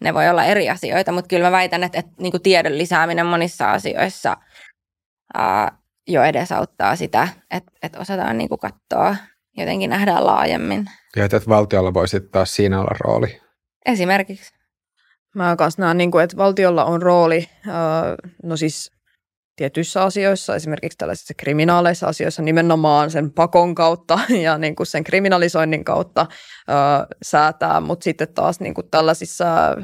ne 0.01 0.13
voi 0.13 0.29
olla 0.29 0.43
eri 0.43 0.69
asioita, 0.69 1.11
mutta 1.11 1.27
kyllä 1.27 1.47
mä 1.47 1.51
väitän, 1.51 1.83
että, 1.83 1.99
että 1.99 2.11
niin 2.19 2.31
kuin 2.31 2.43
tiedon 2.43 2.77
lisääminen 2.77 3.25
monissa 3.25 3.71
asioissa 3.71 4.37
ää, 5.33 5.80
jo 6.07 6.23
edesauttaa 6.23 6.95
sitä, 6.95 7.27
että, 7.51 7.71
että 7.83 7.99
osataan 7.99 8.37
niin 8.37 8.49
kuin 8.49 8.59
katsoa, 8.59 9.15
jotenkin 9.57 9.89
nähdään 9.89 10.25
laajemmin. 10.25 10.85
Ja 11.15 11.25
että 11.25 11.41
valtiolla 11.47 11.93
voisi 11.93 12.19
taas 12.19 12.55
siinä 12.55 12.79
olla 12.79 12.95
rooli. 12.99 13.41
Esimerkiksi. 13.85 14.53
Mä 15.35 15.55
kanssa 15.55 15.81
näen, 15.81 15.97
niin 15.97 16.11
kuin, 16.11 16.23
että 16.23 16.37
valtiolla 16.37 16.85
on 16.85 17.01
rooli, 17.01 17.49
no 18.43 18.57
siis 18.57 18.91
tietyissä 19.55 20.03
asioissa, 20.03 20.55
esimerkiksi 20.55 20.97
tällaisissa 20.97 21.33
kriminaaleissa 21.37 22.07
asioissa 22.07 22.41
nimenomaan 22.41 23.11
sen 23.11 23.31
pakon 23.31 23.75
kautta 23.75 24.19
ja 24.45 24.57
niin 24.57 24.75
kuin 24.75 24.87
sen 24.87 25.03
kriminalisoinnin 25.03 25.83
kautta 25.83 26.27
ö, 26.69 26.73
säätää, 27.23 27.79
mutta 27.79 28.03
sitten 28.03 28.33
taas 28.33 28.59
niin 28.59 28.73
kuin 28.73 28.87
tällaisissa 28.91 29.69
ö, 29.69 29.77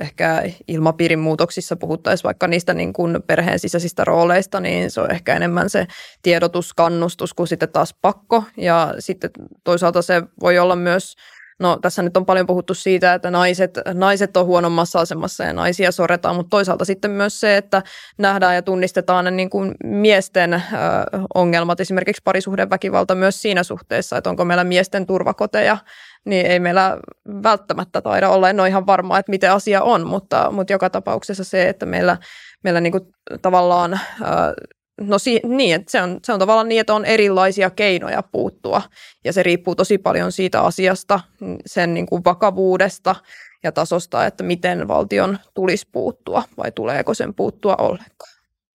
ehkä 0.00 0.42
ilmapiirin 0.68 1.18
muutoksissa 1.18 1.76
puhuttaisiin 1.76 2.24
vaikka 2.24 2.48
niistä 2.48 2.74
niin 2.74 2.92
kuin 2.92 3.22
perheen 3.26 3.58
sisäisistä 3.58 4.04
rooleista, 4.04 4.60
niin 4.60 4.90
se 4.90 5.00
on 5.00 5.10
ehkä 5.10 5.36
enemmän 5.36 5.70
se 5.70 5.86
tiedotus, 6.22 6.74
kannustus 6.74 7.34
kuin 7.34 7.46
sitten 7.46 7.68
taas 7.68 7.94
pakko. 8.02 8.44
Ja 8.56 8.94
sitten 8.98 9.30
toisaalta 9.64 10.02
se 10.02 10.22
voi 10.40 10.58
olla 10.58 10.76
myös– 10.76 11.14
No 11.58 11.78
tässä 11.82 12.02
nyt 12.02 12.16
on 12.16 12.26
paljon 12.26 12.46
puhuttu 12.46 12.74
siitä, 12.74 13.14
että 13.14 13.30
naiset, 13.30 13.78
naiset 13.94 14.36
on 14.36 14.46
huonommassa 14.46 15.00
asemassa 15.00 15.44
ja 15.44 15.52
naisia 15.52 15.92
soretaan, 15.92 16.36
mutta 16.36 16.50
toisaalta 16.50 16.84
sitten 16.84 17.10
myös 17.10 17.40
se, 17.40 17.56
että 17.56 17.82
nähdään 18.18 18.54
ja 18.54 18.62
tunnistetaan 18.62 19.24
ne 19.24 19.30
niin 19.30 19.50
kuin 19.50 19.74
miesten 19.84 20.54
ö, 20.54 20.58
ongelmat, 21.34 21.80
esimerkiksi 21.80 22.22
parisuhdeväkivalta 22.24 23.14
myös 23.14 23.42
siinä 23.42 23.62
suhteessa, 23.62 24.16
että 24.16 24.30
onko 24.30 24.44
meillä 24.44 24.64
miesten 24.64 25.06
turvakoteja, 25.06 25.78
niin 26.24 26.46
ei 26.46 26.60
meillä 26.60 26.98
välttämättä 27.42 28.00
taida 28.00 28.28
olla, 28.28 28.50
en 28.50 28.60
ole 28.60 28.68
ihan 28.68 28.86
varma, 28.86 29.18
että 29.18 29.30
miten 29.30 29.52
asia 29.52 29.82
on, 29.82 30.06
mutta, 30.06 30.50
mutta 30.50 30.72
joka 30.72 30.90
tapauksessa 30.90 31.44
se, 31.44 31.68
että 31.68 31.86
meillä, 31.86 32.16
meillä 32.64 32.80
niin 32.80 32.92
kuin 32.92 33.04
tavallaan 33.42 34.00
ö, 34.20 34.26
No 35.00 35.18
si- 35.18 35.40
niin, 35.44 35.74
että 35.74 35.90
se 35.90 36.02
on, 36.02 36.20
se 36.24 36.32
on 36.32 36.38
tavallaan 36.38 36.68
niin, 36.68 36.80
että 36.80 36.94
on 36.94 37.04
erilaisia 37.04 37.70
keinoja 37.70 38.22
puuttua 38.22 38.82
ja 39.24 39.32
se 39.32 39.42
riippuu 39.42 39.74
tosi 39.74 39.98
paljon 39.98 40.32
siitä 40.32 40.60
asiasta, 40.60 41.20
sen 41.66 41.94
niin 41.94 42.06
kuin 42.06 42.24
vakavuudesta 42.24 43.16
ja 43.62 43.72
tasosta, 43.72 44.26
että 44.26 44.44
miten 44.44 44.88
valtion 44.88 45.38
tulisi 45.54 45.88
puuttua 45.92 46.42
vai 46.56 46.72
tuleeko 46.72 47.14
sen 47.14 47.34
puuttua 47.34 47.76
ollenkaan. 47.78 48.34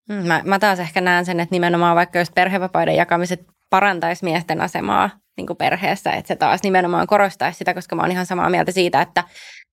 Mm, 0.09 0.27
mä, 0.27 0.41
mä 0.45 0.59
taas 0.59 0.79
ehkä 0.79 1.01
näen 1.01 1.25
sen, 1.25 1.39
että 1.39 1.55
nimenomaan 1.55 1.95
vaikka 1.95 2.19
jos 2.19 2.31
perhevapaiden 2.31 2.95
jakamiset 2.95 3.45
parantaisi 3.69 4.25
miesten 4.25 4.61
asemaa 4.61 5.09
niin 5.37 5.47
kuin 5.47 5.57
perheessä, 5.57 6.11
että 6.11 6.27
se 6.27 6.35
taas 6.35 6.63
nimenomaan 6.63 7.07
korostaisi 7.07 7.57
sitä, 7.57 7.73
koska 7.73 7.95
mä 7.95 8.01
oon 8.01 8.11
ihan 8.11 8.25
samaa 8.25 8.49
mieltä 8.49 8.71
siitä, 8.71 9.01
että 9.01 9.23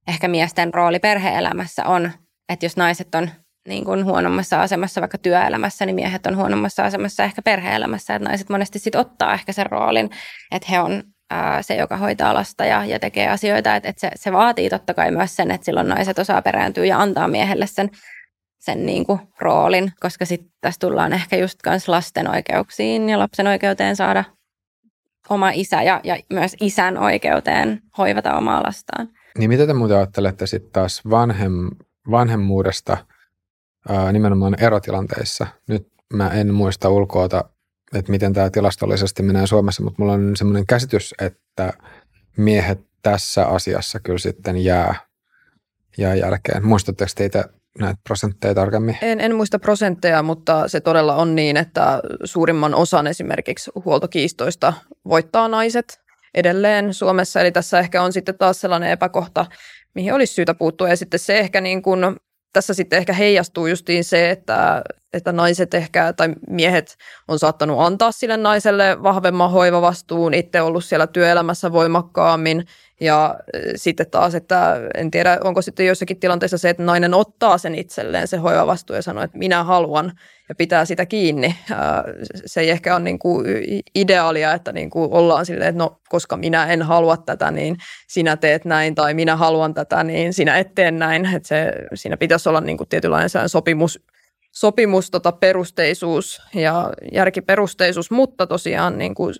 ehkä 0.08 0.28
miesten 0.28 0.74
rooli 0.74 0.98
perheelämässä 0.98 1.84
on, 1.84 2.12
että 2.48 2.66
jos 2.66 2.76
naiset 2.76 3.14
on 3.14 3.30
niin 3.66 3.84
kuin 3.84 4.04
huonommassa 4.04 4.62
asemassa 4.62 5.00
vaikka 5.00 5.18
työelämässä, 5.18 5.86
niin 5.86 5.96
miehet 5.96 6.26
on 6.26 6.36
huonommassa 6.36 6.84
asemassa 6.84 7.24
ehkä 7.24 7.42
perheelämässä, 7.42 8.14
että 8.14 8.28
naiset 8.28 8.48
monesti 8.48 8.78
sitten 8.78 9.00
ottaa 9.00 9.34
ehkä 9.34 9.52
sen 9.52 9.66
roolin, 9.66 10.10
että 10.50 10.68
he 10.70 10.80
on 10.80 11.02
ää, 11.30 11.62
se, 11.62 11.74
joka 11.74 11.96
hoitaa 11.96 12.34
lasta 12.34 12.64
ja, 12.64 12.84
ja 12.84 12.98
tekee 12.98 13.28
asioita, 13.28 13.76
että, 13.76 13.88
että 13.88 14.00
se, 14.00 14.10
se 14.14 14.32
vaatii 14.32 14.70
totta 14.70 14.94
kai 14.94 15.10
myös 15.10 15.36
sen, 15.36 15.50
että 15.50 15.64
silloin 15.64 15.88
naiset 15.88 16.18
osaa 16.18 16.42
perääntyä 16.42 16.84
ja 16.84 17.00
antaa 17.00 17.28
miehelle 17.28 17.66
sen, 17.66 17.90
sen 18.58 18.86
niin 18.86 19.06
kuin 19.06 19.20
roolin, 19.40 19.92
koska 20.00 20.24
sitten 20.24 20.50
tässä 20.60 20.80
tullaan 20.80 21.12
ehkä 21.12 21.36
just 21.36 21.58
myös 21.66 21.88
lasten 21.88 22.30
oikeuksiin 22.30 23.08
ja 23.08 23.18
lapsen 23.18 23.46
oikeuteen 23.46 23.96
saada 23.96 24.24
oma 25.30 25.50
isä 25.50 25.82
ja, 25.82 26.00
ja 26.04 26.16
myös 26.32 26.56
isän 26.60 26.98
oikeuteen 26.98 27.80
hoivata 27.98 28.36
omaa 28.36 28.62
lastaan. 28.62 29.08
Niin 29.38 29.50
mitä 29.50 29.66
te 29.66 29.72
muuten 29.72 29.96
ajattelette 29.96 30.46
sitten 30.46 30.72
taas 30.72 31.02
vanhem, 31.10 31.70
vanhemmuudesta– 32.10 32.96
ää, 33.88 34.12
nimenomaan 34.12 34.62
erotilanteissa. 34.62 35.46
Nyt 35.68 35.88
mä 36.12 36.28
en 36.28 36.54
muista 36.54 36.88
ulkoota, 36.88 37.44
että 37.94 38.12
miten 38.12 38.32
tämä 38.32 38.50
tilastollisesti 38.50 39.22
menee 39.22 39.46
Suomessa, 39.46 39.82
mutta 39.82 40.02
mulla 40.02 40.12
on 40.12 40.36
semmoinen 40.36 40.66
käsitys, 40.66 41.14
että 41.20 41.72
miehet 42.36 42.80
tässä 43.02 43.46
asiassa 43.46 44.00
kyllä 44.00 44.18
sitten 44.18 44.64
jää, 44.64 44.94
jää 45.98 46.14
jälkeen. 46.14 46.66
Muistatteko 46.66 47.10
teitä 47.16 47.44
näitä 47.78 48.00
prosentteja 48.04 48.54
tarkemmin? 48.54 48.98
En, 49.02 49.20
en 49.20 49.34
muista 49.34 49.58
prosentteja, 49.58 50.22
mutta 50.22 50.68
se 50.68 50.80
todella 50.80 51.16
on 51.16 51.34
niin, 51.34 51.56
että 51.56 52.00
suurimman 52.24 52.74
osan 52.74 53.06
esimerkiksi 53.06 53.70
huoltokiistoista 53.84 54.72
voittaa 55.08 55.48
naiset 55.48 56.00
edelleen 56.34 56.94
Suomessa. 56.94 57.40
Eli 57.40 57.52
tässä 57.52 57.78
ehkä 57.78 58.02
on 58.02 58.12
sitten 58.12 58.38
taas 58.38 58.60
sellainen 58.60 58.90
epäkohta, 58.90 59.46
mihin 59.94 60.14
olisi 60.14 60.34
syytä 60.34 60.54
puuttua. 60.54 60.88
Ja 60.88 60.96
sitten 60.96 61.20
se 61.20 61.38
ehkä 61.38 61.60
niin 61.60 61.82
kuin 61.82 62.00
tässä 62.52 62.74
sitten 62.74 62.96
ehkä 62.96 63.12
heijastuu 63.12 63.66
justiin 63.66 64.04
se, 64.04 64.30
että, 64.30 64.82
että 65.12 65.32
naiset 65.32 65.74
ehkä 65.74 66.12
tai 66.12 66.28
miehet 66.48 66.96
on 67.28 67.38
saattanut 67.38 67.80
antaa 67.80 68.12
sille 68.12 68.36
naiselle 68.36 69.02
vahvemman 69.02 69.50
hoivavastuun, 69.50 70.34
itse 70.34 70.60
ollut 70.60 70.84
siellä 70.84 71.06
työelämässä 71.06 71.72
voimakkaammin 71.72 72.66
ja 73.00 73.36
sitten 73.76 74.10
taas, 74.10 74.34
että 74.34 74.80
en 74.94 75.10
tiedä, 75.10 75.38
onko 75.44 75.62
sitten 75.62 75.86
joissakin 75.86 76.20
tilanteissa 76.20 76.58
se, 76.58 76.70
että 76.70 76.82
nainen 76.82 77.14
ottaa 77.14 77.58
sen 77.58 77.74
itselleen 77.74 78.28
se 78.28 78.36
hoivavastuu 78.36 78.96
ja 78.96 79.02
sanoo, 79.02 79.24
että 79.24 79.38
minä 79.38 79.64
haluan 79.64 80.12
ja 80.48 80.54
pitää 80.54 80.84
sitä 80.84 81.06
kiinni. 81.06 81.54
Se 82.46 82.60
ei 82.60 82.70
ehkä 82.70 82.94
ole 82.94 83.04
niin 83.04 83.18
kuin 83.18 83.46
ideaalia, 83.94 84.52
että 84.52 84.72
niin 84.72 84.90
kuin 84.90 85.12
ollaan 85.12 85.46
silleen, 85.46 85.68
että 85.68 85.78
no 85.78 86.00
koska 86.08 86.36
minä 86.36 86.66
en 86.66 86.82
halua 86.82 87.16
tätä, 87.16 87.50
niin 87.50 87.76
sinä 88.08 88.36
teet 88.36 88.64
näin 88.64 88.94
tai 88.94 89.14
minä 89.14 89.36
haluan 89.36 89.74
tätä, 89.74 90.04
niin 90.04 90.32
sinä 90.32 90.58
et 90.58 90.74
tee 90.74 90.90
näin. 90.90 91.26
Että 91.34 91.48
se, 91.48 91.72
siinä 91.94 92.16
pitäisi 92.16 92.48
olla 92.48 92.60
niin 92.60 92.76
kuin 92.76 92.88
tietynlainen 92.88 93.30
sopimus 93.46 94.00
sopimus, 94.56 95.10
tota, 95.10 95.32
perusteisuus 95.32 96.42
ja 96.54 96.90
järkiperusteisuus, 97.12 98.10
mutta 98.10 98.46
tosiaan 98.46 98.98
niin 98.98 99.14
kuin, 99.14 99.34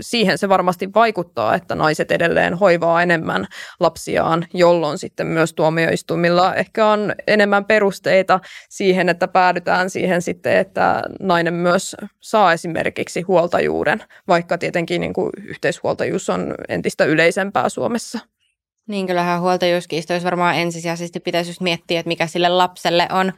siihen 0.00 0.38
se 0.38 0.48
varmasti 0.48 0.90
vaikuttaa, 0.94 1.54
että 1.54 1.74
naiset 1.74 2.10
edelleen 2.12 2.54
hoivaa 2.54 3.02
enemmän 3.02 3.46
lapsiaan, 3.80 4.46
jolloin 4.54 4.98
sitten 4.98 5.26
myös 5.26 5.54
tuomioistuimilla 5.54 6.54
ehkä 6.54 6.86
on 6.86 7.14
enemmän 7.26 7.64
perusteita 7.64 8.40
siihen, 8.68 9.08
että 9.08 9.28
päädytään 9.28 9.90
siihen 9.90 10.22
sitten, 10.22 10.56
että 10.56 11.02
nainen 11.20 11.54
myös 11.54 11.96
saa 12.20 12.52
esimerkiksi 12.52 13.22
huoltajuuden, 13.22 14.04
vaikka 14.28 14.58
tietenkin 14.58 15.00
niin 15.00 15.12
kuin 15.12 15.30
yhteishuoltajuus 15.44 16.30
on 16.30 16.54
entistä 16.68 17.04
yleisempää 17.04 17.68
Suomessa. 17.68 18.18
Niin, 18.88 19.06
kyllähän 19.06 19.40
huoltajuuskiistoissa 19.40 20.26
varmaan 20.26 20.54
ensisijaisesti 20.54 21.20
pitäisi 21.20 21.50
just 21.50 21.60
miettiä, 21.60 22.00
että 22.00 22.08
mikä 22.08 22.26
sille 22.26 22.48
lapselle 22.48 23.08
on 23.12 23.32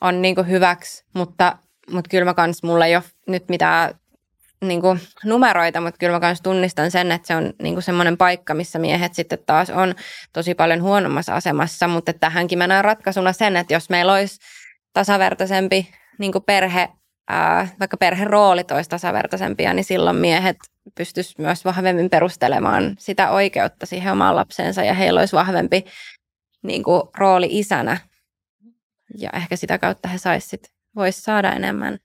on 0.00 0.22
niin 0.22 0.34
kuin 0.34 0.48
hyväksi, 0.48 1.04
mutta, 1.14 1.58
mutta 1.90 2.08
kyllä 2.08 2.24
mä 2.24 2.34
kans, 2.34 2.62
mulla 2.62 2.86
ei 2.86 2.96
ole 2.96 3.04
nyt 3.26 3.48
mitään 3.48 3.94
niin 4.60 4.80
kuin 4.80 5.00
numeroita, 5.24 5.80
mutta 5.80 5.98
kyllä 5.98 6.12
mä 6.12 6.20
kans 6.20 6.40
tunnistan 6.40 6.90
sen, 6.90 7.12
että 7.12 7.26
se 7.26 7.36
on 7.36 7.52
niin 7.62 7.74
kuin 7.74 7.82
semmoinen 7.82 8.16
paikka, 8.16 8.54
missä 8.54 8.78
miehet 8.78 9.14
sitten 9.14 9.38
taas 9.46 9.70
on 9.70 9.94
tosi 10.32 10.54
paljon 10.54 10.82
huonommassa 10.82 11.34
asemassa, 11.34 11.88
mutta 11.88 12.12
tähänkin 12.12 12.58
mä 12.58 12.66
näen 12.66 12.84
ratkaisuna 12.84 13.32
sen, 13.32 13.56
että 13.56 13.74
jos 13.74 13.90
meillä 13.90 14.12
olisi 14.12 14.38
tasavertaisempi 14.92 15.88
niin 16.18 16.32
kuin 16.32 16.44
perhe, 16.44 16.88
ää, 17.28 17.68
vaikka 17.80 17.96
perheroolit 17.96 18.70
olisi 18.70 18.90
tasavertaisempia, 18.90 19.74
niin 19.74 19.84
silloin 19.84 20.16
miehet 20.16 20.56
pystyisivät 20.94 21.38
myös 21.38 21.64
vahvemmin 21.64 22.10
perustelemaan 22.10 22.94
sitä 22.98 23.30
oikeutta 23.30 23.86
siihen 23.86 24.12
omaan 24.12 24.36
lapseensa 24.36 24.84
ja 24.84 24.94
heillä 24.94 25.20
olisi 25.20 25.36
vahvempi 25.36 25.84
niin 26.62 26.82
kuin, 26.82 27.02
rooli 27.18 27.48
isänä 27.50 27.98
ja 29.18 29.30
ehkä 29.30 29.56
sitä 29.56 29.78
kautta 29.78 30.08
he 30.08 30.18
saisivat, 30.18 30.66
voisi 30.96 31.20
saada 31.20 31.52
enemmän 31.52 31.98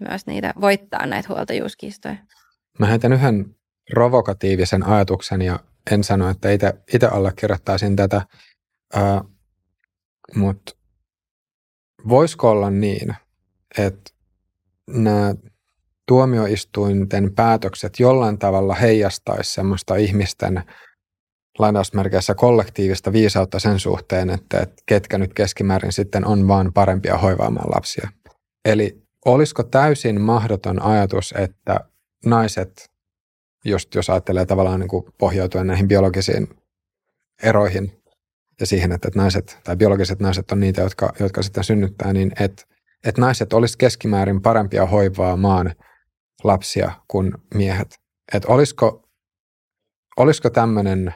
myös 0.00 0.26
niitä, 0.26 0.54
voittaa 0.60 1.06
näitä 1.06 1.28
huoltajuuskiistoja. 1.28 2.16
Mä 2.78 2.86
heitän 2.86 3.12
yhden 3.12 3.56
provokatiivisen 3.90 4.86
ajatuksen 4.86 5.42
ja 5.42 5.58
en 5.90 6.04
sano, 6.04 6.28
että 6.28 6.48
itse 6.94 7.06
allekirjoittaisin 7.06 7.96
tätä, 7.96 8.22
äh, 8.96 9.20
mutta 10.34 10.72
voisiko 12.08 12.50
olla 12.50 12.70
niin, 12.70 13.16
että 13.78 14.10
nämä 14.88 15.34
tuomioistuinten 16.06 17.34
päätökset 17.34 18.00
jollain 18.00 18.38
tavalla 18.38 18.74
heijastaisi 18.74 19.52
semmoista 19.52 19.96
ihmisten 19.96 20.62
lainausmerkeissä 21.60 22.34
kollektiivista 22.34 23.12
viisautta 23.12 23.58
sen 23.58 23.78
suhteen, 23.78 24.30
että, 24.30 24.66
ketkä 24.86 25.18
nyt 25.18 25.34
keskimäärin 25.34 25.92
sitten 25.92 26.26
on 26.26 26.48
vaan 26.48 26.72
parempia 26.72 27.18
hoivaamaan 27.18 27.70
lapsia. 27.74 28.08
Eli 28.64 29.02
olisiko 29.24 29.62
täysin 29.62 30.20
mahdoton 30.20 30.82
ajatus, 30.82 31.34
että 31.38 31.80
naiset, 32.24 32.90
just 33.64 33.94
jos 33.94 34.10
ajattelee 34.10 34.46
tavallaan 34.46 34.80
niin 34.80 34.88
kuin 34.88 35.04
pohjautuen 35.18 35.66
näihin 35.66 35.88
biologisiin 35.88 36.48
eroihin 37.42 38.02
ja 38.60 38.66
siihen, 38.66 38.92
että, 38.92 39.08
naiset 39.14 39.58
tai 39.64 39.76
biologiset 39.76 40.20
naiset 40.20 40.52
on 40.52 40.60
niitä, 40.60 40.80
jotka, 40.80 41.12
jotka 41.20 41.42
sitten 41.42 41.64
synnyttää, 41.64 42.12
niin 42.12 42.32
että, 42.40 42.62
että 43.04 43.20
naiset 43.20 43.52
olisi 43.52 43.78
keskimäärin 43.78 44.42
parempia 44.42 44.86
hoivaamaan 44.86 45.74
lapsia 46.44 46.92
kuin 47.08 47.32
miehet. 47.54 47.98
Että 48.34 48.48
olisiko, 48.48 49.08
olisiko 50.16 50.50
tämmöinen 50.50 51.14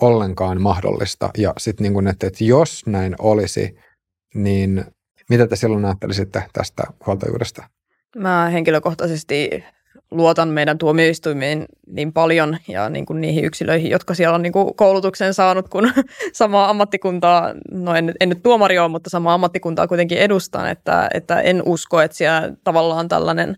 ollenkaan 0.00 0.62
mahdollista 0.62 1.30
ja 1.38 1.52
sitten 1.58 1.92
niin 1.92 2.06
että, 2.06 2.26
että 2.26 2.44
jos 2.44 2.86
näin 2.86 3.14
olisi, 3.18 3.76
niin 4.34 4.84
mitä 5.30 5.46
te 5.46 5.56
silloin 5.56 5.84
ajattelisitte 5.84 6.44
tästä 6.52 6.82
huoltajuudesta? 7.06 7.62
Mä 8.16 8.48
henkilökohtaisesti 8.52 9.64
luotan 10.10 10.48
meidän 10.48 10.78
tuomioistuimiin 10.78 11.64
niin 11.86 12.12
paljon 12.12 12.56
ja 12.68 12.88
niin 12.88 13.06
kuin 13.06 13.20
niihin 13.20 13.44
yksilöihin, 13.44 13.90
jotka 13.90 14.14
siellä 14.14 14.34
on 14.34 14.42
niin 14.42 14.52
kuin 14.52 14.74
koulutuksen 14.76 15.34
saanut, 15.34 15.68
kun 15.68 15.92
samaa 16.32 16.70
ammattikuntaa, 16.70 17.54
no 17.70 17.94
en, 17.94 18.12
en 18.20 18.28
nyt 18.28 18.42
tuomari 18.42 18.78
ole, 18.78 18.88
mutta 18.88 19.10
samaa 19.10 19.34
ammattikuntaa 19.34 19.88
kuitenkin 19.88 20.18
edustan, 20.18 20.70
että, 20.70 21.08
että 21.14 21.40
en 21.40 21.62
usko, 21.66 22.00
että 22.00 22.16
siellä 22.16 22.52
tavallaan 22.64 23.08
tällainen 23.08 23.56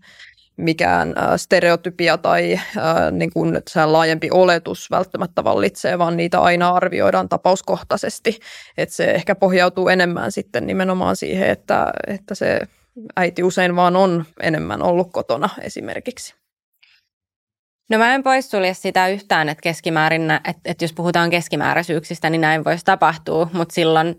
mikään 0.57 1.13
stereotypia 1.37 2.17
tai 2.17 2.59
niin 3.11 3.33
kuin 3.33 3.61
laajempi 3.85 4.29
oletus 4.31 4.91
välttämättä 4.91 5.43
vallitsee, 5.43 5.99
vaan 5.99 6.17
niitä 6.17 6.41
aina 6.41 6.69
arvioidaan 6.69 7.29
tapauskohtaisesti. 7.29 8.39
Että 8.77 8.95
se 8.95 9.05
ehkä 9.05 9.35
pohjautuu 9.35 9.89
enemmän 9.89 10.31
sitten 10.31 10.67
nimenomaan 10.67 11.15
siihen, 11.15 11.49
että, 11.49 11.93
että 12.07 12.35
se 12.35 12.59
äiti 13.15 13.43
usein 13.43 13.75
vaan 13.75 13.95
on 13.95 14.25
enemmän 14.41 14.81
ollut 14.83 15.11
kotona 15.11 15.49
esimerkiksi. 15.61 16.35
No 17.89 17.97
mä 17.97 18.15
en 18.15 18.23
poissulje 18.23 18.73
sitä 18.73 19.07
yhtään, 19.07 19.49
että 19.49 19.61
keskimäärin, 19.61 20.31
että, 20.31 20.61
että 20.65 20.83
jos 20.83 20.93
puhutaan 20.93 21.29
keskimääräisyyksistä, 21.29 22.29
niin 22.29 22.41
näin 22.41 22.63
voisi 22.63 22.85
tapahtua, 22.85 23.49
mutta 23.53 23.73
silloin 23.73 24.15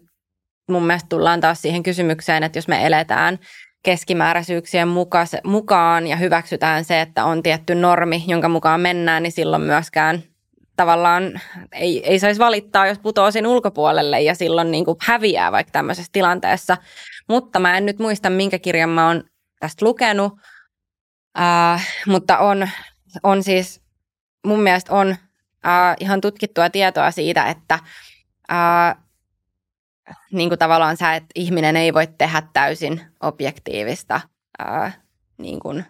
mun 0.70 0.86
mielestä 0.86 1.08
tullaan 1.08 1.40
taas 1.40 1.62
siihen 1.62 1.82
kysymykseen, 1.82 2.42
että 2.42 2.58
jos 2.58 2.68
me 2.68 2.86
eletään 2.86 3.38
keskimääräisyyksien 3.88 4.88
mukaan 5.44 6.06
ja 6.06 6.16
hyväksytään 6.16 6.84
se, 6.84 7.00
että 7.00 7.24
on 7.24 7.42
tietty 7.42 7.74
normi, 7.74 8.24
jonka 8.26 8.48
mukaan 8.48 8.80
mennään, 8.80 9.22
niin 9.22 9.32
silloin 9.32 9.62
myöskään 9.62 10.22
tavallaan 10.76 11.40
ei, 11.72 12.06
ei 12.06 12.18
saisi 12.18 12.40
valittaa, 12.40 12.86
jos 12.86 12.98
putoaa 12.98 13.30
sen 13.30 13.46
ulkopuolelle 13.46 14.20
ja 14.20 14.34
silloin 14.34 14.70
niin 14.70 14.84
kuin 14.84 14.98
häviää 15.00 15.52
vaikka 15.52 15.70
tämmöisessä 15.70 16.10
tilanteessa. 16.12 16.76
Mutta 17.28 17.58
mä 17.58 17.76
en 17.76 17.86
nyt 17.86 17.98
muista, 17.98 18.30
minkä 18.30 18.58
kirjan 18.58 18.90
mä 18.90 19.06
oon 19.06 19.24
tästä 19.60 19.84
lukenut, 19.84 20.32
äh, 21.40 21.88
mutta 22.06 22.38
on, 22.38 22.68
on 23.22 23.42
siis, 23.42 23.82
mun 24.46 24.60
mielestä 24.60 24.92
on 24.94 25.16
äh, 25.66 25.96
ihan 26.00 26.20
tutkittua 26.20 26.70
tietoa 26.70 27.10
siitä, 27.10 27.44
että 27.46 27.78
äh, 28.52 28.96
niin 30.32 30.48
kuin 30.48 30.58
tavallaan 30.58 30.96
sä, 30.96 31.14
että 31.14 31.28
ihminen 31.34 31.76
ei 31.76 31.94
voi 31.94 32.06
tehdä 32.06 32.42
täysin 32.52 33.00
objektiivista 33.22 34.20
ää, 34.58 34.92
niin 35.38 35.60
kuin 35.60 35.84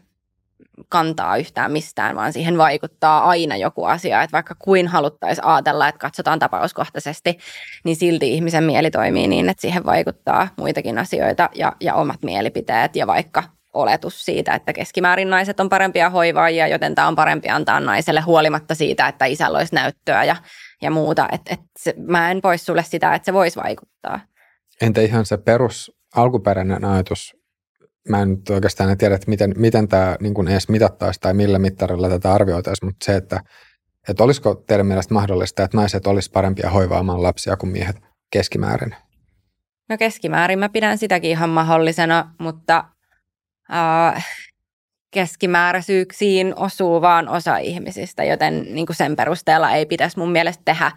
kantaa 0.89 1.37
yhtään 1.37 1.73
mistään, 1.73 2.17
vaan 2.17 2.33
siihen 2.33 2.59
vaikuttaa 2.59 3.29
aina 3.29 3.57
joku 3.57 3.85
asia. 3.85 4.23
Että 4.23 4.33
vaikka 4.33 4.55
kuin 4.59 4.89
haluttaisiin 4.89 5.45
ajatella, 5.45 5.89
että 5.89 5.99
katsotaan 5.99 6.39
tapauskohtaisesti, 6.39 7.39
niin 7.85 7.97
silti 7.97 8.35
ihmisen 8.35 8.65
mieli 8.65 8.91
toimii 8.91 9.29
niin, 9.29 9.49
että 9.49 9.61
siihen 9.61 9.85
vaikuttaa 9.85 10.49
muitakin 10.57 10.99
asioita 10.99 11.51
ja, 11.55 11.73
ja 11.81 11.95
omat 11.95 12.23
mielipiteet 12.23 12.97
ja 12.97 13.07
vaikka 13.07 13.43
oletus 13.75 14.25
siitä, 14.25 14.55
että 14.55 14.73
keskimäärin 14.73 15.31
naiset 15.31 15.61
on 15.61 15.69
parempia 15.69 16.11
hoivaajia, 16.11 16.69
joten 16.69 16.95
tämä 16.95 17.09
on 17.09 17.17
parempi 17.17 17.49
antaa 17.49 17.81
naiselle 17.81 18.21
huolimatta 18.21 18.75
siitä, 18.75 19.09
että 19.09 19.25
isällä 19.25 19.59
olisi 19.59 19.75
näyttöä 19.75 20.25
ja 20.25 20.37
ja 20.83 20.91
muuta. 20.91 21.29
Et, 21.33 21.41
et 21.51 21.61
se, 21.79 21.95
mä 22.07 22.31
en 22.31 22.41
pois 22.41 22.67
sulle 22.67 22.83
sitä, 22.83 23.15
että 23.15 23.27
se 23.27 23.33
voisi 23.33 23.57
vaikuttaa. 23.57 24.21
Entä 24.81 25.01
ihan 25.01 25.27
se 25.27 25.37
perus 25.37 25.93
alkuperäinen 26.17 26.85
ajatus? 26.85 27.37
Mä 28.09 28.23
en 28.23 28.31
nyt 28.31 28.51
oikeastaan 28.51 28.99
tiedä, 28.99 29.15
että 29.15 29.31
miten, 29.31 29.55
miten 29.57 29.89
tämä 29.89 30.17
niin 30.21 30.35
kuin 30.35 30.49
edes 30.49 30.69
mitattaisi 30.69 31.21
tai 31.21 31.35
millä 31.35 31.59
mittarilla 31.59 32.09
tätä 32.09 32.33
arvioitaisiin, 32.33 32.89
mutta 32.89 33.05
se, 33.05 33.17
että, 33.17 33.41
että 34.09 34.25
olisiko 34.25 34.55
teidän 34.55 34.87
mielestä 34.87 35.15
mahdollista, 35.15 35.63
että 35.63 35.77
naiset 35.77 36.07
olisi 36.07 36.31
parempia 36.31 36.71
hoivaamaan 36.71 37.23
lapsia 37.23 37.57
kuin 37.57 37.73
miehet 37.73 37.97
keskimäärin? 38.33 38.95
No 39.89 39.99
keskimäärin 39.99 40.59
mä 40.59 40.69
pidän 40.69 40.99
sitäkin 40.99 41.31
ihan 41.31 41.51
mahdollisena, 41.51 42.35
mutta 42.39 42.85
äh, 43.73 44.27
keskimääräisyyksiin 45.11 46.55
osuu 46.57 47.01
vaan 47.01 47.29
osa 47.29 47.57
ihmisistä, 47.57 48.25
joten 48.25 48.67
niin 48.75 48.87
kuin 48.87 48.97
sen 48.97 49.17
perusteella 49.17 49.71
ei 49.71 49.87
pitäisi 49.87 50.19
mun 50.19 50.33
mielestä 50.33 50.63
tehdä 50.65 50.93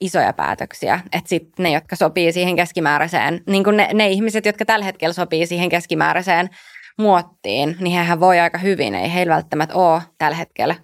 isoja 0.00 0.32
päätöksiä. 0.32 1.00
Että 1.12 1.28
sitten 1.28 1.62
ne, 1.62 1.70
jotka 1.70 1.96
sopii 1.96 2.32
siihen 2.32 2.56
keskimääräiseen, 2.56 3.40
niin 3.46 3.64
kuin 3.64 3.76
ne, 3.76 3.88
ne 3.94 4.08
ihmiset, 4.08 4.46
jotka 4.46 4.64
tällä 4.64 4.84
hetkellä 4.84 5.12
sopii 5.12 5.46
siihen 5.46 5.68
keskimääräiseen 5.68 6.48
muottiin, 6.98 7.76
niin 7.80 7.96
hehän 7.96 8.20
voi 8.20 8.40
aika 8.40 8.58
hyvin. 8.58 8.94
Ei 8.94 9.14
heillä 9.14 9.34
välttämättä 9.34 9.74
ole 9.74 10.02
tällä 10.18 10.36
hetkellä 10.36 10.74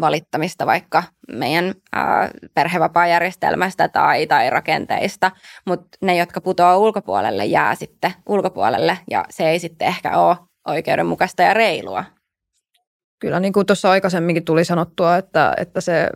valittamista 0.00 0.66
vaikka 0.66 1.02
meidän 1.32 1.74
ää, 1.92 2.30
perhevapaajärjestelmästä 2.54 3.88
tai, 3.88 4.26
tai 4.26 4.50
rakenteista, 4.50 5.30
mutta 5.66 5.98
ne, 6.02 6.16
jotka 6.16 6.40
putoaa 6.40 6.76
ulkopuolelle, 6.76 7.44
jää 7.44 7.74
sitten 7.74 8.14
ulkopuolelle 8.26 8.98
ja 9.10 9.24
se 9.30 9.50
ei 9.50 9.58
sitten 9.58 9.88
ehkä 9.88 10.18
ole 10.18 10.36
oikeudenmukaista 10.68 11.42
ja 11.42 11.54
reilua. 11.54 12.04
Kyllä 13.18 13.40
niin 13.40 13.52
kuin 13.52 13.66
tuossa 13.66 13.90
aikaisemminkin 13.90 14.44
tuli 14.44 14.64
sanottua, 14.64 15.16
että, 15.16 15.54
että 15.56 15.80
se 15.80 16.10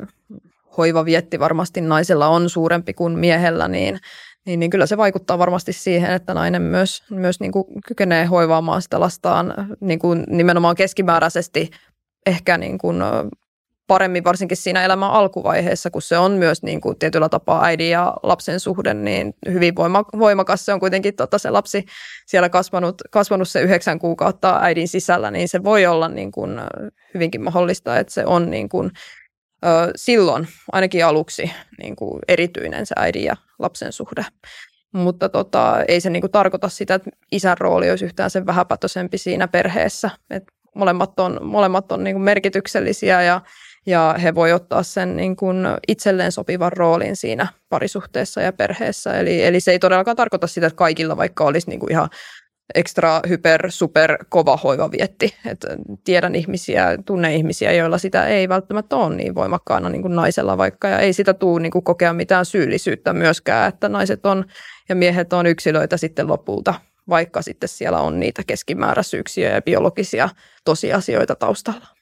hoivavietti 0.76 1.38
varmasti 1.38 1.80
naisella 1.80 2.28
on 2.28 2.50
suurempi 2.50 2.94
kuin 2.94 3.18
miehellä, 3.18 3.68
niin, 3.68 3.98
niin, 4.46 4.60
niin 4.60 4.70
kyllä 4.70 4.86
se 4.86 4.96
vaikuttaa 4.96 5.38
varmasti 5.38 5.72
siihen, 5.72 6.12
että 6.12 6.34
nainen 6.34 6.62
myös, 6.62 7.02
myös 7.10 7.40
niin 7.40 7.52
kuin 7.52 7.64
kykenee 7.86 8.24
hoivaamaan 8.24 8.82
sitä 8.82 9.00
lastaan 9.00 9.54
niin 9.80 9.98
kuin 9.98 10.24
nimenomaan 10.28 10.76
keskimääräisesti 10.76 11.70
ehkä 12.26 12.58
niin 12.58 12.78
kuin 12.78 13.02
paremmin 13.92 14.24
varsinkin 14.24 14.56
siinä 14.56 14.84
elämän 14.84 15.10
alkuvaiheessa, 15.10 15.90
kun 15.90 16.02
se 16.02 16.18
on 16.18 16.32
myös 16.32 16.62
niin 16.62 16.80
kuin 16.80 16.98
tietyllä 16.98 17.28
tapaa 17.28 17.64
äidin 17.64 17.90
ja 17.90 18.14
lapsen 18.22 18.60
suhde, 18.60 18.94
niin 18.94 19.34
hyvin 19.48 19.74
voimakas 20.18 20.64
se 20.64 20.72
on 20.72 20.80
kuitenkin 20.80 21.14
tota, 21.16 21.38
se 21.38 21.50
lapsi 21.50 21.84
siellä 22.26 22.48
kasvanut, 22.48 23.02
kasvanut 23.10 23.48
se 23.48 23.60
yhdeksän 23.60 23.98
kuukautta 23.98 24.58
äidin 24.62 24.88
sisällä, 24.88 25.30
niin 25.30 25.48
se 25.48 25.64
voi 25.64 25.86
olla 25.86 26.08
niin 26.08 26.32
kuin 26.32 26.60
hyvinkin 27.14 27.42
mahdollista, 27.42 27.98
että 27.98 28.12
se 28.12 28.26
on 28.26 28.50
niin 28.50 28.68
kuin, 28.68 28.90
ö, 29.64 29.68
silloin 29.96 30.48
ainakin 30.72 31.06
aluksi 31.06 31.50
niin 31.78 31.96
kuin 31.96 32.20
erityinen 32.28 32.86
se 32.86 32.94
äidin 32.98 33.24
ja 33.24 33.36
lapsen 33.58 33.92
suhde. 33.92 34.24
Mutta 34.92 35.28
tota, 35.28 35.84
ei 35.88 36.00
se 36.00 36.10
niin 36.10 36.20
kuin 36.20 36.32
tarkoita 36.32 36.68
sitä, 36.68 36.94
että 36.94 37.10
isän 37.32 37.58
rooli 37.58 37.90
olisi 37.90 38.04
yhtään 38.04 38.30
sen 38.30 38.46
vähäpätöisempi 38.46 39.18
siinä 39.18 39.48
perheessä. 39.48 40.10
Et 40.30 40.44
molemmat 40.74 41.20
on, 41.20 41.38
molemmat 41.42 41.92
on 41.92 42.04
niin 42.04 42.14
kuin 42.14 42.22
merkityksellisiä 42.22 43.22
ja 43.22 43.40
ja 43.86 44.14
he 44.22 44.34
voi 44.34 44.52
ottaa 44.52 44.82
sen 44.82 45.16
niin 45.16 45.36
kuin 45.36 45.56
itselleen 45.88 46.32
sopivan 46.32 46.72
roolin 46.72 47.16
siinä 47.16 47.46
parisuhteessa 47.68 48.40
ja 48.40 48.52
perheessä. 48.52 49.18
Eli, 49.18 49.44
eli 49.44 49.60
se 49.60 49.70
ei 49.70 49.78
todellakaan 49.78 50.16
tarkoita 50.16 50.46
sitä, 50.46 50.66
että 50.66 50.76
kaikilla 50.76 51.16
vaikka 51.16 51.44
olisi 51.44 51.68
niin 51.68 51.80
kuin 51.80 51.92
ihan 51.92 52.08
ekstra 52.74 53.20
hyper, 53.28 53.70
super 53.70 54.24
kova 54.28 54.56
hoivavietti. 54.56 55.34
Et 55.46 55.66
tiedän 56.04 56.34
ihmisiä, 56.34 56.98
tunne 57.06 57.34
ihmisiä, 57.34 57.72
joilla 57.72 57.98
sitä 57.98 58.26
ei 58.26 58.48
välttämättä 58.48 58.96
ole 58.96 59.16
niin 59.16 59.34
voimakkaana 59.34 59.88
niin 59.88 60.02
kuin 60.02 60.16
naisella 60.16 60.58
vaikka. 60.58 60.88
Ja 60.88 60.98
ei 60.98 61.12
sitä 61.12 61.34
tule 61.34 61.60
niin 61.60 61.72
kuin 61.72 61.84
kokea 61.84 62.12
mitään 62.12 62.46
syyllisyyttä 62.46 63.12
myöskään, 63.12 63.68
että 63.68 63.88
naiset 63.88 64.26
on 64.26 64.44
ja 64.88 64.94
miehet 64.94 65.32
on 65.32 65.46
yksilöitä 65.46 65.96
sitten 65.96 66.28
lopulta, 66.28 66.74
vaikka 67.08 67.42
sitten 67.42 67.68
siellä 67.68 68.00
on 68.00 68.20
niitä 68.20 68.42
keskimääräisyyksiä 68.46 69.50
ja 69.50 69.62
biologisia 69.62 70.28
tosiasioita 70.64 71.34
taustalla. 71.34 72.01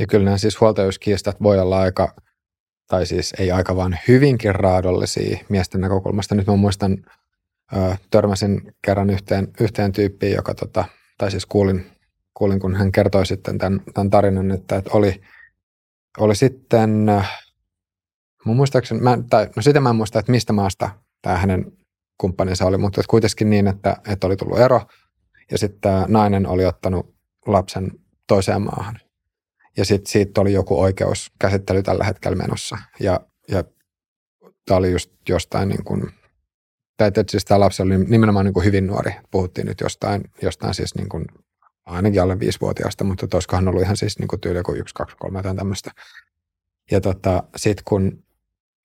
Ja 0.00 0.06
kyllä 0.06 0.24
nämä 0.24 0.38
siis 0.38 0.60
huoltajuuskiistat 0.60 1.42
voi 1.42 1.58
olla 1.58 1.80
aika, 1.80 2.14
tai 2.88 3.06
siis 3.06 3.34
ei 3.38 3.50
aika 3.50 3.76
vaan 3.76 3.98
hyvinkin 4.08 4.54
raadollisia 4.54 5.38
miesten 5.48 5.80
näkökulmasta. 5.80 6.34
Nyt 6.34 6.46
mä 6.46 6.56
muistan, 6.56 6.96
törmäsin 8.10 8.74
kerran 8.84 9.10
yhteen, 9.10 9.48
yhteen 9.60 9.92
tyyppiin, 9.92 10.36
joka 10.36 10.54
tota, 10.54 10.84
tai 11.18 11.30
siis 11.30 11.46
kuulin, 11.46 11.86
kuulin, 12.34 12.60
kun 12.60 12.76
hän 12.76 12.92
kertoi 12.92 13.26
sitten 13.26 13.58
tämän, 13.58 13.80
tämän 13.94 14.10
tarinan, 14.10 14.50
että, 14.50 14.76
että 14.76 14.90
oli, 14.92 15.20
oli 16.18 16.34
sitten, 16.36 17.06
mun 18.44 18.56
muistaakseni, 18.56 19.00
mä, 19.00 19.18
tai, 19.30 19.48
no 19.56 19.62
sitä 19.62 19.80
mä 19.80 19.90
en 19.90 19.96
muista, 19.96 20.18
että 20.18 20.32
mistä 20.32 20.52
maasta 20.52 20.90
tämä 21.22 21.36
hänen 21.36 21.72
kumppaninsa 22.18 22.66
oli, 22.66 22.78
mutta 22.78 23.02
kuitenkin 23.08 23.50
niin, 23.50 23.66
että, 23.66 23.96
että 24.08 24.26
oli 24.26 24.36
tullut 24.36 24.58
ero, 24.58 24.80
ja 25.50 25.58
sitten 25.58 26.04
nainen 26.08 26.46
oli 26.46 26.66
ottanut 26.66 27.14
lapsen 27.46 27.90
toiseen 28.26 28.62
maahan. 28.62 29.09
Ja 29.76 29.84
sitten 29.84 30.10
siitä 30.10 30.40
oli 30.40 30.52
joku 30.52 30.80
oikeuskäsittely 30.80 31.82
tällä 31.82 32.04
hetkellä 32.04 32.36
menossa. 32.36 32.78
Ja, 33.00 33.20
ja 33.48 33.64
tämä 34.66 34.78
oli 34.78 34.90
just 34.90 35.10
jostain 35.28 35.68
niin 35.68 35.84
kuin, 35.84 36.10
tai 36.96 37.10
siis 37.28 37.44
tämä 37.44 37.60
lapsi 37.60 37.82
oli 37.82 37.98
nimenomaan 37.98 38.44
niin 38.44 38.54
kuin 38.54 38.64
hyvin 38.64 38.86
nuori. 38.86 39.12
Puhuttiin 39.30 39.66
nyt 39.66 39.80
jostain, 39.80 40.24
jostain 40.42 40.74
siis 40.74 40.94
niin 40.94 41.08
kuin 41.08 41.24
ainakin 41.86 42.22
alle 42.22 42.40
viisivuotiaasta, 42.40 43.04
mutta 43.04 43.26
olisikohan 43.34 43.68
ollut 43.68 43.82
ihan 43.82 43.96
siis 43.96 44.18
niin 44.18 44.28
kuin 44.28 44.40
tyyli 44.40 44.62
kuin 44.62 44.80
yksi, 44.80 44.94
kaksi, 44.94 45.16
kolme 45.16 45.42
tai 45.42 45.54
tämmöistä. 45.54 45.90
Ja 46.90 47.00
tota, 47.00 47.42
sitten 47.56 47.84
kun, 47.84 48.24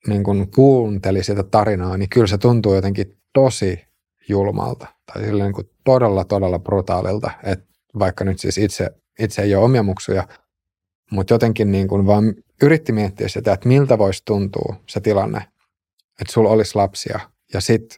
niin 0.07 0.24
kun 0.24 0.52
kuunteli 0.56 1.24
sitä 1.24 1.44
tarinaa, 1.44 1.98
niin 1.98 2.10
kyllä 2.10 2.28
se 2.28 2.38
tuntuu 2.38 2.76
jotenkin 2.76 3.18
tosi 3.34 3.88
julmalta 4.30 4.88
tai 5.06 5.22
niin 5.32 5.53
kuin 5.53 5.70
todella, 5.84 6.24
todella 6.24 6.60
brutaalilta, 6.60 7.32
että 7.44 7.66
vaikka 7.99 8.24
nyt 8.24 8.40
siis 8.40 8.57
itse, 8.57 8.91
itse 9.20 9.41
ei 9.41 9.56
ole 9.56 9.66
omia 9.66 9.84
muksuja, 9.84 10.28
mutta 11.11 11.34
jotenkin 11.34 11.72
niin 11.72 11.88
kuin 11.88 12.07
vaan 12.07 12.36
yritti 12.61 12.91
miettiä 12.91 13.27
sitä, 13.27 13.53
että 13.53 13.68
miltä 13.68 13.98
voisi 13.98 14.22
tuntua 14.26 14.76
se 14.90 14.99
tilanne, 14.99 15.38
että 16.22 16.34
sulla 16.34 16.49
olisi 16.49 16.76
lapsia 16.76 17.19
ja 17.53 17.61
sitten 17.61 17.98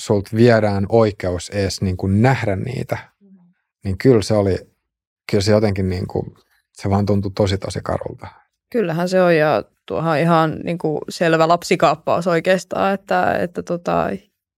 sulta 0.00 0.30
viedään 0.36 0.86
oikeus 0.88 1.50
edes 1.50 1.82
niin 1.82 1.96
kuin 1.96 2.22
nähdä 2.22 2.56
niitä, 2.56 2.98
niin 3.84 3.98
kyllä 3.98 4.22
se 4.22 4.34
oli, 4.34 4.56
kyllä 5.30 5.42
se 5.42 5.52
jotenkin 5.52 5.88
niin 5.88 6.06
kuin, 6.06 6.34
se 6.72 6.90
vaan 6.90 7.06
tuntui 7.06 7.32
tosi 7.34 7.58
tosi 7.58 7.80
karulta. 7.82 8.26
Kyllähän 8.72 9.08
se 9.08 9.22
on 9.22 9.36
ja 9.36 9.64
tuohan 9.86 10.20
ihan 10.20 10.60
niin 10.64 10.78
kuin 10.78 10.98
selvä 11.08 11.48
lapsikaappaus 11.48 12.26
oikeastaan, 12.26 12.94
että, 12.94 13.38
että 13.38 13.62
tota, 13.62 14.10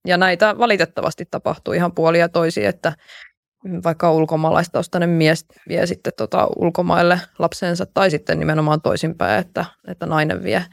ja 0.06 0.16
näitä 0.16 0.58
valitettavasti 0.58 1.24
tapahtuu 1.30 1.74
ihan 1.74 1.92
puolia 1.92 2.20
ja 2.20 2.28
toisi, 2.28 2.64
että 2.64 2.92
vaikka 3.84 4.12
ulkomaalaistaustainen 4.12 5.10
mies 5.10 5.46
vie 5.68 5.86
sitten 5.86 6.12
tota 6.16 6.48
ulkomaille 6.56 7.20
lapsensa 7.38 7.86
tai 7.86 8.10
sitten 8.10 8.38
nimenomaan 8.38 8.80
toisinpäin, 8.80 9.40
että, 9.40 9.64
että 9.88 10.06
nainen 10.06 10.42
vie. 10.42 10.64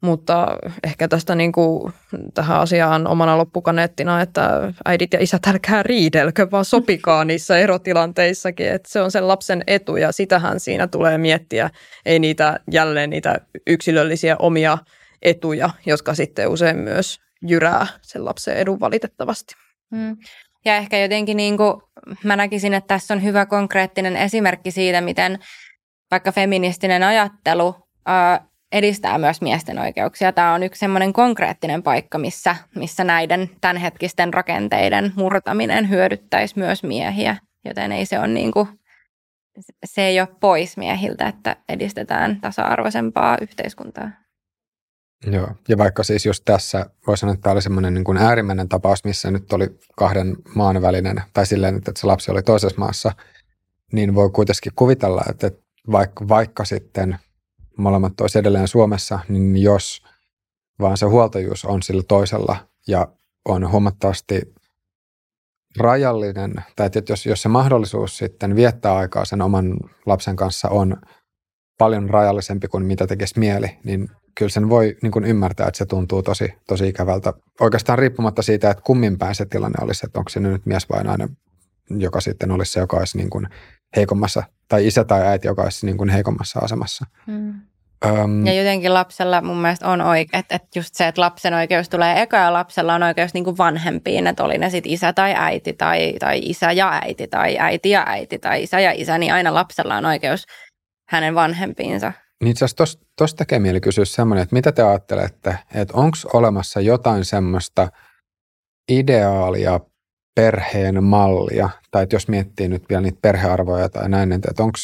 Mutta 0.00 0.56
ehkä 0.84 1.08
tästä 1.08 1.34
niin 1.34 1.52
kuin, 1.52 1.92
tähän 2.34 2.60
asiaan 2.60 3.06
omana 3.06 3.38
loppukaneettina, 3.38 4.20
että 4.20 4.72
äidit 4.84 5.12
ja 5.12 5.22
isät 5.22 5.46
älkää 5.46 5.82
riidelkö, 5.82 6.50
vaan 6.50 6.64
sopikaa 6.64 7.24
niissä 7.24 7.58
erotilanteissakin. 7.58 8.68
Että 8.72 8.88
se 8.88 9.00
on 9.00 9.10
sen 9.10 9.28
lapsen 9.28 9.64
etu 9.66 9.96
ja 9.96 10.12
sitähän 10.12 10.60
siinä 10.60 10.86
tulee 10.86 11.18
miettiä, 11.18 11.70
ei 12.06 12.18
niitä 12.18 12.60
jälleen 12.70 13.10
niitä 13.10 13.40
yksilöllisiä 13.66 14.36
omia 14.38 14.78
etuja, 15.22 15.70
jotka 15.86 16.14
sitten 16.14 16.48
usein 16.48 16.76
myös 16.76 17.20
jyrää 17.42 17.86
sen 18.02 18.24
lapsen 18.24 18.56
edun 18.56 18.80
valitettavasti. 18.80 19.54
Hmm. 19.96 20.16
Ja 20.64 20.76
ehkä 20.76 20.98
jotenkin 20.98 21.36
niin 21.36 21.56
kuin, 21.56 21.74
mä 22.24 22.36
näkisin, 22.36 22.74
että 22.74 22.88
tässä 22.88 23.14
on 23.14 23.22
hyvä 23.22 23.46
konkreettinen 23.46 24.16
esimerkki 24.16 24.70
siitä, 24.70 25.00
miten 25.00 25.38
vaikka 26.10 26.32
feministinen 26.32 27.02
ajattelu 27.02 27.74
ää, 28.06 28.46
edistää 28.72 29.18
myös 29.18 29.40
miesten 29.40 29.78
oikeuksia. 29.78 30.32
Tämä 30.32 30.54
on 30.54 30.62
yksi 30.62 30.78
semmoinen 30.78 31.12
konkreettinen 31.12 31.82
paikka, 31.82 32.18
missä, 32.18 32.56
missä 32.74 33.04
näiden 33.04 33.50
tämänhetkisten 33.60 34.34
rakenteiden 34.34 35.12
murtaminen 35.16 35.88
hyödyttäisi 35.88 36.58
myös 36.58 36.82
miehiä, 36.82 37.36
joten 37.64 37.92
ei 37.92 38.06
se 38.06 38.18
ole 38.18 38.28
niin 38.28 38.52
kuin, 38.52 38.68
se 39.84 40.02
ei 40.02 40.20
ole 40.20 40.28
pois 40.40 40.76
miehiltä, 40.76 41.28
että 41.28 41.56
edistetään 41.68 42.40
tasa-arvoisempaa 42.40 43.36
yhteiskuntaa. 43.40 44.10
Joo, 45.26 45.48
ja 45.68 45.78
vaikka 45.78 46.02
siis 46.02 46.26
just 46.26 46.42
tässä 46.44 46.86
voisi 47.06 47.20
sanoa, 47.20 47.34
että 47.34 47.42
tämä 47.42 47.52
oli 47.52 47.62
semmoinen 47.62 47.94
niin 47.94 48.04
kuin 48.04 48.18
äärimmäinen 48.18 48.68
tapaus, 48.68 49.04
missä 49.04 49.30
nyt 49.30 49.52
oli 49.52 49.78
kahden 49.96 50.36
maan 50.54 50.82
välinen, 50.82 51.22
tai 51.34 51.46
silleen, 51.46 51.76
että 51.76 51.92
se 51.96 52.06
lapsi 52.06 52.30
oli 52.30 52.42
toisessa 52.42 52.78
maassa, 52.78 53.12
niin 53.92 54.14
voi 54.14 54.30
kuitenkin 54.30 54.72
kuvitella, 54.76 55.22
että 55.30 55.50
vaikka, 55.92 56.28
vaikka 56.28 56.64
sitten 56.64 57.18
molemmat 57.76 58.20
olisi 58.20 58.38
edelleen 58.38 58.68
Suomessa, 58.68 59.18
niin 59.28 59.56
jos 59.56 60.02
vaan 60.80 60.96
se 60.96 61.06
huoltajuus 61.06 61.64
on 61.64 61.82
sillä 61.82 62.02
toisella 62.08 62.56
ja 62.86 63.08
on 63.44 63.70
huomattavasti 63.70 64.54
rajallinen, 65.78 66.54
tai 66.76 66.86
että 66.86 67.12
jos, 67.12 67.26
jos 67.26 67.42
se 67.42 67.48
mahdollisuus 67.48 68.18
sitten 68.18 68.56
viettää 68.56 68.96
aikaa 68.96 69.24
sen 69.24 69.42
oman 69.42 69.76
lapsen 70.06 70.36
kanssa 70.36 70.68
on 70.68 70.96
paljon 71.78 72.10
rajallisempi 72.10 72.68
kuin 72.68 72.84
mitä 72.84 73.06
tekisi 73.06 73.38
mieli, 73.38 73.78
niin 73.84 74.08
kyllä 74.34 74.50
sen 74.50 74.68
voi 74.68 74.96
niin 75.02 75.12
kuin 75.12 75.24
ymmärtää, 75.24 75.68
että 75.68 75.78
se 75.78 75.86
tuntuu 75.86 76.22
tosi, 76.22 76.54
tosi 76.66 76.88
ikävältä. 76.88 77.32
Oikeastaan 77.60 77.98
riippumatta 77.98 78.42
siitä, 78.42 78.70
että 78.70 78.82
kummin 78.82 79.18
päin 79.18 79.34
se 79.34 79.46
tilanne 79.46 79.84
olisi, 79.84 80.06
että 80.06 80.18
onko 80.18 80.28
se 80.28 80.40
nyt 80.40 80.66
mies 80.66 80.88
vai 80.88 81.04
nainen, 81.04 81.28
joka 81.90 82.20
sitten 82.20 82.50
olisi 82.50 82.72
se, 82.72 82.80
joka 82.80 82.96
olisi 82.96 83.18
niin 83.18 83.30
kuin 83.30 83.48
heikommassa, 83.96 84.42
tai 84.68 84.86
isä 84.86 85.04
tai 85.04 85.26
äiti, 85.26 85.48
joka 85.48 85.62
olisi 85.62 85.86
niin 85.86 85.96
kuin 85.96 86.08
heikommassa 86.08 86.60
asemassa. 86.60 87.06
Hmm. 87.26 87.54
Öm, 88.04 88.46
ja 88.46 88.54
jotenkin 88.54 88.94
lapsella 88.94 89.40
mun 89.40 89.56
mielestä 89.56 89.88
on 89.88 90.00
oikein, 90.00 90.40
että, 90.40 90.54
että 90.54 90.78
just 90.78 90.94
se, 90.94 91.08
että 91.08 91.20
lapsen 91.20 91.54
oikeus 91.54 91.88
tulee 91.88 92.22
eka 92.22 92.36
ja 92.36 92.52
lapsella 92.52 92.94
on 92.94 93.02
oikeus 93.02 93.34
niin 93.34 93.44
kuin 93.44 93.58
vanhempiin, 93.58 94.26
että 94.26 94.44
oli 94.44 94.58
ne 94.58 94.70
sitten 94.70 94.92
isä 94.92 95.12
tai 95.12 95.34
äiti 95.36 95.72
tai, 95.72 96.14
tai 96.20 96.40
isä 96.42 96.72
ja 96.72 97.00
äiti 97.02 97.28
tai 97.28 97.58
äiti 97.58 97.90
ja 97.90 98.04
äiti 98.06 98.38
tai 98.38 98.62
isä 98.62 98.80
ja 98.80 98.92
isä, 98.92 99.18
niin 99.18 99.32
aina 99.32 99.54
lapsella 99.54 99.96
on 99.96 100.04
oikeus 100.06 100.44
hänen 101.12 101.34
vanhempiinsa. 101.34 102.12
Niin 102.42 102.50
itse 102.50 102.64
asiassa 102.64 102.98
tuosta 103.18 103.36
tekee 103.36 103.58
mieli 103.58 103.80
kysyä 103.80 104.04
semmoinen, 104.04 104.42
että 104.42 104.54
mitä 104.56 104.72
te 104.72 104.82
ajattelette, 104.82 105.58
että 105.74 105.94
onko 105.96 106.16
olemassa 106.32 106.80
jotain 106.80 107.24
semmoista 107.24 107.88
ideaalia 108.90 109.80
perheen 110.34 111.04
mallia, 111.04 111.68
tai 111.90 112.02
että 112.02 112.16
jos 112.16 112.28
miettii 112.28 112.68
nyt 112.68 112.84
vielä 112.88 113.02
niitä 113.02 113.18
perhearvoja 113.22 113.88
tai 113.88 114.08
näin, 114.08 114.32
että 114.32 114.62
onko, 114.62 114.78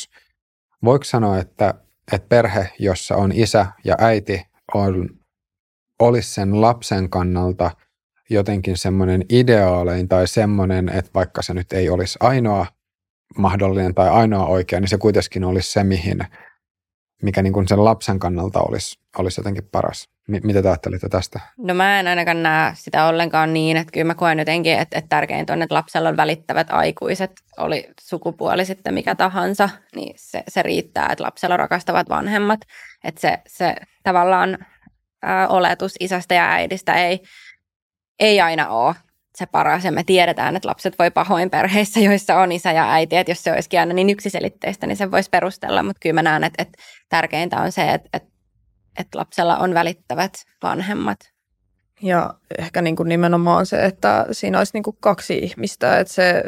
voiko 0.84 1.04
sanoa, 1.04 1.38
että, 1.38 1.74
että 2.12 2.28
perhe, 2.28 2.70
jossa 2.78 3.16
on 3.16 3.32
isä 3.32 3.66
ja 3.84 3.96
äiti, 3.98 4.46
on, 4.74 5.10
olisi 5.98 6.34
sen 6.34 6.60
lapsen 6.60 7.10
kannalta 7.10 7.70
jotenkin 8.30 8.76
semmoinen 8.76 9.24
ideaalein 9.28 10.08
tai 10.08 10.28
semmoinen, 10.28 10.88
että 10.88 11.10
vaikka 11.14 11.42
se 11.42 11.54
nyt 11.54 11.72
ei 11.72 11.90
olisi 11.90 12.18
ainoa 12.20 12.66
mahdollinen 13.36 13.94
tai 13.94 14.08
ainoa 14.08 14.46
oikea, 14.46 14.80
niin 14.80 14.88
se 14.88 14.98
kuitenkin 14.98 15.44
olisi 15.44 15.72
se, 15.72 15.84
mihin, 15.84 16.18
mikä 17.22 17.42
niin 17.42 17.52
kuin 17.52 17.68
sen 17.68 17.84
lapsen 17.84 18.18
kannalta 18.18 18.60
olisi, 18.60 18.98
olisi 19.18 19.40
jotenkin 19.40 19.68
paras. 19.72 20.08
M- 20.28 20.46
mitä 20.46 20.62
te 20.62 20.68
ajattelitte 20.68 21.08
tästä? 21.08 21.40
No 21.58 21.74
mä 21.74 22.00
en 22.00 22.06
ainakaan 22.06 22.42
näe 22.42 22.72
sitä 22.74 23.06
ollenkaan 23.06 23.52
niin, 23.54 23.76
että 23.76 23.92
kyllä 23.92 24.04
mä 24.04 24.14
koen 24.14 24.38
jotenkin, 24.38 24.78
että, 24.78 24.98
että 24.98 25.08
tärkeintä 25.08 25.52
on, 25.52 25.62
että 25.62 25.74
lapsella 25.74 26.08
on 26.08 26.16
välittävät 26.16 26.66
aikuiset, 26.70 27.32
oli 27.58 27.88
sukupuoli 28.00 28.64
sitten 28.64 28.94
mikä 28.94 29.14
tahansa, 29.14 29.68
niin 29.94 30.14
se, 30.16 30.42
se 30.48 30.62
riittää, 30.62 31.08
että 31.12 31.24
lapsella 31.24 31.56
rakastavat 31.56 32.08
vanhemmat. 32.08 32.60
Että 33.04 33.20
se, 33.20 33.38
se 33.46 33.74
tavallaan 34.02 34.58
ää, 35.22 35.48
oletus 35.48 35.94
isästä 36.00 36.34
ja 36.34 36.50
äidistä 36.50 36.94
ei, 36.94 37.20
ei 38.18 38.40
aina 38.40 38.68
ole 38.68 38.94
se 39.38 39.46
paras 39.46 39.84
ja 39.84 39.92
me 39.92 40.04
tiedetään, 40.04 40.56
että 40.56 40.68
lapset 40.68 40.98
voi 40.98 41.10
pahoin 41.10 41.50
perheissä, 41.50 42.00
joissa 42.00 42.36
on 42.36 42.52
isä 42.52 42.72
ja 42.72 42.92
äiti, 42.92 43.16
että 43.16 43.30
jos 43.30 43.42
se 43.42 43.52
olisikin 43.52 43.80
aina 43.80 43.94
niin 43.94 44.10
yksiselitteistä, 44.10 44.86
niin 44.86 44.96
sen 44.96 45.10
voisi 45.10 45.30
perustella, 45.30 45.82
mutta 45.82 46.00
kyllä 46.00 46.14
mä 46.14 46.22
näen, 46.22 46.44
että, 46.44 46.62
että 46.62 46.78
tärkeintä 47.08 47.56
on 47.56 47.72
se, 47.72 47.92
että, 47.92 48.08
että, 48.12 48.28
että 48.98 49.18
lapsella 49.18 49.56
on 49.56 49.74
välittävät 49.74 50.32
vanhemmat. 50.62 51.18
Ja 52.02 52.34
ehkä 52.58 52.82
niin 52.82 52.96
kuin 52.96 53.08
nimenomaan 53.08 53.66
se, 53.66 53.84
että 53.84 54.26
siinä 54.32 54.58
olisi 54.58 54.72
niin 54.74 54.82
kuin 54.82 54.96
kaksi 55.00 55.38
ihmistä, 55.38 55.98
että 55.98 56.14
se 56.14 56.44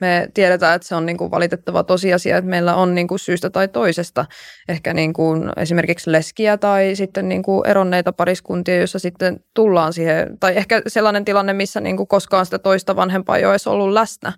me 0.00 0.28
tiedetään, 0.34 0.76
että 0.76 0.88
se 0.88 0.94
on 0.94 1.06
niin 1.06 1.16
kuin 1.16 1.30
valitettava 1.30 1.84
tosiasia, 1.84 2.36
että 2.36 2.50
meillä 2.50 2.74
on 2.74 2.94
niin 2.94 3.08
kuin 3.08 3.18
syystä 3.18 3.50
tai 3.50 3.68
toisesta 3.68 4.26
ehkä 4.68 4.94
niin 4.94 5.12
kuin 5.12 5.50
esimerkiksi 5.56 6.12
leskiä 6.12 6.56
tai 6.56 6.94
sitten 6.94 7.28
niin 7.28 7.42
kuin 7.42 7.66
eronneita 7.66 8.12
pariskuntia, 8.12 8.76
joissa 8.76 8.98
sitten 8.98 9.40
tullaan 9.54 9.92
siihen, 9.92 10.38
tai 10.40 10.56
ehkä 10.56 10.82
sellainen 10.86 11.24
tilanne, 11.24 11.52
missä 11.52 11.80
niin 11.80 11.96
kuin 11.96 12.06
koskaan 12.06 12.44
sitä 12.44 12.58
toista 12.58 12.96
vanhempaa 12.96 13.36
ei 13.36 13.44
olisi 13.44 13.68
ollut 13.68 13.92
läsnä, 13.92 14.32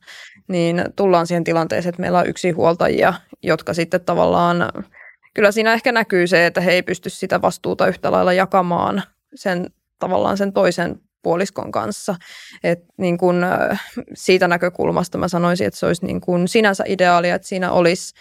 niin 0.49 0.85
tullaan 0.97 1.27
siihen 1.27 1.45
tilanteeseen, 1.45 1.91
että 1.91 2.01
meillä 2.01 2.19
on 2.19 2.29
yksi 2.29 2.51
huoltajia, 2.51 3.15
jotka 3.43 3.75
sitten 3.75 4.01
tavallaan, 4.01 4.73
kyllä 5.35 5.53
siinä 5.53 5.73
ehkä 5.73 5.93
näkyy 5.93 6.27
se, 6.27 6.47
että 6.47 6.61
he 6.61 6.73
ei 6.73 6.83
pysty 6.83 7.11
sitä 7.11 7.43
vastuuta 7.43 7.87
yhtä 7.87 8.13
lailla 8.13 8.33
jakamaan 8.33 9.03
sen 9.35 9.71
tavallaan 9.99 10.37
sen 10.37 10.53
toisen 10.53 11.01
puoliskon 11.23 11.73
kanssa. 11.73 12.15
Et 12.65 12.79
niin 12.99 13.19
kun, 13.19 13.45
siitä 14.15 14.49
näkökulmasta 14.49 15.19
mä 15.19 15.29
sanoisin, 15.29 15.67
että 15.67 15.81
se 15.81 15.87
olisi 15.87 16.07
niin 16.07 16.21
kun 16.21 16.49
sinänsä 16.49 16.85
ideaalia, 16.87 17.35
että 17.35 17.49
siinä 17.49 17.73
olisi 17.73 18.15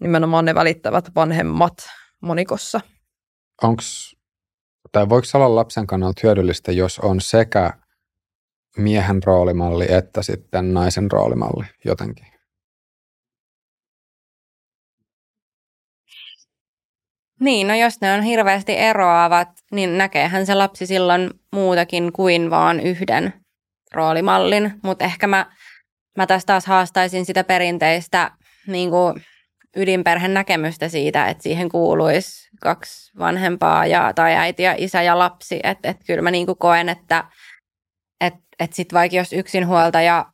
nimenomaan 0.00 0.44
ne 0.44 0.54
välittävät 0.54 1.14
vanhemmat 1.14 1.74
monikossa. 2.20 2.80
Onks, 3.62 4.16
tai 4.92 5.08
voiko 5.08 5.26
olla 5.34 5.54
lapsen 5.54 5.86
kannalta 5.86 6.20
hyödyllistä, 6.22 6.72
jos 6.72 6.98
on 6.98 7.20
sekä 7.20 7.72
miehen 8.76 9.22
roolimalli 9.22 9.92
että 9.92 10.22
sitten 10.22 10.74
naisen 10.74 11.10
roolimalli 11.10 11.64
jotenkin? 11.84 12.33
Niin, 17.44 17.68
no 17.68 17.74
jos 17.74 18.00
ne 18.00 18.12
on 18.12 18.22
hirveästi 18.22 18.78
eroavat, 18.78 19.48
niin 19.72 19.98
näkeehän 19.98 20.46
se 20.46 20.54
lapsi 20.54 20.86
silloin 20.86 21.30
muutakin 21.52 22.12
kuin 22.12 22.50
vaan 22.50 22.80
yhden 22.80 23.32
roolimallin. 23.94 24.72
Mutta 24.82 25.04
ehkä 25.04 25.26
mä, 25.26 25.46
mä 26.16 26.26
tässä 26.26 26.46
taas 26.46 26.66
haastaisin 26.66 27.26
sitä 27.26 27.44
perinteistä 27.44 28.30
niin 28.66 28.90
kuin 28.90 29.24
ydinperhen 29.76 30.34
näkemystä 30.34 30.88
siitä, 30.88 31.26
että 31.26 31.42
siihen 31.42 31.68
kuuluisi 31.68 32.48
kaksi 32.60 33.18
vanhempaa 33.18 33.86
ja, 33.86 34.12
tai 34.14 34.36
äiti 34.36 34.62
ja 34.62 34.74
isä 34.78 35.02
ja 35.02 35.18
lapsi. 35.18 35.60
Että 35.62 35.88
et 35.88 35.96
kyllä 36.06 36.22
mä 36.22 36.30
niin 36.30 36.46
kuin 36.46 36.58
koen, 36.58 36.88
että 36.88 37.24
et, 38.20 38.34
et 38.58 38.72
sitten 38.72 38.96
vaikka 38.98 39.16
jos 39.16 39.32
yksinhuoltaja 39.32 40.26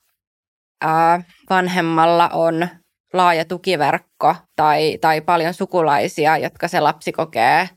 ää, 0.81 1.23
vanhemmalla 1.51 2.29
on 2.29 2.69
laaja 3.13 3.45
tukiverkko 3.45 4.37
tai, 4.57 4.99
tai 5.01 5.21
paljon 5.21 5.55
sukulaisia, 5.55 6.37
jotka 6.37 6.69
se 6.69 6.81
lapsi 6.81 7.13
kokee 7.13 7.69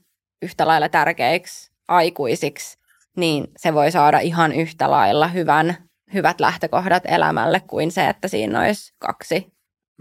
yhtä 0.41 0.67
lailla 0.67 0.89
tärkeiksi 0.89 1.71
aikuisiksi, 1.87 2.77
niin 3.17 3.47
se 3.57 3.73
voi 3.73 3.91
saada 3.91 4.19
ihan 4.19 4.51
yhtä 4.51 4.91
lailla 4.91 5.27
hyvän, 5.27 5.77
hyvät 6.13 6.39
lähtökohdat 6.39 7.03
elämälle 7.05 7.59
kuin 7.59 7.91
se, 7.91 8.07
että 8.09 8.27
siinä 8.27 8.61
olisi 8.61 8.93
kaksi 8.99 9.53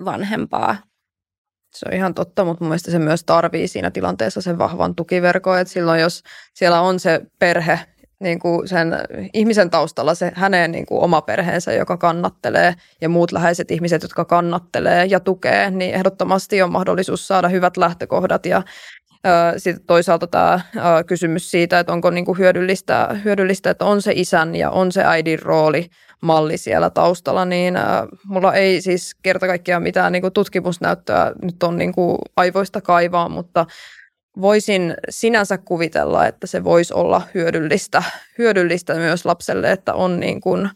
vanhempaa. 0.05 0.77
Se 1.75 1.87
on 1.89 1.95
ihan 1.95 2.15
totta, 2.15 2.45
mutta 2.45 2.65
mun 2.65 2.79
se 2.79 2.99
myös 2.99 3.25
tarvii 3.25 3.69
siinä 3.69 3.91
tilanteessa 3.91 4.41
sen 4.41 4.59
vahvan 4.59 4.95
tukiverkon, 4.95 5.59
että 5.59 5.73
silloin 5.73 6.01
jos 6.01 6.23
siellä 6.55 6.81
on 6.81 7.01
se 7.01 7.21
perhe, 7.39 7.81
niin 8.23 8.39
kuin 8.39 8.69
sen 8.69 8.95
ihmisen 9.33 9.71
taustalla 9.71 10.15
se 10.15 10.33
hänen 10.35 10.73
niin 10.73 10.87
kuin 10.87 11.03
oma 11.03 11.21
perheensä, 11.21 11.73
joka 11.73 11.97
kannattelee 11.97 12.75
ja 13.01 13.09
muut 13.09 13.33
läheiset 13.33 13.71
ihmiset, 13.71 14.03
jotka 14.03 14.25
kannattelee 14.25 15.05
ja 15.05 15.21
tukee, 15.21 15.71
niin 15.71 15.95
ehdottomasti 15.95 16.63
on 16.63 16.73
mahdollisuus 16.73 17.29
saada 17.29 17.49
hyvät 17.49 17.77
lähtökohdat. 17.77 18.47
Ja 18.47 18.63
sitten 19.57 19.87
toisaalta 19.87 20.27
tämä 20.27 20.61
kysymys 21.07 21.51
siitä, 21.51 21.79
että 21.79 21.93
onko 21.93 22.11
niin 22.11 22.25
kuin 22.25 22.39
hyödyllistä, 22.39 23.21
hyödyllistä, 23.25 23.71
että 23.71 23.85
on 23.85 24.03
se 24.03 24.13
isän 24.15 24.55
ja 24.55 24.71
on 24.71 24.93
se 24.93 25.05
äidin 25.05 25.43
rooli 25.43 25.87
malli 26.23 26.57
siellä 26.57 26.91
taustalla, 26.91 27.45
niin 27.45 27.75
mulla 28.25 28.55
ei 28.55 28.81
siis 28.81 29.15
kerta 29.23 29.47
kaikkiaan 29.47 29.83
mitään 29.83 30.13
niin 30.13 30.23
kuin 30.23 30.33
tutkimusnäyttöä 30.33 31.33
nyt 31.43 31.63
on 31.63 31.77
niin 31.77 31.93
kuin 31.93 32.19
aivoista 32.37 32.81
kaivaa, 32.81 33.29
mutta 33.29 33.67
voisin 34.41 34.95
sinänsä 35.09 35.59
kuvitella, 35.59 36.27
että 36.27 36.47
se 36.47 36.65
voisi 36.65 36.95
olla 36.95 37.23
hyödyllistä, 37.35 38.03
hyödyllistä 38.39 38.95
myös 38.95 39.25
lapselle, 39.25 39.73
että 39.73 39.95
on 39.95 40.21
niin 40.21 40.41
kuin, 40.41 40.71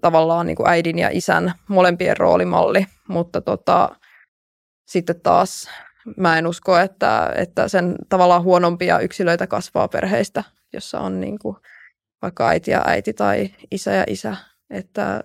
tavallaan 0.00 0.46
niin 0.46 0.56
kuin 0.56 0.68
äidin 0.68 0.98
ja 0.98 1.08
isän 1.12 1.52
molempien 1.68 2.16
roolimalli, 2.16 2.86
mutta 3.08 3.40
tota, 3.40 3.88
sitten 4.86 5.20
taas 5.20 5.68
mä 6.16 6.38
en 6.38 6.46
usko, 6.46 6.78
että, 6.78 7.32
että 7.36 7.68
sen 7.68 7.94
tavallaan 8.08 8.42
huonompia 8.42 9.00
yksilöitä 9.00 9.46
kasvaa 9.46 9.88
perheistä, 9.88 10.44
jossa 10.72 11.00
on 11.00 11.20
niin 11.20 11.38
kuin 11.38 11.56
vaikka 12.22 12.48
äiti 12.48 12.70
ja 12.70 12.82
äiti 12.86 13.12
tai 13.12 13.50
isä 13.70 13.92
ja 13.92 14.04
isä, 14.06 14.36
että 14.70 15.20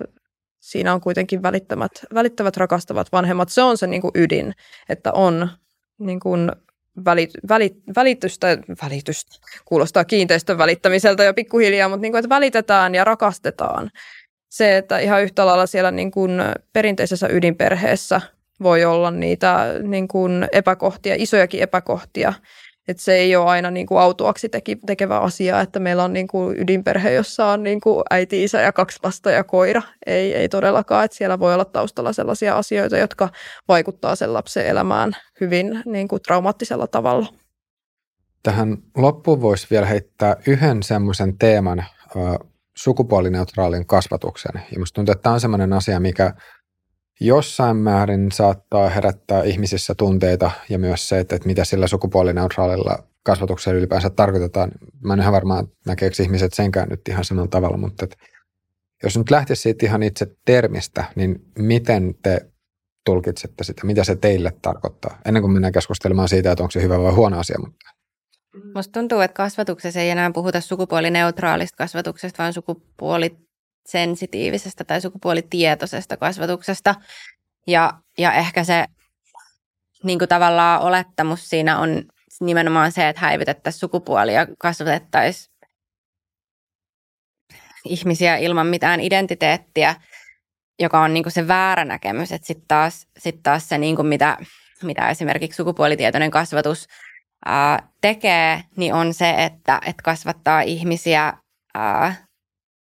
siinä 0.59 0.93
on 0.93 1.01
kuitenkin 1.01 1.43
välittävät, 1.43 1.91
välittävät 2.13 2.57
rakastavat 2.57 3.11
vanhemmat. 3.11 3.49
Se 3.49 3.61
on 3.61 3.77
se 3.77 3.87
niin 3.87 4.01
kuin 4.01 4.11
ydin, 4.15 4.53
että 4.89 5.11
on 5.11 5.49
niin 5.99 6.19
kuin 6.19 6.51
välit, 7.05 7.31
välit, 7.49 7.73
välitystä, 7.95 8.57
välitystä, 8.83 9.31
kuulostaa 9.65 10.05
kiinteistön 10.05 10.57
välittämiseltä 10.57 11.23
jo 11.23 11.33
pikkuhiljaa, 11.33 11.89
mutta 11.89 12.01
niin 12.01 12.11
kuin, 12.11 12.19
että 12.19 12.35
välitetään 12.35 12.95
ja 12.95 13.03
rakastetaan. 13.03 13.91
Se, 14.49 14.77
että 14.77 14.99
ihan 14.99 15.23
yhtä 15.23 15.45
lailla 15.45 15.67
siellä 15.67 15.91
niin 15.91 16.11
kuin 16.11 16.31
perinteisessä 16.73 17.27
ydinperheessä 17.31 18.21
voi 18.63 18.85
olla 18.85 19.11
niitä 19.11 19.65
niin 19.83 20.07
kuin 20.07 20.47
epäkohtia, 20.51 21.15
isojakin 21.17 21.61
epäkohtia. 21.61 22.33
Että 22.91 23.03
se 23.03 23.13
ei 23.13 23.35
ole 23.35 23.49
aina 23.49 23.71
niin 23.71 23.87
kuin 23.87 23.99
autuaksi 23.99 24.49
teki, 24.49 24.75
tekevä 24.85 25.19
asia, 25.19 25.61
että 25.61 25.79
meillä 25.79 26.03
on 26.03 26.13
niin 26.13 26.27
kuin 26.27 26.59
ydinperhe, 26.59 27.13
jossa 27.13 27.45
on 27.45 27.63
niin 27.63 27.81
kuin 27.81 28.03
äiti, 28.09 28.43
isä 28.43 28.61
ja 28.61 28.71
kaksi 28.71 28.99
lasta 29.03 29.31
ja 29.31 29.43
koira. 29.43 29.81
Ei, 30.05 30.35
ei 30.35 30.49
todellakaan, 30.49 31.05
että 31.05 31.17
siellä 31.17 31.39
voi 31.39 31.53
olla 31.53 31.65
taustalla 31.65 32.13
sellaisia 32.13 32.57
asioita, 32.57 32.97
jotka 32.97 33.29
vaikuttaa 33.67 34.15
sen 34.15 34.33
lapsen 34.33 34.65
elämään 34.65 35.11
hyvin 35.41 35.83
niin 35.85 36.07
kuin 36.07 36.21
traumaattisella 36.21 36.87
tavalla. 36.87 37.27
Tähän 38.43 38.77
loppuun 38.97 39.41
voisi 39.41 39.67
vielä 39.71 39.85
heittää 39.85 40.35
yhden 40.47 40.83
semmoisen 40.83 41.37
teeman, 41.37 41.85
sukupuolineutraalin 42.77 43.85
kasvatuksen. 43.85 44.61
Ja 44.71 44.79
musta 44.79 44.95
tuntuu, 44.95 45.11
että 45.11 45.23
tämä 45.23 45.33
on 45.33 45.39
semmoinen 45.39 45.73
asia, 45.73 45.99
mikä 45.99 46.33
jossain 47.21 47.77
määrin 47.77 48.31
saattaa 48.31 48.89
herättää 48.89 49.43
ihmisissä 49.43 49.95
tunteita 49.95 50.51
ja 50.69 50.79
myös 50.79 51.09
se, 51.09 51.19
että, 51.19 51.35
että 51.35 51.47
mitä 51.47 51.65
sillä 51.65 51.87
sukupuolineutraalilla 51.87 53.03
kasvatuksella 53.23 53.77
ylipäänsä 53.77 54.09
tarkoitetaan. 54.09 54.71
Mä 55.03 55.13
en 55.13 55.19
ihan 55.19 55.33
varmaan 55.33 55.67
näkeekö 55.85 56.23
ihmiset 56.23 56.53
senkään 56.53 56.89
nyt 56.89 57.07
ihan 57.09 57.25
samalla 57.25 57.47
tavalla, 57.47 57.77
mutta 57.77 58.05
että 58.05 58.17
jos 59.03 59.17
nyt 59.17 59.31
lähtisi 59.31 59.61
siitä 59.61 59.85
ihan 59.85 60.03
itse 60.03 60.27
termistä, 60.45 61.05
niin 61.15 61.45
miten 61.59 62.15
te 62.23 62.51
tulkitsette 63.05 63.63
sitä, 63.63 63.85
mitä 63.85 64.03
se 64.03 64.15
teille 64.15 64.53
tarkoittaa, 64.61 65.19
ennen 65.25 65.41
kuin 65.41 65.53
mennään 65.53 65.73
keskustelemaan 65.73 66.29
siitä, 66.29 66.51
että 66.51 66.63
onko 66.63 66.71
se 66.71 66.81
hyvä 66.81 66.99
vai 66.99 67.13
huono 67.13 67.39
asia. 67.39 67.59
Mutta. 67.59 67.85
Musta 68.75 68.99
tuntuu, 68.99 69.19
että 69.19 69.35
kasvatuksessa 69.35 69.99
ei 69.99 70.09
enää 70.09 70.31
puhuta 70.31 70.61
sukupuolineutraalista 70.61 71.77
kasvatuksesta, 71.77 72.43
vaan 72.43 72.53
sukupuoli 72.53 73.37
sensitiivisestä 73.85 74.83
tai 74.83 75.01
sukupuolitietoisesta 75.01 76.17
kasvatuksesta. 76.17 76.95
Ja, 77.67 77.93
ja 78.17 78.33
ehkä 78.33 78.63
se 78.63 78.85
niin 80.03 80.19
kuin 80.19 80.29
tavallaan 80.29 80.81
olettamus 80.81 81.49
siinä 81.49 81.79
on 81.79 82.03
nimenomaan 82.41 82.91
se, 82.91 83.09
että 83.09 83.21
häivytettäisiin 83.21 83.79
sukupuolia 83.79 84.47
kasvatettaisiin 84.59 85.51
ihmisiä 87.85 88.37
ilman 88.37 88.67
mitään 88.67 88.99
identiteettiä, 88.99 89.95
joka 90.79 91.01
on 91.01 91.13
niin 91.13 91.23
kuin 91.23 91.33
se 91.33 91.47
väärä 91.47 91.85
näkemys. 91.85 92.31
Että 92.31 92.47
sitten 92.47 92.67
taas, 92.67 93.07
sit 93.17 93.43
taas 93.43 93.69
se, 93.69 93.77
niin 93.77 93.95
kuin 93.95 94.07
mitä, 94.07 94.37
mitä 94.83 95.09
esimerkiksi 95.09 95.57
sukupuolitietoinen 95.57 96.31
kasvatus 96.31 96.87
ää, 97.45 97.89
tekee, 98.01 98.63
niin 98.75 98.93
on 98.93 99.13
se, 99.13 99.29
että, 99.29 99.81
että 99.85 100.03
kasvattaa 100.03 100.61
ihmisiä 100.61 101.33
ää, 101.73 102.15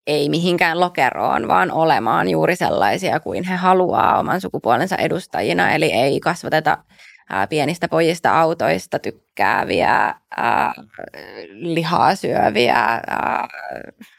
ei 0.06 0.28
mihinkään 0.28 0.80
lokeroon, 0.80 1.48
vaan 1.48 1.70
olemaan 1.70 2.28
juuri 2.28 2.56
sellaisia 2.56 3.20
kuin 3.20 3.44
he 3.44 3.54
haluaa 3.54 4.18
oman 4.18 4.40
sukupuolensa 4.40 4.96
edustajina. 4.96 5.72
Eli 5.72 5.92
ei 5.92 6.20
kasvateta 6.20 6.78
pienistä 7.48 7.88
pojista 7.88 8.40
autoista 8.40 8.98
tykkääviä, 8.98 10.14
ää, 10.36 10.74
lihaa 11.50 12.14
syöviä, 12.14 13.00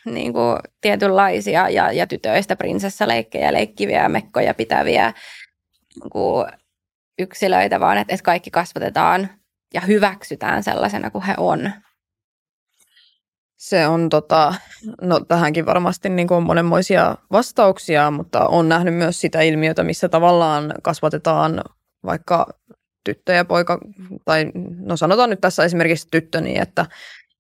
niin 0.06 0.34
kuin 0.34 0.60
tietynlaisia 0.82 1.70
ja, 1.70 1.92
ja 1.92 2.08
tytöistä 2.08 2.56
prinsessaleikkejä 2.56 3.54
leikkiviä, 3.54 4.10
mekkoja 4.10 4.54
pitäviä 4.54 5.14
niin 5.96 6.10
kuin 6.10 6.48
yksilöitä, 7.20 7.80
vaan 7.80 7.98
että, 7.98 8.14
että 8.14 8.24
kaikki 8.24 8.52
kasvatetaan 8.52 9.30
ja 9.74 9.82
hyväksytään 9.82 10.64
sellaisena 10.64 11.10
kuin 11.10 11.24
he 11.24 11.34
on. 11.38 11.72
Se 13.64 13.88
on 13.88 14.10
tota, 14.10 14.54
no 15.02 15.20
tähänkin 15.20 15.66
varmasti 15.66 16.10
niin 16.10 16.28
kuin 16.28 16.36
on 16.36 16.44
monenmoisia 16.44 17.16
vastauksia, 17.32 18.12
mutta 18.12 18.48
on 18.48 18.70
nähnyt 18.70 18.94
myös 18.94 19.22
sitä 19.22 19.42
ilmiötä, 19.42 19.84
missä 19.84 20.10
tavallaan 20.10 20.74
kasvatetaan 20.82 21.62
vaikka 22.06 22.48
tyttö 23.04 23.34
ja 23.34 23.46
poika, 23.46 23.80
tai 24.26 24.52
no 24.80 24.98
sanotaan 24.98 25.30
nyt 25.30 25.42
tässä 25.42 25.64
esimerkiksi 25.64 26.08
tyttö 26.12 26.42
niin, 26.42 26.62
että 26.62 26.86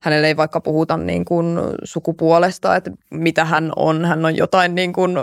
hänelle 0.01 0.27
ei 0.27 0.37
vaikka 0.37 0.61
puhuta 0.61 0.97
niin 0.97 1.25
kuin 1.25 1.59
sukupuolesta, 1.83 2.75
että 2.75 2.91
mitä 3.11 3.45
hän 3.45 3.71
on. 3.75 4.05
Hän 4.05 4.25
on 4.25 4.35
jotain 4.35 4.75
niin 4.75 4.93
kuin, 4.93 5.15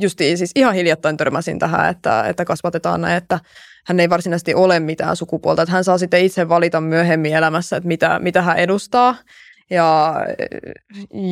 justiin 0.00 0.38
siis 0.38 0.50
ihan 0.54 0.74
hiljattain 0.74 1.16
törmäsin 1.16 1.58
tähän, 1.58 1.90
että, 1.90 2.24
että 2.28 2.44
kasvatetaan 2.44 3.00
näin, 3.00 3.16
että 3.16 3.40
hän 3.86 4.00
ei 4.00 4.10
varsinaisesti 4.10 4.54
ole 4.54 4.80
mitään 4.80 5.16
sukupuolta. 5.16 5.62
Että 5.62 5.72
hän 5.72 5.84
saa 5.84 5.98
sitten 5.98 6.24
itse 6.24 6.48
valita 6.48 6.80
myöhemmin 6.80 7.34
elämässä, 7.34 7.76
että 7.76 7.86
mitä, 7.86 8.18
mitä 8.18 8.42
hän 8.42 8.58
edustaa. 8.58 9.16
Ja 9.72 10.14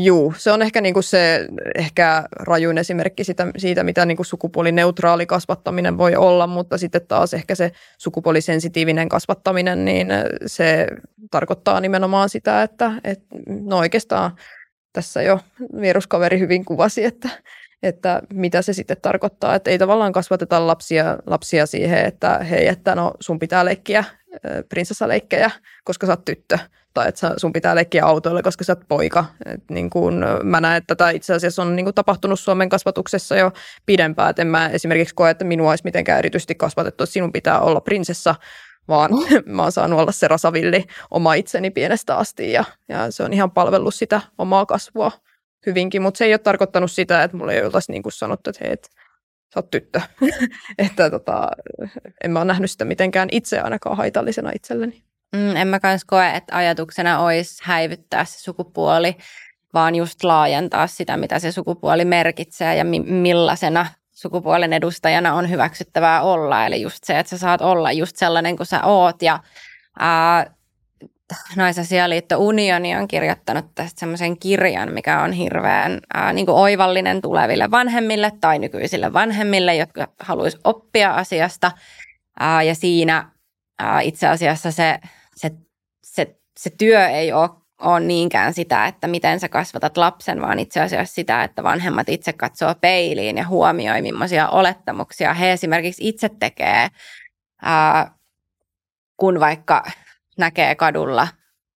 juu, 0.04 0.34
se 0.36 0.52
on 0.52 0.62
ehkä 0.62 0.80
niinku 0.80 1.02
se 1.02 1.46
ehkä 1.74 2.24
rajuin 2.32 2.78
esimerkki 2.78 3.24
siitä, 3.24 3.46
siitä 3.56 3.84
mitä 3.84 4.06
niinku 4.06 4.24
sukupuolineutraali 4.24 5.26
kasvattaminen 5.26 5.98
voi 5.98 6.16
olla, 6.16 6.46
mutta 6.46 6.78
sitten 6.78 7.06
taas 7.08 7.34
ehkä 7.34 7.54
se 7.54 7.72
sukupuolisensitiivinen 7.98 9.08
kasvattaminen, 9.08 9.84
niin 9.84 10.08
se 10.46 10.86
tarkoittaa 11.30 11.80
nimenomaan 11.80 12.28
sitä, 12.28 12.62
että, 12.62 12.92
että 13.04 13.36
no 13.46 13.78
oikeastaan 13.78 14.36
tässä 14.92 15.22
jo 15.22 15.40
vieruskaveri 15.80 16.38
hyvin 16.38 16.64
kuvasi, 16.64 17.04
että, 17.04 17.28
että 17.82 18.22
mitä 18.32 18.62
se 18.62 18.72
sitten 18.72 18.96
tarkoittaa, 19.02 19.54
että 19.54 19.70
ei 19.70 19.78
tavallaan 19.78 20.12
kasvateta 20.12 20.66
lapsia, 20.66 21.18
lapsia 21.26 21.66
siihen, 21.66 22.04
että 22.04 22.38
hei, 22.38 22.68
että 22.68 22.94
no 22.94 23.12
sun 23.20 23.38
pitää 23.38 23.64
leikkiä 23.64 24.04
prinsessaleikkejä, 24.68 25.50
koska 25.84 26.06
sä 26.06 26.12
oot 26.12 26.24
tyttö, 26.24 26.58
tai 26.94 27.08
että 27.08 27.34
sun 27.36 27.52
pitää 27.52 27.74
leikkiä 27.74 28.04
autoilla, 28.04 28.42
koska 28.42 28.64
sä 28.64 28.72
oot 28.72 28.88
poika. 28.88 29.24
Et 29.46 29.60
niin 29.70 29.90
kun 29.90 30.24
mä 30.42 30.60
näen, 30.60 30.76
että 30.76 30.94
tämä 30.94 31.10
itse 31.10 31.34
asiassa 31.34 31.62
on 31.62 31.76
niin 31.76 31.84
kun 31.84 31.94
tapahtunut 31.94 32.40
Suomen 32.40 32.68
kasvatuksessa 32.68 33.36
jo 33.36 33.52
pidempään, 33.86 34.30
että 34.30 34.42
en 34.42 34.48
mä 34.48 34.68
esimerkiksi 34.68 35.14
koe, 35.14 35.30
että 35.30 35.44
minua 35.44 35.70
olisi 35.70 35.84
mitenkään 35.84 36.18
erityisesti 36.18 36.54
kasvatettu, 36.54 37.04
että 37.04 37.12
sinun 37.12 37.32
pitää 37.32 37.60
olla 37.60 37.80
prinsessa, 37.80 38.34
vaan 38.88 39.10
mä 39.46 39.62
oon 39.62 39.72
saanut 39.72 40.00
olla 40.00 40.12
se 40.12 40.28
rasavilli 40.28 40.84
oma 41.10 41.34
itseni 41.34 41.70
pienestä 41.70 42.16
asti 42.16 42.52
ja, 42.52 42.64
ja 42.88 43.10
se 43.10 43.22
on 43.22 43.32
ihan 43.32 43.50
palvellut 43.50 43.94
sitä 43.94 44.20
omaa 44.38 44.66
kasvua 44.66 45.12
hyvinkin, 45.66 46.02
mutta 46.02 46.18
se 46.18 46.24
ei 46.24 46.32
ole 46.32 46.38
tarkoittanut 46.38 46.90
sitä, 46.90 47.22
että 47.22 47.36
mulle 47.36 47.54
ei 47.54 47.64
oltaisi 47.64 47.92
niin 47.92 48.02
kuin 48.02 48.12
sanottu, 48.12 48.50
että 48.50 48.64
hei, 48.64 48.72
et, 48.72 48.90
sä 49.54 49.58
oot 49.60 49.70
tyttö. 49.70 50.00
että 50.78 51.10
tota, 51.10 51.48
en 52.24 52.30
mä 52.30 52.38
ole 52.38 52.46
nähnyt 52.46 52.70
sitä 52.70 52.84
mitenkään 52.84 53.28
itse 53.32 53.60
ainakaan 53.60 53.96
haitallisena 53.96 54.50
itselleni. 54.54 55.09
Mm, 55.36 55.56
en 55.56 55.68
mä 55.68 55.80
kans 55.80 56.04
koe, 56.04 56.30
että 56.36 56.56
ajatuksena 56.56 57.20
olisi 57.20 57.62
häivyttää 57.64 58.24
se 58.24 58.40
sukupuoli. 58.40 59.16
vaan 59.74 59.94
just 59.94 60.24
laajentaa 60.24 60.86
sitä, 60.86 61.16
mitä 61.16 61.38
se 61.38 61.52
sukupuoli 61.52 62.04
merkitsee 62.04 62.76
ja 62.76 62.84
mi- 62.84 63.00
millaisena 63.00 63.86
sukupuolen 64.10 64.72
edustajana 64.72 65.34
on 65.34 65.50
hyväksyttävää 65.50 66.22
olla. 66.22 66.66
Eli 66.66 66.80
just 66.82 67.04
se, 67.04 67.18
että 67.18 67.30
sä 67.30 67.38
saat 67.38 67.60
olla 67.60 67.92
just 67.92 68.16
sellainen 68.16 68.56
kuin 68.56 68.66
sä 68.66 68.82
oot. 68.84 69.22
Ja 69.22 69.40
ää, 69.98 70.54
Naisasialiitto 71.56 72.38
Unioni 72.38 72.96
on 72.96 73.08
kirjoittanut 73.08 73.66
tästä 73.74 74.00
semmoisen 74.00 74.38
kirjan, 74.38 74.92
mikä 74.92 75.22
on 75.22 75.32
hirveän 75.32 76.00
ää, 76.14 76.32
niin 76.32 76.46
kuin 76.46 76.56
oivallinen 76.56 77.20
tuleville 77.20 77.70
vanhemmille 77.70 78.32
tai 78.40 78.58
nykyisille 78.58 79.12
vanhemmille, 79.12 79.74
jotka 79.76 80.08
haluaisi 80.20 80.58
oppia 80.64 81.14
asiasta. 81.14 81.72
Ää, 82.40 82.62
ja 82.62 82.74
siinä 82.74 83.30
ää, 83.78 84.00
itse 84.00 84.28
asiassa 84.28 84.70
se, 84.70 84.98
se, 85.40 85.50
se, 86.02 86.36
se 86.58 86.70
työ 86.78 87.08
ei 87.08 87.32
ole 87.32 87.50
ole 87.80 88.00
niinkään 88.00 88.54
sitä, 88.54 88.86
että 88.86 89.06
miten 89.06 89.40
sä 89.40 89.48
kasvatat 89.48 89.96
lapsen, 89.96 90.40
vaan 90.40 90.58
itse 90.58 90.80
asiassa 90.80 91.14
sitä, 91.14 91.44
että 91.44 91.62
vanhemmat 91.62 92.08
itse 92.08 92.32
katsoo 92.32 92.74
peiliin 92.80 93.36
ja 93.36 93.46
huomioi, 93.46 94.02
millaisia 94.02 94.48
olettamuksia 94.48 95.34
he 95.34 95.52
esimerkiksi 95.52 96.08
itse 96.08 96.30
tekee, 96.40 96.88
ää, 97.62 98.14
kun 99.16 99.40
vaikka 99.40 99.84
näkee 100.38 100.74
kadulla 100.74 101.28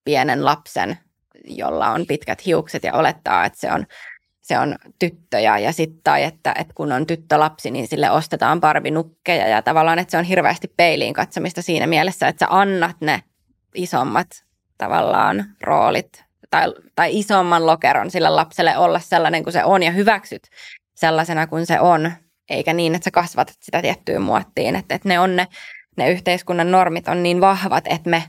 pienen 0.05 0.45
lapsen, 0.45 0.99
jolla 1.45 1.91
on 1.91 2.07
pitkät 2.07 2.47
hiukset 2.47 2.85
ja 2.85 2.95
olettaa, 2.95 3.45
että 3.45 3.61
se 3.61 3.73
on, 3.73 3.87
se 4.43 4.59
on 4.59 4.77
tyttöjä 4.99 5.59
ja 5.59 5.73
sitten 5.73 6.01
tai 6.05 6.25
että, 6.25 6.55
että 6.59 6.75
kun 6.75 6.93
on 6.93 7.07
tyttölapsi, 7.07 7.71
niin 7.71 7.89
sille 7.89 8.11
ostetaan 8.11 8.61
parvinukkeja 8.61 9.49
ja 9.49 9.63
tavallaan, 9.63 9.99
että 9.99 10.11
se 10.11 10.19
on 10.19 10.25
hirveästi 10.25 10.69
peiliin 10.77 11.15
katsomista 11.15 11.63
siinä 11.63 11.87
mielessä, 11.87 12.29
että 12.29 12.47
sä 12.47 12.47
annat 12.51 12.97
ne 13.01 13.23
isommat 13.75 14.45
tavallaan 14.79 15.45
roolit 15.61 16.25
tai, 16.51 16.73
tai 16.95 17.19
isomman 17.19 17.67
lokeron 17.67 18.11
sille 18.11 18.29
lapselle 18.29 18.77
olla 18.77 19.01
sellainen 19.01 19.43
kuin 19.43 19.53
se 19.53 19.65
on 19.65 19.83
ja 19.83 19.91
hyväksyt 19.91 20.49
sellaisena 20.95 21.47
kuin 21.47 21.67
se 21.67 21.81
on, 21.81 22.13
eikä 22.51 22.73
niin, 22.73 22.95
että 22.95 23.05
sä 23.05 23.11
kasvatat 23.11 23.57
sitä 23.61 23.83
tiettyyn 23.83 24.23
muottiin, 24.23 24.77
että, 24.77 24.95
että 24.95 25.09
ne 25.09 25.21
on 25.21 25.37
ne, 25.37 25.47
ne 25.97 26.11
yhteiskunnan 26.11 26.71
normit 26.71 27.09
on 27.09 27.23
niin 27.23 27.41
vahvat, 27.41 27.85
että 27.87 28.11
me 28.11 28.23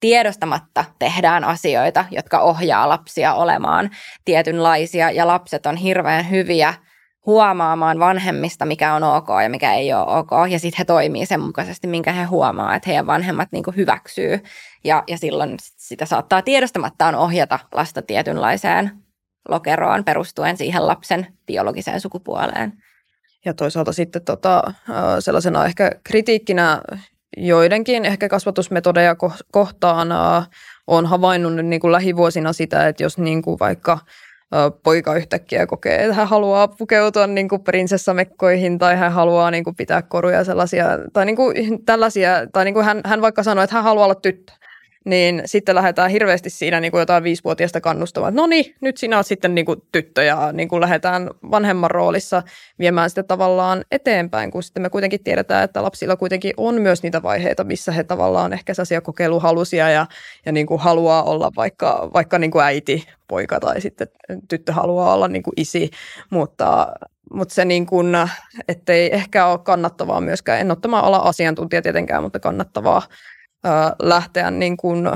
tiedostamatta 0.00 0.84
tehdään 0.98 1.44
asioita, 1.44 2.04
jotka 2.10 2.40
ohjaa 2.40 2.88
lapsia 2.88 3.34
olemaan 3.34 3.90
tietynlaisia 4.24 5.10
ja 5.10 5.26
lapset 5.26 5.66
on 5.66 5.76
hirveän 5.76 6.30
hyviä– 6.30 6.74
huomaamaan 7.26 7.98
vanhemmista, 7.98 8.64
mikä 8.64 8.94
on 8.94 9.02
ok 9.02 9.28
ja 9.42 9.48
mikä 9.48 9.74
ei 9.74 9.92
ole 9.92 10.18
ok. 10.18 10.30
Ja 10.50 10.58
sitten 10.58 10.78
he 10.78 10.84
toimii 10.84 11.26
sen 11.26 11.40
mukaisesti, 11.40 11.86
minkä 11.86 12.12
he 12.12 12.24
huomaa, 12.24 12.74
että 12.74 12.90
heidän 12.90 13.06
vanhemmat 13.06 13.48
niin 13.52 13.64
hyväksyy. 13.76 14.40
Ja, 14.84 15.04
ja 15.08 15.18
silloin 15.18 15.56
sitä 15.60 16.06
saattaa 16.06 16.42
tiedostamattaan 16.42 17.14
ohjata 17.14 17.58
lasta 17.72 18.02
tietynlaiseen 18.02 18.90
lokeroon 19.48 20.04
perustuen 20.04 20.56
siihen 20.56 20.86
lapsen 20.86 21.26
biologiseen 21.46 22.00
sukupuoleen. 22.00 22.72
Ja 23.44 23.54
toisaalta 23.54 23.92
sitten 23.92 24.24
tota, 24.24 24.62
sellaisena 25.20 25.64
ehkä 25.64 25.90
kritiikkinä 26.04 26.80
joidenkin 27.36 28.04
ehkä 28.04 28.28
kasvatusmetodeja 28.28 29.16
kohtaan 29.52 30.08
on 30.86 31.06
havainnut 31.06 31.52
niin 31.54 31.80
kuin 31.80 31.92
lähivuosina 31.92 32.52
sitä, 32.52 32.88
että 32.88 33.02
jos 33.02 33.18
niin 33.18 33.42
kuin 33.42 33.58
vaikka– 33.58 33.98
poika 34.82 35.14
yhtäkkiä 35.14 35.66
kokee, 35.66 36.02
että 36.02 36.14
hän 36.14 36.28
haluaa 36.28 36.68
pukeutua 36.68 37.26
niin 37.26 37.48
kuin 37.48 37.64
prinsessamekkoihin 37.64 38.78
tai 38.78 38.96
hän 38.96 39.12
haluaa 39.12 39.50
niin 39.50 39.64
kuin 39.64 39.76
pitää 39.76 40.02
koruja 40.02 40.44
sellaisia, 40.44 40.86
tai 41.12 41.26
niin 41.26 41.36
kuin 41.36 41.84
tällaisia, 41.84 42.30
tai 42.52 42.64
niin 42.64 42.74
kuin 42.74 42.86
hän, 42.86 43.00
hän 43.04 43.22
vaikka 43.22 43.42
sanoo, 43.42 43.64
että 43.64 43.76
hän 43.76 43.84
haluaa 43.84 44.04
olla 44.04 44.14
tyttö 44.14 44.52
niin 45.08 45.42
sitten 45.44 45.74
lähdetään 45.74 46.10
hirveästi 46.10 46.50
siinä 46.50 46.80
niin 46.80 46.90
kuin 46.90 46.98
jotain 46.98 47.22
viisivuotiaista 47.22 47.80
kannustamaan, 47.80 48.34
no 48.34 48.46
niin, 48.46 48.74
nyt 48.80 48.96
sinä 48.96 49.16
olet 49.16 49.26
sitten 49.26 49.54
niin 49.54 49.64
kuin 49.66 49.82
tyttö 49.92 50.22
ja 50.22 50.52
niin 50.52 50.68
kuin 50.68 50.80
lähdetään 50.80 51.30
vanhemman 51.50 51.90
roolissa 51.90 52.42
viemään 52.78 53.10
sitä 53.10 53.22
tavallaan 53.22 53.84
eteenpäin, 53.90 54.50
kun 54.50 54.62
sitten 54.62 54.82
me 54.82 54.90
kuitenkin 54.90 55.24
tiedetään, 55.24 55.64
että 55.64 55.82
lapsilla 55.82 56.16
kuitenkin 56.16 56.52
on 56.56 56.80
myös 56.80 57.02
niitä 57.02 57.22
vaiheita, 57.22 57.64
missä 57.64 57.92
he 57.92 58.04
tavallaan 58.04 58.52
ehkä 58.52 58.74
sellaisia 58.74 59.00
kokeiluhalusia 59.00 59.90
ja, 59.90 60.06
ja 60.46 60.52
niin 60.52 60.66
kuin 60.66 60.80
haluaa 60.80 61.22
olla 61.22 61.50
vaikka, 61.56 62.10
vaikka 62.14 62.38
niin 62.38 62.50
kuin 62.50 62.64
äiti, 62.64 63.04
poika 63.28 63.60
tai 63.60 63.80
sitten 63.80 64.08
tyttö 64.48 64.72
haluaa 64.72 65.14
olla 65.14 65.28
niin 65.28 65.42
kuin 65.42 65.54
isi, 65.56 65.90
mutta 66.30 66.86
mutta 67.32 67.54
se 67.54 67.64
niin 67.64 67.86
kuin, 67.86 68.16
ettei 68.68 69.14
ehkä 69.14 69.46
ole 69.46 69.58
kannattavaa 69.58 70.20
myöskään, 70.20 70.60
en 70.60 70.70
ottamaan 70.70 71.04
olla 71.04 71.16
asiantuntija 71.16 71.82
tietenkään, 71.82 72.22
mutta 72.22 72.40
kannattavaa 72.40 73.02
lähteä 74.02 74.50
niin 74.50 74.76
kuin 74.76 75.10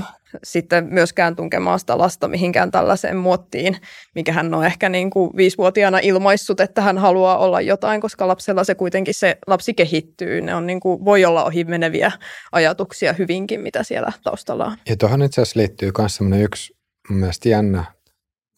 sitten 0.44 0.84
myöskään 0.90 1.36
tunkemaan 1.36 1.80
sitä 1.80 1.98
lasta 1.98 2.28
mihinkään 2.28 2.70
tällaiseen 2.70 3.16
muottiin, 3.16 3.76
mikä 4.14 4.32
hän 4.32 4.54
on 4.54 4.64
ehkä 4.64 4.88
niin 4.88 5.10
kuin 5.10 5.30
viisivuotiaana 5.36 5.98
ilmaissut, 5.98 6.60
että 6.60 6.82
hän 6.82 6.98
haluaa 6.98 7.38
olla 7.38 7.60
jotain, 7.60 8.00
koska 8.00 8.28
lapsella 8.28 8.64
se 8.64 8.74
kuitenkin 8.74 9.14
se 9.14 9.38
lapsi 9.46 9.74
kehittyy. 9.74 10.40
Ne 10.40 10.54
on 10.54 10.66
niin 10.66 10.80
kuin, 10.80 11.04
voi 11.04 11.24
olla 11.24 11.44
ohi 11.44 11.64
meneviä 11.64 12.12
ajatuksia 12.52 13.12
hyvinkin, 13.12 13.60
mitä 13.60 13.82
siellä 13.82 14.12
taustalla 14.24 14.64
on. 14.64 14.76
Ja 14.88 14.96
tuohon 14.96 15.22
itse 15.22 15.40
asiassa 15.40 15.60
liittyy 15.60 15.92
myös 15.98 16.16
sellainen 16.16 16.44
yksi 16.44 16.76
mun 17.08 17.18
mielestä 17.18 17.48
jännä, 17.48 17.84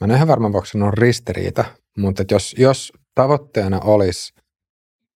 mä 0.01 0.05
en 0.05 0.11
ihan 0.11 0.29
varma, 0.29 0.53
voiko 0.53 0.67
sanoa 0.67 0.91
ristiriita, 0.91 1.65
mutta 1.99 2.23
että 2.23 2.35
jos, 2.35 2.55
jos 2.59 2.93
tavoitteena 3.15 3.81
olisi, 3.81 4.35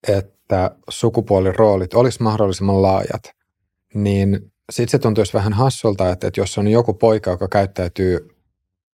että 0.08 0.70
sukupuoliroolit 0.88 1.94
olisi 1.94 2.22
mahdollisimman 2.22 2.82
laajat, 2.82 3.32
niin 3.94 4.52
sitten 4.70 4.90
se 4.90 4.98
tuntuisi 4.98 5.34
vähän 5.34 5.52
hassulta, 5.52 6.10
että, 6.10 6.26
että 6.26 6.40
jos 6.40 6.58
on 6.58 6.68
joku 6.68 6.94
poika, 6.94 7.30
joka 7.30 7.48
käyttäytyy 7.48 8.28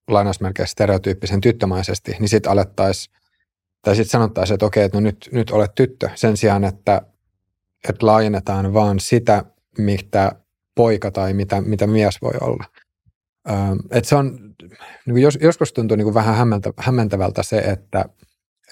lainausmerkeissä 0.09 0.73
stereotyyppisen 0.73 1.41
tyttömäisesti, 1.41 2.17
niin 2.21 2.29
sitten 2.29 2.53
alettaisiin, 2.53 3.15
tai 3.83 3.97
sitten 3.97 4.11
sanottaisiin, 4.11 4.55
että 4.55 4.67
okei, 4.67 4.85
että 4.85 4.97
no 4.97 5.01
nyt, 5.01 5.29
nyt 5.33 5.51
olet 5.51 5.75
tyttö, 5.75 6.11
sen 6.15 6.37
sijaan, 6.37 6.65
että, 6.65 7.03
että 7.89 8.07
laajennetaan 8.07 8.75
vaan 8.75 9.01
sitä, 9.01 9.45
mitä 9.79 10.33
poika 10.75 11.11
tai 11.11 11.33
mitä, 11.35 11.61
mitä 11.61 11.87
mies 11.87 12.23
voi 12.23 12.33
olla. 12.41 12.65
Öö, 13.51 13.57
että 13.91 14.09
se 14.09 14.17
on, 14.17 14.55
niin 15.07 15.19
jos, 15.19 15.39
joskus 15.41 15.73
tuntuu 15.73 15.97
niin 15.97 16.15
vähän 16.15 16.35
hämmentä, 16.35 16.73
hämmentävältä 16.77 17.43
se, 17.43 17.59
että, 17.59 18.05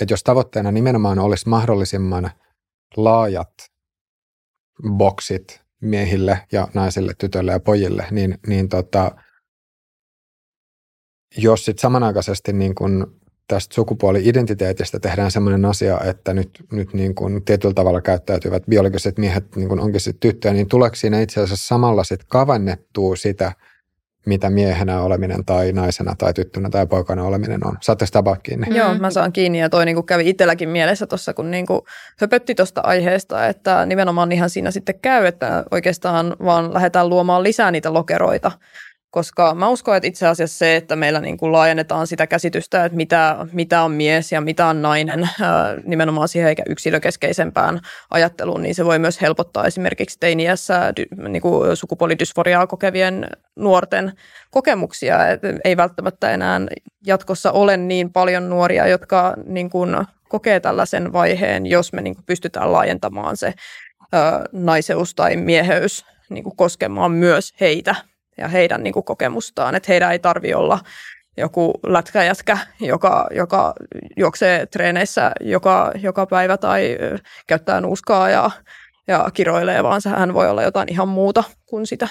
että 0.00 0.12
jos 0.12 0.22
tavoitteena 0.22 0.72
nimenomaan 0.72 1.18
olisi 1.18 1.48
mahdollisimman 1.48 2.30
laajat 2.96 3.52
boksit 4.96 5.61
miehille 5.82 6.40
ja 6.52 6.68
naisille, 6.74 7.12
tytöille 7.18 7.52
ja 7.52 7.60
pojille, 7.60 8.06
niin, 8.10 8.38
niin 8.46 8.68
tota, 8.68 9.10
jos 11.36 11.64
sitten 11.64 11.82
samanaikaisesti 11.82 12.52
niin 12.52 12.74
kun 12.74 13.20
tästä 13.48 13.74
sukupuoli-identiteetistä 13.74 15.00
tehdään 15.00 15.30
sellainen 15.30 15.64
asia, 15.64 16.00
että 16.00 16.34
nyt, 16.34 16.64
nyt 16.72 16.92
niin 16.92 17.14
kun 17.14 17.42
tietyllä 17.44 17.74
tavalla 17.74 18.00
käyttäytyvät 18.00 18.62
biologiset 18.68 19.18
miehet 19.18 19.56
niin 19.56 19.68
kun 19.68 19.80
onkin 19.80 20.00
sitten 20.00 20.20
tyttöjä, 20.20 20.54
niin 20.54 20.68
tuleeko 20.68 20.96
siinä 20.96 21.20
itse 21.20 21.40
asiassa 21.40 21.66
samalla 21.66 22.04
sitten 22.04 22.28
kavennettua 22.28 23.16
sitä– 23.16 23.52
mitä 24.26 24.50
miehenä 24.50 25.00
oleminen 25.00 25.44
tai 25.44 25.72
naisena 25.72 26.14
tai 26.18 26.34
tyttönä 26.34 26.70
tai 26.70 26.86
poikana 26.86 27.24
oleminen 27.24 27.66
on. 27.66 27.78
Saatte 27.80 28.06
sitä 28.06 28.22
kiinni? 28.42 28.66
Mm. 28.66 28.76
Joo, 28.76 28.94
mä 28.94 29.10
saan 29.10 29.32
kiinni 29.32 29.60
ja 29.60 29.68
toi 29.68 29.84
niinku 29.84 30.02
kävi 30.02 30.28
itselläkin 30.28 30.68
mielessä 30.68 31.06
tuossa, 31.06 31.34
kun 31.34 31.50
niinku 31.50 31.86
höpötti 32.18 32.54
tuosta 32.54 32.80
aiheesta, 32.80 33.46
että 33.46 33.86
nimenomaan 33.86 34.32
ihan 34.32 34.50
siinä 34.50 34.70
sitten 34.70 34.98
käy, 35.02 35.26
että 35.26 35.64
oikeastaan 35.70 36.36
vaan 36.44 36.74
lähdetään 36.74 37.08
luomaan 37.08 37.42
lisää 37.42 37.70
niitä 37.70 37.92
lokeroita 37.92 38.52
koska 39.12 39.54
mä 39.54 39.68
uskon, 39.68 39.96
että 39.96 40.06
itse 40.06 40.26
asiassa 40.26 40.58
se, 40.58 40.76
että 40.76 40.96
meillä 40.96 41.20
niin 41.20 41.36
kuin 41.36 41.52
laajennetaan 41.52 42.06
sitä 42.06 42.26
käsitystä, 42.26 42.84
että 42.84 42.96
mitä, 42.96 43.46
mitä 43.52 43.82
on 43.82 43.92
mies 43.92 44.32
ja 44.32 44.40
mitä 44.40 44.66
on 44.66 44.82
nainen 44.82 45.28
nimenomaan 45.84 46.28
siihen 46.28 46.48
eikä 46.48 46.62
yksilökeskeisempään 46.68 47.80
ajatteluun, 48.10 48.62
niin 48.62 48.74
se 48.74 48.84
voi 48.84 48.98
myös 48.98 49.20
helpottaa 49.20 49.66
esimerkiksi 49.66 50.16
teiniässä 50.20 50.92
niin 51.28 51.42
kuin 51.42 51.76
sukupuolidysforiaa 51.76 52.66
kokevien 52.66 53.26
nuorten 53.56 54.12
kokemuksia. 54.50 55.28
Et 55.28 55.40
ei 55.64 55.76
välttämättä 55.76 56.30
enää 56.30 56.60
jatkossa 57.06 57.52
ole 57.52 57.76
niin 57.76 58.12
paljon 58.12 58.50
nuoria, 58.50 58.86
jotka 58.86 59.34
niin 59.46 59.70
kuin 59.70 59.96
kokee 60.28 60.60
tällaisen 60.60 61.12
vaiheen, 61.12 61.66
jos 61.66 61.92
me 61.92 62.02
niin 62.02 62.14
kuin 62.14 62.24
pystytään 62.26 62.72
laajentamaan 62.72 63.36
se 63.36 63.54
naiseus 64.52 65.14
tai 65.14 65.36
mieheys 65.36 66.04
niin 66.30 66.44
kuin 66.44 66.56
koskemaan 66.56 67.10
myös 67.12 67.54
heitä 67.60 67.94
ja 68.38 68.48
heidän 68.48 68.82
niin 68.82 68.94
kuin 68.94 69.04
kokemustaan, 69.04 69.74
että 69.74 69.92
heidän 69.92 70.12
ei 70.12 70.18
tarvi 70.18 70.54
olla 70.54 70.78
joku 71.36 71.72
lätkäjätkä, 71.86 72.58
joka, 72.80 73.26
joka 73.30 73.74
juoksee 74.16 74.66
treeneissä 74.66 75.32
joka, 75.40 75.92
joka 76.02 76.26
päivä 76.26 76.56
tai 76.56 76.98
käyttää 77.46 77.80
nuuskaa 77.80 78.30
ja, 78.30 78.50
ja 79.08 79.28
kiroilee, 79.34 79.82
vaan 79.82 80.00
hän 80.16 80.34
voi 80.34 80.50
olla 80.50 80.62
jotain 80.62 80.92
ihan 80.92 81.08
muuta 81.08 81.44
kuin 81.66 81.86
sitä. 81.86 82.08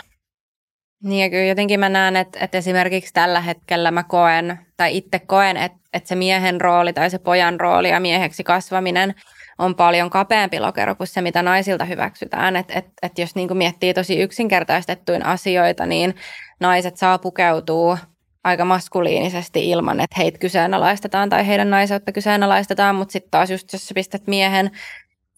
Niin 1.03 1.23
ja 1.23 1.29
kyllä 1.29 1.45
jotenkin 1.45 1.79
mä 1.79 1.89
näen, 1.89 2.15
että, 2.15 2.39
että 2.39 2.57
esimerkiksi 2.57 3.13
tällä 3.13 3.41
hetkellä 3.41 3.91
mä 3.91 4.03
koen, 4.03 4.59
tai 4.77 4.97
itse 4.97 5.19
koen, 5.19 5.57
että, 5.57 5.77
että 5.93 6.09
se 6.09 6.15
miehen 6.15 6.61
rooli 6.61 6.93
tai 6.93 7.09
se 7.09 7.19
pojan 7.19 7.59
rooli 7.59 7.89
ja 7.89 7.99
mieheksi 7.99 8.43
kasvaminen– 8.43 9.15
on 9.61 9.75
paljon 9.75 10.09
kapeampi 10.09 10.59
lokero 10.59 10.95
kuin 10.95 11.07
se, 11.07 11.21
mitä 11.21 11.41
naisilta 11.41 11.85
hyväksytään. 11.85 12.55
Että 12.55 12.73
et, 12.73 12.85
et 13.03 13.19
jos 13.19 13.35
niin 13.35 13.57
miettii 13.57 13.93
tosi 13.93 14.19
yksinkertaistettuin 14.19 15.25
asioita, 15.25 15.85
niin 15.85 16.15
naiset 16.59 16.97
saa 16.97 17.17
pukeutua 17.17 17.97
aika 18.43 18.65
maskuliinisesti 18.65 19.69
ilman, 19.69 19.99
että 19.99 20.15
heitä 20.17 20.37
kyseenalaistetaan 20.37 21.29
tai 21.29 21.47
heidän 21.47 21.69
naiseutta 21.69 22.11
kyseenalaistetaan, 22.11 22.95
mutta 22.95 23.11
sitten 23.11 23.31
taas 23.31 23.51
just 23.51 23.73
jos 23.73 23.87
sä 23.87 23.93
pistät 23.93 24.27
miehen 24.27 24.71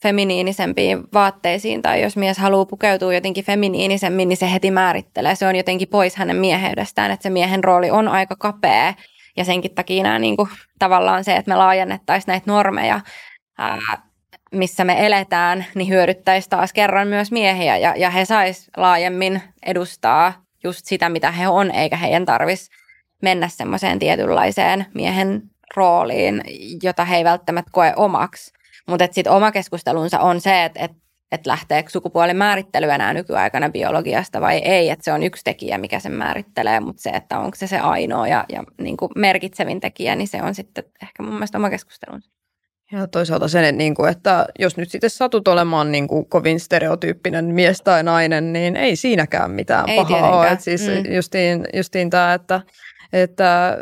feminiinisempiin 0.03 1.03
vaatteisiin 1.13 1.81
tai 1.81 2.01
jos 2.01 2.17
mies 2.17 2.37
haluaa 2.37 2.65
pukeutua 2.65 3.13
jotenkin 3.13 3.45
feminiinisemmin, 3.45 4.29
niin 4.29 4.37
se 4.37 4.51
heti 4.51 4.71
määrittelee. 4.71 5.35
Se 5.35 5.47
on 5.47 5.55
jotenkin 5.55 5.87
pois 5.87 6.15
hänen 6.15 6.35
mieheydestään, 6.35 7.11
että 7.11 7.23
se 7.23 7.29
miehen 7.29 7.63
rooli 7.63 7.91
on 7.91 8.07
aika 8.07 8.35
kapea 8.35 8.93
ja 9.37 9.45
senkin 9.45 9.75
takia 9.75 10.03
nämä, 10.03 10.19
niin 10.19 10.37
kuin, 10.37 10.49
tavallaan 10.79 11.23
se, 11.23 11.35
että 11.35 11.51
me 11.51 11.55
laajennettaisiin 11.55 12.31
näitä 12.31 12.51
normeja, 12.51 13.01
ää, 13.57 13.77
missä 14.53 14.83
me 14.83 15.05
eletään, 15.05 15.65
niin 15.75 15.89
hyödyttäisi 15.89 16.49
taas 16.49 16.73
kerran 16.73 17.07
myös 17.07 17.31
miehiä 17.31 17.77
ja, 17.77 17.93
ja 17.97 18.09
he 18.09 18.25
sais 18.25 18.71
laajemmin 18.77 19.41
edustaa 19.65 20.43
just 20.63 20.85
sitä, 20.85 21.09
mitä 21.09 21.31
he 21.31 21.47
on, 21.47 21.71
eikä 21.71 21.97
heidän 21.97 22.25
tarvitsisi 22.25 22.71
mennä 23.21 23.47
semmoiseen 23.47 23.99
tietynlaiseen 23.99 24.85
miehen 24.93 25.41
rooliin, 25.75 26.43
jota 26.83 27.05
he 27.05 27.15
ei 27.15 27.23
välttämättä 27.23 27.71
koe 27.71 27.93
omaksi. 27.95 28.53
Mutta 28.87 29.07
sitten 29.11 29.33
oma 29.33 29.51
keskustelunsa 29.51 30.19
on 30.19 30.41
se, 30.41 30.65
että 30.65 30.79
et, 30.79 30.91
et 31.31 31.45
lähteekö 31.45 31.89
sukupuolen 31.89 32.37
määrittely 32.37 32.89
enää 32.89 33.13
nykyaikana 33.13 33.69
biologiasta 33.69 34.41
vai 34.41 34.57
ei, 34.57 34.89
että 34.89 35.03
se 35.03 35.13
on 35.13 35.23
yksi 35.23 35.43
tekijä, 35.43 35.77
mikä 35.77 35.99
sen 35.99 36.11
määrittelee, 36.11 36.79
mutta 36.79 37.01
se, 37.01 37.09
että 37.09 37.39
onko 37.39 37.55
se 37.55 37.67
se 37.67 37.79
ainoa 37.79 38.27
ja, 38.27 38.45
ja 38.49 38.63
niin 38.81 38.97
merkitsevin 39.15 39.79
tekijä, 39.79 40.15
niin 40.15 40.27
se 40.27 40.43
on 40.43 40.55
sitten 40.55 40.83
ehkä 41.01 41.23
mun 41.23 41.33
mielestä 41.33 41.57
oma 41.57 41.69
keskustelunsa. 41.69 42.42
Ja 42.93 43.07
toisaalta 43.07 43.47
sen, 43.47 43.77
niin 43.77 43.95
kuin, 43.95 44.11
että 44.11 44.45
jos 44.59 44.77
nyt 44.77 44.91
sitten 44.91 45.09
satut 45.09 45.47
olemaan 45.47 45.91
niin 45.91 46.07
kuin 46.07 46.25
kovin 46.25 46.59
stereotyyppinen 46.59 47.45
mies 47.45 47.81
tai 47.81 48.03
nainen, 48.03 48.53
niin 48.53 48.75
ei 48.75 48.95
siinäkään 48.95 49.51
mitään 49.51 49.89
ei 49.89 49.97
pahaa 49.97 50.39
ole. 50.39 50.57
Siis 50.59 50.87
mm. 50.87 51.13
justiin, 51.15 51.65
justiin 51.73 52.09
tämä, 52.09 52.33
että, 52.33 52.61
että 53.13 53.77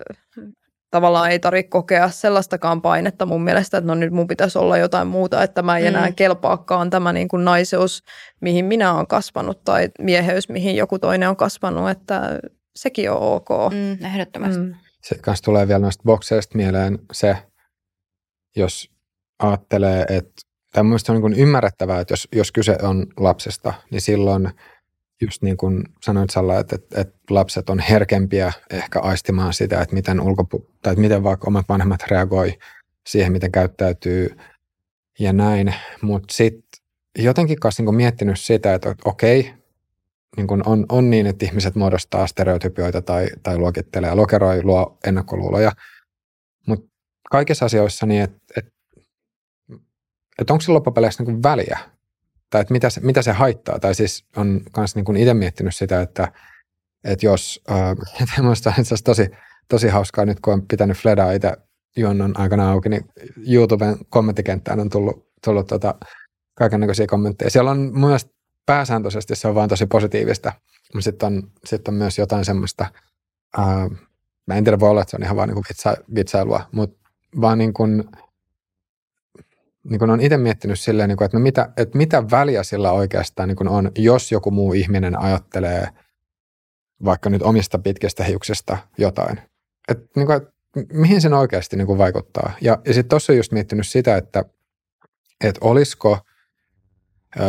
tavallaan 0.91 1.31
ei 1.31 1.39
tarvitse 1.39 1.69
kokea 1.69 2.09
sellaistakaan 2.09 2.81
painetta 2.81 3.25
mun 3.25 3.43
mielestä, 3.43 3.77
että 3.77 3.87
no 3.87 3.95
nyt 3.95 4.13
mun 4.13 4.27
pitäisi 4.27 4.57
olla 4.57 4.77
jotain 4.77 5.07
muuta, 5.07 5.43
että 5.43 5.61
mä 5.61 5.77
en 5.77 5.87
enää 5.87 6.07
mm. 6.07 6.15
kelpaakaan 6.15 6.89
tämä 6.89 7.13
niin 7.13 7.27
kuin 7.27 7.45
naiseus, 7.45 8.03
mihin 8.41 8.65
minä 8.65 8.93
olen 8.93 9.07
kasvanut 9.07 9.63
tai 9.63 9.89
mieheys, 9.99 10.49
mihin 10.49 10.75
joku 10.75 10.99
toinen 10.99 11.29
on 11.29 11.35
kasvanut, 11.35 11.89
että 11.89 12.39
sekin 12.75 13.11
on 13.11 13.17
ok. 13.21 13.49
Mm, 13.71 14.05
ehdottomasti. 14.05 14.61
Mm. 14.61 14.75
Se 15.01 15.15
kanssa 15.15 15.43
tulee 15.43 15.67
vielä 15.67 15.79
noista 15.79 16.03
bokseista 16.03 16.57
mieleen 16.57 16.99
se, 17.11 17.37
jos 18.55 18.91
ajattelee, 19.41 20.05
että 20.09 20.41
tämä 20.71 20.89
on 20.89 20.99
niin 21.07 21.21
kuin 21.21 21.33
ymmärrettävää, 21.33 21.99
että 21.99 22.11
jos, 22.11 22.27
jos 22.35 22.51
kyse 22.51 22.77
on 22.81 23.07
lapsesta, 23.17 23.73
niin 23.91 24.01
silloin 24.01 24.49
just 25.21 25.41
niin 25.41 25.57
kuin 25.57 25.83
sanoit 26.01 26.29
Salla, 26.29 26.59
että, 26.59 26.75
että, 26.75 27.01
että 27.01 27.19
lapset 27.29 27.69
on 27.69 27.79
herkempiä 27.79 28.53
ehkä 28.69 28.99
aistimaan 28.99 29.53
sitä, 29.53 29.81
että 29.81 29.95
miten, 29.95 30.19
ulkopu- 30.19 30.71
tai 30.81 30.93
että 30.93 31.01
miten 31.01 31.23
vaikka 31.23 31.47
omat 31.47 31.69
vanhemmat 31.69 32.03
reagoi 32.11 32.57
siihen, 33.07 33.31
miten 33.31 33.51
käyttäytyy 33.51 34.37
ja 35.19 35.33
näin. 35.33 35.75
Mutta 36.01 36.33
sitten 36.33 36.63
jotenkin 37.17 37.59
kanssa 37.59 37.83
niin 37.83 37.95
miettinyt 37.95 38.39
sitä, 38.39 38.73
että 38.73 38.95
okei, 39.05 39.53
niin 40.37 40.47
kuin 40.47 40.67
on, 40.67 40.85
on 40.89 41.09
niin, 41.09 41.27
että 41.27 41.45
ihmiset 41.45 41.75
muodostaa 41.75 42.27
stereotypioita 42.27 43.01
tai, 43.01 43.27
tai 43.43 43.57
luokittelee, 43.57 44.15
lokeroi, 44.15 44.63
luo 44.63 44.97
ennakkoluuloja. 45.07 45.71
Mutta 46.67 46.87
kaikissa 47.31 47.65
asioissa 47.65 48.05
niin, 48.05 48.21
että, 48.21 48.39
että 48.57 48.71
että 50.41 50.53
onko 50.53 50.61
se 50.61 50.71
loppupeleissä 50.71 51.23
niin 51.23 51.43
väliä, 51.43 51.79
tai 52.49 52.61
että 52.61 52.73
mitä 52.73 52.89
se, 52.89 53.01
mitä 53.01 53.21
se 53.21 53.31
haittaa, 53.31 53.79
tai 53.79 53.95
siis 53.95 54.25
on 54.35 54.61
myös 54.77 54.95
niin 54.95 55.17
itse 55.17 55.33
miettinyt 55.33 55.75
sitä, 55.75 56.01
että, 56.01 56.31
että 57.03 57.25
jos, 57.25 57.61
äh, 57.71 58.37
minusta 58.37 58.69
on 58.69 58.81
itse 58.81 58.95
tosi, 59.03 59.29
tosi 59.67 59.87
hauskaa 59.87 60.25
nyt, 60.25 60.39
kun 60.39 60.53
on 60.53 60.67
pitänyt 60.67 60.97
Fledaa 60.97 61.31
itse 61.31 61.53
juonnon 61.97 62.39
aikana 62.39 62.71
auki, 62.71 62.89
niin 62.89 63.05
YouTuben 63.47 63.97
kommenttikenttään 64.09 64.79
on 64.79 64.89
tullut, 64.89 65.27
tullut 65.45 65.67
tota, 65.67 65.95
kaikenlaisia 66.57 67.07
kommentteja. 67.07 67.49
Siellä 67.49 67.71
on 67.71 67.91
mielestä 67.93 68.31
pääsääntöisesti 68.65 69.35
se 69.35 69.47
on 69.47 69.55
vaan 69.55 69.69
tosi 69.69 69.85
positiivista, 69.85 70.53
mutta 70.93 71.03
sitten 71.03 71.27
on, 71.27 71.43
sit 71.65 71.87
on 71.87 71.93
myös 71.93 72.17
jotain 72.17 72.45
semmoista, 72.45 72.85
äh, 73.59 73.89
mä 74.47 74.55
en 74.55 74.63
tiedä, 74.63 74.79
voi 74.79 74.89
olla, 74.89 75.01
että 75.01 75.11
se 75.11 75.17
on 75.17 75.23
ihan 75.23 75.35
vaan 75.35 75.49
niin 75.49 75.63
vitsa, 75.69 75.95
vitsailua, 76.15 76.69
mutta 76.71 77.09
vaan 77.41 77.57
niin 77.57 77.73
kuin, 77.73 78.03
niin 79.83 80.09
olen 80.09 80.21
itse 80.21 80.37
miettinyt 80.37 80.79
silleen, 80.79 81.09
niin 81.09 81.17
kuin, 81.17 81.25
että, 81.25 81.37
no 81.37 81.43
mitä, 81.43 81.69
että 81.77 81.97
mitä 81.97 82.23
väliä 82.31 82.63
sillä 82.63 82.91
oikeastaan 82.91 83.49
niin 83.49 83.55
kuin 83.55 83.67
on, 83.67 83.91
jos 83.97 84.31
joku 84.31 84.51
muu 84.51 84.73
ihminen 84.73 85.19
ajattelee 85.19 85.87
vaikka 87.05 87.29
nyt 87.29 87.41
omista 87.41 87.79
pitkistä 87.79 88.23
hiuksista 88.23 88.77
jotain. 88.97 89.39
Että, 89.87 90.05
niin 90.15 90.25
kuin, 90.25 90.37
että 90.37 90.51
mihin 90.93 91.21
sen 91.21 91.33
oikeasti 91.33 91.75
niin 91.75 91.87
kuin 91.87 91.97
vaikuttaa. 91.97 92.53
Ja, 92.61 92.77
ja 92.85 92.93
sitten 92.93 93.09
tuossa 93.09 93.33
on 93.33 93.37
just 93.37 93.51
miettinyt 93.51 93.87
sitä, 93.87 94.17
että, 94.17 94.45
että 95.43 95.59
olisiko, 95.63 96.17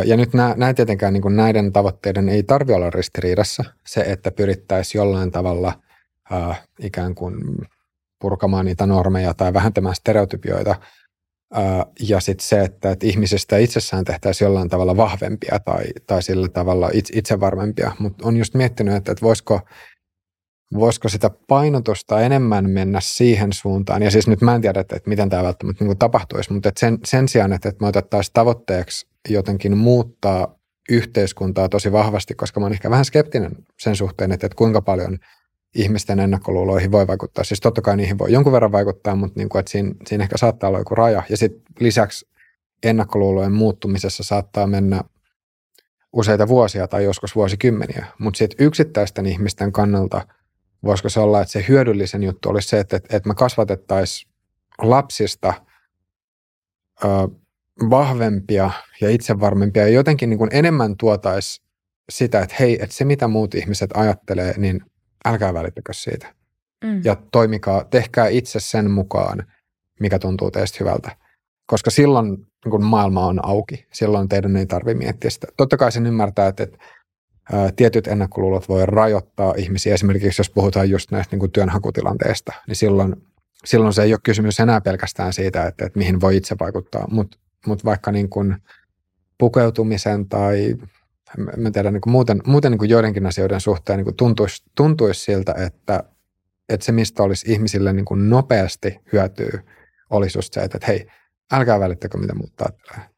ja 0.05 0.17
nyt 0.17 0.33
nämä, 0.33 0.53
nämä 0.57 0.73
tietenkään 0.73 1.13
niin 1.13 1.21
kuin 1.21 1.35
näiden 1.35 1.73
tavoitteiden 1.73 2.29
ei 2.29 2.43
tarvitse 2.43 2.75
olla 2.75 2.89
ristiriidassa, 2.89 3.63
se, 3.87 4.01
että 4.01 4.31
pyrittäisiin 4.31 4.99
jollain 4.99 5.31
tavalla 5.31 5.73
äh, 6.33 6.63
ikään 6.79 7.15
kuin 7.15 7.35
purkamaan 8.19 8.65
niitä 8.65 8.85
normeja 8.85 9.33
tai 9.33 9.53
vähentämään 9.53 9.95
stereotypioita– 9.95 10.75
ja 11.99 12.19
sitten 12.19 12.47
se, 12.47 12.61
että, 12.61 12.91
että 12.91 13.07
ihmisistä 13.07 13.57
itsessään 13.57 14.05
tehtäisiin 14.05 14.45
jollain 14.45 14.69
tavalla 14.69 14.97
vahvempia 14.97 15.59
tai, 15.59 15.83
tai 16.07 16.23
sillä 16.23 16.47
tavalla 16.47 16.89
itse, 16.93 17.13
itsevarmempia. 17.17 17.91
Mutta 17.99 18.27
on 18.27 18.37
just 18.37 18.53
miettinyt, 18.53 18.95
että, 18.95 19.11
että 19.11 19.21
voisiko, 19.21 19.59
voisiko 20.73 21.09
sitä 21.09 21.29
painotusta 21.47 22.21
enemmän 22.21 22.69
mennä 22.69 22.99
siihen 23.01 23.53
suuntaan. 23.53 24.03
Ja 24.03 24.11
siis 24.11 24.27
nyt 24.27 24.41
mä 24.41 24.55
en 24.55 24.61
tiedä, 24.61 24.79
että, 24.79 24.95
että 24.95 25.09
miten 25.09 25.29
tämä 25.29 25.43
välttämättä 25.43 25.85
niin 25.85 25.97
tapahtuisi, 25.97 26.53
mutta 26.53 26.69
että 26.69 26.79
sen, 26.79 26.99
sen 27.05 27.27
sijaan, 27.27 27.53
että, 27.53 27.69
että 27.69 27.83
me 27.83 27.87
otettaisiin 27.87 28.33
tavoitteeksi 28.33 29.07
jotenkin 29.29 29.77
muuttaa 29.77 30.59
yhteiskuntaa 30.89 31.69
tosi 31.69 31.91
vahvasti, 31.91 32.35
koska 32.35 32.59
mä 32.59 32.65
oon 32.65 32.73
ehkä 32.73 32.89
vähän 32.89 33.05
skeptinen 33.05 33.51
sen 33.79 33.95
suhteen, 33.95 34.31
että, 34.31 34.47
että 34.47 34.55
kuinka 34.55 34.81
paljon– 34.81 35.17
ihmisten 35.75 36.19
ennakkoluuloihin 36.19 36.91
voi 36.91 37.07
vaikuttaa. 37.07 37.43
Siis 37.43 37.59
totta 37.59 37.81
kai 37.81 37.97
niihin 37.97 38.17
voi 38.17 38.31
jonkun 38.31 38.53
verran 38.53 38.71
vaikuttaa, 38.71 39.15
mutta 39.15 39.39
niin 39.39 39.49
kuin, 39.49 39.59
että 39.59 39.71
siinä, 39.71 39.95
siinä 40.07 40.23
ehkä 40.23 40.37
saattaa 40.37 40.67
olla 40.67 40.79
joku 40.79 40.95
raja. 40.95 41.23
Ja 41.29 41.37
sitten 41.37 41.61
lisäksi 41.79 42.27
ennakkoluulojen 42.83 43.51
muuttumisessa 43.51 44.23
saattaa 44.23 44.67
mennä 44.67 45.01
useita 46.13 46.47
vuosia 46.47 46.87
tai 46.87 47.03
joskus 47.03 47.35
vuosikymmeniä. 47.35 48.05
Mutta 48.19 48.37
sitten 48.37 48.65
yksittäisten 48.65 49.25
ihmisten 49.25 49.71
kannalta 49.71 50.27
voisiko 50.83 51.09
se 51.09 51.19
olla, 51.19 51.41
että 51.41 51.51
se 51.51 51.65
hyödyllisen 51.67 52.23
juttu 52.23 52.49
olisi 52.49 52.67
se, 52.67 52.79
että, 52.79 52.95
että 52.95 53.29
me 53.29 53.35
kasvatettaisiin 53.35 54.31
lapsista 54.81 55.53
ö, 57.03 57.07
vahvempia 57.89 58.71
ja 59.01 59.09
itsevarmempia 59.09 59.83
ja 59.83 59.93
jotenkin 59.93 60.29
niin 60.29 60.37
kuin 60.37 60.49
enemmän 60.53 60.97
tuotaisiin 60.97 61.67
sitä, 62.09 62.39
että 62.41 62.55
hei, 62.59 62.83
että 62.83 62.95
se 62.95 63.05
mitä 63.05 63.27
muut 63.27 63.55
ihmiset 63.55 63.89
ajattelee, 63.93 64.53
niin 64.57 64.81
älkää 65.25 65.53
välittäkö 65.53 65.93
siitä. 65.93 66.33
Mm. 66.83 67.01
Ja 67.03 67.15
toimikaa, 67.31 67.83
tehkää 67.83 68.27
itse 68.27 68.59
sen 68.59 68.91
mukaan, 68.91 69.47
mikä 69.99 70.19
tuntuu 70.19 70.51
teistä 70.51 70.77
hyvältä. 70.79 71.17
Koska 71.65 71.89
silloin 71.89 72.47
niin 72.65 72.71
kun 72.71 72.83
maailma 72.83 73.25
on 73.25 73.45
auki, 73.45 73.87
silloin 73.93 74.29
teidän 74.29 74.55
ei 74.55 74.65
tarvitse 74.65 75.03
miettiä 75.03 75.29
sitä. 75.29 75.47
Totta 75.57 75.77
kai 75.77 75.91
sen 75.91 76.05
ymmärtää, 76.05 76.47
että, 76.47 76.63
että 76.63 76.77
tietyt 77.75 78.07
ennakkoluulot 78.07 78.69
voi 78.69 78.85
rajoittaa 78.85 79.53
ihmisiä. 79.57 79.93
Esimerkiksi 79.93 80.39
jos 80.39 80.49
puhutaan 80.49 80.89
just 80.89 81.11
näistä 81.11 81.33
niin 81.33 81.39
kuin 81.39 81.51
työnhakutilanteesta, 81.51 82.53
niin 82.67 82.75
silloin, 82.75 83.15
silloin 83.65 83.93
se 83.93 84.03
ei 84.03 84.13
ole 84.13 84.19
kysymys 84.23 84.59
enää 84.59 84.81
pelkästään 84.81 85.33
siitä, 85.33 85.67
että, 85.67 85.85
että 85.85 85.99
mihin 85.99 86.21
voi 86.21 86.37
itse 86.37 86.55
vaikuttaa. 86.59 87.07
Mutta 87.11 87.37
mut 87.67 87.85
vaikka 87.85 88.11
niin 88.11 88.29
kuin 88.29 88.57
pukeutumisen 89.37 90.29
tai 90.29 90.75
mä 91.37 91.71
tiedän, 91.71 91.93
niin 91.93 92.01
kuin 92.01 92.11
muuten, 92.11 92.41
muuten 92.45 92.71
niin 92.71 92.79
kuin 92.79 92.89
joidenkin 92.89 93.25
asioiden 93.25 93.61
suhteen 93.61 93.97
niin 93.97 94.05
kuin 94.05 94.15
tuntuisi, 94.15 94.63
tuntuisi 94.75 95.21
siltä, 95.21 95.53
että, 95.57 96.03
että 96.69 96.85
se, 96.85 96.91
mistä 96.91 97.23
olisi 97.23 97.51
ihmisille 97.51 97.93
niin 97.93 98.05
kuin 98.05 98.29
nopeasti 98.29 98.99
hyötyy, 99.13 99.51
olisi 100.09 100.37
just 100.37 100.53
se, 100.53 100.61
että, 100.61 100.77
että 100.77 100.87
hei, 100.87 101.07
älkää 101.51 101.79
välittäkö, 101.79 102.17
mitä 102.17 102.35
muut 102.35 102.61
ajattelee. 102.61 103.09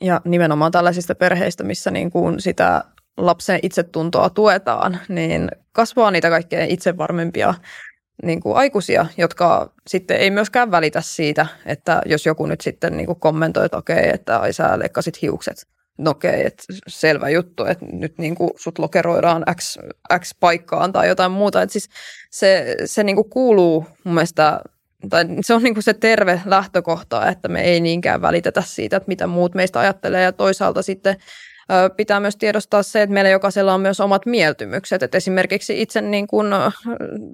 Ja 0.00 0.20
nimenomaan 0.24 0.72
tällaisista 0.72 1.14
perheistä, 1.14 1.64
missä 1.64 1.90
niin 1.90 2.10
kuin 2.10 2.40
sitä 2.40 2.84
lapsen 3.16 3.60
itsetuntoa 3.62 4.30
tuetaan, 4.30 4.98
niin 5.08 5.48
kasvaa 5.72 6.10
niitä 6.10 6.30
kaikkein 6.30 6.70
itsevarmempia 6.70 7.54
niin 8.22 8.40
kuin 8.40 8.56
aikuisia, 8.56 9.06
jotka 9.16 9.72
sitten 9.86 10.16
ei 10.16 10.30
myöskään 10.30 10.70
välitä 10.70 11.00
siitä, 11.00 11.46
että 11.66 12.02
jos 12.06 12.26
joku 12.26 12.46
nyt 12.46 12.60
sitten 12.60 12.96
niin 12.96 13.06
kuin 13.06 13.20
kommentoi, 13.20 13.64
että 13.64 13.76
okei, 13.76 14.10
että 14.14 14.38
ai 14.38 14.52
sä 14.52 14.78
leikkasit 14.78 15.22
hiukset, 15.22 15.66
no 16.00 16.10
okei, 16.10 16.46
että 16.46 16.64
selvä 16.88 17.28
juttu, 17.28 17.64
että 17.64 17.86
nyt 17.92 18.18
niin 18.18 18.34
kuin 18.34 18.50
sut 18.56 18.78
lokeroidaan 18.78 19.44
X, 19.60 19.78
X 20.18 20.34
paikkaan 20.40 20.92
tai 20.92 21.08
jotain 21.08 21.32
muuta. 21.32 21.62
Että 21.62 21.72
siis 21.72 21.88
se, 22.30 22.76
se 22.84 23.04
niin 23.04 23.16
kuin 23.16 23.30
kuuluu 23.30 23.86
mun 24.04 24.14
mielestä, 24.14 24.60
tai 25.10 25.24
se 25.40 25.54
on 25.54 25.62
niin 25.62 25.74
kuin 25.74 25.84
se 25.84 25.94
terve 25.94 26.40
lähtökohta, 26.44 27.28
että 27.28 27.48
me 27.48 27.62
ei 27.62 27.80
niinkään 27.80 28.22
välitetä 28.22 28.62
siitä, 28.66 28.96
että 28.96 29.08
mitä 29.08 29.26
muut 29.26 29.54
meistä 29.54 29.80
ajattelee 29.80 30.22
ja 30.22 30.32
toisaalta 30.32 30.82
sitten 30.82 31.16
pitää 31.96 32.20
myös 32.20 32.36
tiedostaa 32.36 32.82
se, 32.82 33.02
että 33.02 33.14
meillä 33.14 33.30
jokaisella 33.30 33.74
on 33.74 33.80
myös 33.80 34.00
omat 34.00 34.26
mieltymykset. 34.26 35.02
Että 35.02 35.16
esimerkiksi 35.16 35.82
itse 35.82 36.00
niin 36.00 36.26
kuin, 36.26 36.46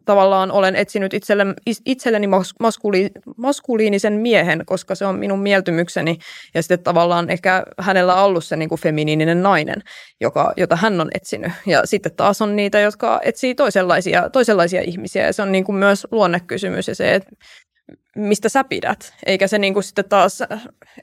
tavallaan 0.05 0.51
olen 0.51 0.77
etsinyt 0.77 1.15
itselle, 1.15 1.47
itselleni 1.87 2.27
maskuli, 2.61 3.11
maskuliinisen 3.37 4.13
miehen, 4.13 4.63
koska 4.67 4.95
se 4.95 5.07
on 5.07 5.19
minun 5.19 5.39
mieltymykseni. 5.39 6.19
Ja 6.55 6.63
sitten 6.63 6.83
tavallaan 6.83 7.31
ehkä 7.31 7.63
hänellä 7.79 8.15
on 8.15 8.25
ollut 8.25 8.45
se 8.45 8.57
niin 8.57 8.69
kuin 8.69 8.81
feminiininen 8.81 9.43
nainen, 9.43 9.83
joka, 10.21 10.53
jota 10.57 10.77
hän 10.77 11.01
on 11.01 11.11
etsinyt. 11.15 11.53
Ja 11.67 11.87
sitten 11.87 12.17
taas 12.17 12.43
on 12.43 12.57
niitä, 12.57 12.81
jotka 12.81 13.21
etsii 13.25 13.55
toisenlaisia, 13.55 14.31
toisenlaisia 14.31 14.83
ihmisiä. 14.83 15.27
Ja 15.27 15.33
se 15.33 15.43
on 15.43 15.53
niin 15.53 15.65
kuin 15.65 15.77
myös 15.77 16.07
luonnekysymys 16.11 16.89
ja 16.89 16.95
se, 16.95 17.15
että 17.15 17.31
mistä 18.17 18.49
sä 18.49 18.65
pidät. 18.65 19.15
Eikä 19.27 19.47
se 19.47 19.59
niin 19.59 19.75
kuin 19.75 19.85
sitten 19.85 20.09
taas 20.09 20.43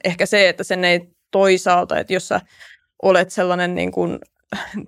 ehkä 0.04 0.26
se, 0.26 0.48
että 0.48 0.64
sen 0.64 0.84
ei 0.84 1.00
toisaalta, 1.30 1.98
että 1.98 2.12
jos 2.12 2.28
sä 2.28 2.40
olet 3.04 3.30
sellainen 3.30 3.74
niin 3.74 3.92
kuin 3.92 4.18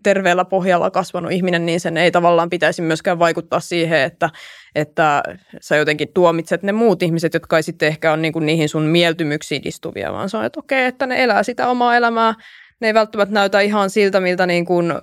terveellä 0.03 0.45
pohjalla 0.45 0.91
kasvanut 0.91 1.33
ihminen, 1.33 1.67
niin 1.67 1.81
sen 1.81 1.97
ei 1.97 2.11
tavallaan 2.11 2.51
pitäisi 2.51 2.83
myöskään 2.83 3.19
vaikuttaa 3.19 3.61
siihen, 3.61 4.01
että, 4.01 4.31
että 4.75 5.23
sä 5.61 5.77
jotenkin 5.77 6.09
tuomitset 6.15 6.63
ne 6.63 6.73
muut 6.73 7.03
ihmiset, 7.03 7.35
jotka 7.35 7.57
ei 7.57 7.63
sitten 7.63 7.89
ehkä 7.89 8.13
ole 8.13 8.21
niin 8.21 8.33
kuin 8.33 8.47
niihin 8.47 8.69
sun 8.69 8.83
mieltymyksiin 8.83 9.63
istuvia, 9.65 10.13
vaan 10.13 10.29
on, 10.35 10.45
että 10.45 10.61
okei, 10.61 10.85
että 10.85 11.07
ne 11.07 11.25
elää 11.25 11.43
sitä 11.43 11.69
omaa 11.69 11.97
elämää, 11.97 12.35
ne 12.81 12.87
ei 12.87 12.95
välttämättä 12.95 13.35
näytä 13.35 13.61
ihan 13.61 13.91
siltä, 13.91 14.21
miltä 14.21 14.47
niin 14.47 14.65
kuin, 14.65 14.95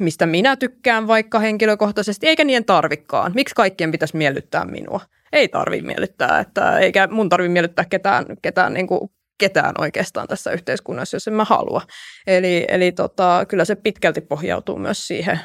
mistä 0.00 0.26
minä 0.26 0.56
tykkään 0.56 1.06
vaikka 1.06 1.38
henkilökohtaisesti, 1.38 2.26
eikä 2.26 2.44
niiden 2.44 2.64
tarvikkaan. 2.64 3.32
Miksi 3.34 3.54
kaikkien 3.54 3.92
pitäisi 3.92 4.16
miellyttää 4.16 4.64
minua? 4.64 5.00
Ei 5.32 5.48
tarvi 5.48 5.82
miellyttää, 5.82 6.40
että, 6.40 6.78
eikä 6.78 7.08
mun 7.10 7.28
tarvi 7.28 7.48
miellyttää 7.48 7.84
ketään, 7.84 8.24
ketään 8.42 8.74
niin 8.74 8.86
kuin 8.86 9.10
ketään 9.38 9.74
oikeastaan 9.78 10.28
tässä 10.28 10.50
yhteiskunnassa, 10.50 11.16
jos 11.16 11.28
en 11.28 11.34
mä 11.34 11.44
halua. 11.44 11.82
Eli, 12.26 12.64
eli 12.68 12.92
tota, 12.92 13.44
kyllä 13.48 13.64
se 13.64 13.74
pitkälti 13.74 14.20
pohjautuu 14.20 14.78
myös 14.78 15.06
siihen 15.06 15.40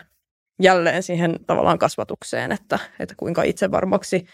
jälleen 0.62 1.04
siihen 1.04 1.40
tavallaan 1.48 1.80
kasvatukseen, 1.80 2.52
että, 2.52 2.80
että 3.00 3.16
kuinka 3.18 3.44
itsevarmaksi 3.44 4.26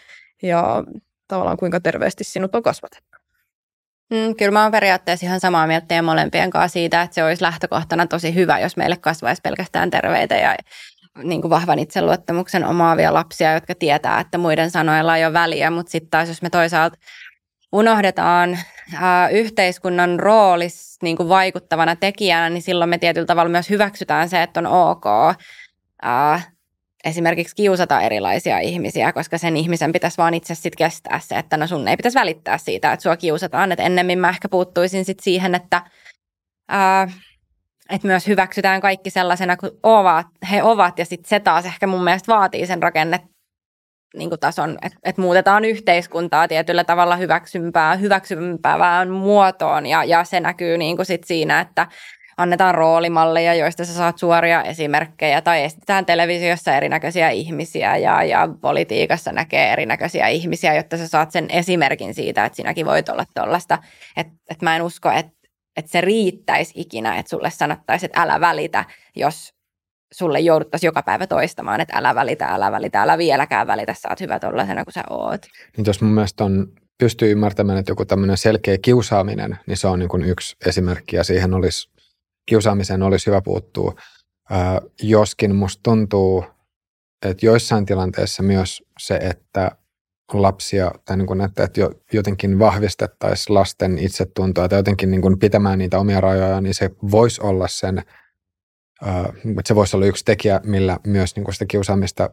ja 0.42 0.84
tavallaan 1.28 1.56
kuinka 1.56 1.80
terveesti 1.80 2.24
sinut 2.24 2.54
on 2.54 2.62
kasvatettu. 2.62 3.18
Mm, 4.10 4.36
kyllä 4.36 4.50
mä 4.50 4.62
oon 4.62 4.72
periaatteessa 4.72 5.26
ihan 5.26 5.40
samaa 5.40 5.66
mieltä 5.66 5.86
teidän 5.86 6.04
molempien 6.04 6.50
kanssa 6.50 6.72
siitä, 6.72 7.02
että 7.02 7.14
se 7.14 7.24
olisi 7.24 7.42
lähtökohtana 7.42 8.06
tosi 8.06 8.34
hyvä, 8.34 8.58
jos 8.58 8.76
meille 8.76 8.96
kasvaisi 8.96 9.40
pelkästään 9.42 9.90
terveitä 9.90 10.34
ja 10.34 10.56
niin 11.22 11.40
kuin 11.40 11.50
vahvan 11.50 11.78
itseluottamuksen 11.78 12.64
omaavia 12.64 13.14
lapsia, 13.14 13.54
jotka 13.54 13.74
tietää, 13.74 14.20
että 14.20 14.38
muiden 14.38 14.70
sanoilla 14.70 15.16
ei 15.16 15.24
ole 15.24 15.32
väliä, 15.32 15.70
mutta 15.70 15.90
sitten 15.90 16.10
taas 16.10 16.28
jos 16.28 16.42
me 16.42 16.50
toisaalta 16.50 16.96
unohdetaan 17.72 18.58
äh, 18.94 19.32
yhteiskunnan 19.32 20.20
roolis 20.20 20.98
niin 21.02 21.16
kuin 21.16 21.28
vaikuttavana 21.28 21.96
tekijänä, 21.96 22.50
niin 22.50 22.62
silloin 22.62 22.90
me 22.90 22.98
tietyllä 22.98 23.26
tavalla 23.26 23.50
myös 23.50 23.70
hyväksytään 23.70 24.28
se, 24.28 24.42
että 24.42 24.60
on 24.60 24.66
ok 24.66 25.04
äh, 26.04 26.48
esimerkiksi 27.04 27.56
kiusata 27.56 28.00
erilaisia 28.00 28.58
ihmisiä, 28.58 29.12
koska 29.12 29.38
sen 29.38 29.56
ihmisen 29.56 29.92
pitäisi 29.92 30.18
vaan 30.18 30.34
itse 30.34 30.54
sitten 30.54 30.78
kestää 30.78 31.20
se, 31.22 31.34
että 31.34 31.56
no 31.56 31.66
sun 31.66 31.88
ei 31.88 31.96
pitäisi 31.96 32.18
välittää 32.18 32.58
siitä, 32.58 32.92
että 32.92 33.02
sua 33.02 33.16
kiusataan. 33.16 33.72
Että 33.72 33.82
ennemmin 33.82 34.18
mä 34.18 34.28
ehkä 34.28 34.48
puuttuisin 34.48 35.04
sitten 35.04 35.24
siihen, 35.24 35.54
että, 35.54 35.82
äh, 36.72 37.14
että 37.90 38.06
myös 38.06 38.26
hyväksytään 38.26 38.80
kaikki 38.80 39.10
sellaisena 39.10 39.56
kuin 39.56 39.72
ovat, 39.82 40.26
he 40.50 40.62
ovat 40.62 40.98
ja 40.98 41.04
sitten 41.04 41.28
se 41.28 41.40
taas 41.40 41.66
ehkä 41.66 41.86
mun 41.86 42.04
mielestä 42.04 42.32
vaatii 42.32 42.66
sen 42.66 42.82
rakennet 42.82 43.22
niin 44.16 44.28
kuin 44.28 44.40
tason, 44.40 44.78
että 44.82 44.98
et 45.04 45.18
muutetaan 45.18 45.64
yhteiskuntaa 45.64 46.48
tietyllä 46.48 46.84
tavalla 46.84 47.16
hyväksympää, 47.16 47.96
hyväksympään 47.96 49.10
muotoon 49.10 49.86
ja, 49.86 50.04
ja 50.04 50.24
se 50.24 50.40
näkyy 50.40 50.78
niin 50.78 50.96
kuin 50.96 51.06
sit 51.06 51.24
siinä, 51.24 51.60
että 51.60 51.86
annetaan 52.36 52.74
roolimalleja, 52.74 53.54
joista 53.54 53.84
sä 53.84 53.94
saat 53.94 54.18
suoria 54.18 54.62
esimerkkejä 54.62 55.40
tai 55.40 55.64
estetään 55.64 56.06
televisiossa 56.06 56.76
erinäköisiä 56.76 57.30
ihmisiä 57.30 57.96
ja, 57.96 58.24
ja 58.24 58.48
politiikassa 58.60 59.32
näkee 59.32 59.72
erinäköisiä 59.72 60.28
ihmisiä, 60.28 60.74
jotta 60.74 60.96
sä 60.96 61.08
saat 61.08 61.30
sen 61.30 61.46
esimerkin 61.50 62.14
siitä, 62.14 62.44
että 62.44 62.56
sinäkin 62.56 62.86
voit 62.86 63.08
olla 63.08 63.24
tuollaista. 63.34 63.78
Että 64.16 64.32
et 64.50 64.62
mä 64.62 64.76
en 64.76 64.82
usko, 64.82 65.10
että 65.10 65.40
että 65.76 65.90
se 65.90 66.00
riittäisi 66.00 66.72
ikinä, 66.76 67.18
että 67.18 67.30
sulle 67.30 67.50
sanottaisiin, 67.50 68.08
että 68.08 68.22
älä 68.22 68.40
välitä, 68.40 68.84
jos 69.16 69.54
sulle 70.12 70.40
jouduttaisiin 70.40 70.88
joka 70.88 71.02
päivä 71.02 71.26
toistamaan, 71.26 71.80
että 71.80 71.96
älä 71.96 72.14
välitä, 72.14 72.46
älä 72.46 72.72
välitä, 72.72 73.02
älä 73.02 73.18
vieläkään 73.18 73.66
välitä, 73.66 73.94
sä 73.94 74.08
oot 74.08 74.20
hyvä 74.20 74.38
tollaisena 74.38 74.84
kuin 74.84 74.94
sä 74.94 75.04
oot. 75.10 75.46
Niin 75.76 75.86
jos 75.86 76.02
mun 76.02 76.12
mielestä 76.12 76.44
on, 76.44 76.72
pystyy 76.98 77.30
ymmärtämään, 77.30 77.78
että 77.78 77.90
joku 77.90 78.04
tämmöinen 78.04 78.36
selkeä 78.36 78.78
kiusaaminen, 78.82 79.58
niin 79.66 79.76
se 79.76 79.88
on 79.88 79.98
niin 79.98 80.08
kuin 80.08 80.24
yksi 80.24 80.56
esimerkki 80.66 81.16
ja 81.16 81.24
siihen 81.24 81.54
olisi, 81.54 81.90
kiusaamiseen 82.46 83.02
olisi 83.02 83.26
hyvä 83.26 83.42
puuttua. 83.42 83.94
Äh, 84.52 84.58
joskin 85.02 85.54
musta 85.54 85.80
tuntuu, 85.82 86.44
että 87.26 87.46
joissain 87.46 87.86
tilanteissa 87.86 88.42
myös 88.42 88.82
se, 88.98 89.14
että 89.16 89.70
lapsia 90.32 90.90
tai 91.04 91.16
niin 91.16 91.26
kuin, 91.26 91.40
että, 91.40 91.64
että 91.64 91.80
jotenkin 92.12 92.58
vahvistettaisiin 92.58 93.54
lasten 93.54 93.98
itsetuntoa 93.98 94.68
tai 94.68 94.78
jotenkin 94.78 95.10
niin 95.10 95.22
kuin 95.22 95.38
pitämään 95.38 95.78
niitä 95.78 95.98
omia 95.98 96.20
rajoja, 96.20 96.60
niin 96.60 96.74
se 96.74 96.90
voisi 97.10 97.40
olla 97.40 97.68
sen– 97.68 98.02
että 99.44 99.62
se 99.64 99.74
voisi 99.74 99.96
olla 99.96 100.06
yksi 100.06 100.24
tekijä, 100.24 100.60
millä 100.64 100.98
myös 101.06 101.36
niin 101.36 101.44
kuin 101.44 101.54
sitä 101.54 101.66
kiusaamista 101.66 102.30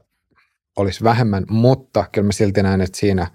olisi 0.77 1.03
vähemmän, 1.03 1.45
mutta 1.49 2.06
kyllä 2.11 2.26
mä 2.26 2.31
silti 2.31 2.64
näen, 2.64 2.81
että 2.81 2.98
siinä 2.98 3.27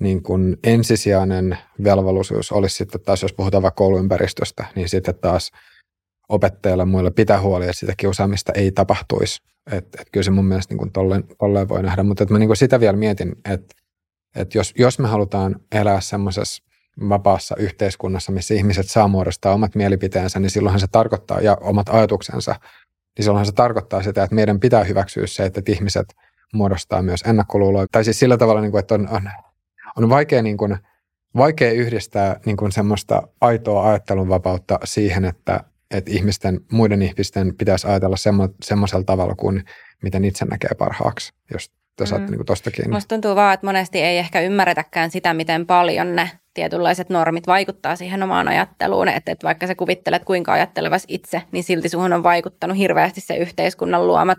niin 0.00 0.22
kuin 0.22 0.56
ensisijainen 0.64 1.58
velvollisuus 1.84 2.52
olisi 2.52 2.76
sitten 2.76 3.00
taas, 3.00 3.22
jos 3.22 3.32
puhutaan 3.32 3.62
vaikka 3.62 3.78
kouluympäristöstä, 3.78 4.64
niin 4.74 4.88
sitten 4.88 5.14
taas 5.14 5.50
opettajille 6.28 6.84
muille 6.84 7.10
pitää 7.10 7.40
huoli, 7.40 7.64
että 7.64 7.76
sitä 7.76 7.92
kiusaamista 7.96 8.52
ei 8.52 8.72
tapahtuisi. 8.72 9.42
Että 9.72 9.98
et 10.02 10.08
kyllä 10.12 10.24
se 10.24 10.30
mun 10.30 10.44
mielestä 10.44 10.74
niin 10.74 10.78
kuin 10.78 10.92
tolleen, 10.92 11.24
tolleen 11.38 11.68
voi 11.68 11.82
nähdä, 11.82 12.02
mutta 12.02 12.24
että 12.24 12.34
mä 12.34 12.38
niin 12.38 12.48
kuin 12.48 12.56
sitä 12.56 12.80
vielä 12.80 12.96
mietin, 12.96 13.32
että 13.44 13.74
että 14.36 14.58
jos, 14.58 14.72
jos 14.78 14.98
me 14.98 15.08
halutaan 15.08 15.56
elää 15.72 16.00
semmoisessa 16.00 16.62
vapaassa 17.08 17.56
yhteiskunnassa, 17.58 18.32
missä 18.32 18.54
ihmiset 18.54 18.88
saa 18.88 19.08
muodostaa 19.08 19.54
omat 19.54 19.74
mielipiteensä, 19.74 20.40
niin 20.40 20.50
silloinhan 20.50 20.80
se 20.80 20.86
tarkoittaa, 20.92 21.40
ja 21.40 21.56
omat 21.60 21.88
ajatuksensa, 21.88 22.54
niin 23.18 23.24
silloinhan 23.24 23.46
se 23.46 23.52
tarkoittaa 23.52 24.02
sitä, 24.02 24.22
että 24.22 24.34
meidän 24.34 24.60
pitää 24.60 24.84
hyväksyä 24.84 25.26
se, 25.26 25.44
että 25.44 25.62
ihmiset 25.68 26.14
muodostaa 26.52 27.02
myös 27.02 27.22
ennakkoluuloja. 27.22 27.86
Tai 27.92 28.04
siis 28.04 28.18
sillä 28.18 28.36
tavalla, 28.36 28.60
niin 28.60 28.70
kuin, 28.70 28.78
että 28.80 28.94
on, 28.94 29.08
on, 29.10 29.30
on 29.96 30.08
vaikea, 30.08 30.42
niin 30.42 30.56
kuin, 30.56 30.78
vaikea 31.36 31.72
yhdistää 31.72 32.40
niin 32.46 32.56
kuin 32.56 32.72
semmoista 32.72 33.28
aitoa 33.40 33.88
ajattelun 33.88 34.28
vapautta 34.28 34.78
siihen, 34.84 35.24
että, 35.24 35.60
että 35.90 36.10
ihmisten, 36.10 36.60
muiden 36.72 37.02
ihmisten 37.02 37.56
pitäisi 37.56 37.86
ajatella 37.86 38.16
semmo, 38.16 38.48
semmoisella 38.62 39.04
tavalla 39.04 39.34
kuin 39.34 39.64
miten 40.02 40.24
itse 40.24 40.44
näkee 40.44 40.70
parhaaksi, 40.78 41.32
jos 41.52 41.70
te 41.96 42.18
mm. 42.18 42.30
niin 42.30 42.46
tosta 42.46 42.70
kiinni. 42.70 42.94
Musta 42.94 43.08
tuntuu 43.08 43.34
vaan, 43.34 43.54
että 43.54 43.66
monesti 43.66 44.00
ei 44.00 44.18
ehkä 44.18 44.40
ymmärretäkään 44.40 45.10
sitä, 45.10 45.34
miten 45.34 45.66
paljon 45.66 46.16
ne 46.16 46.30
tietynlaiset 46.54 47.10
normit 47.10 47.46
vaikuttaa 47.46 47.96
siihen 47.96 48.22
omaan 48.22 48.48
ajatteluun. 48.48 49.08
Että, 49.08 49.32
että 49.32 49.46
vaikka 49.46 49.66
sä 49.66 49.74
kuvittelet 49.74 50.24
kuinka 50.24 50.52
ajattelevas 50.52 51.04
itse, 51.08 51.42
niin 51.52 51.64
silti 51.64 51.88
suhun 51.88 52.12
on 52.12 52.22
vaikuttanut 52.22 52.76
hirveästi 52.76 53.20
se 53.20 53.36
yhteiskunnan 53.36 54.06
luomat 54.06 54.38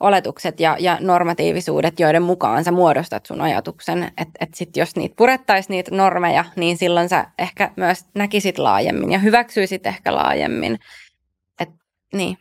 oletukset 0.00 0.60
ja, 0.60 0.76
ja 0.80 0.98
normatiivisuudet, 1.00 2.00
joiden 2.00 2.22
mukaan 2.22 2.64
sä 2.64 2.72
muodostat 2.72 3.26
sun 3.26 3.40
ajatuksen. 3.40 4.04
Että 4.04 4.32
et 4.40 4.54
sit 4.54 4.76
jos 4.76 4.96
niitä 4.96 5.14
purettaisiin 5.16 5.74
niitä 5.74 5.94
normeja, 5.94 6.44
niin 6.56 6.78
silloin 6.78 7.08
sä 7.08 7.26
ehkä 7.38 7.70
myös 7.76 8.04
näkisit 8.14 8.58
laajemmin 8.58 9.12
ja 9.12 9.18
hyväksyisit 9.18 9.86
ehkä 9.86 10.14
laajemmin. 10.14 10.78
Et, 11.60 11.68
niin. 12.12 12.36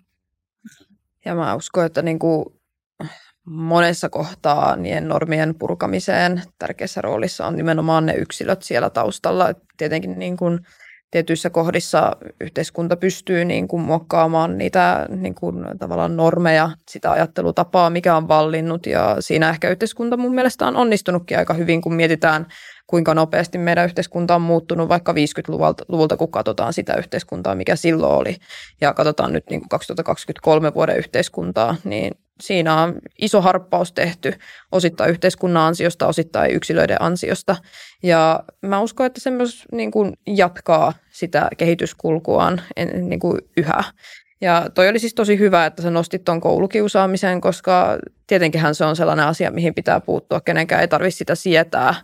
Ja 1.25 1.35
mä 1.35 1.55
uskon, 1.55 1.85
että 1.85 2.01
niinku 2.01 2.60
monessa 3.45 4.09
kohtaa 4.09 4.75
niiden 4.75 5.07
normien 5.07 5.55
purkamiseen. 5.59 6.41
Tärkeässä 6.59 7.01
roolissa 7.01 7.47
on 7.47 7.55
nimenomaan 7.55 8.05
ne 8.05 8.13
yksilöt 8.13 8.61
siellä 8.61 8.89
taustalla. 8.89 9.53
Tietenkin 9.77 10.19
niin 10.19 10.37
kuin 10.37 10.59
tietyissä 11.11 11.49
kohdissa 11.49 12.15
yhteiskunta 12.41 12.95
pystyy 12.97 13.45
niin 13.45 13.67
kuin 13.67 13.81
muokkaamaan 13.81 14.57
niitä 14.57 15.07
niin 15.09 15.35
kuin 15.35 15.65
tavallaan 15.79 16.17
normeja, 16.17 16.71
sitä 16.89 17.11
ajattelutapaa, 17.11 17.89
mikä 17.89 18.15
on 18.15 18.27
vallinnut. 18.27 18.85
Ja 18.85 19.17
siinä 19.19 19.49
ehkä 19.49 19.69
yhteiskunta 19.69 20.17
mun 20.17 20.35
mielestä 20.35 20.67
on 20.67 20.75
onnistunutkin 20.75 21.37
aika 21.37 21.53
hyvin, 21.53 21.81
kun 21.81 21.93
mietitään 21.93 22.45
kuinka 22.87 23.13
nopeasti 23.13 23.57
meidän 23.57 23.85
yhteiskunta 23.85 24.35
on 24.35 24.41
muuttunut 24.41 24.89
vaikka 24.89 25.11
50-luvulta, 25.13 26.17
kun 26.17 26.31
katsotaan 26.31 26.73
sitä 26.73 26.93
yhteiskuntaa, 26.93 27.55
mikä 27.55 27.75
silloin 27.75 28.13
oli, 28.13 28.35
ja 28.81 28.93
katsotaan 28.93 29.33
nyt 29.33 29.49
niin 29.49 29.61
kuin 29.61 29.69
2023 29.69 30.73
vuoden 30.73 30.97
yhteiskuntaa, 30.97 31.75
niin 31.83 32.11
siinä 32.41 32.81
on 32.81 32.95
iso 33.21 33.41
harppaus 33.41 33.91
tehty 33.91 34.33
osittain 34.71 35.09
yhteiskunnan 35.09 35.63
ansiosta, 35.63 36.07
osittain 36.07 36.51
yksilöiden 36.51 37.01
ansiosta. 37.01 37.55
Ja 38.03 38.43
mä 38.61 38.79
uskon, 38.79 39.05
että 39.05 39.21
se 39.21 39.31
myös 39.31 39.65
niin 39.71 39.91
kuin 39.91 40.13
jatkaa 40.27 40.93
sitä 41.11 41.49
kehityskulkuaan 41.57 42.61
niin 43.01 43.19
kuin 43.19 43.37
yhä. 43.57 43.83
Ja 44.41 44.65
toi 44.73 44.89
oli 44.89 44.99
siis 44.99 45.13
tosi 45.13 45.39
hyvä, 45.39 45.65
että 45.65 45.81
sä 45.81 45.89
nostit 45.89 46.23
tuon 46.23 46.41
koulukiusaamisen, 46.41 47.41
koska 47.41 47.97
tietenkinhän 48.27 48.75
se 48.75 48.85
on 48.85 48.95
sellainen 48.95 49.25
asia, 49.25 49.51
mihin 49.51 49.73
pitää 49.73 49.99
puuttua. 49.99 50.41
Kenenkään 50.41 50.81
ei 50.81 50.87
tarvitse 50.87 51.17
sitä 51.17 51.35
sietää, 51.35 51.95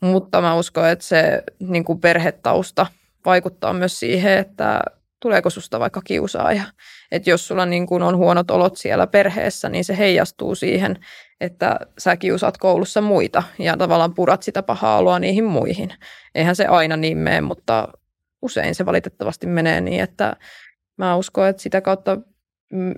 mutta 0.00 0.40
mä 0.40 0.54
uskon, 0.54 0.88
että 0.88 1.04
se 1.04 1.42
niin 1.58 1.84
kuin 1.84 2.00
perhetausta 2.00 2.86
vaikuttaa 3.24 3.72
myös 3.72 4.00
siihen, 4.00 4.38
että 4.38 4.80
tuleeko 5.20 5.50
susta 5.50 5.80
vaikka 5.80 6.00
kiusaaja. 6.04 6.62
Että 7.12 7.30
jos 7.30 7.48
sulla 7.48 7.66
niin 7.66 7.86
kuin 7.86 8.02
on 8.02 8.16
huonot 8.16 8.50
olot 8.50 8.76
siellä 8.76 9.06
perheessä, 9.06 9.68
niin 9.68 9.84
se 9.84 9.98
heijastuu 9.98 10.54
siihen, 10.54 10.98
että 11.40 11.76
sä 11.98 12.16
kiusaat 12.16 12.58
koulussa 12.58 13.00
muita 13.00 13.42
ja 13.58 13.76
tavallaan 13.76 14.14
purat 14.14 14.42
sitä 14.42 14.62
pahaa 14.62 14.98
oloa 14.98 15.18
niihin 15.18 15.44
muihin. 15.44 15.90
Eihän 16.34 16.56
se 16.56 16.66
aina 16.66 16.96
niin 16.96 17.18
mene, 17.18 17.40
mutta 17.40 17.88
usein 18.42 18.74
se 18.74 18.86
valitettavasti 18.86 19.46
menee 19.46 19.80
niin, 19.80 20.00
että 20.00 20.36
mä 20.98 21.16
uskon, 21.16 21.48
että 21.48 21.62
sitä 21.62 21.80
kautta 21.80 22.18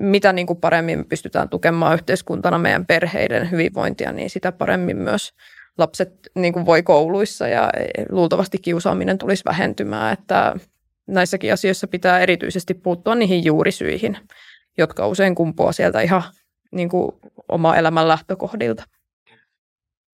mitä 0.01 0.33
niin 0.33 0.47
kuin 0.47 0.61
paremmin 0.61 1.05
pystytään 1.05 1.49
tukemaan 1.49 1.95
yhteiskuntana 1.95 2.59
meidän 2.59 2.87
perheiden 2.87 3.51
hyvinvointia, 3.51 4.13
niin 4.13 4.31
sitä 4.31 4.53
paremmin 4.53 4.97
myös 4.97 5.33
lapset 5.79 6.13
niin 6.35 6.53
kuin 6.53 6.67
voi 6.67 6.83
kouluissa 6.83 7.49
ja 7.49 7.71
luultavasti 8.11 8.59
kiusaaminen 8.59 9.19
tulisi 9.19 9.45
vähentymään, 9.45 10.13
että 10.13 10.57
näissäkin 11.07 11.53
asioissa 11.53 11.87
pitää 11.87 12.19
erityisesti 12.19 12.75
puuttua 12.75 13.15
niihin 13.15 13.45
juurisyihin, 13.45 14.19
jotka 14.79 15.09
usein 15.09 15.35
kumpuaa 15.35 15.73
sieltä 15.73 16.01
ihan 16.01 16.23
niin 16.73 16.89
kuin 16.89 17.13
oma 17.49 17.77
elämän 17.77 18.09
lähtökohdilta. 18.09 18.85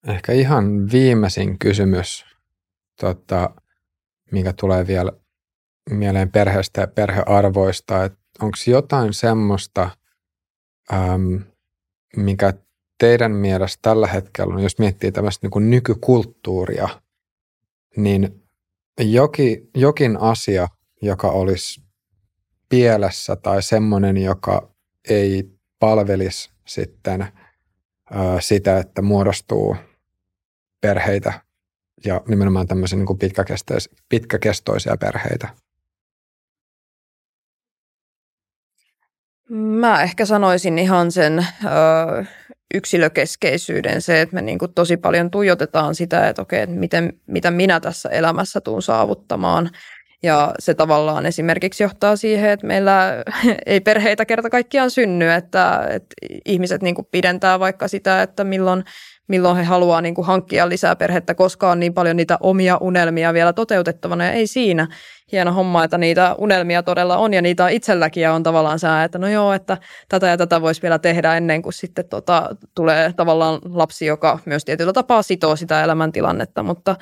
Ehkä 0.07 0.33
ihan 0.33 0.91
viimeisin 0.93 1.59
kysymys, 1.59 2.25
tota, 3.01 3.51
mikä 4.33 4.53
tulee 4.53 4.87
vielä 4.87 5.13
mieleen 5.91 6.33
perheestä 6.33 6.81
ja 6.81 6.87
perhearvoista, 6.87 8.05
että 8.05 8.19
onko 8.43 8.57
jotain 8.67 9.15
semmoista, 9.15 9.91
äm, 10.93 11.41
mikä 12.17 12.55
teidän 12.99 13.33
mielestä 13.33 13.79
tällä 13.83 14.07
hetkellä, 14.07 14.61
jos 14.61 14.79
miettii 14.79 15.13
tämmöistä 15.13 15.49
niin 15.49 15.71
nykykulttuuria, 15.71 16.89
niin 17.97 18.43
jokin, 18.99 19.71
jokin 19.75 20.21
asia, 20.21 20.69
joka 21.03 21.31
olisi 21.31 21.83
pielessä 22.69 23.37
tai 23.37 23.63
semmoinen, 23.63 24.17
joka 24.17 24.75
ei 25.09 25.51
palvelisi 25.79 26.51
sitten 26.67 27.27
sitä, 28.41 28.79
että 28.79 29.03
muodostuu 29.03 29.77
perheitä 30.81 31.33
ja 32.05 32.21
nimenomaan 32.29 32.67
tämmöisiä 32.67 32.99
niin 32.99 33.19
pitkäkestoisia 34.09 34.97
perheitä. 34.97 35.49
Mä 39.51 40.03
ehkä 40.03 40.27
sanoisin 40.27 40.79
ihan 40.79 41.13
sen 41.13 41.39
ö, 41.39 42.25
yksilökeskeisyyden, 42.75 44.03
se, 44.03 44.21
että 44.21 44.35
me 44.35 44.43
kuin 44.59 44.75
tosi 44.75 44.97
paljon 44.97 45.31
tuijotetaan 45.31 45.95
sitä, 45.95 46.29
että 46.29 46.43
okei, 46.43 46.63
että 46.63 46.77
miten, 46.77 47.21
mitä 47.27 47.51
minä 47.51 47.81
tässä 47.81 48.09
elämässä 48.09 48.61
tuun 48.61 48.83
saavuttamaan. 48.83 49.71
Ja 50.23 50.55
se 50.59 50.75
tavallaan 50.75 51.27
esimerkiksi 51.27 51.83
johtaa 51.83 52.17
siihen, 52.17 52.51
että 52.51 52.67
meillä 52.67 53.25
ei 53.67 53.81
perheitä 53.81 54.25
kerta 54.25 54.51
kaikkiaan 54.51 54.91
synny, 54.91 55.31
että, 55.31 55.87
että 55.91 56.15
ihmiset 56.45 56.83
niin 56.83 56.95
kuin 56.95 57.09
pidentää 57.11 57.61
vaikka 57.61 57.89
sitä, 57.89 58.23
että 58.23 58.45
milloin, 58.45 58.85
milloin 59.29 59.57
he 59.57 59.63
haluaa 59.63 60.01
niin 60.01 60.15
kuin 60.15 60.27
hankkia 60.27 60.69
lisää 60.69 60.97
perhettä, 60.97 61.35
koska 61.35 61.71
on 61.71 61.81
niin 61.81 61.95
paljon 61.95 62.17
niitä 62.17 62.39
omia 62.41 62.77
unelmia 62.81 63.33
vielä 63.33 63.53
toteutettavana. 63.53 64.25
Ja 64.25 64.33
ei 64.33 64.47
siinä 64.47 64.89
hieno 65.33 65.53
homma, 65.53 65.85
että 65.85 65.99
niitä 65.99 66.35
unelmia 66.39 66.83
todella 66.83 67.17
on 67.17 67.35
ja 67.35 67.43
niitä 67.43 67.69
itselläkin 67.69 68.23
ja 68.23 68.33
on 68.33 68.43
tavallaan 68.43 68.79
sää, 68.79 69.05
että 69.05 69.19
no 69.19 69.29
joo, 69.29 69.53
että 69.53 69.79
tätä 70.09 70.27
ja 70.27 70.37
tätä 70.37 70.61
voisi 70.61 70.83
vielä 70.83 70.99
tehdä 70.99 71.37
ennen 71.37 71.63
kuin 71.63 71.73
sitten 71.73 72.09
tota, 72.09 72.57
tulee 72.75 73.13
tavallaan 73.17 73.61
lapsi, 73.65 74.07
joka 74.07 74.39
myös 74.45 74.65
tietyllä 74.65 74.93
tapaa 74.93 75.23
sitoo 75.23 75.57
sitä 75.57 75.85
elämäntilannetta, 75.85 76.63
mutta 76.63 76.97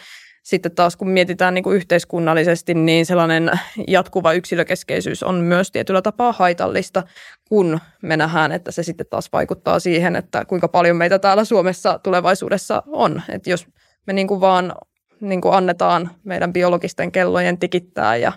sitten 0.48 0.74
taas 0.74 0.96
kun 0.96 1.08
mietitään 1.08 1.54
niin 1.54 1.62
kuin 1.62 1.76
yhteiskunnallisesti, 1.76 2.74
niin 2.74 3.06
sellainen 3.06 3.50
jatkuva 3.88 4.32
yksilökeskeisyys 4.32 5.22
on 5.22 5.34
myös 5.34 5.70
tietyllä 5.70 6.02
tapaa 6.02 6.32
haitallista, 6.32 7.02
kun 7.48 7.78
me 8.02 8.16
nähdään, 8.16 8.52
että 8.52 8.70
se 8.70 8.82
sitten 8.82 9.06
taas 9.10 9.32
vaikuttaa 9.32 9.80
siihen, 9.80 10.16
että 10.16 10.44
kuinka 10.44 10.68
paljon 10.68 10.96
meitä 10.96 11.18
täällä 11.18 11.44
Suomessa 11.44 11.98
tulevaisuudessa 11.98 12.82
on. 12.86 13.22
Että 13.28 13.50
jos 13.50 13.66
me 14.06 14.12
niin 14.12 14.26
kuin 14.26 14.40
vaan 14.40 14.74
niin 15.20 15.40
kuin 15.40 15.54
annetaan 15.54 16.10
meidän 16.24 16.52
biologisten 16.52 17.12
kellojen 17.12 17.58
tikittää 17.58 18.16
ja, 18.16 18.32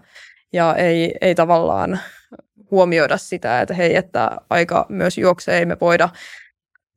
ja 0.54 0.76
ei, 0.76 1.16
ei 1.22 1.36
tavallaan 1.36 2.00
huomioida 2.72 3.18
sitä, 3.18 3.62
että 3.62 3.74
hei, 3.74 3.96
että 3.96 4.32
aika 4.50 4.86
myös 4.90 5.18
juoksee, 5.18 5.60
ei 5.60 5.66
me 5.66 5.78
voida 5.82 6.10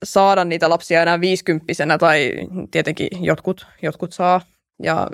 saada 0.04 0.44
niitä 0.44 0.70
lapsia 0.70 1.02
enää 1.02 1.20
viisikymppisenä 1.20 1.98
tai 1.98 2.32
tietenkin 2.70 3.08
jotkut, 3.20 3.66
jotkut 3.82 4.12
saa 4.12 4.40
ja 4.82 5.08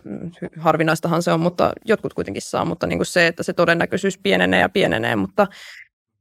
harvinaistahan 0.59 1.23
se 1.23 1.33
on, 1.33 1.41
mutta 1.41 1.73
jotkut 1.85 2.15
kuitenkin 2.15 2.43
saa, 2.43 2.65
mutta 2.65 2.87
niin 2.87 2.99
kuin 2.99 3.07
se, 3.07 3.27
että 3.27 3.43
se 3.43 3.53
todennäköisyys 3.53 4.19
pienenee 4.19 4.61
ja 4.61 4.69
pienenee, 4.69 5.17
mutta 5.17 5.47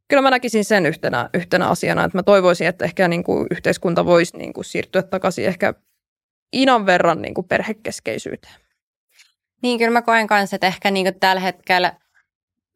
kyllä 0.07 0.21
mä 0.21 0.29
näkisin 0.29 0.65
sen 0.65 0.85
yhtenä, 0.85 1.29
yhtenä 1.33 1.67
asiana, 1.67 2.03
että 2.03 2.17
mä 2.17 2.23
toivoisin, 2.23 2.67
että 2.67 2.85
ehkä 2.85 3.07
niin 3.07 3.23
kuin 3.23 3.47
yhteiskunta 3.51 4.05
voisi 4.05 4.37
niin 4.37 4.53
kuin 4.53 4.65
siirtyä 4.65 5.03
takaisin 5.03 5.45
ehkä 5.45 5.73
inan 6.53 6.85
verran 6.85 7.21
niin 7.21 7.33
kuin 7.33 7.47
perhekeskeisyyteen. 7.47 8.55
Niin, 9.61 9.77
kyllä 9.77 9.91
mä 9.91 10.01
koen 10.01 10.27
kanssa, 10.27 10.55
että 10.55 10.67
ehkä 10.67 10.91
niin 10.91 11.05
kuin 11.05 11.19
tällä 11.19 11.39
hetkellä 11.39 11.93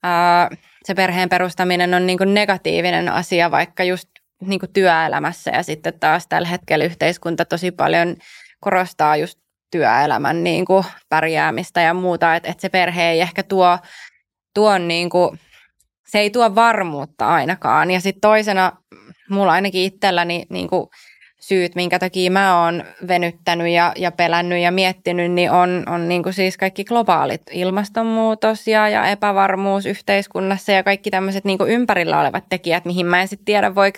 ää, 0.03 0.49
se 0.83 0.93
perheen 0.93 1.29
perustaminen 1.29 1.93
on 1.93 2.05
niin 2.07 2.17
kuin 2.17 2.33
negatiivinen 2.33 3.09
asia, 3.09 3.51
vaikka 3.51 3.83
just 3.83 4.09
niin 4.41 4.59
kuin 4.59 4.73
työelämässä 4.73 5.51
ja 5.51 5.63
sitten 5.63 5.99
taas 5.99 6.27
tällä 6.27 6.47
hetkellä 6.47 6.85
yhteiskunta 6.85 7.45
tosi 7.45 7.71
paljon 7.71 8.15
korostaa 8.59 9.17
just 9.17 9.42
työelämän 9.73 10.43
niin 10.43 10.65
kuin 10.65 10.83
pärjäämistä 11.09 11.81
ja 11.81 11.93
muuta, 11.93 12.35
että, 12.35 12.49
että 12.49 12.61
se 12.61 12.69
perhe 12.69 13.09
ei 13.09 13.21
ehkä 13.21 13.43
tuo, 13.43 13.77
tuo 14.53 14.77
niin 14.77 15.09
kuin, 15.09 15.39
se 16.07 16.19
ei 16.19 16.29
tuo 16.29 16.55
varmuutta 16.55 17.27
ainakaan. 17.27 17.91
Ja 17.91 18.01
sitten 18.01 18.21
toisena, 18.21 18.71
mulla 19.29 19.51
ainakin 19.51 19.83
itselläni 19.83 20.45
niin 20.49 20.69
kuin 20.69 20.87
syyt, 21.41 21.75
minkä 21.75 21.99
takia 21.99 22.31
mä 22.31 22.63
oon 22.63 22.83
venyttänyt 23.07 23.67
ja, 23.67 23.93
ja 23.95 24.11
pelännyt 24.11 24.59
ja 24.59 24.71
miettinyt, 24.71 25.31
niin 25.31 25.51
on, 25.51 25.83
on 25.87 26.09
niin 26.09 26.23
kuin 26.23 26.33
siis 26.33 26.57
kaikki 26.57 26.83
globaalit 26.83 27.41
ilmastonmuutos 27.51 28.67
ja, 28.67 28.89
ja 28.89 29.05
epävarmuus 29.05 29.85
yhteiskunnassa 29.85 30.71
ja 30.71 30.83
kaikki 30.83 31.11
tämmöiset 31.11 31.45
niin 31.45 31.59
ympärillä 31.67 32.19
olevat 32.19 32.43
tekijät, 32.49 32.85
mihin 32.85 33.05
mä 33.05 33.21
en 33.21 33.27
sitten 33.27 33.45
tiedä, 33.45 33.75
voiko, 33.75 33.97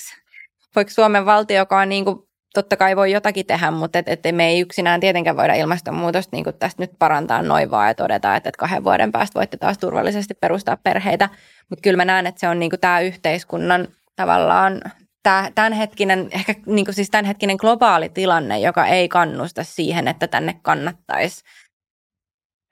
voiko 0.75 0.91
Suomen 0.91 1.25
valtio, 1.25 1.57
joka 1.57 1.79
on 1.79 1.89
niin 1.89 2.05
kuin, 2.05 2.19
totta 2.55 2.77
kai 2.77 2.95
voi 2.95 3.11
jotakin 3.11 3.45
tehdä, 3.45 3.71
mutta 3.71 3.99
et, 3.99 4.07
et 4.07 4.35
me 4.35 4.47
ei 4.47 4.59
yksinään 4.59 4.99
tietenkään 4.99 5.37
voida 5.37 5.53
ilmastonmuutosta 5.53 6.35
niin 6.35 6.45
tästä 6.59 6.83
nyt 6.83 6.91
parantaa 6.99 7.41
noin 7.41 7.71
vaan 7.71 7.87
ja 7.87 7.95
todeta, 7.95 8.35
että, 8.35 8.49
että 8.49 8.59
kahden 8.59 8.83
vuoden 8.83 9.11
päästä 9.11 9.39
voitte 9.39 9.57
taas 9.57 9.77
turvallisesti 9.77 10.33
perustaa 10.33 10.77
perheitä. 10.77 11.29
Mutta 11.69 11.81
kyllä 11.81 11.97
mä 11.97 12.05
näen, 12.05 12.27
että 12.27 12.39
se 12.39 12.47
on 12.47 12.59
niin 12.59 12.71
tämä 12.81 12.99
yhteiskunnan 12.99 13.87
tavallaan 14.15 14.81
tämä 15.23 15.49
tämänhetkinen, 15.55 16.29
ehkä 16.31 16.55
niin 16.65 16.85
siis 16.93 17.09
tämänhetkinen 17.09 17.57
globaali 17.59 18.09
tilanne, 18.09 18.59
joka 18.59 18.85
ei 18.85 19.09
kannusta 19.09 19.63
siihen, 19.63 20.07
että 20.07 20.27
tänne 20.27 20.59
kannattaisi 20.61 21.43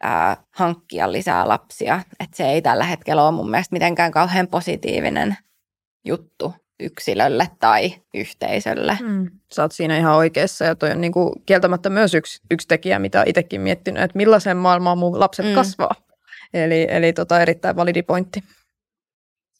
ää, 0.03 0.37
hankkia 0.51 1.11
lisää 1.11 1.47
lapsia. 1.47 2.01
Että 2.19 2.37
se 2.37 2.45
ei 2.45 2.61
tällä 2.61 2.83
hetkellä 2.83 3.23
ole 3.23 3.31
mun 3.31 3.49
mielestä 3.49 3.73
mitenkään 3.73 4.11
kauhean 4.11 4.47
positiivinen 4.47 5.37
juttu 6.05 6.53
yksilölle 6.79 7.49
tai 7.59 8.01
yhteisölle. 8.13 8.97
Mm. 9.01 9.31
Sä 9.53 9.61
oot 9.61 9.71
siinä 9.71 9.97
ihan 9.97 10.15
oikeassa 10.15 10.65
ja 10.65 10.75
toi 10.75 10.91
on 10.91 11.01
niinku 11.01 11.41
kieltämättä 11.45 11.89
myös 11.89 12.13
yksi, 12.13 12.41
yksi 12.51 12.67
tekijä, 12.67 12.99
mitä 12.99 13.23
itsekin 13.27 13.61
miettinyt, 13.61 14.03
että 14.03 14.17
millaisen 14.17 14.57
maailmaan 14.57 14.97
mun 14.97 15.19
lapset 15.19 15.45
mm. 15.45 15.53
kasvaa. 15.53 15.95
Eli, 16.53 16.87
eli 16.89 17.13
tota 17.13 17.41
erittäin 17.41 17.75
validi 17.75 18.03
pointti. 18.03 18.43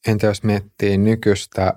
Entä 0.07 0.27
jos 0.27 0.43
miettii 0.43 0.97
nykyistä 0.97 1.73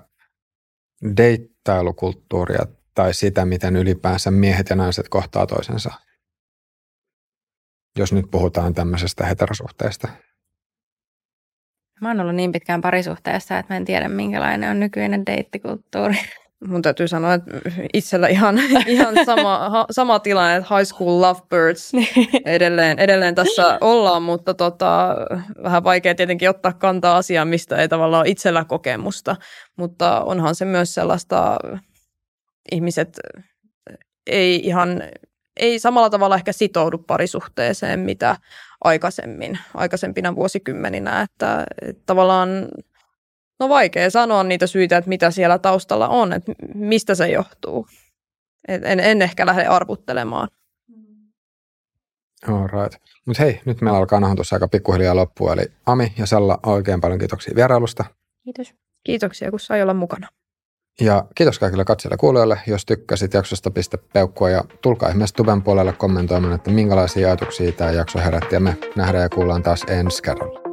deittailukulttuuria 1.17 2.65
tai 2.95 3.13
sitä, 3.13 3.45
miten 3.45 3.75
ylipäänsä 3.75 4.31
miehet 4.31 4.69
ja 4.69 4.75
naiset 4.75 5.09
kohtaa 5.09 5.47
toisensa? 5.47 5.91
Jos 7.97 8.13
nyt 8.13 8.25
puhutaan 8.31 8.73
tämmöisestä 8.73 9.25
heterosuhteesta. 9.25 10.07
Mä 12.01 12.09
oon 12.09 12.19
ollut 12.19 12.35
niin 12.35 12.51
pitkään 12.51 12.81
parisuhteessa, 12.81 13.57
että 13.57 13.73
mä 13.73 13.77
en 13.77 13.85
tiedä, 13.85 14.09
minkälainen 14.09 14.71
on 14.71 14.79
nykyinen 14.79 15.25
deittikulttuuri. 15.25 16.17
Mun 16.67 16.81
täytyy 16.81 17.07
sanoa, 17.07 17.33
että 17.33 17.51
itsellä 17.93 18.27
ihan, 18.27 18.59
ihan 18.87 19.15
sama, 19.25 19.69
ha, 19.69 19.85
sama 19.91 20.19
tilanne, 20.19 20.55
että 20.55 20.75
high 20.75 20.87
school 20.87 21.21
lovebirds 21.21 21.93
niin. 21.93 22.29
edelleen, 22.45 22.99
edelleen 22.99 23.35
tässä 23.35 23.77
ollaan, 23.81 24.23
mutta 24.23 24.53
tota, 24.53 25.15
vähän 25.63 25.83
vaikea 25.83 26.15
tietenkin 26.15 26.49
ottaa 26.49 26.73
kantaa 26.73 27.17
asiaan, 27.17 27.47
mistä 27.47 27.75
ei 27.77 27.87
tavallaan 27.87 28.21
ole 28.21 28.29
itsellä 28.29 28.65
kokemusta, 28.65 29.35
mutta 29.75 30.23
onhan 30.23 30.55
se 30.55 30.65
myös 30.65 30.93
sellaista, 30.93 31.57
ihmiset 32.71 33.19
ei 34.27 34.55
ihan, 34.65 35.03
ei 35.57 35.79
samalla 35.79 36.09
tavalla 36.09 36.35
ehkä 36.35 36.51
sitoudu 36.51 36.97
parisuhteeseen, 36.97 37.99
mitä 37.99 38.35
aikaisemmin, 38.87 39.59
aikaisempina 39.73 40.35
vuosikymmeninä, 40.35 41.21
että, 41.21 41.65
että 41.81 42.03
tavallaan 42.05 42.49
No 43.59 43.69
vaikea 43.69 44.09
sanoa 44.09 44.43
niitä 44.43 44.67
syitä, 44.67 44.97
että 44.97 45.09
mitä 45.09 45.31
siellä 45.31 45.59
taustalla 45.59 46.07
on, 46.07 46.33
että 46.33 46.51
mistä 46.75 47.15
se 47.15 47.29
johtuu. 47.29 47.87
En, 48.67 48.99
en 48.99 49.21
ehkä 49.21 49.45
lähde 49.45 49.65
arvuttelemaan. 49.65 50.47
All 52.47 52.67
right. 52.67 53.03
Mutta 53.25 53.43
hei, 53.43 53.61
nyt 53.65 53.81
meillä 53.81 53.99
alkaa 53.99 54.19
nahoitus 54.19 54.53
aika 54.53 54.67
pikkuhiljaa 54.67 55.15
loppua. 55.15 55.53
Eli 55.53 55.65
Ami 55.85 56.13
ja 56.17 56.25
Salla, 56.25 56.59
oikein 56.65 57.01
paljon 57.01 57.19
kiitoksia 57.19 57.55
vierailusta. 57.55 58.05
Kiitos. 58.43 58.73
Kiitoksia, 59.03 59.49
kun 59.49 59.59
sai 59.59 59.81
olla 59.81 59.93
mukana. 59.93 60.27
Ja 61.01 61.25
kiitos 61.35 61.59
kaikille 61.59 61.85
katsojille 61.85 62.17
kuulijoille. 62.17 62.59
Jos 62.67 62.85
tykkäsit 62.85 63.33
jaksosta, 63.33 63.71
pistä 63.71 63.97
peukkua 64.13 64.49
ja 64.49 64.63
tulkaa 64.81 65.09
ihmeessä 65.09 65.35
tuben 65.35 65.61
puolelle 65.61 65.93
kommentoimaan, 65.93 66.53
että 66.53 66.71
minkälaisia 66.71 67.27
ajatuksia 67.27 67.71
tämä 67.71 67.91
jakso 67.91 68.19
herätti. 68.19 68.55
Ja 68.55 68.59
me 68.59 68.77
nähdään 68.95 69.23
ja 69.23 69.29
kuullaan 69.29 69.63
taas 69.63 69.85
ensi 69.87 70.23
kerralla. 70.23 70.66